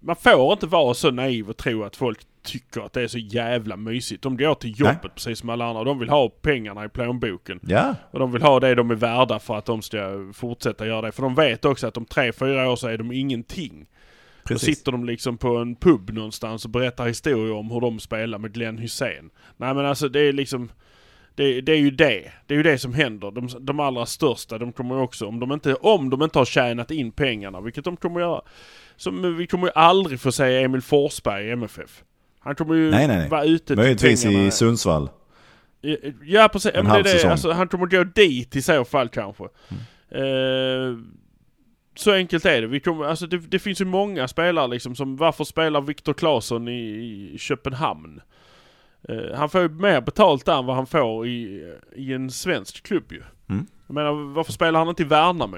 Man 0.00 0.16
får 0.16 0.52
inte 0.52 0.66
vara 0.66 0.94
så 0.94 1.10
naiv 1.10 1.50
och 1.50 1.56
tro 1.56 1.84
att 1.84 1.96
folk 1.96 2.20
tycker 2.42 2.80
att 2.80 2.92
det 2.92 3.02
är 3.02 3.08
så 3.08 3.18
jävla 3.18 3.76
mysigt. 3.76 4.22
De 4.22 4.36
går 4.36 4.54
till 4.54 4.80
jobbet 4.80 4.98
Nej. 5.02 5.10
precis 5.14 5.38
som 5.38 5.48
alla 5.48 5.64
andra. 5.64 5.84
De 5.84 5.98
vill 5.98 6.08
ha 6.08 6.28
pengarna 6.28 6.84
i 6.84 6.88
plånboken. 6.88 7.60
Ja, 7.62 7.94
Och 8.10 8.18
de 8.18 8.32
vill 8.32 8.42
ha 8.42 8.60
det 8.60 8.74
de 8.74 8.90
är 8.90 8.94
värda 8.94 9.38
för 9.38 9.58
att 9.58 9.64
de 9.64 9.82
ska 9.82 10.30
fortsätta 10.34 10.86
göra 10.86 11.02
det. 11.02 11.12
För 11.12 11.22
de 11.22 11.34
vet 11.34 11.64
också 11.64 11.86
att 11.86 11.96
om 11.96 12.04
tre, 12.04 12.32
fyra 12.32 12.70
år 12.70 12.76
så 12.76 12.88
är 12.88 12.98
de 12.98 13.12
ingenting. 13.12 13.86
Då 14.42 14.48
precis. 14.48 14.78
sitter 14.78 14.92
de 14.92 15.04
liksom 15.04 15.38
på 15.38 15.56
en 15.56 15.76
pub 15.76 16.10
någonstans 16.10 16.64
och 16.64 16.70
berättar 16.70 17.06
historier 17.06 17.54
om 17.54 17.70
hur 17.70 17.80
de 17.80 18.00
spelar 18.00 18.38
med 18.38 18.52
Glenn 18.52 18.78
Hussein. 18.78 19.30
Nej 19.56 19.74
men 19.74 19.86
alltså 19.86 20.08
det 20.08 20.20
är 20.20 20.32
liksom... 20.32 20.70
Det, 21.34 21.60
det 21.60 21.72
är 21.72 21.76
ju 21.76 21.90
det. 21.90 22.32
Det 22.46 22.54
är 22.54 22.56
ju 22.56 22.62
det 22.62 22.78
som 22.78 22.94
händer. 22.94 23.30
De, 23.30 23.48
de 23.60 23.80
allra 23.80 24.06
största, 24.06 24.58
de 24.58 24.72
kommer 24.72 24.94
ju 24.94 25.00
också, 25.00 25.26
om 25.26 25.40
de, 25.40 25.52
inte, 25.52 25.74
om 25.74 26.10
de 26.10 26.22
inte 26.22 26.38
har 26.38 26.44
tjänat 26.44 26.90
in 26.90 27.12
pengarna, 27.12 27.60
vilket 27.60 27.84
de 27.84 27.96
kommer 27.96 28.20
göra. 28.20 28.42
Som, 28.96 29.36
vi 29.36 29.46
kommer 29.46 29.66
ju 29.66 29.72
aldrig 29.74 30.20
få 30.20 30.32
se 30.32 30.62
Emil 30.62 30.82
Forsberg 30.82 31.44
i 31.46 31.50
MFF. 31.50 32.02
Han 32.40 32.54
kommer 32.54 32.74
ju 32.74 32.90
Nej, 32.90 33.06
nej, 33.06 33.16
nej. 33.18 33.28
vara 33.28 33.44
ute 33.44 33.66
till 33.66 33.76
Möjligtvis 33.76 34.24
pengarna. 34.24 34.44
i 34.46 34.50
Sundsvall. 34.50 35.08
Ja 36.24 36.48
precis, 36.52 36.70
ja, 36.74 36.80
En 36.80 36.84
det 36.84 36.90
är 36.90 36.92
halv 36.92 37.04
det. 37.04 37.10
säsong. 37.10 37.30
Alltså, 37.30 37.52
han 37.52 37.68
kommer 37.68 37.86
gå 37.86 38.04
dit 38.04 38.56
i 38.56 38.62
så 38.62 38.84
fall 38.84 39.08
kanske. 39.08 39.44
Eh, 40.10 40.96
så 41.94 42.12
enkelt 42.12 42.44
är 42.44 42.60
det. 42.60 42.66
Vi 42.66 42.80
kommer, 42.80 43.04
alltså, 43.04 43.26
det. 43.26 43.38
Det 43.38 43.58
finns 43.58 43.80
ju 43.80 43.84
många 43.84 44.28
spelare 44.28 44.68
liksom 44.68 44.94
som, 44.96 45.16
varför 45.16 45.44
spelar 45.44 45.80
Viktor 45.80 46.12
Claesson 46.14 46.68
i, 46.68 46.80
i 47.34 47.38
Köpenhamn? 47.38 48.20
Eh, 49.08 49.34
han 49.36 49.50
får 49.50 49.60
ju 49.60 49.68
mer 49.68 50.00
betalt 50.00 50.44
där 50.46 50.58
än 50.58 50.66
vad 50.66 50.76
han 50.76 50.86
får 50.86 51.26
i, 51.26 51.72
i 51.94 52.12
en 52.12 52.30
svensk 52.30 52.82
klubb 52.82 53.12
ju. 53.12 53.22
Mm. 53.48 53.66
Jag 53.86 53.94
menar 53.94 54.12
varför 54.34 54.52
spelar 54.52 54.78
han 54.78 54.88
inte 54.88 55.02
i 55.02 55.06
Värnamo? 55.06 55.56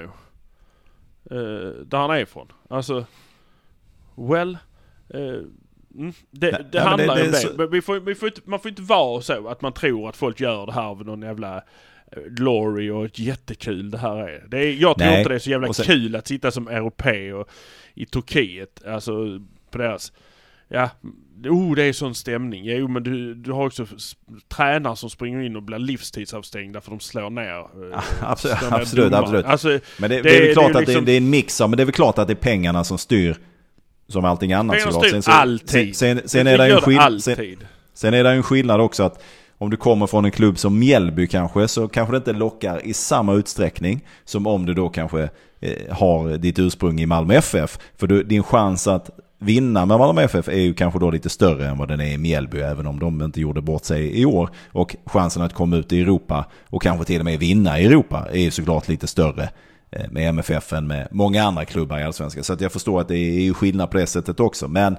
Eh, 1.31 1.69
där 1.85 1.97
han 1.97 2.09
är 2.11 2.19
ifrån. 2.19 2.47
Alltså, 2.69 3.05
well. 4.15 4.57
Eh, 5.09 5.19
mm, 5.19 6.13
det 6.31 6.51
Nej, 6.51 6.65
det 6.71 6.79
nej, 6.79 6.81
handlar 6.83 7.15
det- 7.15 7.21
ju 7.21 7.25
om 7.25 7.31
det 7.31 7.37
så- 7.37 7.53
Men 7.57 7.69
vi 7.71 7.81
får, 7.81 7.99
vi 7.99 8.15
får 8.15 8.27
inte, 8.27 8.41
man 8.45 8.59
får 8.59 8.69
inte 8.69 8.81
vara 8.81 9.21
så 9.21 9.47
att 9.47 9.61
man 9.61 9.73
tror 9.73 10.09
att 10.09 10.17
folk 10.17 10.39
gör 10.39 10.65
det 10.65 10.71
här 10.73 10.83
av 10.85 11.05
någon 11.05 11.21
jävla 11.21 11.63
glory 12.27 12.89
och 12.89 13.19
jättekul 13.19 13.91
det 13.91 13.97
här 13.97 14.17
är. 14.29 14.45
Det 14.47 14.57
är 14.57 14.73
jag 14.73 14.97
tror 14.97 15.07
Nej, 15.07 15.17
inte 15.19 15.29
det 15.29 15.35
är 15.35 15.39
så 15.39 15.49
jävla 15.49 15.73
sen- 15.73 15.85
kul 15.85 16.15
att 16.15 16.27
sitta 16.27 16.51
som 16.51 16.67
europé 16.67 17.33
och 17.33 17.49
i 17.93 18.05
Turkiet. 18.05 18.85
Alltså 18.87 19.39
på 19.71 19.77
deras... 19.77 20.13
Ja, 20.67 20.89
oh 21.49 21.75
det 21.75 21.83
är 21.83 21.93
sån 21.93 22.15
stämning. 22.15 22.65
Jo 22.65 22.87
men 22.87 23.03
du, 23.03 23.33
du 23.35 23.51
har 23.51 23.65
också 23.65 23.85
tränare 24.55 24.95
som 24.95 25.09
springer 25.09 25.41
in 25.41 25.55
och 25.55 25.63
blir 25.63 25.79
livstidsavstängda 25.79 26.81
för 26.81 26.91
de 26.91 26.99
slår 26.99 27.29
ner. 27.29 27.59
eh, 27.93 27.99
absolut, 28.21 28.57
slår 28.57 28.69
ner 28.69 28.77
absolut, 28.77 29.13
absolut. 29.13 29.45
Alltså, 29.45 29.67
Men 29.99 30.09
det, 30.09 30.15
det, 30.15 30.21
Det- 30.21 30.37
är 30.37 30.41
väl 30.41 30.53
klart 30.53 30.73
det 30.73 30.77
är 30.77 30.81
att 30.81 30.85
det, 30.85 30.91
liksom- 30.91 31.05
det 31.05 31.11
är 31.11 31.17
en 31.17 31.29
mix 31.29 31.61
av, 31.61 31.69
men 31.69 31.77
det 31.77 31.83
är 31.83 31.85
väl 31.85 31.93
klart 31.93 32.17
att 32.17 32.27
det 32.27 32.33
är 32.33 32.35
pengarna 32.35 32.83
som 32.83 32.97
styr 32.97 33.35
som 34.07 34.25
allting 34.25 34.53
annat 34.53 34.75
pengarna 34.75 35.21
styr 35.21 35.31
alltid. 35.31 35.95
Sen, 35.95 36.17
sen, 36.19 36.29
sen, 36.29 36.45
Det 36.45 36.51
är 36.51 36.57
det 36.57 36.73
en 36.75 36.81
skill- 36.81 37.21
sen, 37.21 37.57
sen 37.93 38.13
är 38.13 38.23
det 38.23 38.29
en 38.29 38.43
skillnad 38.43 38.81
också 38.81 39.03
att 39.03 39.23
om 39.57 39.69
du 39.69 39.77
kommer 39.77 40.07
från 40.07 40.25
en 40.25 40.31
klubb 40.31 40.57
som 40.57 40.79
Mjällby 40.79 41.27
kanske 41.27 41.67
så 41.67 41.87
kanske 41.87 42.13
det 42.13 42.17
inte 42.17 42.33
lockar 42.33 42.85
i 42.85 42.93
samma 42.93 43.33
utsträckning 43.33 44.05
som 44.25 44.47
om 44.47 44.65
du 44.65 44.73
då 44.73 44.89
kanske 44.89 45.29
eh, 45.59 45.95
har 45.95 46.37
ditt 46.37 46.59
ursprung 46.59 46.99
i 47.01 47.05
Malmö 47.05 47.33
FF. 47.35 47.79
För 47.97 48.07
du, 48.07 48.23
din 48.23 48.43
chans 48.43 48.87
att 48.87 49.09
vinna 49.39 49.85
med 49.85 49.99
Malmö 49.99 50.21
FF 50.21 50.47
är 50.47 50.59
ju 50.59 50.73
kanske 50.73 50.99
då 50.99 51.11
lite 51.11 51.29
större 51.29 51.67
än 51.67 51.77
vad 51.77 51.87
den 51.87 52.01
är 52.01 52.13
i 52.13 52.17
Mjällby 52.17 52.59
även 52.59 52.87
om 52.87 52.99
de 52.99 53.21
inte 53.21 53.41
gjorde 53.41 53.61
bort 53.61 53.83
sig 53.85 54.21
i 54.21 54.25
år. 54.25 54.49
Och 54.71 54.95
chansen 55.05 55.41
att 55.41 55.53
komma 55.53 55.77
ut 55.77 55.93
i 55.93 56.01
Europa 56.01 56.45
och 56.69 56.81
kanske 56.81 57.05
till 57.05 57.19
och 57.19 57.25
med 57.25 57.39
vinna 57.39 57.79
i 57.79 57.85
Europa 57.85 58.27
är 58.31 58.39
ju 58.39 58.51
såklart 58.51 58.87
lite 58.87 59.07
större 59.07 59.49
eh, 59.91 60.11
med 60.11 60.29
MFF 60.29 60.73
än 60.73 60.87
med 60.87 61.07
många 61.11 61.43
andra 61.43 61.65
klubbar 61.65 61.99
i 61.99 62.03
Allsvenskan. 62.03 62.43
Så 62.43 62.53
att 62.53 62.61
jag 62.61 62.71
förstår 62.71 63.01
att 63.01 63.07
det 63.07 63.17
är 63.17 63.53
skillnad 63.53 63.91
på 63.91 63.97
det 63.97 64.07
sättet 64.07 64.39
också. 64.39 64.67
Men 64.67 64.97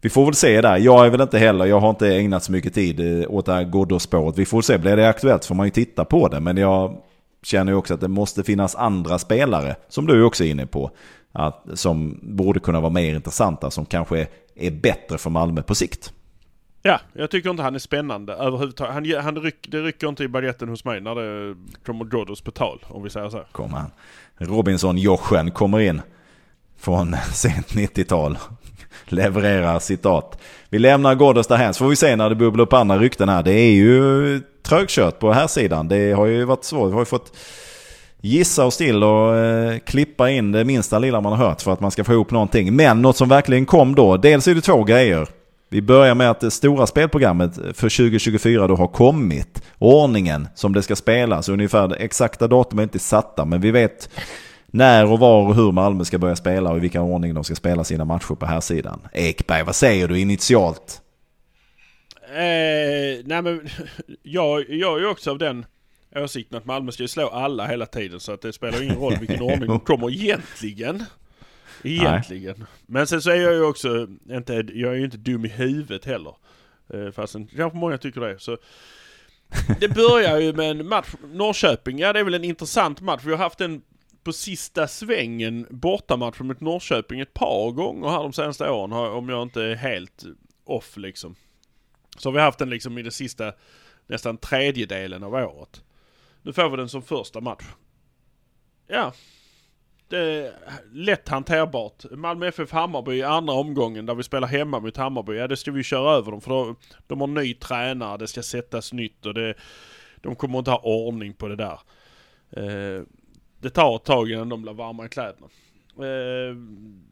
vi 0.00 0.08
får 0.08 0.24
väl 0.24 0.34
se 0.34 0.60
där. 0.60 0.76
Jag 0.76 1.06
är 1.06 1.10
väl 1.10 1.20
inte 1.20 1.38
heller, 1.38 1.66
jag 1.66 1.80
har 1.80 1.90
inte 1.90 2.08
ägnat 2.08 2.44
så 2.44 2.52
mycket 2.52 2.74
tid 2.74 3.00
eh, 3.00 3.30
åt 3.30 3.46
det 3.46 3.52
här 3.52 3.64
Ghoddos-spåret. 3.64 4.38
Vi 4.38 4.44
får 4.44 4.62
se, 4.62 4.78
blir 4.78 4.96
det 4.96 5.08
aktuellt 5.08 5.44
får 5.44 5.54
man 5.54 5.66
ju 5.66 5.70
titta 5.70 6.04
på 6.04 6.28
det. 6.28 6.40
Men 6.40 6.56
jag 6.56 6.96
känner 7.42 7.72
ju 7.72 7.78
också 7.78 7.94
att 7.94 8.00
det 8.00 8.08
måste 8.08 8.42
finnas 8.42 8.76
andra 8.76 9.18
spelare, 9.18 9.76
som 9.88 10.06
du 10.06 10.22
också 10.22 10.44
är 10.44 10.48
inne 10.48 10.66
på, 10.66 10.90
att, 11.38 11.64
som 11.74 12.18
borde 12.22 12.60
kunna 12.60 12.80
vara 12.80 12.92
mer 12.92 13.14
intressanta, 13.14 13.70
som 13.70 13.86
kanske 13.86 14.26
är, 14.54 14.70
bättre 14.70 15.18
för 15.18 15.30
Malmö 15.30 15.62
på 15.62 15.74
sikt. 15.74 16.12
Ja, 16.82 17.00
jag 17.12 17.30
tycker 17.30 17.50
inte 17.50 17.62
han 17.62 17.74
är 17.74 17.78
spännande 17.78 18.32
överhuvudtaget. 18.32 18.94
Han, 18.94 19.24
han 19.24 19.36
ryck, 19.36 19.66
det 19.68 19.80
rycker 19.80 20.08
inte 20.08 20.24
i 20.24 20.28
baljetten 20.28 20.68
hos 20.68 20.84
mig 20.84 21.00
när 21.00 21.14
det 21.14 21.56
kommer 21.86 22.04
Ghoddos 22.04 22.40
på 22.40 22.50
tal, 22.50 22.84
om 22.88 23.02
vi 23.02 23.10
säger 23.10 23.28
så. 23.28 23.44
Kommer 23.52 23.76
han. 23.76 23.90
Robinson-Joschen 24.38 25.50
kommer 25.50 25.80
in 25.80 26.02
från 26.78 27.16
sent 27.32 27.68
90-tal. 27.68 28.38
Levererar 29.04 29.78
citat. 29.78 30.38
Vi 30.68 30.78
lämnar 30.78 31.14
Ghoddos 31.14 31.46
därhän 31.46 31.74
så 31.74 31.84
får 31.84 31.88
vi 31.88 31.96
se 31.96 32.16
när 32.16 32.28
det 32.28 32.34
bubblar 32.34 32.62
upp 32.62 32.72
andra 32.72 32.98
rykten 32.98 33.28
här. 33.28 33.42
Det 33.42 33.52
är 33.52 33.72
ju 33.72 34.40
trögkört 34.62 35.18
på 35.18 35.32
här 35.32 35.46
sidan. 35.46 35.88
Det 35.88 36.12
har 36.12 36.26
ju 36.26 36.44
varit 36.44 36.64
svårt. 36.64 36.88
Vi 36.88 36.92
har 36.92 37.00
ju 37.00 37.04
fått 37.04 37.36
gissa 38.20 38.64
oss 38.64 38.76
till 38.76 39.02
och 39.04 39.36
eh, 39.36 39.78
klippa 39.78 40.30
in 40.30 40.52
det 40.52 40.64
minsta 40.64 40.98
lilla 40.98 41.20
man 41.20 41.32
har 41.32 41.46
hört 41.46 41.62
för 41.62 41.72
att 41.72 41.80
man 41.80 41.90
ska 41.90 42.04
få 42.04 42.12
ihop 42.12 42.30
någonting. 42.30 42.76
Men 42.76 43.02
något 43.02 43.16
som 43.16 43.28
verkligen 43.28 43.66
kom 43.66 43.94
då. 43.94 44.16
Dels 44.16 44.48
är 44.48 44.54
det 44.54 44.60
två 44.60 44.84
grejer. 44.84 45.28
Vi 45.70 45.82
börjar 45.82 46.14
med 46.14 46.30
att 46.30 46.40
det 46.40 46.50
stora 46.50 46.86
spelprogrammet 46.86 47.54
för 47.54 47.72
2024 47.72 48.66
då 48.66 48.76
har 48.76 48.88
kommit. 48.88 49.62
Ordningen 49.78 50.48
som 50.54 50.72
det 50.72 50.82
ska 50.82 50.96
spelas. 50.96 51.48
Ungefär 51.48 51.88
det 51.88 51.96
exakta 51.96 52.48
datum 52.48 52.78
är 52.78 52.82
inte 52.82 52.98
satta 52.98 53.44
men 53.44 53.60
vi 53.60 53.70
vet 53.70 54.10
när 54.66 55.12
och 55.12 55.18
var 55.18 55.48
och 55.48 55.54
hur 55.54 55.72
Malmö 55.72 56.04
ska 56.04 56.18
börja 56.18 56.36
spela 56.36 56.70
och 56.70 56.76
i 56.76 56.80
vilken 56.80 57.02
ordning 57.02 57.34
de 57.34 57.44
ska 57.44 57.54
spela 57.54 57.84
sina 57.84 58.04
matcher 58.04 58.34
på 58.34 58.46
här 58.46 58.60
sidan. 58.60 59.00
Ekberg, 59.12 59.62
vad 59.62 59.76
säger 59.76 60.08
du 60.08 60.18
initialt? 60.20 61.00
Eh, 62.30 63.24
nej 63.24 63.42
men, 63.42 63.68
jag, 64.22 64.64
jag 64.68 64.96
är 64.96 65.00
ju 65.00 65.06
också 65.06 65.30
av 65.30 65.38
den 65.38 65.64
åsikten 66.16 66.58
att 66.58 66.64
Malmö 66.64 66.92
ska 66.92 67.02
ju 67.02 67.08
slå 67.08 67.28
alla 67.28 67.66
hela 67.66 67.86
tiden 67.86 68.20
så 68.20 68.32
att 68.32 68.40
det 68.40 68.52
spelar 68.52 68.82
ingen 68.82 68.96
roll 68.96 69.16
vilken 69.20 69.42
ordning 69.52 69.68
de 69.68 69.80
kommer 69.80 70.10
egentligen. 70.10 71.04
Egentligen. 71.84 72.64
Men 72.86 73.06
sen 73.06 73.22
så 73.22 73.30
är 73.30 73.36
jag 73.36 73.54
ju 73.54 73.62
också 73.62 74.08
inte, 74.30 74.52
jag 74.54 74.92
är 74.92 74.96
ju 74.96 75.04
inte 75.04 75.16
dum 75.16 75.44
i 75.44 75.48
huvudet 75.48 76.04
heller. 76.04 76.34
Eh, 76.94 77.10
fastän 77.10 77.46
kanske 77.46 77.78
många 77.78 77.98
tycker 77.98 78.20
det. 78.20 78.38
Så 78.38 78.58
det 79.80 79.88
börjar 79.88 80.38
ju 80.38 80.52
med 80.52 80.70
en 80.70 80.88
match, 80.88 81.14
Norrköping, 81.32 81.98
ja 81.98 82.12
det 82.12 82.20
är 82.20 82.24
väl 82.24 82.34
en 82.34 82.44
intressant 82.44 83.00
match. 83.00 83.22
Vi 83.24 83.30
har 83.30 83.38
haft 83.38 83.60
en 83.60 83.82
på 84.22 84.32
sista 84.32 84.88
svängen 84.88 85.66
bortamatch 85.70 86.40
mot 86.40 86.60
Norrköping 86.60 87.20
ett 87.20 87.34
par 87.34 87.70
gånger 87.70 88.08
här 88.08 88.22
de 88.22 88.32
senaste 88.32 88.70
åren 88.70 88.92
om 88.92 89.28
jag 89.28 89.42
inte 89.42 89.62
är 89.62 89.74
helt 89.74 90.24
off 90.64 90.96
liksom. 90.96 91.34
Så 92.16 92.28
har 92.28 92.34
vi 92.34 92.40
haft 92.40 92.58
den 92.58 92.70
liksom 92.70 92.98
i 92.98 93.02
det 93.02 93.10
sista 93.10 93.52
nästan 94.06 94.36
tredjedelen 94.36 95.22
av 95.22 95.34
året. 95.34 95.82
Nu 96.42 96.52
får 96.52 96.70
vi 96.70 96.76
den 96.76 96.88
som 96.88 97.02
första 97.02 97.40
match. 97.40 97.64
Ja. 98.86 99.12
Det 100.08 100.18
är 100.18 100.52
lätt 100.92 101.28
hanterbart. 101.28 102.04
Malmö 102.10 102.46
FF 102.46 102.72
Hammarby 102.72 103.16
i 103.16 103.22
andra 103.22 103.54
omgången 103.54 104.06
där 104.06 104.14
vi 104.14 104.22
spelar 104.22 104.48
hemma 104.48 104.80
mot 104.80 104.96
Hammarby. 104.96 105.36
Ja 105.36 105.48
det 105.48 105.56
ska 105.56 105.70
vi 105.70 105.82
köra 105.82 106.12
över 106.12 106.30
dem 106.30 106.40
för 106.40 106.50
då, 106.50 106.74
de 107.06 107.20
har 107.20 107.26
ny 107.26 107.54
tränare, 107.54 108.16
det 108.16 108.26
ska 108.26 108.42
sättas 108.42 108.92
nytt 108.92 109.26
och 109.26 109.34
det, 109.34 109.54
de 110.16 110.36
kommer 110.36 110.58
inte 110.58 110.70
ha 110.70 110.78
ordning 110.78 111.34
på 111.34 111.48
det 111.48 111.56
där. 111.56 111.80
Eh, 112.50 113.02
det 113.60 113.70
tar 113.70 113.96
ett 113.96 114.04
tag 114.04 114.30
innan 114.30 114.48
de 114.48 114.62
blir 114.62 114.72
varma 114.72 115.06
i 115.06 115.08
kläderna. 115.08 115.46
Eh, 115.98 116.56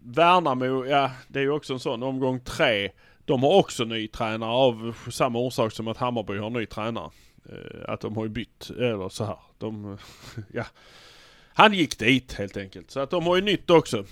Värnamo, 0.02 0.86
ja 0.86 1.10
det 1.28 1.38
är 1.38 1.42
ju 1.42 1.50
också 1.50 1.72
en 1.72 1.80
sån 1.80 2.02
omgång 2.02 2.40
tre. 2.40 2.90
De 3.24 3.42
har 3.42 3.58
också 3.58 3.84
ny 3.84 4.08
tränare 4.08 4.50
av 4.50 4.96
samma 5.10 5.38
orsak 5.38 5.72
som 5.72 5.88
att 5.88 5.96
Hammarby 5.96 6.38
har 6.38 6.50
ny 6.50 6.66
tränare. 6.66 7.10
Eh, 7.52 7.92
att 7.92 8.00
de 8.00 8.16
har 8.16 8.24
ju 8.24 8.30
bytt, 8.30 8.70
eller 8.70 9.08
så 9.08 9.24
här. 9.24 9.38
De, 9.58 9.98
ja. 10.52 10.64
Han 11.48 11.72
gick 11.72 11.98
dit 11.98 12.32
helt 12.32 12.56
enkelt. 12.56 12.90
Så 12.90 13.00
att 13.00 13.10
de 13.10 13.26
har 13.26 13.36
ju 13.36 13.42
nytt 13.42 13.70
också. 13.70 14.04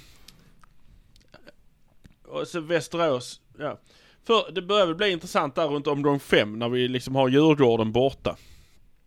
Och 2.24 2.48
så 2.48 2.60
Västerås, 2.60 3.40
ja. 3.58 3.80
För 4.26 4.52
det 4.52 4.62
börjar 4.62 4.86
väl 4.86 4.94
bli 4.94 5.10
intressant 5.10 5.54
där 5.54 5.66
runt 5.68 5.86
omgång 5.86 6.20
fem 6.20 6.58
när 6.58 6.68
vi 6.68 6.88
liksom 6.88 7.14
har 7.14 7.28
Djurgården 7.28 7.92
borta. 7.92 8.36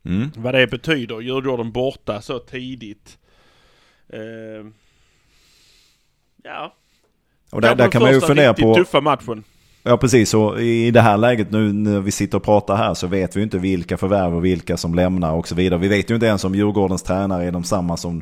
Mm. 0.06 0.32
Vad 0.36 0.54
det 0.54 0.68
betyder, 0.68 1.22
Djurgården 1.22 1.72
borta 1.72 2.22
så 2.22 2.40
tidigt. 2.40 3.18
Eh, 4.10 4.20
ja. 6.44 6.76
Och 7.52 7.62
där, 7.62 7.76
där 7.76 7.92
kan 7.92 8.02
man 8.02 8.14
ju 8.14 8.22
fundera 8.22 8.54
på... 8.54 8.76
tuffa 8.76 9.02
matchen. 9.02 9.44
Ja 9.90 9.98
precis, 9.98 10.34
och 10.34 10.62
i 10.62 10.92
det 10.92 11.02
här 11.02 11.18
läget 11.18 11.52
nu 11.52 11.74
när 11.74 12.00
vi 12.00 12.12
sitter 12.12 12.38
och 12.38 12.44
pratar 12.44 12.76
här 12.76 12.94
så 12.94 13.08
vet 13.08 13.36
vi 13.36 13.40
ju 13.40 13.44
inte 13.44 13.58
vilka 13.58 13.98
förvärv 13.98 14.36
och 14.36 14.46
vilka 14.46 14.78
som 14.78 14.96
lämnar 14.96 15.34
och 15.34 15.48
så 15.48 15.56
vidare. 15.56 15.80
Vi 15.80 15.88
vet 15.88 16.12
ju 16.12 16.16
inte 16.16 16.26
ens 16.26 16.44
om 16.44 16.56
Djurgårdens 16.56 17.04
tränare 17.04 17.46
är 17.46 17.52
de 17.52 17.64
samma 17.64 17.98
som, 17.98 18.22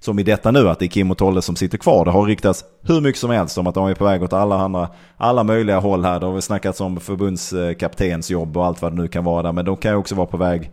som 0.00 0.18
i 0.18 0.22
detta 0.22 0.50
nu, 0.50 0.68
att 0.68 0.78
det 0.78 0.84
är 0.84 0.88
Kim 0.88 1.10
och 1.10 1.18
Tolle 1.18 1.42
som 1.42 1.56
sitter 1.56 1.78
kvar. 1.78 2.04
Det 2.04 2.10
har 2.10 2.26
riktats 2.26 2.64
hur 2.82 3.00
mycket 3.00 3.20
som 3.20 3.30
helst 3.30 3.58
om 3.58 3.66
att 3.66 3.74
de 3.74 3.88
är 3.88 3.94
på 3.94 4.04
väg 4.04 4.22
åt 4.22 4.32
alla, 4.32 4.56
andra, 4.56 4.88
alla 5.16 5.44
möjliga 5.44 5.78
håll 5.78 6.04
här. 6.04 6.20
Det 6.20 6.26
har 6.26 6.32
väl 6.32 6.42
snackats 6.42 6.80
om 6.80 7.00
förbundskaptens 7.00 8.30
jobb 8.30 8.56
och 8.56 8.66
allt 8.66 8.82
vad 8.82 8.92
det 8.92 9.02
nu 9.02 9.08
kan 9.08 9.24
vara 9.24 9.42
där, 9.42 9.52
men 9.52 9.64
de 9.64 9.76
kan 9.76 9.90
ju 9.90 9.96
också 9.96 10.14
vara 10.14 10.26
på 10.26 10.36
väg 10.36 10.70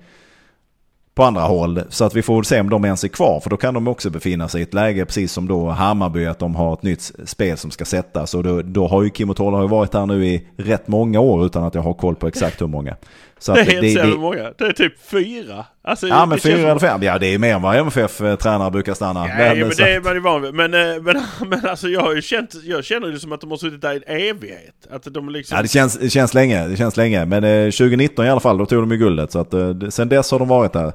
på 1.19 1.25
andra 1.25 1.41
håll. 1.41 1.81
Så 1.89 2.05
att 2.05 2.15
vi 2.15 2.21
får 2.21 2.43
se 2.43 2.59
om 2.59 2.69
de 2.69 2.85
ens 2.85 3.03
är 3.03 3.07
kvar. 3.07 3.39
För 3.39 3.49
då 3.49 3.57
kan 3.57 3.73
de 3.73 3.87
också 3.87 4.09
befinna 4.09 4.47
sig 4.47 4.61
i 4.61 4.63
ett 4.63 4.73
läge 4.73 5.05
precis 5.05 5.31
som 5.31 5.47
då 5.47 5.69
Hammarby 5.69 6.25
att 6.25 6.39
de 6.39 6.55
har 6.55 6.73
ett 6.73 6.83
nytt 6.83 7.11
spel 7.25 7.57
som 7.57 7.71
ska 7.71 7.85
sättas. 7.85 8.33
Och 8.33 8.43
då, 8.43 8.61
då 8.61 8.87
har 8.87 9.03
ju 9.03 9.09
Kim 9.09 9.29
och 9.29 9.37
Tolle 9.37 9.57
har 9.57 9.67
varit 9.67 9.93
här 9.93 10.05
nu 10.05 10.27
i 10.27 10.47
rätt 10.57 10.87
många 10.87 11.19
år 11.19 11.45
utan 11.45 11.63
att 11.63 11.75
jag 11.75 11.81
har 11.81 11.93
koll 11.93 12.15
på 12.15 12.27
exakt 12.27 12.61
hur 12.61 12.67
många. 12.67 12.95
Så 13.39 13.53
Det 13.53 13.61
är 13.61 13.73
inte 13.73 13.89
så 13.91 13.97
jävla 13.97 14.15
många. 14.17 14.51
Det 14.57 14.63
är 14.65 14.71
typ 14.73 14.93
fyra. 15.11 15.65
Alltså, 15.81 16.07
Ja 16.07 16.25
men 16.25 16.35
det 16.37 16.41
fyra 16.41 16.69
eller 16.71 16.79
fem, 16.79 17.03
ja 17.03 17.17
det 17.19 17.33
är 17.33 17.37
mer 17.37 17.55
än 17.55 17.61
vad 17.61 17.75
MFF-tränare 17.75 18.71
brukar 18.71 18.93
stanna. 18.93 19.25
Nej 19.25 19.55
men, 19.59 19.71
så- 19.71 19.81
det 19.83 19.89
är 19.95 20.01
man 20.01 20.13
ju 20.13 20.19
van 20.19 20.41
vid. 20.41 20.53
Men, 20.53 20.73
eh, 20.73 21.01
men, 21.01 21.21
men 21.49 21.65
alltså 21.65 21.87
jag 21.87 22.01
har 22.01 22.15
ju 22.15 22.21
känt, 22.21 22.53
jag 22.63 22.85
känner 22.85 23.07
det 23.07 23.19
som 23.19 23.31
att 23.31 23.41
de 23.41 23.49
har 23.51 23.57
suttit 23.57 23.81
där 23.81 23.93
i 23.93 23.95
en 23.95 24.03
evighet. 24.29 24.75
Att 24.91 25.03
de 25.13 25.29
liksom... 25.29 25.55
Ja 25.55 25.61
det 25.61 25.67
känns, 25.67 25.97
det 25.97 26.09
känns 26.09 26.33
länge, 26.33 26.67
det 26.67 26.77
känns 26.77 26.97
länge. 26.97 27.25
Men 27.25 27.43
eh, 27.43 27.65
2019 27.65 28.25
i 28.25 28.29
alla 28.29 28.39
fall, 28.39 28.57
då 28.57 28.65
tog 28.65 28.81
de 28.83 28.91
ju 28.91 28.97
guldet. 28.97 29.31
Så 29.31 29.39
att 29.39 29.53
eh, 29.53 29.69
det- 29.69 29.91
sen 29.91 30.09
dess 30.09 30.31
har 30.31 30.39
de 30.39 30.47
varit 30.47 30.73
där. 30.73 30.87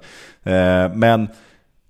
Eh, 0.44 0.94
men 0.94 1.28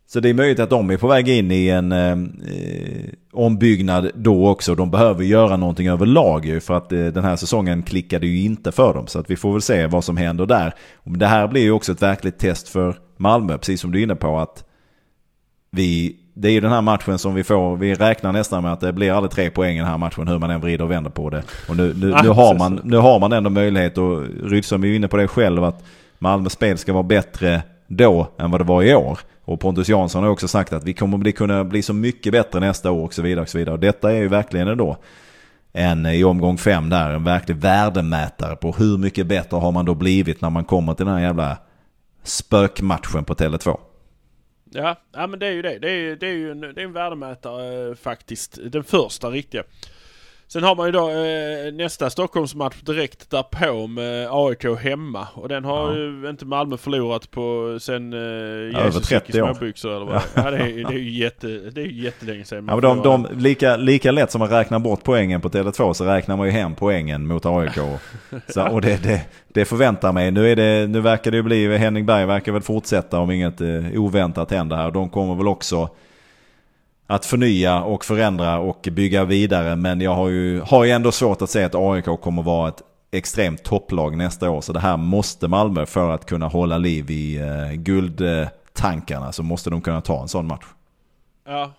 så 0.06 0.20
det 0.20 0.28
är 0.28 0.34
möjligt 0.34 0.60
att 0.60 0.70
de 0.70 0.90
är 0.90 0.96
på 0.96 1.08
väg 1.08 1.28
in 1.28 1.50
i 1.50 1.68
en 1.68 1.92
eh, 1.92 2.10
eh, 2.10 3.08
ombyggnad 3.32 4.10
då 4.14 4.48
också. 4.48 4.74
De 4.74 4.90
behöver 4.90 5.24
göra 5.24 5.56
någonting 5.56 5.88
överlag 5.88 6.46
ju 6.46 6.60
för 6.60 6.74
att 6.74 6.92
eh, 6.92 7.06
den 7.06 7.24
här 7.24 7.36
säsongen 7.36 7.82
klickade 7.82 8.26
ju 8.26 8.44
inte 8.44 8.72
för 8.72 8.94
dem. 8.94 9.06
Så 9.06 9.18
att 9.18 9.30
vi 9.30 9.36
får 9.36 9.52
väl 9.52 9.62
se 9.62 9.86
vad 9.86 10.04
som 10.04 10.16
händer 10.16 10.46
där. 10.46 10.74
Det 11.04 11.26
här 11.26 11.48
blir 11.48 11.62
ju 11.62 11.70
också 11.70 11.92
ett 11.92 12.02
verkligt 12.02 12.38
test 12.38 12.68
för 12.68 12.96
Malmö, 13.16 13.58
precis 13.58 13.80
som 13.80 13.92
du 13.92 13.98
är 13.98 14.02
inne 14.02 14.14
på 14.14 14.38
att 14.38 14.64
vi 15.70 16.16
det 16.36 16.48
är 16.48 16.52
ju 16.52 16.60
den 16.60 16.72
här 16.72 16.80
matchen 16.80 17.18
som 17.18 17.34
vi 17.34 17.44
får, 17.44 17.76
vi 17.76 17.94
räknar 17.94 18.32
nästan 18.32 18.62
med 18.62 18.72
att 18.72 18.80
det 18.80 18.92
blir 18.92 19.12
aldrig 19.12 19.30
tre 19.30 19.50
poäng 19.50 19.76
i 19.76 19.78
den 19.78 19.88
här 19.88 19.98
matchen 19.98 20.28
hur 20.28 20.38
man 20.38 20.50
än 20.50 20.60
vrider 20.60 20.84
och 20.84 20.90
vänder 20.90 21.10
på 21.10 21.30
det. 21.30 21.42
Och 21.68 21.76
nu, 21.76 21.94
nu, 21.96 22.14
nu, 22.22 22.28
har, 22.28 22.58
man, 22.58 22.80
nu 22.84 22.96
har 22.96 23.20
man 23.20 23.32
ändå 23.32 23.50
möjlighet 23.50 23.98
och 23.98 24.22
Rydström 24.42 24.84
är 24.84 24.88
ju 24.88 24.96
inne 24.96 25.08
på 25.08 25.16
det 25.16 25.28
själv 25.28 25.64
att 25.64 25.84
Malmö 26.18 26.50
spel 26.50 26.78
ska 26.78 26.92
vara 26.92 27.02
bättre 27.02 27.62
då 27.86 28.30
än 28.38 28.50
vad 28.50 28.60
det 28.60 28.64
var 28.64 28.82
i 28.82 28.94
år. 28.94 29.18
Och 29.44 29.60
Pontus 29.60 29.88
Jansson 29.88 30.22
har 30.22 30.30
också 30.30 30.48
sagt 30.48 30.72
att 30.72 30.84
vi 30.84 30.94
kommer 30.94 31.18
bli, 31.18 31.32
kunna 31.32 31.64
bli 31.64 31.82
så 31.82 31.92
mycket 31.92 32.32
bättre 32.32 32.60
nästa 32.60 32.90
år 32.90 33.04
och 33.04 33.14
så 33.14 33.22
vidare. 33.22 33.42
Och 33.42 33.48
så 33.48 33.58
vidare. 33.58 33.74
Och 33.74 33.80
detta 33.80 34.12
är 34.12 34.16
ju 34.16 34.28
verkligen 34.28 34.68
ändå 34.68 34.96
en 35.72 36.06
eh, 36.06 36.14
i 36.14 36.24
omgång 36.24 36.58
fem 36.58 36.88
där, 36.88 37.10
en 37.10 37.24
verklig 37.24 37.56
värdemätare 37.56 38.56
på 38.56 38.72
hur 38.72 38.98
mycket 38.98 39.26
bättre 39.26 39.56
har 39.56 39.72
man 39.72 39.84
då 39.84 39.94
blivit 39.94 40.40
när 40.40 40.50
man 40.50 40.64
kommer 40.64 40.94
till 40.94 41.06
den 41.06 41.14
här 41.14 41.22
jävla 41.22 41.58
spökmatchen 42.22 43.24
på 43.24 43.34
Tele2. 43.34 43.78
Ja, 44.70 44.96
ja 45.12 45.26
men 45.26 45.38
det 45.38 45.46
är 45.46 45.52
ju 45.52 45.62
det. 45.62 45.78
Det 45.78 45.90
är, 45.90 46.16
det 46.16 46.26
är 46.26 46.32
ju 46.32 46.50
en, 46.50 46.60
det 46.60 46.80
är 46.80 46.84
en 46.84 46.92
värdemätare 46.92 47.88
eh, 47.88 47.94
faktiskt. 47.94 48.58
Den 48.64 48.84
första 48.84 49.30
riktiga. 49.30 49.62
Sen 50.48 50.62
har 50.64 50.76
man 50.76 50.86
ju 50.86 50.92
då 50.92 51.10
eh, 51.10 51.72
nästa 51.74 52.10
Stockholmsmatch 52.10 52.80
direkt 52.80 53.30
därpå 53.30 53.86
med 53.86 54.28
AIK 54.30 54.64
hemma. 54.80 55.28
Och 55.34 55.48
den 55.48 55.64
har 55.64 55.90
Ja. 55.92 55.96
ju 55.96 56.30
inte 56.30 56.44
Malmö 56.46 56.76
förlorat 56.76 57.30
på 57.30 57.76
sen 57.80 58.12
eh, 58.12 58.84
Jesus 58.84 59.10
gick 59.10 59.24
30 59.24 59.38
i 59.38 59.42
år. 59.42 59.54
småbyxor 59.54 59.96
eller 59.96 60.06
vad 60.06 60.22
ja. 60.34 60.50
det, 60.50 60.56
är, 60.56 60.62
det 60.88 60.94
är 60.94 60.98
ju 60.98 61.10
jätte, 61.10 61.46
det 61.46 61.80
är 61.80 61.86
jättelänge 61.86 62.44
sedan 62.44 62.66
Ja, 62.68 62.74
men 62.76 62.82
de, 62.82 63.02
de, 63.02 63.26
lika, 63.38 63.76
lika 63.76 64.10
lätt 64.10 64.30
som 64.30 64.38
man 64.38 64.48
räknar 64.48 64.78
bort 64.78 65.00
poängen 65.02 65.40
på 65.40 65.48
Tele2 65.48 65.92
så 65.92 66.04
räknar 66.04 66.36
man 66.36 66.46
ju 66.46 66.52
hem 66.52 66.74
poängen 66.74 67.26
mot 67.26 67.46
AIK. 67.46 67.78
Så, 68.48 68.68
och 68.68 68.80
det, 68.80 69.02
det, 69.02 69.20
det 69.54 69.64
förväntar 69.64 70.12
mig. 70.12 70.30
Nu, 70.30 70.50
är 70.50 70.56
det, 70.56 70.86
nu 70.86 71.00
verkar 71.00 71.30
det 71.30 71.36
ju 71.36 71.42
bli, 71.42 71.76
Henning 71.78 72.06
Berg 72.06 72.26
verkar 72.26 72.52
väl 72.52 72.62
fortsätta 72.62 73.18
om 73.18 73.30
inget 73.30 73.60
eh, 73.60 73.68
oväntat 73.94 74.50
händer 74.50 74.76
här. 74.76 74.90
De 74.90 75.08
kommer 75.10 75.34
väl 75.34 75.48
också 75.48 75.88
att 77.06 77.26
förnya 77.26 77.82
och 77.82 78.04
förändra 78.04 78.58
och 78.58 78.88
bygga 78.92 79.24
vidare. 79.24 79.76
Men 79.76 80.00
jag 80.00 80.14
har 80.14 80.28
ju, 80.28 80.60
har 80.60 80.84
ju 80.84 80.90
ändå 80.90 81.12
svårt 81.12 81.42
att 81.42 81.50
säga 81.50 81.66
att 81.66 81.74
AIK 81.74 82.04
kommer 82.04 82.42
vara 82.42 82.68
ett 82.68 82.82
extremt 83.12 83.62
topplag 83.62 84.16
nästa 84.16 84.50
år. 84.50 84.60
Så 84.60 84.72
det 84.72 84.80
här 84.80 84.96
måste 84.96 85.48
Malmö 85.48 85.86
för 85.86 86.10
att 86.10 86.26
kunna 86.26 86.46
hålla 86.48 86.78
liv 86.78 87.10
i 87.10 87.36
eh, 87.36 87.72
guldtankarna 87.72 89.32
så 89.32 89.42
måste 89.42 89.70
de 89.70 89.80
kunna 89.80 90.00
ta 90.00 90.22
en 90.22 90.28
sån 90.28 90.46
match. 90.46 90.64
Ja. 91.46 91.72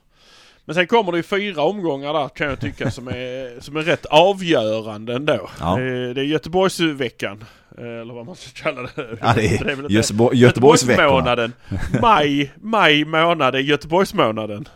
Men 0.66 0.76
sen 0.76 0.88
kommer 0.88 1.12
det 1.12 1.18
ju 1.18 1.24
fyra 1.24 1.62
omgångar 1.62 2.14
där 2.14 2.28
kan 2.30 2.48
jag 2.48 2.60
tycka 2.60 2.92
som 2.92 3.08
är, 3.08 3.62
som 3.62 3.76
är 3.78 3.82
rätt 3.82 4.06
avgörande 4.06 5.16
ändå. 5.16 5.50
Ja. 5.60 5.76
Det, 5.78 6.22
är, 6.22 6.24
Göteborgsveckan. 6.24 7.44
eh, 7.78 7.84
Eller 8.02 8.14
vad 8.14 8.26
man 8.26 8.36
ska 8.36 8.64
kalla 8.64 8.82
det. 8.82 9.18
Ja, 9.22 9.34
det 9.36 9.46
är 9.46 9.64
väl 9.64 9.80
inte- 9.80 9.94
Göteborg, 9.94 10.38
Göteborgsveckorna. 10.38 11.04
Göteborgsmånaden. 11.04 11.54
Maj, 12.02 12.52
maj 12.62 13.06
månad 13.06 13.56
är 13.56 13.60
Göteborgsmånaden. 13.60 14.68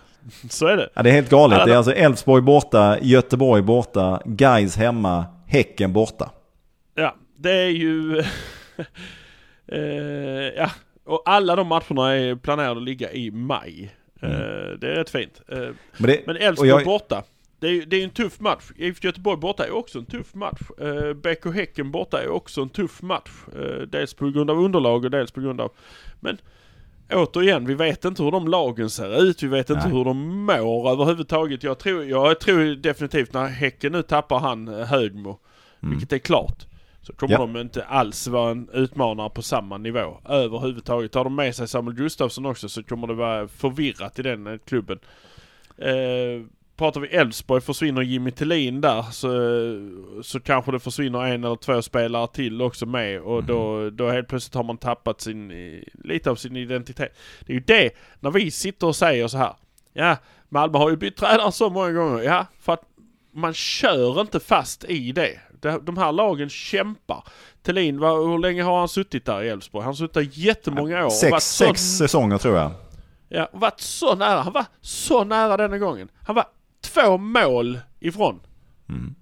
Så 0.49 0.67
är 0.67 0.77
det. 0.77 0.89
Ja, 0.93 1.03
det 1.03 1.09
är 1.09 1.13
helt 1.13 1.29
galet. 1.29 1.65
Det 1.65 1.71
är 1.73 1.77
alltså 1.77 1.93
Elfsborg 1.93 2.41
borta, 2.41 2.97
Göteborg 3.01 3.61
borta, 3.61 4.21
Gais 4.25 4.75
hemma, 4.77 5.25
Häcken 5.47 5.93
borta. 5.93 6.31
Ja, 6.95 7.15
det 7.37 7.51
är 7.51 7.69
ju... 7.69 8.19
eh, 9.67 9.79
ja, 10.57 10.71
och 11.05 11.21
alla 11.25 11.55
de 11.55 11.67
matcherna 11.67 12.15
är 12.15 12.35
planerade 12.35 12.79
att 12.79 12.83
ligga 12.83 13.11
i 13.11 13.31
maj. 13.31 13.95
Eh, 14.21 14.29
det 14.79 14.91
är 14.91 14.95
rätt 14.95 15.09
fint. 15.09 15.41
Eh, 15.47 15.57
Men, 15.57 16.07
det, 16.09 16.27
men 16.27 16.35
Elfsborg 16.37 16.69
jag- 16.69 16.83
borta. 16.85 17.23
Det 17.61 17.67
är 17.67 17.85
det 17.85 17.95
är 17.97 18.03
en 18.03 18.09
tuff 18.09 18.39
match. 18.39 18.63
IFK 18.75 19.05
Göteborg 19.07 19.37
borta 19.39 19.65
är 19.65 19.71
också 19.71 19.99
en 19.99 20.05
tuff 20.05 20.33
match. 20.33 20.59
Eh, 20.81 21.13
BK 21.13 21.45
Häcken 21.55 21.91
borta 21.91 22.23
är 22.23 22.29
också 22.29 22.61
en 22.61 22.69
tuff 22.69 23.01
match. 23.01 23.29
Eh, 23.55 23.81
dels 23.87 24.13
på 24.13 24.29
grund 24.29 24.51
av 24.51 24.59
underlag 24.59 25.05
och 25.05 25.11
dels 25.11 25.31
på 25.31 25.41
grund 25.41 25.61
av... 25.61 25.71
Men 26.19 26.37
återigen, 27.13 27.65
vi 27.65 27.73
vet 27.73 28.05
inte 28.05 28.23
hur 28.23 28.31
de 28.31 28.47
lagen 28.47 28.89
ser 28.89 29.21
ut. 29.23 29.43
Vi 29.43 29.47
vet 29.47 29.69
inte 29.69 29.83
Nej. 29.87 29.93
hur 29.97 30.05
de 30.05 30.45
mår 30.45 30.91
överhuvudtaget. 30.91 31.63
Jag 31.63 31.79
tror, 31.79 32.05
jag 32.05 32.39
tror 32.39 32.75
definitivt 32.75 33.33
när 33.33 33.47
Häcken 33.47 33.91
nu 33.91 34.01
tappar 34.01 34.39
han 34.39 34.67
eh, 34.67 34.85
Högmo, 34.85 35.39
vilket 35.79 36.13
är 36.13 36.17
klart. 36.17 36.65
Så 37.01 37.13
kommer 37.13 37.35
Mm. 37.35 37.49
Ja. 37.49 37.53
de 37.53 37.61
inte 37.61 37.83
alls 37.83 38.27
vara 38.27 38.51
en 38.51 38.69
utmanare 38.73 39.29
på 39.29 39.41
samma 39.41 39.77
nivå 39.77 40.17
överhuvudtaget. 40.29 41.11
Tar 41.11 41.23
de 41.23 41.35
med 41.35 41.55
sig 41.55 41.67
Samuel 41.67 41.97
Gustafsson 41.97 42.45
också 42.45 42.69
så 42.69 42.83
kommer 42.83 43.07
det 43.07 43.13
vara 43.13 43.47
förvirrat 43.47 44.19
i 44.19 44.21
den 44.21 44.47
eh, 44.47 44.57
klubben. 44.65 44.99
Eh, 45.77 46.45
pratar 46.79 47.01
vi 47.01 47.07
Elfsborg 47.07 47.61
försvinner 47.61 48.01
Jimmy 48.01 48.31
Tillin 48.31 48.81
där 48.81 49.01
så, 49.01 49.29
så 50.23 50.39
kanske 50.39 50.71
det 50.71 50.79
försvinner 50.79 51.25
en 51.25 51.43
eller 51.43 51.55
två 51.55 51.81
spelare 51.81 52.27
till 52.27 52.61
också 52.61 52.85
med 52.85 53.21
och 53.21 53.43
då, 53.43 53.89
då 53.89 54.09
helt 54.09 54.27
plötsligt 54.27 54.55
har 54.55 54.63
man 54.63 54.77
tappat 54.77 55.21
sin, 55.21 55.51
eh, 55.51 55.81
lite 55.93 56.31
av 56.31 56.35
sin 56.35 56.55
identitet. 56.55 57.17
Det 57.39 57.53
är 57.53 57.55
ju 57.55 57.63
det, 57.67 57.89
när 58.19 58.31
vi 58.31 58.51
sitter 58.51 58.87
och 58.87 58.95
säger 58.95 59.27
så 59.27 59.37
här. 59.37 59.53
Ja, 59.93 60.17
Malmö 60.49 60.77
har 60.77 60.89
ju 60.89 60.97
bytt 60.97 61.17
tränare 61.17 61.51
så 61.51 61.69
många 61.69 61.91
gånger. 61.91 62.23
Ja, 62.23 62.45
för 62.59 62.73
att 62.73 62.83
man 63.31 63.53
kör 63.53 64.21
inte 64.21 64.39
fast 64.39 64.83
i 64.83 65.11
det. 65.11 65.39
De 65.81 65.97
här 65.97 66.11
lagen 66.11 66.49
kämpar. 66.49 67.23
Thelin, 67.63 67.99
hur 67.99 68.39
länge 68.39 68.63
har 68.63 68.79
han 68.79 68.87
suttit 68.87 69.25
där 69.25 69.43
i 69.43 69.49
Elfsborg? 69.49 69.83
Han 69.83 69.89
har 69.89 69.93
suttit 69.93 70.13
där 70.13 70.29
jättemånga 70.31 71.05
år. 71.05 71.09
sex, 71.09 71.43
sex 71.43 71.81
säsonger 71.81 72.37
tror 72.37 72.57
jag. 72.57 72.71
Ja, 73.29 73.49
varit 73.53 73.81
så 73.81 74.15
nära. 74.15 74.41
Han 74.41 74.53
var 74.53 74.65
så 74.81 75.23
nära 75.23 75.57
denna 75.57 75.77
gången. 75.77 76.09
Han 76.25 76.35
var 76.35 76.45
två 76.81 77.17
mål 77.17 77.79
ifrån. 77.99 78.39
Mm. 78.89 79.15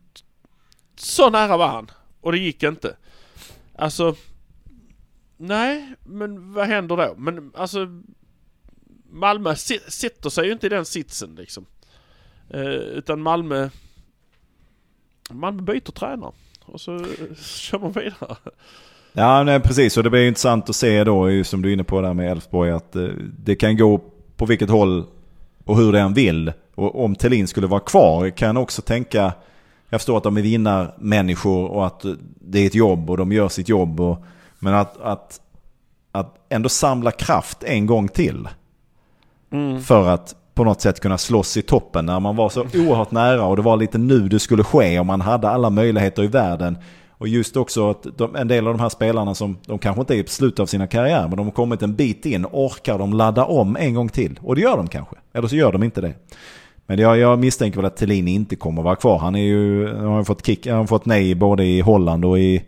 Så 0.96 1.30
nära 1.30 1.58
var 1.58 1.68
han. 1.68 1.92
Och 2.22 2.32
det 2.32 2.38
gick 2.38 2.64
inte. 2.64 2.96
Alltså... 3.76 4.16
Nej, 5.38 5.94
men 6.04 6.54
vad 6.54 6.68
händer 6.68 6.98
då? 6.98 7.16
Men 7.18 7.52
alltså... 7.56 7.88
Malmö 9.10 9.56
sitter 9.56 10.30
sig 10.30 10.46
ju 10.46 10.52
inte 10.52 10.66
i 10.66 10.70
den 10.70 10.86
sitsen 10.86 11.36
liksom. 11.36 11.66
Eh, 12.50 12.62
utan 12.72 13.22
Malmö... 13.22 13.70
Malmö 15.30 15.62
byter 15.62 15.92
tränare. 15.92 16.32
Och 16.66 16.82
så 16.82 16.96
eh, 16.96 17.36
kör 17.42 17.80
man 17.80 17.92
vidare. 17.92 18.36
Ja, 19.14 19.44
nej, 19.44 19.60
precis. 19.60 19.98
Och 19.98 20.04
det 20.04 20.10
blir 20.10 20.22
ju 20.22 20.28
intressant 20.28 20.70
att 20.70 20.76
se 20.76 21.04
då, 21.04 21.44
som 21.44 21.62
du 21.62 21.70
är 21.70 21.74
inne 21.74 21.84
på 21.84 22.02
där 22.02 22.14
med 22.14 22.32
Elfsborg, 22.32 22.72
att 22.72 22.96
eh, 22.96 23.08
det 23.40 23.56
kan 23.56 23.78
gå 23.78 23.98
på 24.36 24.46
vilket 24.46 24.70
håll 24.70 25.06
och 25.64 25.78
hur 25.78 25.92
den 25.92 26.14
vill. 26.14 26.54
Och 26.78 27.04
om 27.04 27.16
Thelin 27.16 27.48
skulle 27.48 27.68
vara 27.68 27.80
kvar 27.80 28.30
kan 28.30 28.56
jag 28.56 28.64
också 28.64 28.82
tänka, 28.82 29.34
jag 29.90 30.02
förstår 30.02 30.18
att 30.18 30.24
de 30.24 30.38
är 30.38 30.42
vinnarmänniskor 30.42 31.72
och 31.72 31.86
att 31.86 32.06
det 32.42 32.60
är 32.60 32.66
ett 32.66 32.76
jobb 32.76 33.10
och 33.10 33.18
de 33.18 33.32
gör 33.32 33.50
sitt 33.50 33.70
jobb. 33.70 34.00
Och, 34.00 34.24
men 34.60 34.74
att, 34.74 35.02
att, 35.02 35.42
att 36.12 36.36
ändå 36.50 36.70
samla 36.70 37.12
kraft 37.12 37.64
en 37.64 37.86
gång 37.86 38.08
till. 38.08 38.48
För 39.84 40.10
att 40.10 40.36
på 40.54 40.64
något 40.64 40.82
sätt 40.82 41.00
kunna 41.00 41.18
slåss 41.18 41.58
i 41.58 41.62
toppen 41.62 42.06
när 42.06 42.20
man 42.20 42.36
var 42.36 42.50
så 42.50 42.62
oerhört 42.62 43.12
nära 43.12 43.46
och 43.46 43.56
det 43.56 43.62
var 43.62 43.78
lite 43.78 43.98
nu 43.98 44.28
det 44.28 44.40
skulle 44.40 44.64
ske 44.64 45.00
och 45.00 45.06
man 45.06 45.22
hade 45.22 45.50
alla 45.50 45.70
möjligheter 45.70 46.24
i 46.24 46.28
världen. 46.28 46.78
Och 47.10 47.28
just 47.28 47.58
också 47.58 47.90
att 47.90 48.08
de, 48.18 48.36
en 48.36 48.48
del 48.48 48.68
av 48.68 48.74
de 48.74 48.80
här 48.80 48.90
spelarna 48.90 49.36
som, 49.36 49.58
de 49.66 49.80
kanske 49.80 50.00
inte 50.00 50.16
är 50.16 50.24
i 50.24 50.28
slutet 50.28 50.60
av 50.60 50.66
sina 50.66 50.88
karriärer, 50.88 51.28
men 51.28 51.38
de 51.38 51.46
har 51.46 51.52
kommit 51.52 51.82
en 51.82 51.96
bit 51.96 52.26
in, 52.26 52.46
orkar 52.52 52.98
de 52.98 53.14
ladda 53.14 53.46
om 53.46 53.78
en 53.78 53.94
gång 53.94 54.10
till? 54.10 54.40
Och 54.44 54.56
det 54.56 54.62
gör 54.62 54.78
de 54.78 54.88
kanske, 54.88 55.16
eller 55.34 55.48
så 55.48 55.56
gör 55.56 55.72
de 55.72 55.84
inte 55.84 56.02
det. 56.02 56.14
Men 56.88 57.00
jag, 57.00 57.18
jag 57.18 57.40
misstänker 57.40 57.78
väl 57.78 57.86
att 57.86 57.98
Thelin 57.98 58.28
inte 58.28 58.56
kommer 58.56 58.82
vara 58.82 58.96
kvar. 58.96 59.20
Han, 59.20 59.36
är 59.36 59.44
ju, 59.44 59.88
han 59.88 60.06
har 60.06 60.24
fått, 60.24 60.46
kick, 60.46 60.68
han 60.68 60.78
har 60.78 60.88
fått 60.88 61.06
nej 61.06 61.36
både 61.36 61.66
i 61.66 61.82
Holland 61.82 62.26
och 62.26 62.40
i, 62.40 62.64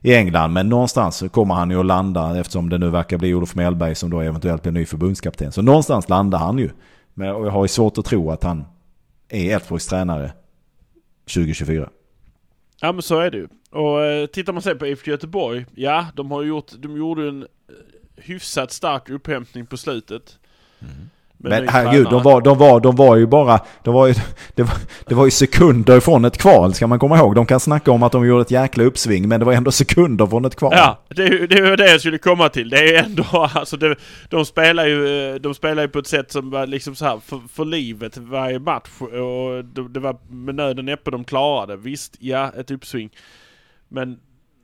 i 0.00 0.14
England. 0.14 0.52
Men 0.52 0.68
någonstans 0.68 1.24
kommer 1.30 1.54
han 1.54 1.70
ju 1.70 1.80
att 1.80 1.86
landa 1.86 2.40
eftersom 2.40 2.68
det 2.68 2.78
nu 2.78 2.90
verkar 2.90 3.18
bli 3.18 3.34
Olof 3.34 3.54
Mellberg 3.54 3.94
som 3.94 4.10
då 4.10 4.20
eventuellt 4.20 4.62
blir 4.62 4.72
ny 4.72 4.84
förbundskapten. 4.86 5.52
Så 5.52 5.62
någonstans 5.62 6.08
landar 6.08 6.38
han 6.38 6.58
ju. 6.58 6.70
Men 7.14 7.26
jag 7.26 7.50
har 7.50 7.64
ju 7.64 7.68
svårt 7.68 7.98
att 7.98 8.04
tro 8.04 8.30
att 8.30 8.44
han 8.44 8.64
är 9.28 9.54
Elfsborgs 9.54 9.86
tränare 9.86 10.32
2024. 11.34 11.88
Ja 12.80 12.92
men 12.92 13.02
så 13.02 13.20
är 13.20 13.30
det 13.30 13.36
ju. 13.36 13.48
Och 13.70 14.02
eh, 14.02 14.26
tittar 14.26 14.52
man 14.52 14.62
sen 14.62 14.78
på 14.78 14.86
IFK 14.86 15.10
Göteborg, 15.10 15.66
ja 15.74 16.06
de 16.14 16.30
har 16.30 16.42
gjort, 16.42 16.72
de 16.78 16.96
gjorde 16.96 17.28
en 17.28 17.42
eh, 17.42 17.48
hyfsat 18.16 18.72
stark 18.72 19.10
upphämtning 19.10 19.66
på 19.66 19.76
slutet. 19.76 20.38
Med 20.78 20.90
Men 21.38 21.68
herregud, 21.68 22.06
de 22.10 22.22
var, 22.22 22.40
de, 22.40 22.58
var, 22.58 22.80
de 22.80 22.96
var 22.96 23.16
ju 23.16 23.26
bara... 23.26 23.60
De 23.82 23.94
var 23.94 24.06
ju, 24.06 24.14
det, 24.54 24.62
var, 24.62 24.74
det 25.06 25.14
var 25.14 25.24
ju 25.24 25.30
sekunder 25.30 26.00
från 26.00 26.24
ett 26.24 26.38
kval, 26.38 26.74
ska 26.74 26.86
man 26.86 26.98
komma 26.98 27.18
ihåg. 27.18 27.34
De 27.34 27.46
kan 27.46 27.60
snacka 27.60 27.90
om 27.92 28.02
att 28.02 28.12
de 28.12 28.26
gjorde 28.26 28.42
ett 28.42 28.50
jäkla 28.50 28.84
uppsving, 28.84 29.28
men 29.28 29.40
det 29.40 29.46
var 29.46 29.52
ändå 29.52 29.70
sekunder 29.70 30.26
från 30.26 30.44
ett 30.44 30.56
kval. 30.56 30.72
Ja, 30.76 30.98
det, 31.08 31.22
är 31.22 31.30
ju- 31.30 31.46
det 31.46 31.62
var 31.62 31.76
det 31.76 31.90
jag 31.90 32.00
skulle 32.00 32.18
komma 32.18 32.48
till. 32.48 32.70
Det 32.70 32.96
är 32.96 33.04
ändå, 33.04 33.24
alltså 33.54 33.76
det, 33.76 33.96
de 34.28 34.44
spelar 34.44 34.86
ju, 34.86 35.30
eh, 35.30 35.34
de 35.34 35.54
spelar 35.54 35.82
ju 35.82 35.88
på 35.88 35.98
ett 35.98 36.06
sätt 36.06 36.32
som 36.32 36.50
var 36.50 36.66
liksom 36.66 36.94
så 36.94 37.04
här 37.04 37.18
för, 37.18 37.40
för 37.52 37.64
livet 37.64 38.16
varje 38.16 38.58
match. 38.58 39.00
Och 39.00 39.64
det, 39.64 39.88
det 39.88 40.00
var 40.00 40.16
med 40.30 40.54
nöden 40.54 40.84
näppe 40.84 41.10
de 41.10 41.24
klarade. 41.24 41.76
Visst, 41.76 42.16
ja, 42.20 42.52
ett 42.56 42.70
uppsving. 42.70 43.10
Men 43.88 44.18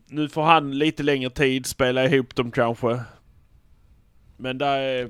nu 0.09 0.29
får 0.29 0.43
han 0.43 0.79
lite 0.79 1.03
längre 1.03 1.31
tid, 1.31 1.67
spela 1.67 2.05
ihop 2.05 2.35
dem 2.35 2.51
kanske. 2.51 3.01
Men 4.37 4.59
där 4.59 4.79
är, 4.79 5.09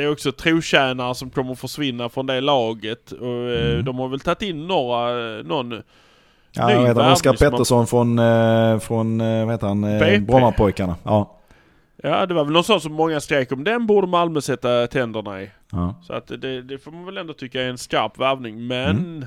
det 0.00 0.06
är 0.06 0.12
också 0.12 0.32
trotjänare 0.32 1.14
som 1.14 1.30
kommer 1.30 1.54
försvinna 1.54 2.08
från 2.08 2.26
det 2.26 2.40
laget. 2.40 3.12
Och 3.12 3.26
eh, 3.50 3.70
Mm. 3.72 3.84
de 3.84 3.98
har 3.98 4.08
väl 4.08 4.20
tagit 4.20 4.42
in 4.42 4.66
några, 4.66 5.12
någon 5.42 5.82
Ja, 6.52 6.66
ny 6.66 6.72
jag 6.72 6.82
vet, 6.82 6.96
Oskar 6.96 7.02
värvning 7.02 7.16
som 7.16 7.44
har- 7.44 7.50
Pettersson 7.50 7.86
från, 7.86 8.18
eh, 8.18 8.78
från 8.78 9.20
eh, 9.20 9.44
vad 9.44 9.54
heter 9.54 9.66
han, 9.66 9.82
BP. 9.82 10.18
Brommapojkarna. 10.18 10.94
Ja. 11.04 11.36
Ja, 12.02 12.26
det 12.26 12.34
var 12.34 12.44
väl 12.44 12.52
någon 12.52 12.64
sån 12.64 12.80
som 12.80 12.92
många 12.92 13.20
skrek 13.20 13.52
om. 13.52 13.64
Den 13.64 13.86
borde 13.86 14.06
Malmö 14.06 14.40
sätta 14.40 14.86
tänderna 14.86 15.42
i. 15.42 15.50
Ja. 15.72 15.94
Så 16.06 16.12
att 16.12 16.26
det, 16.26 16.62
det 16.62 16.78
får 16.78 16.90
man 16.92 17.04
väl 17.04 17.16
ändå 17.18 17.32
tycka 17.32 17.62
är 17.62 17.68
en 17.68 17.78
skarp 17.78 18.18
värvning. 18.18 18.66
Men 18.66 19.26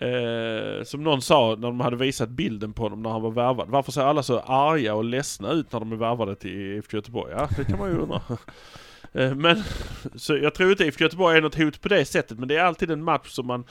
eh, 0.00 0.84
som 0.84 1.04
någon 1.04 1.22
sa 1.22 1.48
när 1.58 1.68
de 1.68 1.80
hade 1.80 1.96
visat 1.96 2.28
bilden 2.28 2.72
på 2.72 2.82
honom 2.82 3.02
när 3.02 3.10
han 3.10 3.22
var 3.22 3.30
värvad. 3.30 3.68
Varför 3.68 3.92
ser 3.92 4.02
alla 4.02 4.22
så 4.22 4.38
arga 4.40 4.94
och 4.94 5.04
ledsna 5.04 5.50
ut 5.50 5.72
när 5.72 5.80
de 5.80 5.92
är 5.92 5.96
värvade 5.96 6.34
till 6.34 6.50
IFK 6.50 6.96
Göteborg? 6.96 7.32
Ja, 7.36 7.48
det 7.56 7.64
kan 7.64 7.78
man 7.78 7.90
ju 7.90 7.98
undra. 7.98 8.20
Eh, 9.12 9.34
men 9.34 9.62
så 10.16 10.36
jag 10.36 10.54
tror 10.54 10.70
inte 10.70 10.84
IFK 10.84 11.04
Göteborg 11.04 11.36
är 11.38 11.42
något 11.42 11.54
hot 11.58 11.80
på 11.80 11.88
det 11.88 12.04
sättet. 12.04 12.38
Men 12.38 12.48
det 12.48 12.56
är 12.56 12.62
alltid 12.64 12.90
en 12.90 13.04
match 13.04 13.28
som 13.30 13.46
man... 13.46 13.64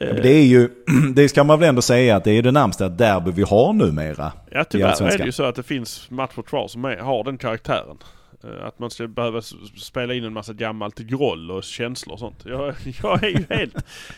eh, 0.00 0.14
Det 0.14 0.30
är 0.30 0.44
ju, 0.46 0.68
det 1.14 1.28
ska 1.28 1.44
man 1.44 1.60
väl 1.60 1.68
ändå 1.68 1.82
säga 1.82 2.16
att 2.16 2.24
det 2.24 2.32
är 2.32 2.42
det 2.42 2.52
närmsta 2.52 2.88
derby 2.88 3.30
vi 3.30 3.42
har 3.42 3.72
numera. 3.72 4.32
Ja 4.50 4.64
tyvärr 4.64 5.02
är 5.12 5.18
det 5.18 5.24
ju 5.24 5.32
så 5.32 5.44
att 5.44 5.54
det 5.54 5.62
finns 5.62 6.10
matcher 6.10 6.42
kvar 6.42 6.68
som 6.68 6.84
är, 6.84 6.96
har 6.96 7.24
den 7.24 7.38
karaktären. 7.38 7.96
Eh, 8.44 8.66
Att 8.66 8.78
man 8.78 8.90
ska 8.90 9.06
behöva 9.06 9.42
spela 9.76 10.14
in 10.14 10.24
en 10.24 10.32
massa 10.32 10.52
gammalt 10.52 10.98
groll 10.98 11.50
och 11.50 11.64
känslor 11.64 12.12
och 12.12 12.18
sånt. 12.18 12.42
Jag, 12.44 12.74
jag 13.02 13.24
är 13.24 13.28
ju 13.28 13.44
helt... 13.50 13.76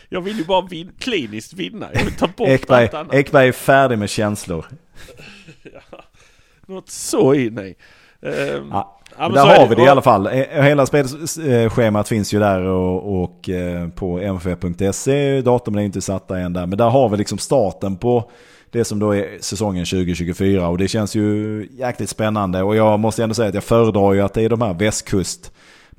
Jag 0.09 0.21
vill 0.21 0.37
ju 0.37 0.45
bara 0.45 0.61
vin, 0.67 0.91
kliniskt 0.99 1.53
vinna. 1.53 1.89
Jag 1.93 2.03
vill 2.03 2.13
ta 2.13 2.27
bort 2.27 2.47
Ekberg, 2.49 2.83
allt 2.83 2.93
annat. 2.93 3.13
Ekberg 3.13 3.47
är 3.47 3.51
färdig 3.51 3.97
med 3.99 4.09
känslor. 4.09 4.65
Något 6.67 6.89
så 6.89 7.33
in 7.33 7.59
i. 7.59 7.75
Ehm, 8.25 8.69
Ja. 8.71 8.97
ja, 9.19 9.29
där 9.29 9.45
har 9.59 9.67
vi 9.67 9.75
det 9.75 9.83
i 9.83 9.87
alla 9.87 10.01
fall. 10.01 10.27
Eh, 10.27 10.33
Hela 10.63 10.85
spelschemat 10.85 12.07
finns 12.07 12.33
ju 12.33 12.39
där 12.39 12.61
och, 12.61 13.23
och 13.23 13.49
eh, 13.49 13.87
på 13.89 14.17
mff.se. 14.19 15.41
Datumen 15.41 15.81
är 15.81 15.85
inte 15.85 16.01
satta 16.01 16.39
än 16.39 16.53
där. 16.53 16.65
Men 16.65 16.77
där 16.77 16.89
har 16.89 17.09
vi 17.09 17.17
liksom 17.17 17.37
starten 17.37 17.97
på 17.97 18.29
det 18.71 18.83
som 18.85 18.99
då 18.99 19.15
är 19.15 19.37
säsongen 19.41 19.85
2024. 19.85 20.67
Och 20.67 20.77
det 20.77 20.87
känns 20.87 21.15
ju 21.15 21.67
jäkligt 21.71 22.09
spännande. 22.09 22.63
Och 22.63 22.75
jag 22.75 22.99
måste 22.99 23.23
ändå 23.23 23.35
säga 23.35 23.47
att 23.49 23.53
jag 23.55 23.63
föredrar 23.63 24.13
ju 24.13 24.21
att 24.21 24.33
det 24.33 24.41
är 24.43 24.49
de 24.49 24.61
här 24.61 24.73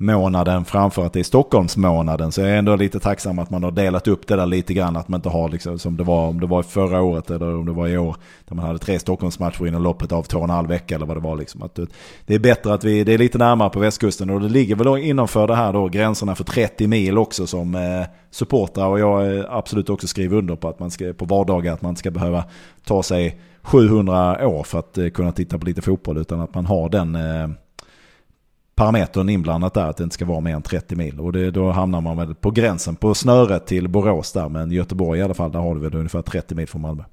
månaden 0.03 0.65
framför 0.65 1.05
att 1.05 1.13
det 1.13 1.19
är 1.19 1.23
Stockholmsmånaden. 1.23 2.31
Så 2.31 2.41
jag 2.41 2.49
är 2.49 2.55
ändå 2.57 2.75
lite 2.75 2.99
tacksam 2.99 3.39
att 3.39 3.49
man 3.49 3.63
har 3.63 3.71
delat 3.71 4.07
upp 4.07 4.27
det 4.27 4.35
där 4.35 4.45
lite 4.45 4.73
grann. 4.73 4.97
Att 4.97 5.07
man 5.07 5.17
inte 5.17 5.29
har 5.29 5.49
liksom 5.49 5.79
som 5.79 5.97
det 5.97 6.03
var 6.03 6.27
om 6.27 6.39
det 6.39 6.45
var 6.47 6.63
förra 6.63 7.01
året 7.01 7.31
eller 7.31 7.55
om 7.55 7.65
det 7.65 7.71
var 7.71 7.87
i 7.87 7.97
år. 7.97 8.15
Där 8.47 8.55
man 8.55 8.65
hade 8.65 8.79
tre 8.79 8.99
Stockholmsmatcher 8.99 9.67
inom 9.67 9.83
loppet 9.83 10.11
av 10.11 10.23
två 10.23 10.37
och 10.37 10.43
en 10.43 10.49
halv 10.49 10.67
vecka 10.69 10.95
eller 10.95 11.05
vad 11.05 11.17
det 11.17 11.21
var. 11.21 11.35
Liksom. 11.35 11.63
Att 11.63 11.79
eh, 11.79 11.85
det- 12.25 12.35
är 12.35 12.39
bättre 12.39 12.73
att 12.73 12.83
vi, 12.83 13.03
det 13.03 13.13
är 13.13 13.17
lite 13.17 13.37
närmare 13.37 13.69
på 13.69 13.79
västkusten. 13.79 14.29
Och 14.29 14.41
det 14.41 14.49
ligger 14.49 14.75
väl 14.75 14.85
då 14.85 14.97
innanför 14.97 15.47
det 15.47 15.55
här 15.55 15.73
då 15.73 15.87
gränserna 15.87 16.35
för 16.35 16.43
30 16.43 16.87
mil 16.87 17.17
också 17.17 17.47
som 17.47 17.75
eh, 17.75 17.81
supportrar. 18.31 18.87
Och 18.87 18.99
jag 18.99 19.37
eh, 19.37 19.45
absolut 19.49 19.89
också 19.89 20.07
skriver 20.07 20.37
under 20.37 20.55
på 20.55 20.67
att 20.69 20.79
man 20.79 20.91
ska 20.91 21.13
på 21.13 21.25
vardagar 21.25 21.73
att 21.73 21.81
man 21.81 21.95
ska 21.95 22.11
behöva 22.11 22.43
ta 22.85 23.03
sig 23.03 23.39
700 23.61 24.47
år 24.47 24.63
för 24.63 24.79
att 24.79 24.97
eh, 24.97 25.09
kunna 25.09 25.31
titta 25.31 25.57
på 25.57 25.65
lite 25.65 25.81
fotboll. 25.81 26.17
Utan 26.17 26.41
att 26.41 26.55
man 26.55 26.65
har 26.65 26.89
den 26.89 27.15
eh, 27.15 27.47
parametern 28.75 29.29
inblandat 29.29 29.73
där 29.73 29.89
att 29.89 29.97
det 29.97 30.03
inte 30.03 30.13
ska 30.13 30.25
vara 30.25 30.39
mer 30.39 30.55
än 30.55 30.61
30 30.61 30.95
mil. 30.95 31.19
Och 31.19 31.33
det, 31.33 31.51
då 31.51 31.71
hamnar 31.71 32.01
man 32.01 32.17
väl 32.17 32.35
på 32.35 32.51
gränsen 32.51 32.95
på 32.95 33.13
snöret 33.13 33.67
till 33.67 33.87
Borås 33.87 34.31
där. 34.31 34.49
Men 34.49 34.71
Göteborg 34.71 35.19
i 35.19 35.23
alla 35.23 35.33
fall, 35.33 35.51
där 35.51 35.59
har 35.59 35.75
du 35.75 35.81
väl 35.81 35.95
ungefär 35.95 36.21
30 36.21 36.55
mil 36.55 36.67
från 36.67 36.81
Malmö. 36.81 37.03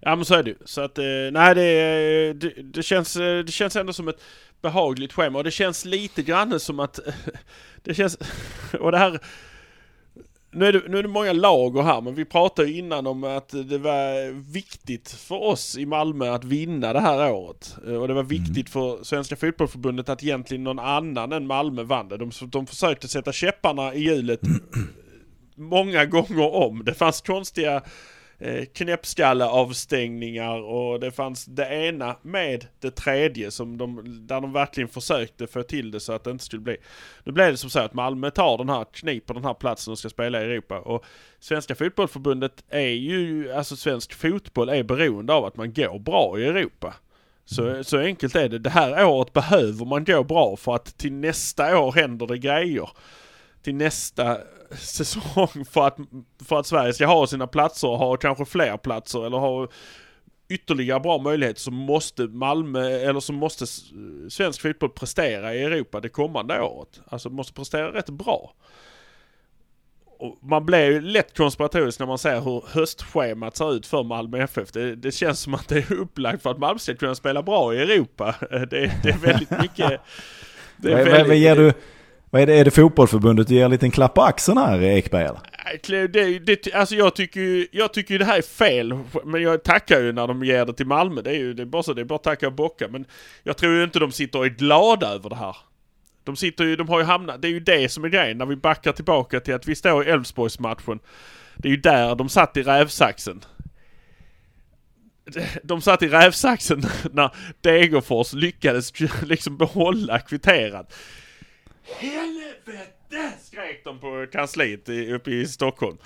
Ja 0.00 0.16
men 0.16 0.24
så 0.24 0.34
är 0.34 0.42
det 0.42 0.50
ju. 0.50 0.56
Så 0.64 0.80
att, 0.80 0.98
eh, 0.98 1.04
nej 1.32 1.54
det, 1.54 2.32
det, 2.32 2.62
det, 2.62 2.82
känns, 2.82 3.16
eh, 3.16 3.38
det 3.38 3.52
känns 3.52 3.76
ändå 3.76 3.92
som 3.92 4.08
ett 4.08 4.20
behagligt 4.62 5.12
schema 5.12 5.38
och 5.38 5.44
det 5.44 5.50
känns 5.50 5.84
lite 5.84 6.22
grann 6.22 6.60
som 6.60 6.80
att 6.80 7.00
det 7.82 7.94
känns, 7.94 8.18
och 8.80 8.92
det 8.92 8.98
här 8.98 9.20
nu 10.56 10.66
är, 10.66 10.72
det, 10.72 10.82
nu 10.88 10.98
är 10.98 11.02
det 11.02 11.08
många 11.08 11.32
lager 11.32 11.82
här 11.82 12.00
men 12.00 12.14
vi 12.14 12.24
pratade 12.24 12.68
ju 12.68 12.78
innan 12.78 13.06
om 13.06 13.24
att 13.24 13.48
det 13.48 13.78
var 13.78 14.32
viktigt 14.52 15.10
för 15.10 15.42
oss 15.42 15.78
i 15.78 15.86
Malmö 15.86 16.30
att 16.30 16.44
vinna 16.44 16.92
det 16.92 17.00
här 17.00 17.32
året. 17.32 17.76
Eh, 17.86 17.94
Och 17.94 18.08
det 18.08 18.14
var 18.14 18.22
viktigt 18.22 18.70
för 18.70 19.04
Svenska 19.04 19.36
Fotbollförbundet 19.36 20.08
att 20.08 20.22
egentligen 20.22 20.64
någon 20.64 20.78
annan 20.78 21.32
än 21.32 21.46
Malmö 21.46 21.82
vann 21.82 22.08
det. 22.08 22.16
De, 22.16 22.30
de 22.46 22.66
försökte 22.66 23.08
sätta 23.08 23.32
käpparna 23.32 23.94
i 23.94 24.00
hjulet 24.00 24.40
många 25.54 26.04
gånger 26.04 26.54
om. 26.54 26.84
Det 26.84 26.94
fanns 26.94 27.20
konstiga 27.20 27.82
knäppskalleavstängningar 28.72 30.62
och 30.62 31.00
det 31.00 31.10
fanns 31.10 31.44
det 31.44 31.66
ena 31.66 32.16
med 32.22 32.66
det 32.80 32.90
tredje 32.90 33.50
som 33.50 33.78
de, 33.78 34.04
där 34.26 34.40
de 34.40 34.52
verkligen 34.52 34.88
försökte 34.88 35.46
få 35.46 35.62
till 35.62 35.90
det 35.90 36.00
så 36.00 36.12
att 36.12 36.24
det 36.24 36.30
inte 36.30 36.44
skulle 36.44 36.62
bli. 36.62 36.76
Nu 37.24 37.32
blev 37.32 37.50
det 37.50 37.56
som 37.56 37.70
så 37.70 37.80
att 37.80 37.94
Malmö 37.94 38.30
tar 38.30 38.58
den 38.58 38.68
här, 38.68 38.84
kniper 38.92 39.34
den 39.34 39.44
här 39.44 39.54
platsen 39.54 39.92
och 39.92 39.98
ska 39.98 40.08
spela 40.08 40.42
i 40.42 40.44
Europa 40.44 40.78
och 40.78 41.04
Svenska 41.40 41.74
Fotbollförbundet 41.74 42.64
är 42.68 42.80
ju, 42.80 43.52
alltså 43.52 43.76
svensk 43.76 44.14
fotboll 44.14 44.68
är 44.68 44.82
beroende 44.82 45.32
av 45.32 45.44
att 45.44 45.56
man 45.56 45.72
går 45.72 45.98
bra 45.98 46.38
i 46.38 46.46
Europa. 46.46 46.94
Så, 47.44 47.84
så 47.84 47.98
enkelt 47.98 48.36
är 48.36 48.48
det. 48.48 48.58
Det 48.58 48.70
här 48.70 49.04
året 49.04 49.32
behöver 49.32 49.84
man 49.84 50.04
gå 50.04 50.24
bra 50.24 50.56
för 50.56 50.74
att 50.74 50.98
till 50.98 51.12
nästa 51.12 51.78
år 51.78 51.92
händer 51.92 52.26
det 52.26 52.38
grejer 52.38 52.88
till 53.66 53.74
nästa 53.74 54.38
säsong 54.78 55.64
för 55.70 55.86
att, 55.86 55.96
för 56.48 56.58
att 56.58 56.66
Sverige 56.66 56.92
ska 56.92 57.06
ha 57.06 57.26
sina 57.26 57.46
platser 57.46 57.88
och 57.88 57.98
ha 57.98 58.16
kanske 58.16 58.44
fler 58.44 58.76
platser 58.76 59.26
eller 59.26 59.38
ha 59.38 59.68
ytterligare 60.48 61.00
bra 61.00 61.18
möjligheter 61.18 61.60
så 61.60 61.70
måste 61.70 62.22
Malmö, 62.22 62.88
eller 62.88 63.20
så 63.20 63.32
måste 63.32 63.66
svensk 64.28 64.62
fotboll 64.62 64.90
prestera 64.90 65.54
i 65.54 65.62
Europa 65.62 66.00
det 66.00 66.08
kommande 66.08 66.60
året. 66.60 67.00
Alltså 67.06 67.30
måste 67.30 67.52
prestera 67.52 67.92
rätt 67.92 68.10
bra. 68.10 68.54
Och 70.18 70.38
man 70.42 70.66
blir 70.66 70.84
ju 70.84 71.00
lätt 71.00 71.36
konspiratorisk 71.36 71.98
när 71.98 72.06
man 72.06 72.18
ser 72.18 72.40
hur 72.40 72.64
höstschemat 72.68 73.56
ser 73.56 73.74
ut 73.74 73.86
för 73.86 74.02
Malmö 74.02 74.38
FF. 74.42 74.72
Det, 74.72 74.96
det 74.96 75.12
känns 75.12 75.40
som 75.40 75.54
att 75.54 75.68
det 75.68 75.78
är 75.78 75.92
upplagt 75.92 76.42
för 76.42 76.50
att 76.50 76.58
Malmö 76.58 76.78
ska 76.78 76.94
kunna 76.94 77.14
spela 77.14 77.42
bra 77.42 77.74
i 77.74 77.78
Europa. 77.78 78.34
Det, 78.50 78.66
det 79.02 79.08
är 79.08 79.18
väldigt 79.18 79.50
mycket... 79.50 80.00
Det 80.78 80.94
Vad, 80.94 81.08
vad, 81.08 81.26
vad 81.26 81.36
ger 81.36 81.56
du, 81.56 81.72
vad 82.30 82.42
är 82.42 82.46
det, 82.46 82.54
är 82.54 82.64
det 82.64 82.70
fotbollförbundet 82.70 83.48
du 83.48 83.54
ger 83.54 83.64
en 83.64 83.70
liten 83.70 83.90
klapp 83.90 84.14
på 84.14 84.22
axeln 84.22 84.58
här 84.58 84.82
Ekberg 84.82 85.24
eller? 85.24 85.40
Det, 86.08 86.38
det, 86.38 86.74
alltså 86.74 86.94
jag 86.94 87.14
tycker 87.14 87.40
ju, 87.40 87.66
jag 87.72 87.92
tycker 87.92 88.14
ju 88.14 88.18
det 88.18 88.24
här 88.24 88.38
är 88.38 88.42
fel. 88.42 88.98
Men 89.24 89.42
jag 89.42 89.62
tackar 89.62 90.00
ju 90.00 90.12
när 90.12 90.26
de 90.26 90.44
ger 90.44 90.64
det 90.64 90.72
till 90.72 90.86
Malmö. 90.86 91.22
Det 91.22 91.30
är 91.30 91.38
ju 91.38 91.54
det 91.54 91.62
är 91.62 91.66
bara 91.66 91.82
så, 91.82 91.92
det 91.92 92.00
är 92.00 92.04
bara 92.04 92.16
att 92.16 92.22
tacka 92.22 92.46
och 92.46 92.52
bocka. 92.52 92.88
Men 92.88 93.04
jag 93.42 93.56
tror 93.56 93.72
ju 93.72 93.84
inte 93.84 93.98
de 93.98 94.12
sitter 94.12 94.38
och 94.38 94.46
är 94.46 94.50
glada 94.50 95.08
över 95.08 95.30
det 95.30 95.36
här. 95.36 95.56
De 96.24 96.36
sitter 96.36 96.64
ju, 96.64 96.76
de 96.76 96.88
har 96.88 96.98
ju 96.98 97.04
hamnat, 97.04 97.42
det 97.42 97.48
är 97.48 97.52
ju 97.52 97.60
det 97.60 97.92
som 97.92 98.04
är 98.04 98.08
grejen. 98.08 98.38
När 98.38 98.46
vi 98.46 98.56
backar 98.56 98.92
tillbaka 98.92 99.40
till 99.40 99.54
att 99.54 99.68
vi 99.68 99.74
står 99.74 100.06
i 100.06 100.10
Elfsborgsmatchen. 100.10 100.98
Det 101.56 101.68
är 101.68 101.70
ju 101.70 101.80
där 101.80 102.14
de 102.14 102.28
satt 102.28 102.56
i 102.56 102.62
rävsaxen. 102.62 103.44
De 105.62 105.80
satt 105.80 106.02
i 106.02 106.08
rävsaxen 106.08 106.82
när 107.12 107.30
Degerfors 107.60 108.32
lyckades 108.32 108.92
liksom 109.22 109.56
behålla 109.56 110.18
kvitterat. 110.18 110.94
Helvete! 111.86 113.32
skrek 113.42 113.84
de 113.84 113.98
på 113.98 114.26
kansliet 114.32 114.88
uppe 114.88 115.30
i 115.30 115.46
Stockholm. 115.46 115.96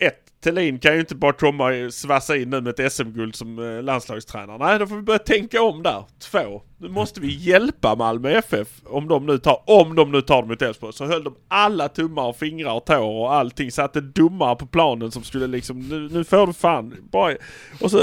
Ett, 0.00 0.40
Thelin 0.44 0.78
kan 0.78 0.94
ju 0.94 1.00
inte 1.00 1.14
bara 1.14 1.32
komma 1.32 1.66
och 1.66 1.94
svassa 1.94 2.36
in 2.36 2.50
nu 2.50 2.60
med 2.60 2.80
ett 2.80 2.92
SM-guld 2.92 3.34
som 3.34 3.58
eh, 3.58 3.82
landslagstränare. 3.82 4.58
Nej, 4.58 4.78
då 4.78 4.86
får 4.86 4.96
vi 4.96 5.02
börja 5.02 5.18
tänka 5.18 5.62
om 5.62 5.82
där. 5.82 6.04
Två, 6.18 6.62
nu 6.78 6.88
måste 6.88 7.20
vi 7.20 7.34
hjälpa 7.34 7.94
Malmö 7.94 8.30
FF 8.30 8.68
om 8.84 9.08
de 9.08 9.26
nu 9.26 9.38
tar, 9.38 9.62
om 9.66 9.94
de 9.94 10.12
nu 10.12 10.22
tar 10.22 10.42
dem 10.42 10.48
mot 10.48 10.62
Elfsborg. 10.62 10.92
Så 10.92 11.06
höll 11.06 11.24
de 11.24 11.36
alla 11.48 11.88
tummar 11.88 12.22
och 12.22 12.36
fingrar 12.36 12.72
och 12.72 12.84
tår 12.86 13.20
och 13.20 13.34
allting. 13.34 13.72
Satte 13.72 14.00
domare 14.00 14.56
på 14.56 14.66
planen 14.66 15.10
som 15.10 15.22
skulle 15.22 15.46
liksom, 15.46 15.80
nu, 15.80 16.08
nu 16.08 16.24
får 16.24 16.46
du 16.46 16.52
fan 16.52 16.94
bara... 17.10 17.36
Och 17.80 17.90
så 17.90 18.00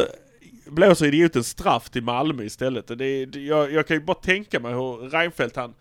blåser 0.66 1.06
idioten 1.06 1.44
straff 1.44 1.90
till 1.90 2.03
Malmö 2.03 2.44
istället. 2.44 2.90
Och 2.90 2.98
Det, 2.98 3.26
det, 3.26 3.40
jag, 3.40 3.72
jag 3.72 3.88
kan 3.88 3.98
ju 3.98 4.03
bara 4.03 4.18
tänka 4.18 4.60
mig 4.60 4.74
hur 4.74 5.10
Reinfeldt 5.10 5.56
han... 5.56 5.74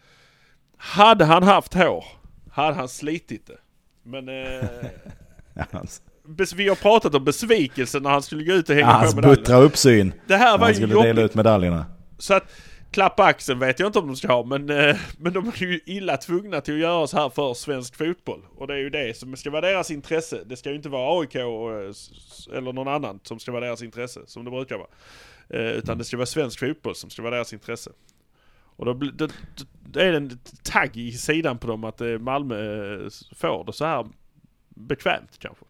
Hade 0.76 1.24
han 1.24 1.42
haft 1.42 1.74
hår, 1.74 2.05
hade 2.51 2.74
han 2.74 2.88
slitit 2.88 3.46
det. 3.46 3.59
Men... 4.02 4.28
Eh, 4.28 4.64
Ja, 5.56 5.64
hans, 5.72 6.02
bes, 6.28 6.52
vi 6.52 6.68
har 6.68 6.76
pratat 6.76 7.14
om 7.14 7.24
besvikelsen 7.24 8.02
när 8.02 8.10
han 8.10 8.22
skulle 8.22 8.44
gå 8.44 8.52
ut 8.52 8.68
och 8.68 8.74
hänga 8.74 8.86
hans 8.86 9.10
på 9.10 9.16
medaljen. 9.16 9.36
buttra 9.42 9.56
uppsyn. 9.56 10.12
Det 10.26 10.36
här 10.36 10.59
var 10.59 10.66
Han 10.66 10.74
skulle 10.74 10.92
jobbigt. 10.94 11.09
dela 11.09 11.22
ut 11.22 11.34
medaljerna. 11.34 11.86
Så 12.18 12.34
att 12.34 12.44
klappa 12.90 13.24
axeln 13.24 13.59
vet 13.59 13.78
jag 13.80 13.88
inte 13.88 13.98
om 13.98 14.06
de 14.06 14.16
ska 14.16 14.28
ha 14.32 14.44
men, 14.44 14.70
eh, 14.70 14.96
men 15.18 15.32
de 15.32 15.48
är 15.48 15.62
ju 15.62 15.80
illa 15.86 16.16
tvungna 16.16 16.60
till 16.60 16.74
att 16.74 16.80
göra 16.80 17.06
så 17.06 17.16
här 17.16 17.28
för 17.28 17.55
svensk 17.55 17.96
fotboll. 17.96 18.40
Och 18.56 18.66
det 18.66 18.74
är 18.74 18.78
ju 18.78 18.90
det 18.90 19.16
som 19.16 19.36
ska 19.36 19.51
vara 19.51 19.60
deras 19.60 19.90
intresse. 19.90 20.38
Det 20.46 20.56
ska 20.56 20.70
ju 20.70 20.76
inte 20.76 20.88
vara 20.88 21.20
AIK 21.20 21.34
och, 21.34 21.72
eh, 21.72 22.56
eller 22.59 22.72
någon 22.72 22.88
annan 22.88 23.20
som 23.22 23.38
ska 23.38 23.52
vara 23.52 23.64
deras 23.66 23.82
intresse 23.82 24.20
som 24.26 24.44
det 24.44 24.51
brukar 24.51 24.76
vara. 24.78 24.88
Eh, 25.48 25.70
utan 25.72 25.98
det 25.98 26.05
ska 26.05 26.16
vara 26.16 26.26
svensk 26.26 26.59
fotboll 26.60 26.94
som 26.94 27.10
ska 27.10 27.22
vara 27.22 27.34
deras 27.34 27.52
intresse. 27.52 27.90
Och 28.76 28.84
då, 28.84 28.92
då, 28.92 29.28
då, 29.90 30.01
är 30.01 30.10
det 30.10 30.16
en 30.16 30.38
tagg 30.62 30.96
i 30.96 31.12
sidan 31.12 31.59
på 31.59 31.66
dem 31.66 31.84
att 31.84 32.01
eh, 32.01 32.18
Malmö 32.18 32.94
eh, 32.94 33.09
får 33.36 33.64
det 33.64 33.72
så 33.72 33.84
här 33.84 34.06
bekvämt 34.68 35.38
kanske. 35.38 35.64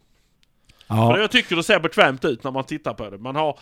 Ja, 0.87 1.19
jag 1.19 1.31
tycker 1.31 1.57
det 1.57 1.63
ser 1.63 1.81
bekvämt 1.81 2.25
ut 2.25 2.45
när 2.45 2.51
man 2.51 2.65
tittar 2.65 2.95
på 2.95 3.11
det. 3.11 3.19
Man 3.19 3.37
har 3.37 3.59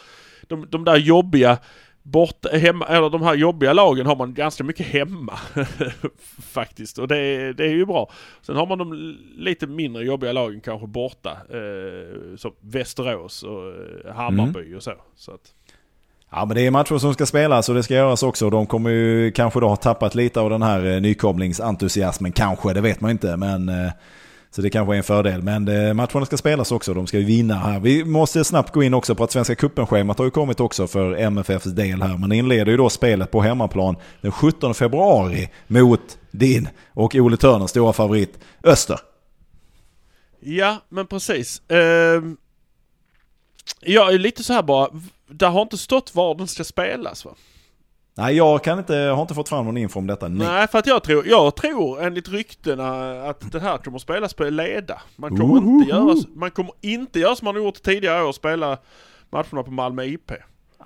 de, 0.49 0.67
de 0.71 0.85
där 0.85 0.97
jobbiga 0.97 1.59
borta, 2.03 2.49
hemma, 2.49 2.87
eller 2.87 3.11
de 3.11 3.23
här 3.23 3.35
jobbiga 3.35 3.73
lagen 3.73 4.07
har 4.07 4.17
man 4.17 4.35
ganska 4.35 4.65
mycket 4.65 4.87
hemma. 4.87 5.33
Faktiskt. 6.53 6.99
Och 6.99 7.09
det, 7.09 7.17
är- 7.17 7.53
det 7.53 7.65
är 7.65 7.71
ju 7.75 7.87
bra. 7.87 8.11
Sen 8.43 8.57
har 8.57 8.67
man 8.67 8.79
de 8.79 9.17
lite 9.37 9.67
mindre 9.67 10.05
jobbiga 10.05 10.33
lagen 10.33 10.61
kanske 10.61 10.87
borta. 10.87 11.31
Eh, 11.31 12.37
som 12.37 12.53
Västerås 12.61 13.43
och 13.43 13.69
eh, 13.69 14.15
Hammarby 14.15 14.75
och 14.75 14.83
så. 14.83 14.93
så 15.15 15.33
att, 15.33 15.55
Ja 16.35 16.45
men 16.45 16.57
det 16.57 16.67
är 16.67 16.71
matcher 16.71 16.99
som 16.99 17.15
ska 17.15 17.27
spelas 17.27 17.69
och 17.69 17.75
det 17.75 17.83
ska 17.83 17.95
göras 17.95 18.23
också. 18.23 18.51
De 18.51 18.67
kommer 18.67 18.91
ju 18.91 19.33
kanske 19.33 19.61
då 19.61 19.69
ha 19.69 19.77
tappat 19.77 20.15
lite 20.15 20.41
av 20.41 20.51
den 20.51 20.63
här 20.63 20.95
eh, 20.95 21.01
nykomlingsentusiasmen. 21.01 22.33
Kanske, 22.33 22.73
det 22.73 22.81
vet 22.81 23.01
man 23.01 23.11
inte. 23.11 23.37
Men, 23.37 23.69
eh, 23.69 23.93
så 24.51 24.63
det 24.63 24.71
kanske 24.71 24.95
är 24.95 24.97
en 24.97 25.03
fördel. 25.03 25.43
Men 25.43 25.69
eh, 25.69 25.95
matcherna 25.95 26.27
ska 26.27 26.37
spelas 26.37 26.73
också. 26.73 26.95
De 26.95 27.07
ska 27.07 27.19
ju 27.19 27.25
vinna 27.25 27.55
här. 27.55 27.81
Vi 27.81 28.05
måste 28.05 28.45
snabbt 28.45 28.73
gå 28.73 28.83
in 28.83 28.95
också 28.95 29.15
på 29.15 29.25
att 29.25 29.33
Svenska 29.33 29.55
cupen-schemat 29.55 30.19
har 30.19 30.25
ju 30.25 30.31
kommit 30.31 30.61
också 30.61 30.87
för 30.87 31.17
MFFs 31.17 31.65
del 31.65 32.03
här. 32.03 32.19
Man 32.19 32.33
inleder 32.33 32.71
ju 32.71 32.77
då 32.77 32.91
spelet 32.91 33.31
på 33.31 33.41
hemmaplan 33.41 33.97
den 34.21 34.33
17 34.33 34.75
februari 34.75 35.51
mot 35.67 36.19
din 36.31 36.69
och 36.93 37.15
Ole 37.15 37.37
Törners 37.37 37.71
stora 37.71 37.93
favorit 37.93 38.39
Öster. 38.65 38.99
Ja, 40.41 40.77
men 40.89 41.07
precis. 41.07 41.63
Uh, 41.73 41.79
jag 43.81 44.15
är 44.15 44.19
lite 44.19 44.45
så 44.45 44.53
här 44.53 44.63
bara, 44.63 44.89
det 45.35 45.47
har 45.47 45.63
inte 45.63 45.79
stått 45.79 46.15
var 46.15 46.35
den 46.35 46.49
ska 46.49 46.65
spelas 46.65 47.25
va? 47.25 47.35
Nej, 48.15 48.37
jag 48.37 48.65
kan 48.65 48.79
inte, 48.79 48.95
har 48.95 49.23
inte 49.23 49.35
fått 49.35 49.49
fram 49.49 49.65
någon 49.65 49.77
info 49.77 49.99
om 49.99 50.07
detta. 50.07 50.29
Nej, 50.29 50.47
Nej 50.47 50.69
för 50.69 50.79
att 50.79 50.87
jag 50.87 51.03
tror, 51.03 51.27
jag 51.27 51.57
tror 51.57 52.03
enligt 52.03 52.29
ryktena 52.29 53.13
att 53.23 53.53
det 53.53 53.61
här 53.61 53.79
kommer 53.79 53.97
att 53.97 54.03
spelas 54.03 54.35
på 54.35 54.45
Eleda. 54.45 55.03
Man 55.17 55.31
kommer, 55.31 55.55
-huh. 55.55 55.69
inte 55.69 55.91
göra, 55.91 56.17
man 56.35 56.51
kommer 56.51 56.73
inte 56.81 57.21
göra 57.21 57.37
som 57.37 57.45
man 57.45 57.55
har 57.55 57.63
gjort 57.63 57.83
tidigare 57.83 58.25
år, 58.25 58.33
spela 58.33 58.79
matcherna 59.31 59.63
på 59.63 59.71
Malmö 59.71 60.05
IP. 60.05 60.33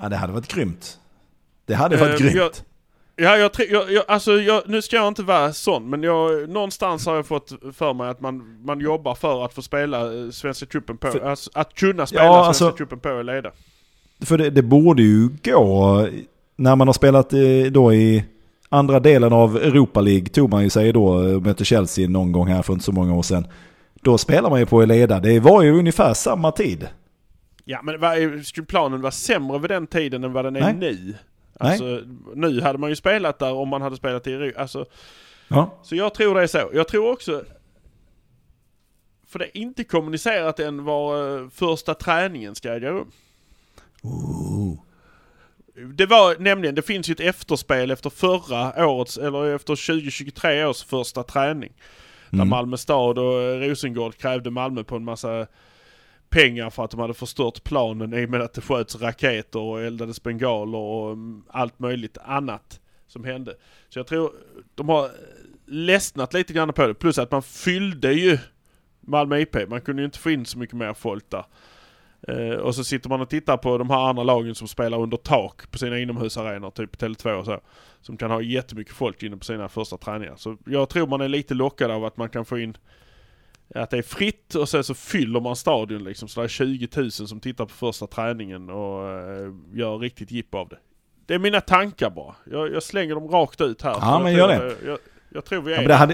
Ja, 0.01 0.09
det 0.09 0.17
hade 0.17 0.33
varit 0.33 0.55
grymt. 0.55 1.01
Det 1.67 1.75
hade 1.75 1.97
varit 1.97 2.21
uh, 2.21 2.27
grymt. 2.27 2.37
Jag, 2.37 2.51
Ja, 3.19 3.37
jag, 3.37 3.51
jag, 3.69 3.93
jag, 3.93 4.05
alltså 4.09 4.33
jag, 4.33 4.63
nu 4.67 4.83
ska 4.83 4.97
jag 4.97 5.09
inte 5.09 5.23
vara 5.23 5.53
sån, 5.53 5.91
men 5.91 6.03
jag, 6.03 6.49
någonstans 6.49 7.07
har 7.07 7.17
jag 7.17 7.27
fått 7.27 7.53
för 7.73 7.95
mig 7.95 8.09
att 8.09 8.21
man, 8.21 8.63
man 8.65 8.81
jobbar 8.81 9.15
för 9.15 9.45
att 9.45 9.55
få 9.55 9.63
spela 9.63 10.15
eh, 10.15 10.31
Svenska 10.31 10.67
cupen 10.67 10.99
på, 10.99 11.11
för, 11.11 11.21
alltså, 11.21 11.51
att 11.55 11.75
kunna 11.75 12.07
spela 12.07 12.25
ja, 12.25 12.45
Svenska 12.45 12.65
alltså, 12.65 12.79
cupen 12.79 13.01
på 13.01 13.11
och 13.11 13.25
leda. 13.25 13.51
För 14.21 14.39
det, 14.39 14.51
det, 14.51 14.63
borde 14.63 15.03
ju 15.03 15.29
gå, 15.45 16.09
när 16.57 16.77
man 16.77 16.89
har 16.89 16.93
spelat 16.93 17.31
då 17.71 17.95
i 17.95 18.25
andra 18.69 19.01
delen 19.01 19.33
av 19.33 19.57
Europa 19.57 20.01
League 20.01 20.27
tog 20.27 20.51
man 20.51 20.63
ju 20.63 20.71
sig 20.71 20.93
då, 20.93 21.29
eh, 21.29 21.41
mötte 21.41 21.65
Chelsea 21.65 22.09
någon 22.09 22.33
gång 22.33 22.47
här 22.47 22.63
för 22.63 22.73
inte 22.73 22.85
så 22.85 22.93
många 22.93 23.15
år 23.15 23.23
sedan. 23.23 23.47
Då 23.95 24.19
spelar 24.19 24.51
man 24.51 24.61
ju 24.61 24.67
på 24.67 24.83
Eleda, 24.83 25.21
det 25.21 25.41
var 25.41 25.63
ju 25.63 25.79
ungefär 25.79 26.15
samma 26.15 26.53
tid. 26.53 26.89
Ja 27.65 27.83
men 27.83 28.01
var, 28.01 28.43
skulle 28.43 28.67
planen 28.67 29.01
vara 29.01 29.13
sämre 29.13 29.59
vid 29.59 29.71
den 29.71 29.87
tiden 29.87 30.25
än 30.25 30.33
vad 30.33 30.45
den 30.45 30.57
är 30.57 30.61
Nej. 30.61 30.75
nu? 30.75 31.15
Alltså, 31.61 32.01
nu 32.35 32.61
hade 32.61 32.79
man 32.79 32.91
ju 32.91 32.97
spelat 32.97 33.39
där 33.39 33.53
om 33.53 33.69
man 33.69 33.83
hade 33.83 33.97
spelat 33.97 34.27
i 34.27 34.33
Europa. 34.33 34.61
Alltså, 34.61 34.87
ja. 35.49 35.79
Så 35.83 35.97
jag 35.97 36.15
tror 36.15 36.35
det 36.35 36.43
är 36.43 36.47
så. 36.47 36.71
Jag 36.75 36.89
tror 36.89 37.13
också... 37.13 37.45
För 39.29 39.39
det 39.39 39.45
är 39.45 39.57
inte 39.57 39.85
kommunicerat 39.85 40.61
än 40.61 40.85
var 40.85 41.23
uh, 41.23 41.49
första 41.49 41.95
träningen 41.95 42.55
ska 42.55 42.73
äga 42.73 42.91
rum. 42.91 43.11
Ooh. 44.07 44.79
Det 45.95 46.07
var 46.07 46.37
nämligen, 46.39 46.75
det 46.75 46.83
finns 46.83 47.09
ju 47.09 47.13
ett 47.13 47.21
efterspel 47.21 47.91
efter 47.91 48.11
förra 48.11 48.87
årets, 48.87 49.19
eller 49.19 49.55
efter 49.55 49.67
2023 49.67 50.65
års 50.65 50.85
första 50.85 51.23
träning. 51.23 51.73
Mm. 52.33 52.39
Där 52.39 52.45
Malmö 52.45 52.77
stad 52.77 53.19
och 53.19 53.43
eh, 53.43 53.61
Rosengård 53.61 54.17
krävde 54.17 54.51
Malmö 54.51 54.85
på 54.85 54.97
en 54.97 55.05
massa 55.05 55.47
pengar 56.29 56.71
för 56.71 56.85
att 56.85 56.91
de 56.91 57.01
hade 57.01 57.15
förstört 57.15 57.65
planen 57.65 58.15
i 58.15 58.27
och 58.27 58.31
med 58.31 58.43
att 58.43 58.55
det 58.55 58.61
sköts 58.61 58.97
raketer 58.97 59.59
och 59.59 59.83
eldades 59.83 60.23
bengaler 60.23 60.79
och 60.79 61.13
mm, 61.13 61.43
allt 61.49 61.79
möjligt 61.79 62.19
annat 62.25 62.81
som 63.07 63.25
hände. 63.25 63.55
Så 63.89 63.99
jag 63.99 64.07
tror 64.07 64.33
de 64.75 64.89
har 64.89 65.11
ledsnat 65.67 66.35
lite 66.35 66.53
grann 66.53 66.73
på 66.73 66.87
det. 66.87 66.95
Plus 66.95 67.19
att 67.19 67.31
man 67.31 67.43
fyllde 67.43 68.13
ju 68.13 68.39
Malmö 69.01 69.39
IP. 69.39 69.69
Man 69.69 69.81
kunde 69.81 70.03
ju 70.03 70.07
inte 70.07 70.19
få 70.19 70.31
in 70.31 70.47
så 70.47 70.59
mycket 70.59 70.77
mer 70.77 70.95
folk 70.95 71.31
där. 71.31 71.45
Uh, 72.29 72.55
och 72.55 72.75
så 72.75 72.85
sitter 72.85 73.09
man 73.09 73.21
och 73.21 73.31
tittar 73.31 73.57
på 73.57 73.79
de 73.79 73.91
här 73.91 74.09
andra 74.09 74.23
lagen 74.23 74.55
som 74.55 74.69
spelar 74.69 74.99
under 74.99 75.17
tak 75.17 75.71
på 75.71 75.79
sina 75.79 75.99
inomhusarenor, 75.99 76.71
typ 76.71 76.97
Tele2 76.97 77.33
och 77.33 77.45
så. 77.45 77.61
Som 78.01 78.17
kan 78.17 78.31
ha 78.31 78.41
jättemycket 78.41 78.95
folk 78.95 79.23
inne 79.23 79.37
på 79.37 79.45
sina 79.45 79.69
första 79.69 79.97
träningar. 79.97 80.35
Så 80.37 80.57
jag 80.67 80.89
tror 80.89 81.07
man 81.07 81.21
är 81.21 81.29
lite 81.29 81.55
lockad 81.55 81.91
av 81.91 82.05
att 82.05 82.17
man 82.17 82.29
kan 82.29 82.45
få 82.45 82.59
in 82.59 82.77
att 83.75 83.91
det 83.91 83.99
är 83.99 84.03
fritt 84.03 84.55
och 84.55 84.69
sen 84.69 84.85
så 84.85 84.95
fyller 84.95 85.41
man 85.41 85.57
stadion 85.57 86.05
liksom. 86.05 86.29
Så 86.29 86.41
det 86.41 86.47
är 86.47 86.49
20 86.49 86.89
000 86.97 87.11
som 87.11 87.41
tittar 87.41 87.65
på 87.65 87.73
första 87.73 88.07
träningen 88.07 88.71
och 88.71 89.05
uh, 89.05 89.55
gör 89.73 89.99
riktigt 89.99 90.31
jippo 90.31 90.59
av 90.59 90.69
det. 90.69 90.79
Det 91.27 91.35
är 91.35 91.39
mina 91.39 91.61
tankar 91.61 92.11
bara. 92.11 92.35
Jag, 92.51 92.73
jag 92.73 92.83
slänger 92.83 93.15
dem 93.15 93.29
rakt 93.29 93.61
ut 93.61 93.83
här. 93.83 93.97
Ja 94.01 94.21
men 94.23 94.33
gör 94.33 94.49
det. 94.49 94.77
Jag, 94.87 94.99
jag 95.29 95.45
tror 95.45 95.63
vi 95.63 95.75
är 95.75 95.83
ja, 95.83 96.09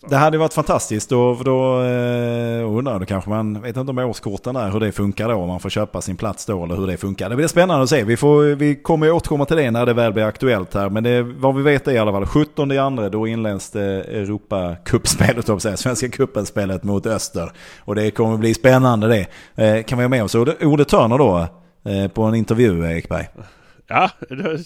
det, 0.00 0.06
hade, 0.06 0.14
det 0.14 0.16
hade 0.16 0.38
varit 0.38 0.54
fantastiskt 0.54 1.10
då, 1.10 1.34
då 1.44 1.82
eh, 1.82 2.76
undrar 2.76 3.00
du 3.00 3.06
kanske 3.06 3.30
man, 3.30 3.62
vet 3.62 3.76
inte 3.76 3.90
om 3.90 3.98
årskorten 3.98 4.56
är 4.56 4.70
hur 4.70 4.80
det 4.80 4.92
funkar 4.92 5.28
då, 5.28 5.34
om 5.34 5.48
man 5.48 5.60
får 5.60 5.70
köpa 5.70 6.00
sin 6.00 6.16
plats 6.16 6.46
då 6.46 6.64
eller 6.64 6.76
hur 6.76 6.86
det 6.86 6.96
funkar. 6.96 7.30
Det 7.30 7.36
blir 7.36 7.46
spännande 7.46 7.82
att 7.82 7.90
se. 7.90 8.04
Vi, 8.04 8.16
får, 8.16 8.42
vi 8.42 8.74
kommer 8.74 9.10
återkomma 9.10 9.44
till 9.44 9.56
det 9.56 9.70
när 9.70 9.86
det 9.86 9.92
väl 9.92 10.12
blir 10.12 10.24
aktuellt 10.24 10.74
här. 10.74 10.88
Men 10.88 11.02
det, 11.02 11.22
vad 11.22 11.56
vi 11.56 11.62
vet 11.62 11.88
är 11.88 11.92
i 11.92 11.98
alla 11.98 12.12
fall 12.12 12.26
17 12.26 12.72
i 12.72 12.78
andra 12.78 13.08
då 13.08 13.26
inleds 13.26 13.70
det 13.70 14.04
Europacupspelet, 14.04 15.62
Svenska 15.78 16.08
cupen-spelet 16.08 16.84
mot 16.84 17.06
Öster. 17.06 17.52
Och 17.78 17.94
det 17.94 18.10
kommer 18.10 18.36
bli 18.36 18.54
spännande 18.54 19.08
det. 19.08 19.26
Eh, 19.64 19.82
kan 19.82 19.98
vi 19.98 20.04
ha 20.04 20.08
med 20.08 20.24
oss 20.24 20.34
Ode 20.34 20.84
Törner 20.84 21.18
då 21.18 21.46
eh, 21.90 22.08
på 22.08 22.22
en 22.22 22.34
intervju 22.34 22.86
Ekberg? 22.86 23.28
Ja, 23.86 24.10
det 24.28 24.58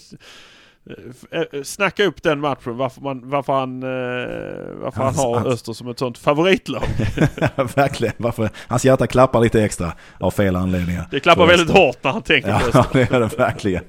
snacka 1.63 2.05
upp 2.05 2.23
den 2.23 2.39
matchen 2.39 2.77
varför, 2.77 3.01
man, 3.01 3.21
varför 3.29 3.53
han, 3.53 3.83
eh, 3.83 3.89
varför 4.81 5.03
hans, 5.03 5.17
han 5.17 5.25
har 5.25 5.39
hans... 5.39 5.47
Öster 5.53 5.73
som 5.73 5.87
ett 5.87 5.99
sånt 5.99 6.17
favoritlag. 6.17 6.83
Verkligen, 7.75 8.13
varför 8.17 8.49
hans 8.67 8.85
hjärta 8.85 9.07
klappar 9.07 9.39
lite 9.39 9.63
extra 9.63 9.93
av 10.19 10.31
fel 10.31 10.55
anledningar. 10.55 11.07
Det 11.11 11.19
klappar 11.19 11.45
väldigt 11.45 11.69
hårt 11.69 12.03
när 12.03 12.11
han 12.11 12.21
tänker 12.21 12.49
ja, 12.49 12.59
på 12.59 12.65
Öster. 12.65 12.79
Ja, 12.79 12.85
det 12.93 13.11
gör 13.11 13.19
det 13.19 13.37
verkligen. 13.37 13.83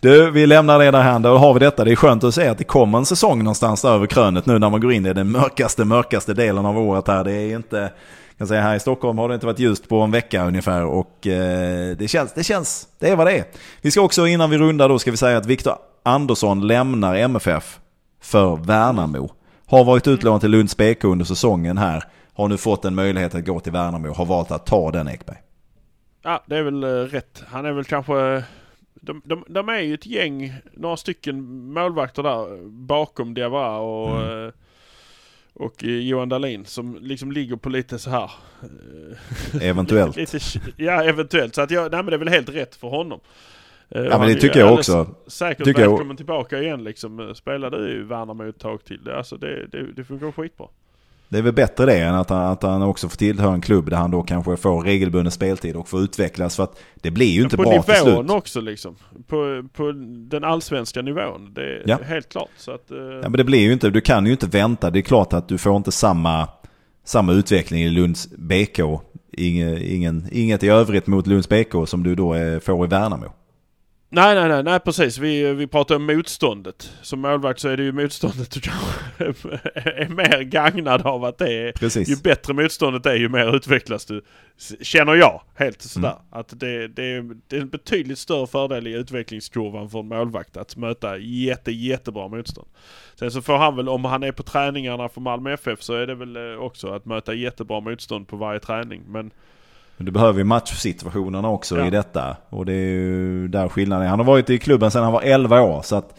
Du, 0.00 0.30
vi 0.30 0.46
lämnar 0.46 0.78
det 0.78 0.90
där 0.90 1.02
här. 1.02 1.18
Då 1.18 1.36
har 1.36 1.54
vi 1.54 1.60
detta. 1.60 1.84
Det 1.84 1.92
är 1.92 1.96
skönt 1.96 2.24
att 2.24 2.34
se 2.34 2.48
att 2.48 2.58
det 2.58 2.64
kommer 2.64 2.98
en 2.98 3.06
säsong 3.06 3.38
någonstans 3.38 3.82
där 3.82 3.90
över 3.90 4.06
krönet 4.06 4.46
nu 4.46 4.58
när 4.58 4.70
man 4.70 4.80
går 4.80 4.92
in 4.92 5.06
i 5.06 5.12
den 5.12 5.30
mörkaste, 5.30 5.84
mörkaste 5.84 6.34
delen 6.34 6.66
av 6.66 6.78
året 6.78 7.08
här. 7.08 7.24
Det 7.24 7.32
är 7.32 7.56
inte 7.56 7.90
kan 8.38 8.46
säga 8.46 8.60
här 8.60 8.76
i 8.76 8.80
Stockholm 8.80 9.18
har 9.18 9.28
det 9.28 9.34
inte 9.34 9.46
varit 9.46 9.58
ljust 9.58 9.88
på 9.88 10.00
en 10.00 10.10
vecka 10.10 10.46
ungefär 10.46 10.84
och 10.84 11.26
eh, 11.26 11.96
det 11.96 12.08
känns, 12.08 12.32
det 12.34 12.44
känns, 12.44 12.88
det 12.98 13.08
är 13.08 13.16
vad 13.16 13.26
det 13.26 13.32
är. 13.32 13.44
Vi 13.80 13.90
ska 13.90 14.00
också 14.00 14.26
innan 14.26 14.50
vi 14.50 14.58
rundar 14.58 14.88
då 14.88 14.98
ska 14.98 15.10
vi 15.10 15.16
säga 15.16 15.38
att 15.38 15.46
Viktor 15.46 15.74
Andersson 16.06 16.66
lämnar 16.66 17.14
MFF 17.14 17.80
för 18.20 18.56
Värnamo. 18.56 19.32
Har 19.66 19.84
varit 19.84 20.06
utlånad 20.06 20.40
till 20.40 20.50
Lunds 20.50 20.76
BK 20.76 21.04
under 21.04 21.24
säsongen 21.24 21.78
här. 21.78 22.04
Har 22.32 22.48
nu 22.48 22.56
fått 22.56 22.84
en 22.84 22.94
möjlighet 22.94 23.34
att 23.34 23.44
gå 23.44 23.60
till 23.60 23.72
Värnamo 23.72 24.08
och 24.08 24.16
har 24.16 24.26
valt 24.26 24.50
att 24.50 24.66
ta 24.66 24.90
den 24.90 25.08
Ekberg. 25.08 25.36
Ja, 26.22 26.44
det 26.46 26.56
är 26.56 26.62
väl 26.62 26.84
uh, 26.84 27.04
rätt. 27.04 27.42
Han 27.48 27.66
är 27.66 27.72
väl 27.72 27.84
kanske... 27.84 28.44
De, 28.94 29.22
de, 29.24 29.44
de, 29.48 29.68
är 29.68 29.80
ju 29.80 29.94
ett 29.94 30.06
gäng, 30.06 30.54
några 30.72 30.96
stycken 30.96 31.42
målvakter 31.72 32.22
där 32.22 32.68
bakom 32.68 33.34
Diawara 33.34 33.78
och, 33.78 34.20
mm. 34.20 34.46
uh, 34.46 34.52
och 35.54 35.82
Johan 35.82 36.28
Dahlin 36.28 36.64
som 36.64 36.98
liksom 37.00 37.32
ligger 37.32 37.56
på 37.56 37.68
lite 37.68 37.98
så 37.98 38.10
här. 38.10 38.30
Eventuellt. 39.62 40.16
lite, 40.16 40.38
ja, 40.76 41.04
eventuellt. 41.04 41.54
Så 41.54 41.62
att 41.62 41.70
jag, 41.70 41.92
nej 41.92 42.02
men 42.02 42.06
det 42.06 42.16
är 42.16 42.18
väl 42.18 42.28
helt 42.28 42.48
rätt 42.48 42.74
för 42.74 42.88
honom. 42.88 43.20
Eh, 43.90 44.02
ja 44.02 44.18
men 44.18 44.28
det 44.28 44.34
tycker 44.34 44.60
jag 44.60 44.74
också. 44.74 45.06
Säkert 45.26 45.64
tycker 45.64 45.80
välkommen 45.80 46.08
jag... 46.08 46.16
tillbaka 46.16 46.62
igen 46.62 46.84
liksom. 46.84 47.20
Eh, 47.20 47.34
Spelade 47.34 47.88
ju 47.88 48.04
Värnamo 48.04 48.48
ett 48.48 48.58
tag 48.58 48.84
till. 48.84 49.10
Alltså 49.10 49.36
det, 49.36 49.66
det, 49.66 49.92
det 49.96 50.04
funkar 50.04 50.32
skitbra. 50.32 50.66
Det 51.28 51.38
är 51.38 51.42
väl 51.42 51.52
bättre 51.52 51.86
det 51.86 51.98
än 51.98 52.14
att 52.14 52.30
han, 52.30 52.52
att 52.52 52.62
han 52.62 52.82
också 52.82 53.08
får 53.08 53.16
tillhöra 53.16 53.54
en 53.54 53.60
klubb 53.60 53.90
där 53.90 53.96
han 53.96 54.10
då 54.10 54.22
kanske 54.22 54.56
får 54.56 54.82
regelbunden 54.82 55.30
speltid 55.30 55.76
och 55.76 55.88
får 55.88 56.00
utvecklas. 56.00 56.56
För 56.56 56.62
att 56.62 56.80
det 56.94 57.10
blir 57.10 57.30
ju 57.30 57.42
inte 57.42 57.56
bra 57.56 57.82
till 57.82 57.82
slut. 57.82 58.04
På 58.04 58.10
nivån 58.10 58.30
också 58.30 58.60
liksom. 58.60 58.96
På, 59.26 59.68
på 59.72 59.92
den 60.30 60.44
allsvenska 60.44 61.02
nivån. 61.02 61.52
Det 61.54 61.62
är 61.62 61.82
ja. 61.86 61.98
helt 62.04 62.28
klart. 62.28 62.50
Så 62.56 62.72
att, 62.72 62.92
uh... 62.92 62.98
Ja 62.98 63.28
men 63.28 63.32
det 63.32 63.44
blir 63.44 63.60
ju 63.60 63.72
inte, 63.72 63.90
du 63.90 64.00
kan 64.00 64.26
ju 64.26 64.32
inte 64.32 64.46
vänta. 64.46 64.90
Det 64.90 64.98
är 64.98 65.02
klart 65.02 65.32
att 65.32 65.48
du 65.48 65.58
får 65.58 65.76
inte 65.76 65.92
samma, 65.92 66.48
samma 67.04 67.32
utveckling 67.32 67.82
i 67.82 67.90
Lunds 67.90 68.28
BK. 68.30 68.80
Ingen, 69.32 69.82
ingen, 69.82 70.28
inget 70.32 70.62
i 70.62 70.68
övrigt 70.68 71.06
mot 71.06 71.26
Lunds 71.26 71.48
BK 71.48 71.88
som 71.88 72.02
du 72.02 72.14
då 72.14 72.34
får 72.60 72.84
i 72.84 72.88
Värnamo. 72.88 73.32
Nej, 74.16 74.34
nej, 74.34 74.48
nej, 74.48 74.62
nej 74.62 74.80
precis. 74.80 75.18
Vi, 75.18 75.54
vi 75.54 75.66
pratar 75.66 75.96
om 75.96 76.06
motståndet. 76.06 76.92
Som 77.02 77.20
målvakt 77.20 77.60
så 77.60 77.68
är 77.68 77.76
det 77.76 77.82
ju 77.82 77.92
motståndet 77.92 78.50
du 78.50 78.60
är 79.84 80.08
mer 80.08 80.42
gagnad 80.42 81.06
av 81.06 81.24
att 81.24 81.38
det 81.38 81.52
är. 81.52 81.72
Precis. 81.72 82.08
Ju 82.08 82.16
bättre 82.16 82.54
motståndet 82.54 83.06
är 83.06 83.14
ju 83.14 83.28
mer 83.28 83.56
utvecklas 83.56 84.06
du. 84.06 84.24
Känner 84.80 85.14
jag 85.14 85.42
helt 85.54 85.82
sådär. 85.82 86.08
Mm. 86.08 86.22
Att 86.30 86.60
det, 86.60 86.88
det, 86.88 87.22
det 87.48 87.56
är 87.56 87.60
en 87.60 87.68
betydligt 87.68 88.18
större 88.18 88.46
fördel 88.46 88.86
i 88.86 88.92
utvecklingskurvan 88.92 89.90
för 89.90 89.98
en 89.98 90.08
målvakt 90.08 90.56
att 90.56 90.76
möta 90.76 91.18
jätte, 91.18 91.72
jättebra 91.72 92.28
motstånd. 92.28 92.68
Sen 93.14 93.30
så 93.30 93.42
får 93.42 93.56
han 93.56 93.76
väl, 93.76 93.88
om 93.88 94.04
han 94.04 94.22
är 94.22 94.32
på 94.32 94.42
träningarna 94.42 95.08
för 95.08 95.20
Malmö 95.20 95.52
FF 95.52 95.82
så 95.82 95.94
är 95.94 96.06
det 96.06 96.14
väl 96.14 96.36
eh, 96.36 96.58
också 96.58 96.88
att 96.88 97.04
möta 97.04 97.34
jättebra 97.34 97.80
motstånd 97.80 98.28
på 98.28 98.36
varje 98.36 98.60
träning. 98.60 99.02
Men 99.08 99.30
men 99.96 100.06
du 100.06 100.12
behöver 100.12 100.38
ju 100.38 100.44
matchsituationerna 100.44 101.48
också 101.48 101.78
ja. 101.78 101.86
i 101.86 101.90
detta. 101.90 102.36
Och 102.48 102.66
det 102.66 102.72
är 102.72 102.90
ju 102.90 103.48
där 103.48 103.68
skillnaden 103.68 104.06
är. 104.06 104.10
Han 104.10 104.18
har 104.18 104.26
varit 104.26 104.50
i 104.50 104.58
klubben 104.58 104.90
sedan 104.90 105.02
han 105.02 105.12
var 105.12 105.22
11 105.22 105.60
år. 105.62 105.82
Så 105.82 105.96
att 105.96 106.14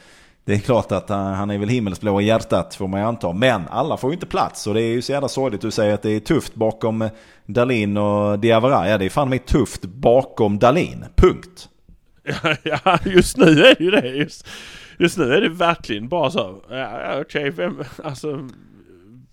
det 0.46 0.54
är 0.54 0.60
klart 0.60 0.92
att 0.92 1.10
han 1.10 1.50
är 1.50 1.58
väl 1.58 1.70
himmelsblå 1.70 2.22
i 2.22 2.26
hjärtat 2.26 2.76
får 2.76 2.88
man 2.88 3.00
ju 3.00 3.06
anta. 3.06 3.34
Men 3.34 3.68
alla 3.70 3.98
får 3.98 4.10
ju 4.10 4.14
inte 4.14 4.26
plats. 4.26 4.68
Och 4.68 4.74
det 4.74 4.82
är 4.82 4.94
ju 4.94 5.02
så 5.02 5.12
jävla 5.12 5.28
sorgligt. 5.28 5.62
Du 5.62 5.72
säger 5.72 5.94
att 5.94 6.02
det 6.02 6.12
är 6.12 6.20
tufft 6.20 6.56
bakom 6.56 7.10
Dalin 7.46 7.98
och 7.98 8.40
Diawara. 8.40 8.90
Ja 8.90 8.98
det 8.98 9.06
är 9.06 9.10
fan 9.10 9.30
mig 9.30 9.40
tufft 9.40 9.86
bakom 9.86 10.60
Dalin. 10.60 11.06
Punkt. 11.16 11.70
ja, 12.64 13.00
just 13.06 13.38
nu 13.38 13.46
är 13.46 13.76
det 13.76 13.84
ju 13.84 13.92
det. 13.92 14.08
Just, 14.08 14.48
just 15.00 15.18
nu 15.18 15.34
är 15.34 15.42
det 15.42 15.50
verkligen 15.50 16.08
bara 16.08 16.32
så. 16.32 16.62
Ja, 16.70 17.22
okej, 17.22 17.50
vem, 17.50 17.84
alltså. 18.04 18.50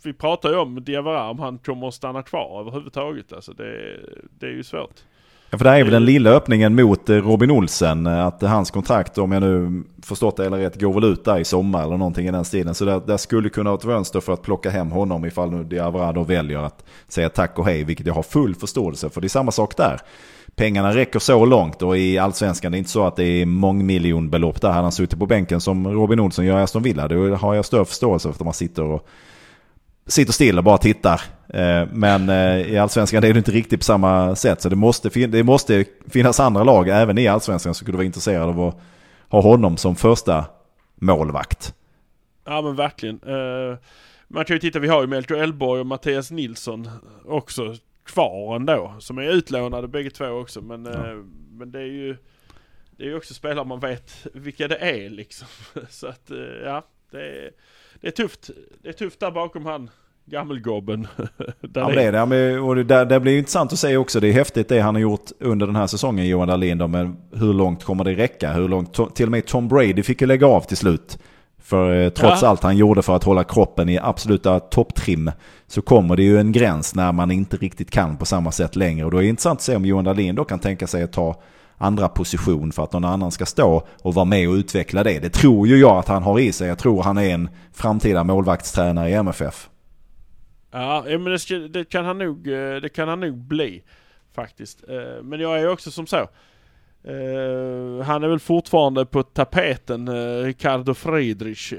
Vi 0.05 0.13
pratar 0.13 0.51
ju 0.51 0.57
om 0.57 0.85
Diawara 0.85 1.31
om 1.31 1.39
han 1.39 1.59
kommer 1.59 1.89
att 1.89 1.95
stanna 1.95 2.23
kvar 2.23 2.61
överhuvudtaget. 2.61 3.33
Alltså 3.33 3.53
det, 3.53 4.01
det 4.39 4.47
är 4.47 4.51
ju 4.51 4.65
svårt. 4.65 4.95
Ja, 5.51 5.59
för 5.59 5.65
det 5.65 5.71
här 5.71 5.79
är 5.81 5.85
väl 5.85 5.93
den 5.93 6.05
lilla 6.05 6.31
öppningen 6.31 6.75
mot 6.75 7.11
eh, 7.11 7.17
Robin 7.17 7.51
Olsen. 7.51 8.07
eh, 8.07 8.27
Att 8.27 8.43
hans 8.43 8.71
kontrakt, 8.71 9.19
om 9.19 9.33
jag 9.33 9.43
nu 9.43 9.83
förstått 10.03 10.37
det 10.37 10.47
eller 10.47 10.59
rätt, 10.59 10.81
går 10.81 10.93
väl 10.93 11.05
ut 11.05 11.25
där 11.25 11.39
i 11.39 11.45
sommar 11.45 11.83
eller 11.83 11.97
någonting 11.97 12.29
i 12.29 12.31
den 12.31 12.45
stilen. 12.45 12.75
Så 12.75 12.85
där, 12.85 13.01
där 13.07 13.17
skulle 13.17 13.49
kunna 13.49 13.71
vara 13.71 13.79
ett 13.79 13.85
fönster 13.85 14.21
för 14.21 14.33
att 14.33 14.43
plocka 14.43 14.71
hem 14.71 14.91
honom 14.91 15.25
ifall 15.25 15.51
nu 15.51 15.65
Diawara 15.65 16.13
då 16.13 16.23
väljer 16.23 16.59
att 16.59 16.85
säga 17.09 17.29
tack 17.29 17.59
och 17.59 17.65
hej. 17.65 17.85
Vilket 17.85 18.07
jag 18.07 18.15
har 18.15 18.23
full 18.23 18.55
förståelse 18.55 19.11
för. 19.11 19.21
Det 19.21 19.27
är 19.27 19.29
samma 19.29 19.51
sak 19.51 19.77
där. 19.77 20.01
Pengarna 20.57 20.95
räcker 20.95 21.19
så 21.19 21.45
långt 21.45 21.83
och 21.83 21.99
i 21.99 22.19
allsvenskan 22.19 22.73
det 22.73 22.77
är 22.77 22.79
inte 22.79 22.91
så 22.91 23.07
att 23.07 23.17
det 23.17 23.25
är 23.25 23.47
mångmiljonbelopp 23.47 24.61
där. 24.61 24.69
Hade 24.69 24.83
han 24.83 24.93
suttit 24.93 25.19
på 25.19 25.27
bänken 25.27 25.61
som 25.61 25.89
Robin 25.89 26.21
Olsson 26.21 26.47
gör 26.47 26.59
i 26.59 26.63
Aston 26.63 26.83
Villa, 26.83 27.09
då 27.09 27.35
har 27.35 27.55
jag 27.55 27.65
större 27.65 27.85
förståelse 27.85 28.29
för 28.29 28.35
att 28.35 28.45
man 28.45 28.55
sitter 28.55 28.83
och 28.83 29.09
sitter 30.07 30.33
still 30.33 30.59
och 30.59 30.65
bara 30.65 30.79
tittar. 30.79 31.21
Eh, 31.49 31.89
Men 31.93 32.29
eh, 32.29 32.73
i 32.73 32.79
allsvenskan 32.79 33.25
är 33.25 33.33
det 33.33 33.39
inte 33.39 33.51
riktigt 33.51 33.81
på 33.81 33.85
samma 33.85 34.37
sätt. 34.37 34.61
Så 34.63 34.69
det 34.69 34.77
måste, 34.77 35.09
det 35.09 35.45
måste 35.45 35.85
finnas 36.09 36.41
andra 36.41 36.65
lag 36.65 36.89
även 36.89 37.19
i 37.19 37.29
allsvenskan 37.29 37.75
som 37.75 37.85
skulle 37.85 37.97
vara 37.97 38.07
intresserade 38.07 38.45
av 38.45 38.61
att 38.61 38.81
ha 39.29 39.41
honom 39.41 39.77
som 39.77 39.97
första 39.97 40.45
målvakt. 40.95 41.75
Ja 42.45 42.63
men 42.63 42.77
verkligen. 42.77 43.21
Eh, 43.27 43.79
man 44.29 44.45
kan 44.45 44.57
ju 44.57 44.61
titta, 44.61 44.79
vi 44.79 44.89
har 44.89 45.01
ju 45.01 45.07
Melker 45.07 45.35
Elborg 45.35 45.81
och 45.81 45.87
Mattias 45.87 46.31
Nilsson 46.31 46.89
också 47.25 47.77
kvar 48.07 48.57
ändå. 48.57 48.95
Som 48.99 49.19
är 49.19 49.23
utlånade 49.23 49.89
bägge 49.89 50.11
två 50.11 50.27
också. 50.27 50.61
Men, 50.61 50.87
eh, 50.87 51.15
men 51.51 51.71
det 51.71 51.79
är 51.79 51.93
ju 51.93 52.17
det 52.97 53.05
är 53.05 53.09
ju 53.09 53.17
också 53.17 53.35
spelare 53.35 53.65
man 53.65 53.81
vet 53.81 54.27
vilka 54.35 54.69
det 54.69 54.77
är 54.77 55.11
liksom. 55.11 55.49
Så 55.91 56.07
att 56.07 56.31
ja, 56.65 56.87
det 57.11 57.21
är, 57.21 57.51
det 58.05 58.09
är 58.09 58.23
tufft. 58.23 58.51
Det 58.83 58.89
är 58.89 58.93
tufft 58.93 59.21
där 59.21 59.31
bakom 59.31 59.67
han 59.67 59.91
gammelgobben. 60.27 61.07
Där 61.61 61.81
Ja, 61.81 61.89
det 61.89 62.03
är 62.03 62.13
det. 62.13 62.19
Ja, 62.19 62.27
men- 62.27 62.59
Och 62.61 62.75
det, 62.77 62.85
där, 62.85 63.05
det 63.05 63.21
blir 63.21 63.39
intressant 63.39 63.73
att 63.73 63.79
se 63.79 63.97
också. 63.97 64.21
Det 64.21 64.29
är 64.29 64.33
häftigt 64.33 64.69
det 64.69 64.81
han 64.81 64.95
har 64.95 65.03
gjort 65.03 65.31
under 65.41 65.67
den 65.67 65.77
här 65.77 65.87
säsongen, 65.87 66.27
Johan 66.27 66.49
Dahlin. 66.49 66.79
Men 66.91 67.17
hur 67.33 67.53
långt 67.53 67.85
kommer 67.85 68.05
det 68.05 68.15
räcka? 68.15 68.53
Hur 68.53 68.69
långt, 68.69 69.15
till 69.15 69.27
och 69.27 69.31
med 69.31 69.47
Tom 69.47 69.69
Brady 69.69 70.03
fick 70.03 70.21
ju 70.21 70.27
lägga 70.27 70.47
av 70.47 70.61
till 70.61 70.77
slut. 70.77 71.19
För 71.63 72.03
eh, 72.05 72.09
trots 72.11 72.43
Ja. 72.43 72.49
allt 72.49 72.63
han 72.63 72.77
gjorde 72.77 73.03
för 73.03 73.17
att 73.17 73.25
hålla 73.25 73.45
kroppen 73.45 73.89
i 73.89 73.99
absoluta 73.99 74.61
topptrim 74.61 75.31
så 75.67 75.83
kommer 75.83 76.17
det 76.17 76.23
ju 76.23 76.39
en 76.39 76.53
gräns 76.53 76.95
när 76.95 77.13
man 77.13 77.31
inte 77.31 77.57
riktigt 77.57 77.91
kan 77.91 78.17
på 78.17 78.25
samma 78.25 78.53
sätt 78.53 78.77
längre. 78.77 79.05
Och 79.05 79.11
då 79.11 79.17
är 79.19 79.23
det 79.23 79.29
intressant 79.29 79.59
att 79.59 79.63
se 79.63 79.77
om 79.77 79.85
Johan 79.85 80.05
Dahlin 80.05 80.35
då 80.35 80.45
kan 80.45 80.59
tänka 80.59 80.87
sig 80.87 81.03
att 81.03 81.13
ta 81.13 81.43
andra 81.79 82.09
position 82.09 82.73
för 82.73 82.83
att 82.85 82.93
någon 82.93 83.05
annan 83.05 83.31
ska 83.31 83.47
stå 83.47 83.83
och 84.03 84.15
vara 84.15 84.25
med 84.25 84.49
och 84.49 84.55
utveckla 84.55 85.03
det. 85.05 85.19
Det 85.19 85.31
tror 85.31 85.69
ju 85.69 85.77
jag 85.77 85.97
att 85.99 86.09
han 86.09 86.23
har 86.23 86.39
i 86.41 86.53
sig. 86.53 86.69
Jag 86.69 86.79
tror 86.79 87.03
han 87.03 87.19
är 87.19 87.35
en 87.35 87.49
framtida 87.73 88.25
målvaktstränare 88.25 89.11
i 89.11 89.15
MFF. 89.15 89.69
Ja, 90.73 91.05
men 91.07 91.25
det, 91.25 91.39
ska, 91.39 91.55
det, 91.55 91.85
kan 91.85 92.05
han 92.05 92.19
nog, 92.19 92.49
eh, 92.49 92.77
det 92.77 92.89
kan 92.95 93.09
han 93.09 93.21
nog 93.21 93.35
bli. 93.39 93.83
Faktiskt. 94.35 94.85
Eh, 94.89 95.23
Men 95.23 95.41
jag 95.41 95.59
är 95.61 95.69
också 95.71 95.91
som 95.91 96.07
så. 96.07 96.17
eh, 96.17 98.05
han 98.07 98.23
är 98.25 98.29
väl 98.29 98.39
fortfarande 98.41 99.07
på 99.07 99.23
tapeten, 99.23 100.09
Ricardo 100.45 100.95
Friedrich, 100.95 101.73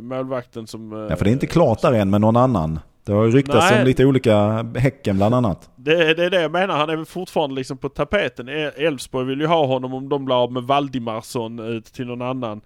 målvakten 0.00 0.66
som... 0.66 0.92
eh, 0.92 0.98
Ja, 1.10 1.16
för 1.16 1.24
det 1.24 1.30
är 1.30 1.32
inte 1.32 1.46
klart 1.46 1.82
där 1.82 1.92
än 1.92 2.10
med 2.10 2.20
någon 2.20 2.36
annan. 2.36 2.80
Det 3.08 3.14
har 3.14 3.24
ju 3.24 3.30
ryktats 3.30 3.70
Nej. 3.70 3.80
om 3.80 3.86
lite 3.86 4.04
olika, 4.04 4.62
Häcken 4.76 5.16
bland 5.16 5.34
annat. 5.34 5.70
Det, 5.76 6.14
det 6.14 6.24
är 6.24 6.30
det 6.30 6.42
jag 6.42 6.52
menar, 6.52 6.76
han 6.76 6.90
är 6.90 6.96
väl 6.96 7.04
fortfarande 7.04 7.56
liksom 7.56 7.78
på 7.78 7.88
tapeten. 7.88 8.48
E- 8.48 8.72
Elfsborg 8.76 9.26
vill 9.26 9.40
ju 9.40 9.46
ha 9.46 9.66
honom 9.66 9.94
om 9.94 10.08
de 10.08 10.24
blir 10.24 10.42
av 10.42 10.52
med 10.52 10.62
Valdimarsson 10.62 11.58
ut 11.58 11.84
till 11.84 12.06
någon 12.06 12.22
annan. 12.22 12.60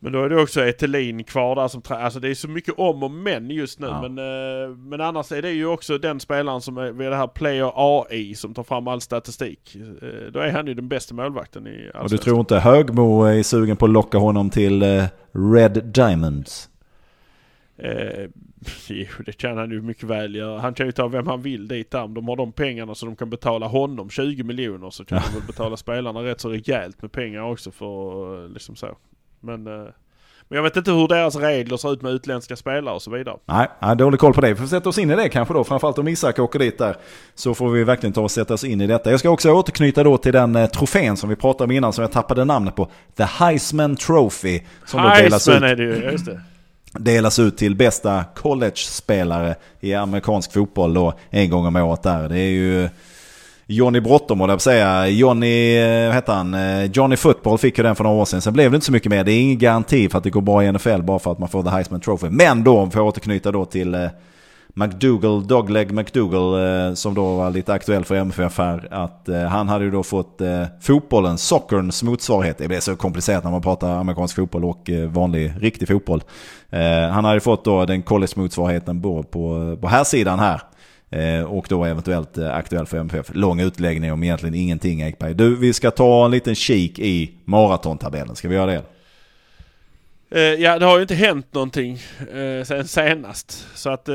Men 0.00 0.12
då 0.12 0.24
är 0.24 0.28
det 0.28 0.40
också 0.42 0.64
Etelin 0.64 1.24
kvar 1.24 1.54
där 1.56 1.68
som 1.68 1.82
Alltså 1.88 2.20
det 2.20 2.28
är 2.28 2.34
så 2.34 2.48
mycket 2.48 2.74
om 2.78 3.02
och 3.02 3.10
men 3.10 3.50
just 3.50 3.78
nu. 3.80 3.86
Ja. 3.86 4.02
Men, 4.08 4.18
eh, 4.18 4.76
men 4.76 5.00
annars 5.00 5.32
är 5.32 5.42
det 5.42 5.50
ju 5.50 5.66
också 5.66 5.98
den 5.98 6.20
spelaren 6.20 6.60
som 6.60 6.78
är 6.78 6.92
vid 6.92 7.10
det 7.10 7.16
här 7.16 7.26
Player 7.26 7.72
AI 7.74 8.34
som 8.34 8.54
tar 8.54 8.62
fram 8.62 8.88
all 8.88 9.00
statistik. 9.00 9.76
Eh, 9.76 10.32
då 10.32 10.40
är 10.40 10.52
han 10.52 10.66
ju 10.66 10.74
den 10.74 10.88
bästa 10.88 11.14
målvakten 11.14 11.66
i 11.66 11.70
Och 11.70 11.74
du 11.92 11.98
Allsvenskan. 11.98 12.18
tror 12.24 12.40
inte 12.40 12.58
Högmo 12.58 13.24
är 13.24 13.42
sugen 13.42 13.76
på 13.76 13.84
att 13.84 13.90
locka 13.90 14.18
honom 14.18 14.50
till 14.50 14.82
eh, 14.82 15.04
Red 15.54 15.84
Diamonds? 15.84 16.68
Eh, 17.78 18.28
det 19.26 19.32
kan 19.32 19.58
han 19.58 19.70
ju 19.70 19.82
mycket 19.82 20.04
väl 20.04 20.34
göra. 20.34 20.60
Han 20.60 20.74
kan 20.74 20.86
ju 20.86 20.92
ta 20.92 21.08
vem 21.08 21.26
han 21.26 21.42
vill 21.42 21.68
dit 21.68 21.90
där. 21.90 22.02
Om 22.02 22.14
de 22.14 22.28
har 22.28 22.36
de 22.36 22.52
pengarna 22.52 22.94
så 22.94 23.06
de 23.06 23.16
kan 23.16 23.30
betala 23.30 23.66
honom 23.66 24.10
20 24.10 24.42
miljoner 24.42 24.90
så 24.90 25.04
kan 25.04 25.22
de 25.26 25.38
väl 25.38 25.46
betala 25.46 25.76
spelarna 25.76 26.22
rätt 26.22 26.40
så 26.40 26.48
rejält 26.48 27.02
med 27.02 27.12
pengar 27.12 27.42
också 27.42 27.70
för 27.70 28.44
eh, 28.44 28.50
liksom 28.50 28.76
så. 28.76 28.96
Men, 29.40 29.66
eh, 29.66 29.86
men 30.50 30.56
jag 30.56 30.62
vet 30.62 30.76
inte 30.76 30.90
hur 30.92 31.08
deras 31.08 31.36
regler 31.36 31.76
ser 31.76 31.92
ut 31.92 32.02
med 32.02 32.12
utländska 32.12 32.56
spelare 32.56 32.94
och 32.94 33.02
så 33.02 33.10
vidare. 33.10 33.36
Nej, 33.46 33.96
dålig 33.96 34.20
koll 34.20 34.34
på 34.34 34.40
det. 34.40 34.48
Vi 34.48 34.54
får 34.54 34.66
sätta 34.66 34.88
oss 34.88 34.98
in 34.98 35.10
i 35.10 35.16
det 35.16 35.28
kanske 35.28 35.54
då. 35.54 35.64
Framförallt 35.64 35.98
om 35.98 36.08
Isak 36.08 36.38
åker 36.38 36.58
dit 36.58 36.78
där. 36.78 36.96
Så 37.34 37.54
får 37.54 37.70
vi 37.70 37.84
verkligen 37.84 38.12
ta 38.12 38.20
och 38.20 38.30
sätta 38.30 38.54
oss 38.54 38.64
in 38.64 38.80
i 38.80 38.86
detta. 38.86 39.10
Jag 39.10 39.20
ska 39.20 39.30
också 39.30 39.50
återknyta 39.50 40.04
då 40.04 40.18
till 40.18 40.32
den 40.32 40.56
eh, 40.56 40.66
trofén 40.66 41.16
som 41.16 41.28
vi 41.28 41.36
pratade 41.36 41.64
om 41.64 41.70
innan 41.70 41.92
som 41.92 42.02
jag 42.02 42.12
tappade 42.12 42.44
namnet 42.44 42.76
på. 42.76 42.90
The 43.16 43.24
Heisman 43.24 43.96
Trophy. 43.96 44.60
Som 44.86 45.02
då 45.02 45.08
delas 45.08 45.48
ut, 45.48 45.54
Heisman 45.54 45.70
är 45.70 45.76
det 45.76 45.82
ju, 45.82 46.10
just 46.10 46.26
det 46.26 46.40
delas 46.98 47.38
ut 47.38 47.56
till 47.56 47.74
bästa 47.74 48.24
college-spelare 48.34 49.54
i 49.80 49.94
amerikansk 49.94 50.52
fotboll 50.52 50.94
då 50.94 51.12
en 51.30 51.50
gång 51.50 51.66
om 51.66 51.76
året 51.76 52.02
där. 52.02 52.28
Det 52.28 52.38
är 52.38 52.50
ju 52.50 52.88
Johnny 53.70 54.00
Bråttom 54.00 54.40
håller 54.40 54.52
jag 54.52 54.56
på 54.56 54.60
att 54.60 54.62
säga. 54.62 55.08
Johnny, 55.08 55.76
eh, 55.76 56.06
vad 56.06 56.14
heter 56.14 56.32
han? 56.32 56.54
Eh, 56.54 56.84
Johnny 56.84 57.16
Football 57.16 57.58
fick 57.58 57.78
ju 57.78 57.84
den 57.84 57.96
för 57.96 58.04
några 58.04 58.16
år 58.16 58.24
sedan. 58.24 58.40
Sen 58.40 58.52
blev 58.52 58.70
det 58.70 58.74
inte 58.74 58.86
så 58.86 58.92
mycket 58.92 59.10
mer. 59.10 59.24
Det 59.24 59.32
är 59.32 59.40
ingen 59.40 59.58
garanti 59.58 60.08
för 60.08 60.18
att 60.18 60.24
det 60.24 60.30
går 60.30 60.40
bra 60.40 60.64
i 60.64 60.72
NFL 60.72 61.02
bara 61.02 61.18
för 61.18 61.32
att 61.32 61.38
man 61.38 61.48
får 61.48 61.62
The 61.62 61.68
Heisman 61.68 62.00
Trophy. 62.00 62.30
Men 62.30 62.64
då, 62.64 62.78
om 62.78 62.84
jag 62.84 62.92
får 62.92 63.00
återknyta 63.00 63.52
då 63.52 63.64
till 63.64 63.94
eh, 63.94 64.06
McDougall, 64.78 65.46
Dogleg 65.46 65.92
McDougall, 65.92 66.88
eh, 66.88 66.94
som 66.94 67.14
då 67.14 67.36
var 67.36 67.50
lite 67.50 67.72
aktuell 67.72 68.04
för 68.04 68.14
MFF 68.14 68.58
här. 68.58 68.88
Att 68.90 69.28
eh, 69.28 69.42
han 69.42 69.68
hade 69.68 69.84
ju 69.84 69.90
då 69.90 70.02
fått 70.02 70.40
eh, 70.40 70.64
fotbollens, 70.80 71.42
sockerns 71.42 72.02
motsvarighet. 72.02 72.58
Det 72.58 72.68
blir 72.68 72.80
så 72.80 72.96
komplicerat 72.96 73.44
när 73.44 73.50
man 73.50 73.62
pratar 73.62 73.90
amerikansk 73.90 74.36
fotboll 74.36 74.64
och 74.64 74.90
eh, 74.90 75.08
vanlig, 75.08 75.52
riktig 75.60 75.88
fotboll. 75.88 76.22
Eh, 76.70 77.08
han 77.10 77.24
hade 77.24 77.40
fått 77.40 77.64
då 77.64 77.84
den 77.84 78.02
college-motsvarigheten 78.02 79.02
på, 79.02 79.22
på, 79.22 79.76
på 79.80 79.88
här 79.88 80.04
sidan 80.04 80.38
här. 80.38 80.62
Eh, 81.10 81.44
och 81.44 81.66
då 81.68 81.84
eventuellt 81.84 82.38
eh, 82.38 82.56
aktuell 82.56 82.86
för 82.86 82.98
MFF. 82.98 83.30
Lång 83.34 83.60
utläggning 83.60 84.12
om 84.12 84.22
egentligen 84.22 84.54
ingenting 84.54 85.00
Ekberg. 85.00 85.34
Du, 85.34 85.56
vi 85.56 85.72
ska 85.72 85.90
ta 85.90 86.24
en 86.24 86.30
liten 86.30 86.54
kik 86.54 86.98
i 86.98 87.34
maratontabellen. 87.44 88.36
Ska 88.36 88.48
vi 88.48 88.54
göra 88.54 88.70
det? 88.70 88.82
Eh, 90.30 90.40
ja, 90.40 90.78
det 90.78 90.86
har 90.86 90.96
ju 90.96 91.02
inte 91.02 91.14
hänt 91.14 91.54
någonting 91.54 91.98
eh, 92.32 92.64
sen 92.64 92.88
senast. 92.88 93.68
Så 93.74 93.90
att 93.90 94.08
eh, 94.08 94.14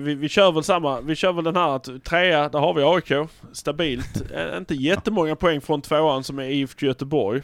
vi, 0.00 0.14
vi 0.14 0.28
kör 0.28 0.52
väl 0.52 0.62
samma. 0.62 1.00
Vi 1.00 1.14
kör 1.14 1.32
väl 1.32 1.44
den 1.44 1.56
här 1.56 1.76
att 1.76 2.04
trea, 2.04 2.48
där 2.48 2.58
har 2.58 2.74
vi 2.74 2.82
AIK. 2.82 3.28
Stabilt. 3.52 4.22
Eh, 4.34 4.56
inte 4.56 4.74
jättemånga 4.74 5.36
poäng 5.36 5.60
från 5.60 5.82
tvåan 5.82 6.24
som 6.24 6.38
är 6.38 6.44
IFK 6.44 6.86
Göteborg. 6.86 7.42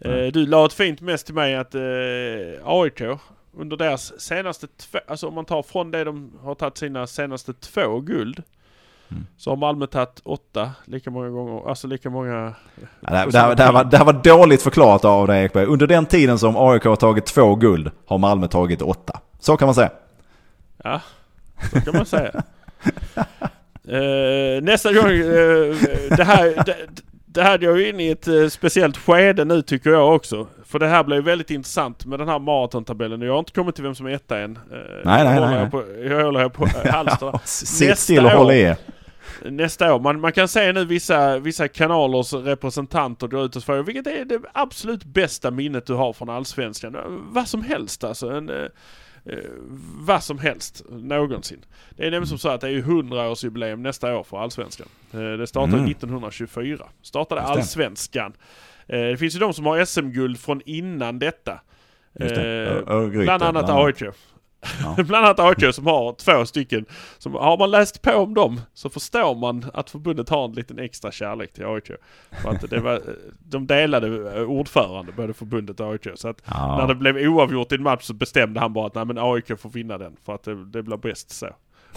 Eh, 0.00 0.26
du 0.26 0.46
la 0.46 0.66
ett 0.66 0.72
fint 0.72 1.00
mest 1.00 1.26
till 1.26 1.34
mig 1.34 1.56
att 1.56 1.74
eh, 1.74 1.80
AIK 2.64 3.00
under 3.56 3.76
deras 3.76 4.20
senaste 4.20 4.66
två, 4.66 4.98
alltså 5.06 5.28
om 5.28 5.34
man 5.34 5.44
tar 5.44 5.62
från 5.62 5.90
det 5.90 6.04
de 6.04 6.32
har 6.42 6.54
tagit 6.54 6.78
sina 6.78 7.06
senaste 7.06 7.52
två 7.52 8.00
guld. 8.00 8.42
Så 9.36 9.50
har 9.50 9.56
Malmö 9.56 9.86
tagit 9.86 10.20
åtta, 10.24 10.70
lika 10.84 11.10
många 11.10 11.28
gånger, 11.28 11.68
alltså 11.68 11.86
lika 11.86 12.10
många... 12.10 12.54
Ja, 13.00 13.10
det, 13.10 13.30
det, 13.30 13.54
det, 13.54 13.62
här 13.62 13.72
var, 13.72 13.84
det 13.84 13.96
här 13.96 14.04
var 14.04 14.12
dåligt 14.12 14.62
förklarat 14.62 15.04
av 15.04 15.26
dig 15.26 15.44
Ekberg. 15.44 15.66
Under 15.66 15.86
den 15.86 16.06
tiden 16.06 16.38
som 16.38 16.56
AIK 16.56 16.84
har 16.84 16.96
tagit 16.96 17.26
två 17.26 17.54
guld 17.54 17.90
har 18.06 18.18
Malmö 18.18 18.48
tagit 18.48 18.82
åtta. 18.82 19.20
Så 19.40 19.56
kan 19.56 19.66
man 19.66 19.74
säga. 19.74 19.90
Ja, 20.84 21.00
så 21.72 21.80
kan 21.80 21.96
man 21.96 22.06
säga. 22.06 22.32
Eh, 23.88 24.62
nästa 24.62 24.92
gång, 24.92 25.10
eh, 25.10 25.76
det 26.16 26.24
här, 26.24 26.62
det, 26.66 26.76
det 27.26 27.42
här 27.42 27.58
går 27.58 27.78
ju 27.78 27.88
in 27.88 28.00
i 28.00 28.08
ett 28.08 28.28
eh, 28.28 28.48
speciellt 28.48 28.96
skede 28.96 29.44
nu 29.44 29.62
tycker 29.62 29.90
jag 29.90 30.14
också. 30.14 30.46
För 30.64 30.78
det 30.78 30.86
här 30.86 31.04
blir 31.04 31.16
ju 31.16 31.22
väldigt 31.22 31.50
intressant 31.50 32.04
med 32.06 32.18
den 32.18 32.28
här 32.28 32.38
maratontabellen. 32.38 33.20
Jag 33.20 33.32
har 33.32 33.38
inte 33.38 33.52
kommit 33.52 33.74
till 33.74 33.84
vem 33.84 33.94
som 33.94 34.06
är 34.06 34.10
etta 34.10 34.38
än. 34.38 34.56
Eh, 34.56 34.78
Nej, 35.04 35.24
nej, 35.24 35.34
jag 35.34 35.42
håller 35.42 35.50
nej. 35.50 35.58
Jag, 35.58 35.70
på, 35.70 35.84
jag 36.04 36.24
håller 36.24 36.40
här 36.40 36.48
på 36.48 36.64
eh, 36.64 36.92
halster. 36.92 37.40
Sitt 37.44 37.88
Nästa 37.88 38.02
still 38.02 38.24
och 38.24 38.30
håll 38.30 38.50
i 38.50 38.60
er. 38.60 38.76
Nästa 39.44 39.94
år. 39.94 40.00
Man, 40.00 40.20
man 40.20 40.32
kan 40.32 40.48
se 40.48 40.72
nu 40.72 40.84
vissa, 40.84 41.38
vissa 41.38 41.68
kanalers 41.68 42.32
representanter 42.32 43.26
gå 43.28 43.44
ut 43.44 43.56
och 43.56 43.62
fråga 43.62 43.82
vilket 43.82 44.06
är 44.06 44.24
det 44.24 44.40
absolut 44.52 45.04
bästa 45.04 45.50
minnet 45.50 45.86
du 45.86 45.94
har 45.94 46.12
från 46.12 46.30
Allsvenskan? 46.30 46.96
Vad 47.32 47.48
som 47.48 47.62
helst 47.62 48.04
alltså. 48.04 48.30
En, 48.30 48.48
eh, 48.48 48.56
eh, 49.26 49.38
vad 49.98 50.22
som 50.22 50.38
helst 50.38 50.82
någonsin. 50.90 51.64
Det 51.90 52.02
är 52.02 52.10
nämligen 52.10 52.26
som 52.26 52.38
så 52.38 52.48
att 52.48 52.60
det 52.60 52.66
är 52.66 52.70
ju 52.70 52.82
100-årsjubileum 52.82 53.76
nästa 53.76 54.16
år 54.16 54.22
för 54.24 54.38
Allsvenskan. 54.38 54.86
Eh, 55.12 55.18
det 55.20 55.46
startade 55.46 55.76
Mm. 55.76 55.90
1924. 55.90 56.86
Startade. 57.02 57.40
Allsvenskan. 57.40 58.32
Eh, 58.86 59.00
det 59.00 59.16
finns 59.16 59.34
ju 59.34 59.38
de 59.38 59.54
som 59.54 59.66
har 59.66 59.84
SM-guld 59.84 60.38
från 60.38 60.60
innan 60.66 61.18
detta. 61.18 61.60
Eh, 62.20 63.08
bland 63.08 63.42
annat. 63.42 63.70
AIK. 63.70 64.02
Ja. 64.82 65.02
Bland 65.04 65.26
annat 65.26 65.40
AIK 65.40 65.74
som 65.74 65.86
har 65.86 66.12
två 66.12 66.46
stycken. 66.46 66.84
Som, 67.18 67.34
har 67.34 67.58
man 67.58 67.70
läst 67.70 68.02
på 68.02 68.12
om 68.12 68.34
dem 68.34 68.60
så 68.74 68.90
förstår 68.90 69.34
man 69.34 69.64
att 69.74 69.90
förbundet 69.90 70.28
har 70.28 70.44
en 70.44 70.52
liten 70.52 70.78
extra 70.78 71.12
kärlek 71.12 71.52
till 71.52 71.64
AIK. 71.66 71.90
För 72.42 72.50
att 72.50 72.70
det 72.70 72.80
var, 72.80 73.02
de 73.38 73.66
delade 73.66 74.36
eh, 74.36 74.42
ordförande, 74.42 75.12
både 75.12 75.34
förbundet 75.34 75.80
och 75.80 75.92
AIK. 75.92 76.06
Så 76.14 76.28
att 76.28 76.42
Ja. 76.44 76.76
när 76.78 76.86
det 76.86 76.94
blev 76.94 77.16
oavgjort 77.16 77.72
i 77.72 77.74
en 77.74 77.82
match 77.82 78.02
så 78.04 78.14
bestämde 78.14 78.60
han 78.60 78.72
bara 78.72 78.86
att 78.86 78.94
nej 78.94 79.04
men 79.04 79.18
AIK 79.18 79.60
får 79.60 79.70
vinna 79.70 79.98
den 79.98 80.16
för 80.24 80.34
att 80.34 80.42
det, 80.42 80.64
det 80.64 80.82
blir 80.82 80.96
bäst 80.96 81.30
så. 81.30 81.48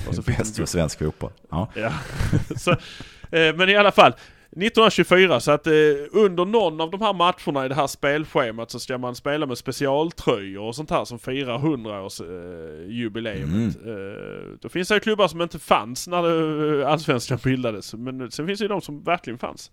Och 0.08 0.16
så 0.16 0.22
Bäst 0.22 0.58
för 0.58 0.66
svensk 0.66 1.00
fotboll. 1.00 1.32
Ja. 1.52 1.70
Ja. 1.76 1.92
så, 2.58 2.72
eh, 2.72 3.56
men 3.56 3.70
i 3.70 3.76
alla 3.76 3.92
fall. 3.92 4.14
1924 4.56 5.40
så 5.40 5.52
att 5.52 5.68
eh, 5.68 5.74
under 6.12 6.46
någon 6.46 6.82
av 6.82 6.92
de 6.92 7.02
här 7.02 7.14
matcherna 7.14 7.66
i 7.66 7.70
det 7.70 7.76
här 7.76 7.88
spelschemat 7.88 8.72
så 8.72 8.80
ska 8.80 8.98
man 8.98 9.16
spela 9.16 9.46
med 9.46 9.58
specialtröjor 9.58 10.64
och 10.64 10.76
sånt 10.76 10.90
här 10.90 11.06
som 11.06 11.20
firar 11.20 11.56
100 11.56 12.02
års 12.02 12.22
eh, 12.22 12.88
jubileumet. 12.88 13.76
Eh, 13.86 14.58
då 14.62 14.70
finns 14.70 14.88
det 14.88 14.94
ju 14.94 15.00
klubbar 15.00 15.28
som 15.28 15.42
inte 15.42 15.60
fanns 15.60 16.08
när 16.08 16.24
det, 16.24 16.88
allsvenskan 16.88 17.40
bildades. 17.44 17.94
Men 17.94 18.32
sen 18.32 18.48
finns 18.48 18.60
det 18.60 18.64
ju 18.64 18.70
de 18.70 18.82
som 18.82 19.04
verkligen 19.04 19.40
fanns. 19.40 19.72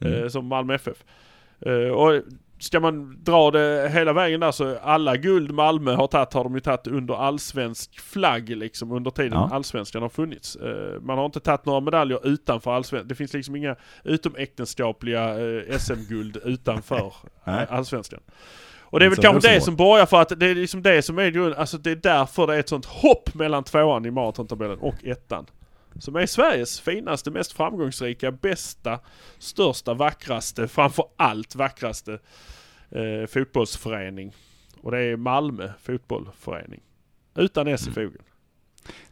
Eh, 0.00 0.28
som 0.28 0.46
Malmö 0.46 0.74
FF. 0.74 1.04
Eh, 1.60 1.72
och 1.72 2.22
ska 2.58 2.80
man 2.80 3.24
dra 3.24 3.50
det 3.50 3.90
hela 3.92 4.12
vägen 4.12 4.40
där 4.40 4.50
så 4.52 4.78
alla 4.82 5.16
guld 5.16 5.50
Malmö 5.50 5.94
har 5.94 6.06
tagit 6.06 6.32
har 6.32 6.44
de 6.44 6.54
ju 6.54 6.60
tagit 6.60 6.86
under 6.86 7.14
allsvensk 7.14 8.00
flagg 8.00 8.48
liksom 8.56 8.92
under 8.92 9.10
tiden 9.10 9.32
Ja. 9.32 9.50
allsvenskan 9.52 10.02
har 10.02 10.08
funnits. 10.08 10.56
Eh, 10.56 11.00
man 11.00 11.18
har 11.18 11.26
inte 11.26 11.40
tagit 11.40 11.66
några 11.66 11.80
medaljer 11.80 12.26
utanför 12.28 12.70
allsvenskan. 12.72 13.08
Det 13.08 13.14
finns 13.14 13.32
liksom 13.32 13.56
inga 13.56 13.76
utomäktenskapliga 14.04 15.38
eh, 15.38 15.78
SM-guld 15.78 16.36
utanför 16.44 17.12
allsvenskan. 17.68 18.20
Och 18.90 19.00
det 19.00 19.06
är 19.06 19.10
väl 19.10 19.18
kanske 19.18 19.48
det 19.54 19.60
som 19.60 19.76
borgar 19.76 20.06
för 20.06 20.20
att 20.20 20.40
det 20.40 20.46
är 20.46 20.54
liksom 20.54 20.82
det 20.82 21.02
som 21.02 21.18
är 21.18 21.30
grund, 21.30 21.54
alltså 21.54 21.78
det 21.78 21.90
är 21.90 21.96
därför 21.96 22.46
det 22.46 22.54
är 22.54 22.58
ett 22.60 22.68
sånt 22.68 22.86
hopp 22.86 23.34
mellan 23.34 23.64
tvåan 23.64 24.06
i 24.06 24.10
maratontabellen 24.10 24.78
och 24.78 25.04
ettan. 25.04 25.46
Som 25.98 26.16
är 26.16 26.26
Sveriges 26.26 26.80
finaste, 26.80 27.30
mest 27.30 27.52
framgångsrika, 27.52 28.30
bästa, 28.30 29.00
största, 29.38 29.94
vackraste, 29.94 30.68
framför 30.68 31.04
allt 31.16 31.54
vackraste 31.54 32.18
eh, 32.90 33.26
fotbollsförening. 33.28 34.32
Och 34.82 34.90
det 34.90 34.98
är 34.98 35.16
Malmö 35.16 35.70
fotbollförening. 35.82 36.80
Utan 37.36 37.68
S 37.68 37.88
i 37.88 37.90
fogen. 37.90 38.22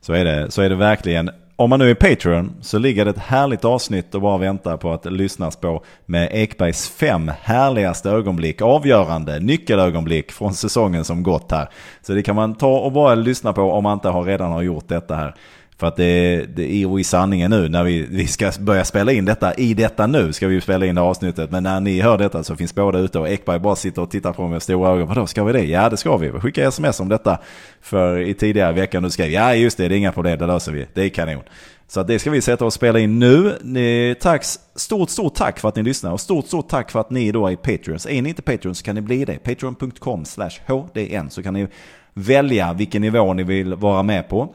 Så 0.01 0.13
är, 0.13 0.25
det, 0.25 0.51
så 0.51 0.63
är 0.63 0.69
det 0.69 0.77
verkligen. 0.77 1.31
Om 1.57 1.71
man 1.71 1.79
nu 1.79 1.91
är 1.91 1.95
Patreon 1.95 2.53
så 2.61 2.79
ligger 2.79 3.05
det 3.05 3.11
ett 3.11 3.19
härligt 3.19 3.65
avsnitt 3.65 4.15
och 4.15 4.21
bara 4.21 4.39
väntar 4.39 4.77
på 4.77 4.93
att 4.93 5.13
lyssnas 5.13 5.57
på 5.57 5.85
med 6.07 6.29
Ekbergs 6.33 6.89
fem 6.89 7.31
härligaste 7.41 8.11
ögonblick, 8.11 8.63
avgörande 8.63 9.41
nyckelögonblick 9.41 10.33
från 10.33 10.55
säsongen 10.55 11.05
som 11.05 11.23
gått 11.23 11.51
här. 11.51 11.69
Så 12.03 12.13
det 12.13 12.23
kan 12.23 12.37
man 12.37 12.55
ta 12.55 12.79
och 12.79 12.93
bara 12.93 13.15
lyssna 13.15 13.53
på 13.53 13.63
om 13.63 13.83
man 13.83 13.93
inte 13.93 14.09
har 14.09 14.25
redan 14.25 14.53
har 14.53 14.63
gjort 14.63 14.89
detta 14.89 15.17
här. 15.17 15.35
För 15.79 15.87
att 15.87 15.97
det, 15.97 16.47
det 16.57 16.73
är 16.73 16.77
ju 16.77 17.01
i 17.01 17.05
sanningen 17.05 17.51
nu 17.51 17.69
när 17.69 17.85
vi, 17.85 18.07
vi 18.11 18.27
ska 18.27 18.53
börja 18.61 18.85
spela 18.85 19.13
in 19.13 19.25
detta, 19.25 19.55
i 19.55 19.75
detta 19.75 20.07
nu 20.07 20.33
ska 20.33 20.47
vi 20.47 20.61
spela 20.61 20.87
in 20.87 20.95
det 20.95 21.01
avsnittet. 21.01 21.51
Men 21.51 21.63
när 21.63 21.81
ni 21.81 22.01
hör 22.01 22.19
detta 22.19 22.45
så 22.45 22.57
finns 22.57 22.75
båda 22.75 22.99
ute 22.99 23.19
och 23.19 23.29
Ekberg 23.29 23.59
bara 23.59 23.77
sitter 23.77 24.03
och 24.03 24.11
tittar 24.11 24.33
på 24.33 24.43
mig 24.43 24.51
med 24.51 24.63
stora 24.63 24.91
ögon. 24.91 25.09
Vadå, 25.09 25.27
ska 25.27 25.45
vi 25.45 25.53
det? 25.53 25.65
Ja 25.65 25.89
det 25.89 25.97
ska 25.97 26.17
vi. 26.17 26.31
Vi 26.31 26.41
skickar 26.41 26.69
sms 26.69 27.01
om 27.01 27.09
detta 27.09 27.39
för 27.81 28.19
i 28.19 28.35
tidigare 28.35 28.73
veckan. 28.73 29.03
Du 29.03 29.11
skrev 29.11 29.31
ja 29.31 29.55
just 29.55 29.77
det, 29.77 29.89
det 29.89 29.95
är 29.95 29.99
inga 29.99 30.13
problem, 30.13 30.39
det 30.39 30.47
löser 30.47 30.73
vi. 30.73 30.87
Det 30.95 31.05
är 31.05 31.09
kanon. 31.09 31.43
Så 31.89 32.03
det 32.03 32.19
ska 32.19 32.31
vi 32.31 32.41
sätta 32.41 32.65
och 32.65 32.73
spela 32.73 32.99
in 32.99 33.19
nu. 33.19 33.59
Ni, 33.63 34.15
tack, 34.21 34.45
stort, 34.75 35.11
stort 35.11 35.35
tack 35.35 35.59
för 35.59 35.69
att 35.69 35.77
ni 35.77 35.83
lyssnar 35.83 36.13
och 36.13 36.21
stort, 36.21 36.47
stort 36.47 36.69
tack 36.69 36.91
för 36.91 37.01
att 37.01 37.11
ni 37.11 37.33
då 37.33 37.49
är 37.49 37.57
Patreons. 37.57 38.07
Är 38.07 38.23
ni 38.23 38.29
inte 38.29 38.43
Patreons 38.43 38.79
så 38.79 38.85
kan 38.85 38.95
ni 38.95 39.01
bli 39.01 39.25
det. 39.25 39.39
Patreon.com 39.39 40.25
slash 40.25 40.51
HDN 40.67 41.31
så 41.31 41.43
kan 41.43 41.55
ni 41.55 41.67
välja 42.15 42.73
vilken 42.73 43.03
nivå 43.03 43.35
ni 43.35 43.43
vill 43.43 43.75
vara 43.75 44.03
med 44.03 44.29
på. 44.29 44.55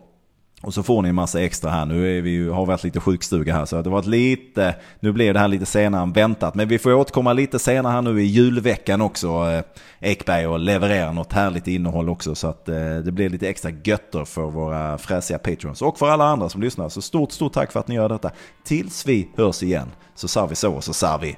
Och 0.62 0.74
så 0.74 0.84
får 0.84 1.02
ni 1.02 1.10
en 1.10 1.16
massa 1.16 1.42
extra 1.42 1.72
här. 1.72 1.86
Nu 1.86 2.18
är 2.18 2.22
vi 2.22 2.30
ju, 2.30 2.50
har 2.50 2.66
varit 2.66 2.84
lite 2.84 3.00
sjukstuga 3.00 3.54
här 3.54 3.66
så 3.66 3.76
det 3.76 3.90
har 3.90 3.92
varit 3.92 4.06
lite, 4.06 4.76
nu 5.00 5.12
blev 5.12 5.34
det 5.34 5.40
här 5.40 5.48
lite 5.48 5.66
senare 5.66 6.02
än 6.02 6.12
väntat. 6.12 6.56
Men 6.56 6.68
vi 6.68 6.80
får 6.80 6.94
återkomma 6.94 7.34
lite 7.34 7.60
senare 7.60 7.94
här 7.94 8.02
nu 8.02 8.22
i 8.22 8.26
julveckan 8.26 9.02
också, 9.02 9.28
eh, 9.28 9.64
Ekberg, 10.00 10.48
och 10.48 10.60
leverera 10.60 11.12
något 11.12 11.34
härligt 11.34 11.68
innehåll 11.68 12.10
också. 12.10 12.36
Så 12.36 12.48
att 12.48 12.70
eh, 12.70 12.76
det 12.76 13.12
blir 13.12 13.30
lite 13.30 13.50
extra 13.50 13.72
götter 13.84 14.26
för 14.26 14.46
våra 14.46 14.98
fräsiga 14.98 15.38
patrons 15.38 15.82
och 15.82 16.00
för 16.00 16.10
alla 16.10 16.26
andra 16.26 16.50
som 16.50 16.62
lyssnar. 16.62 16.90
Så 16.90 17.02
stort, 17.02 17.32
stort 17.32 17.54
tack 17.54 17.72
för 17.72 17.80
att 17.80 17.88
ni 17.88 17.96
gör 17.96 18.10
detta. 18.10 18.32
Tills 18.64 19.08
vi 19.08 19.30
hörs 19.38 19.64
igen 19.64 19.92
så 20.16 20.28
sa 20.28 20.46
vi 20.46 20.56
så 20.56 20.74
och 20.74 20.84
så 20.84 20.94
sa 20.94 21.18
vi. 21.18 21.38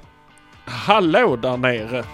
Hallå 0.66 1.36
där 1.36 1.56
nere! 1.56 2.04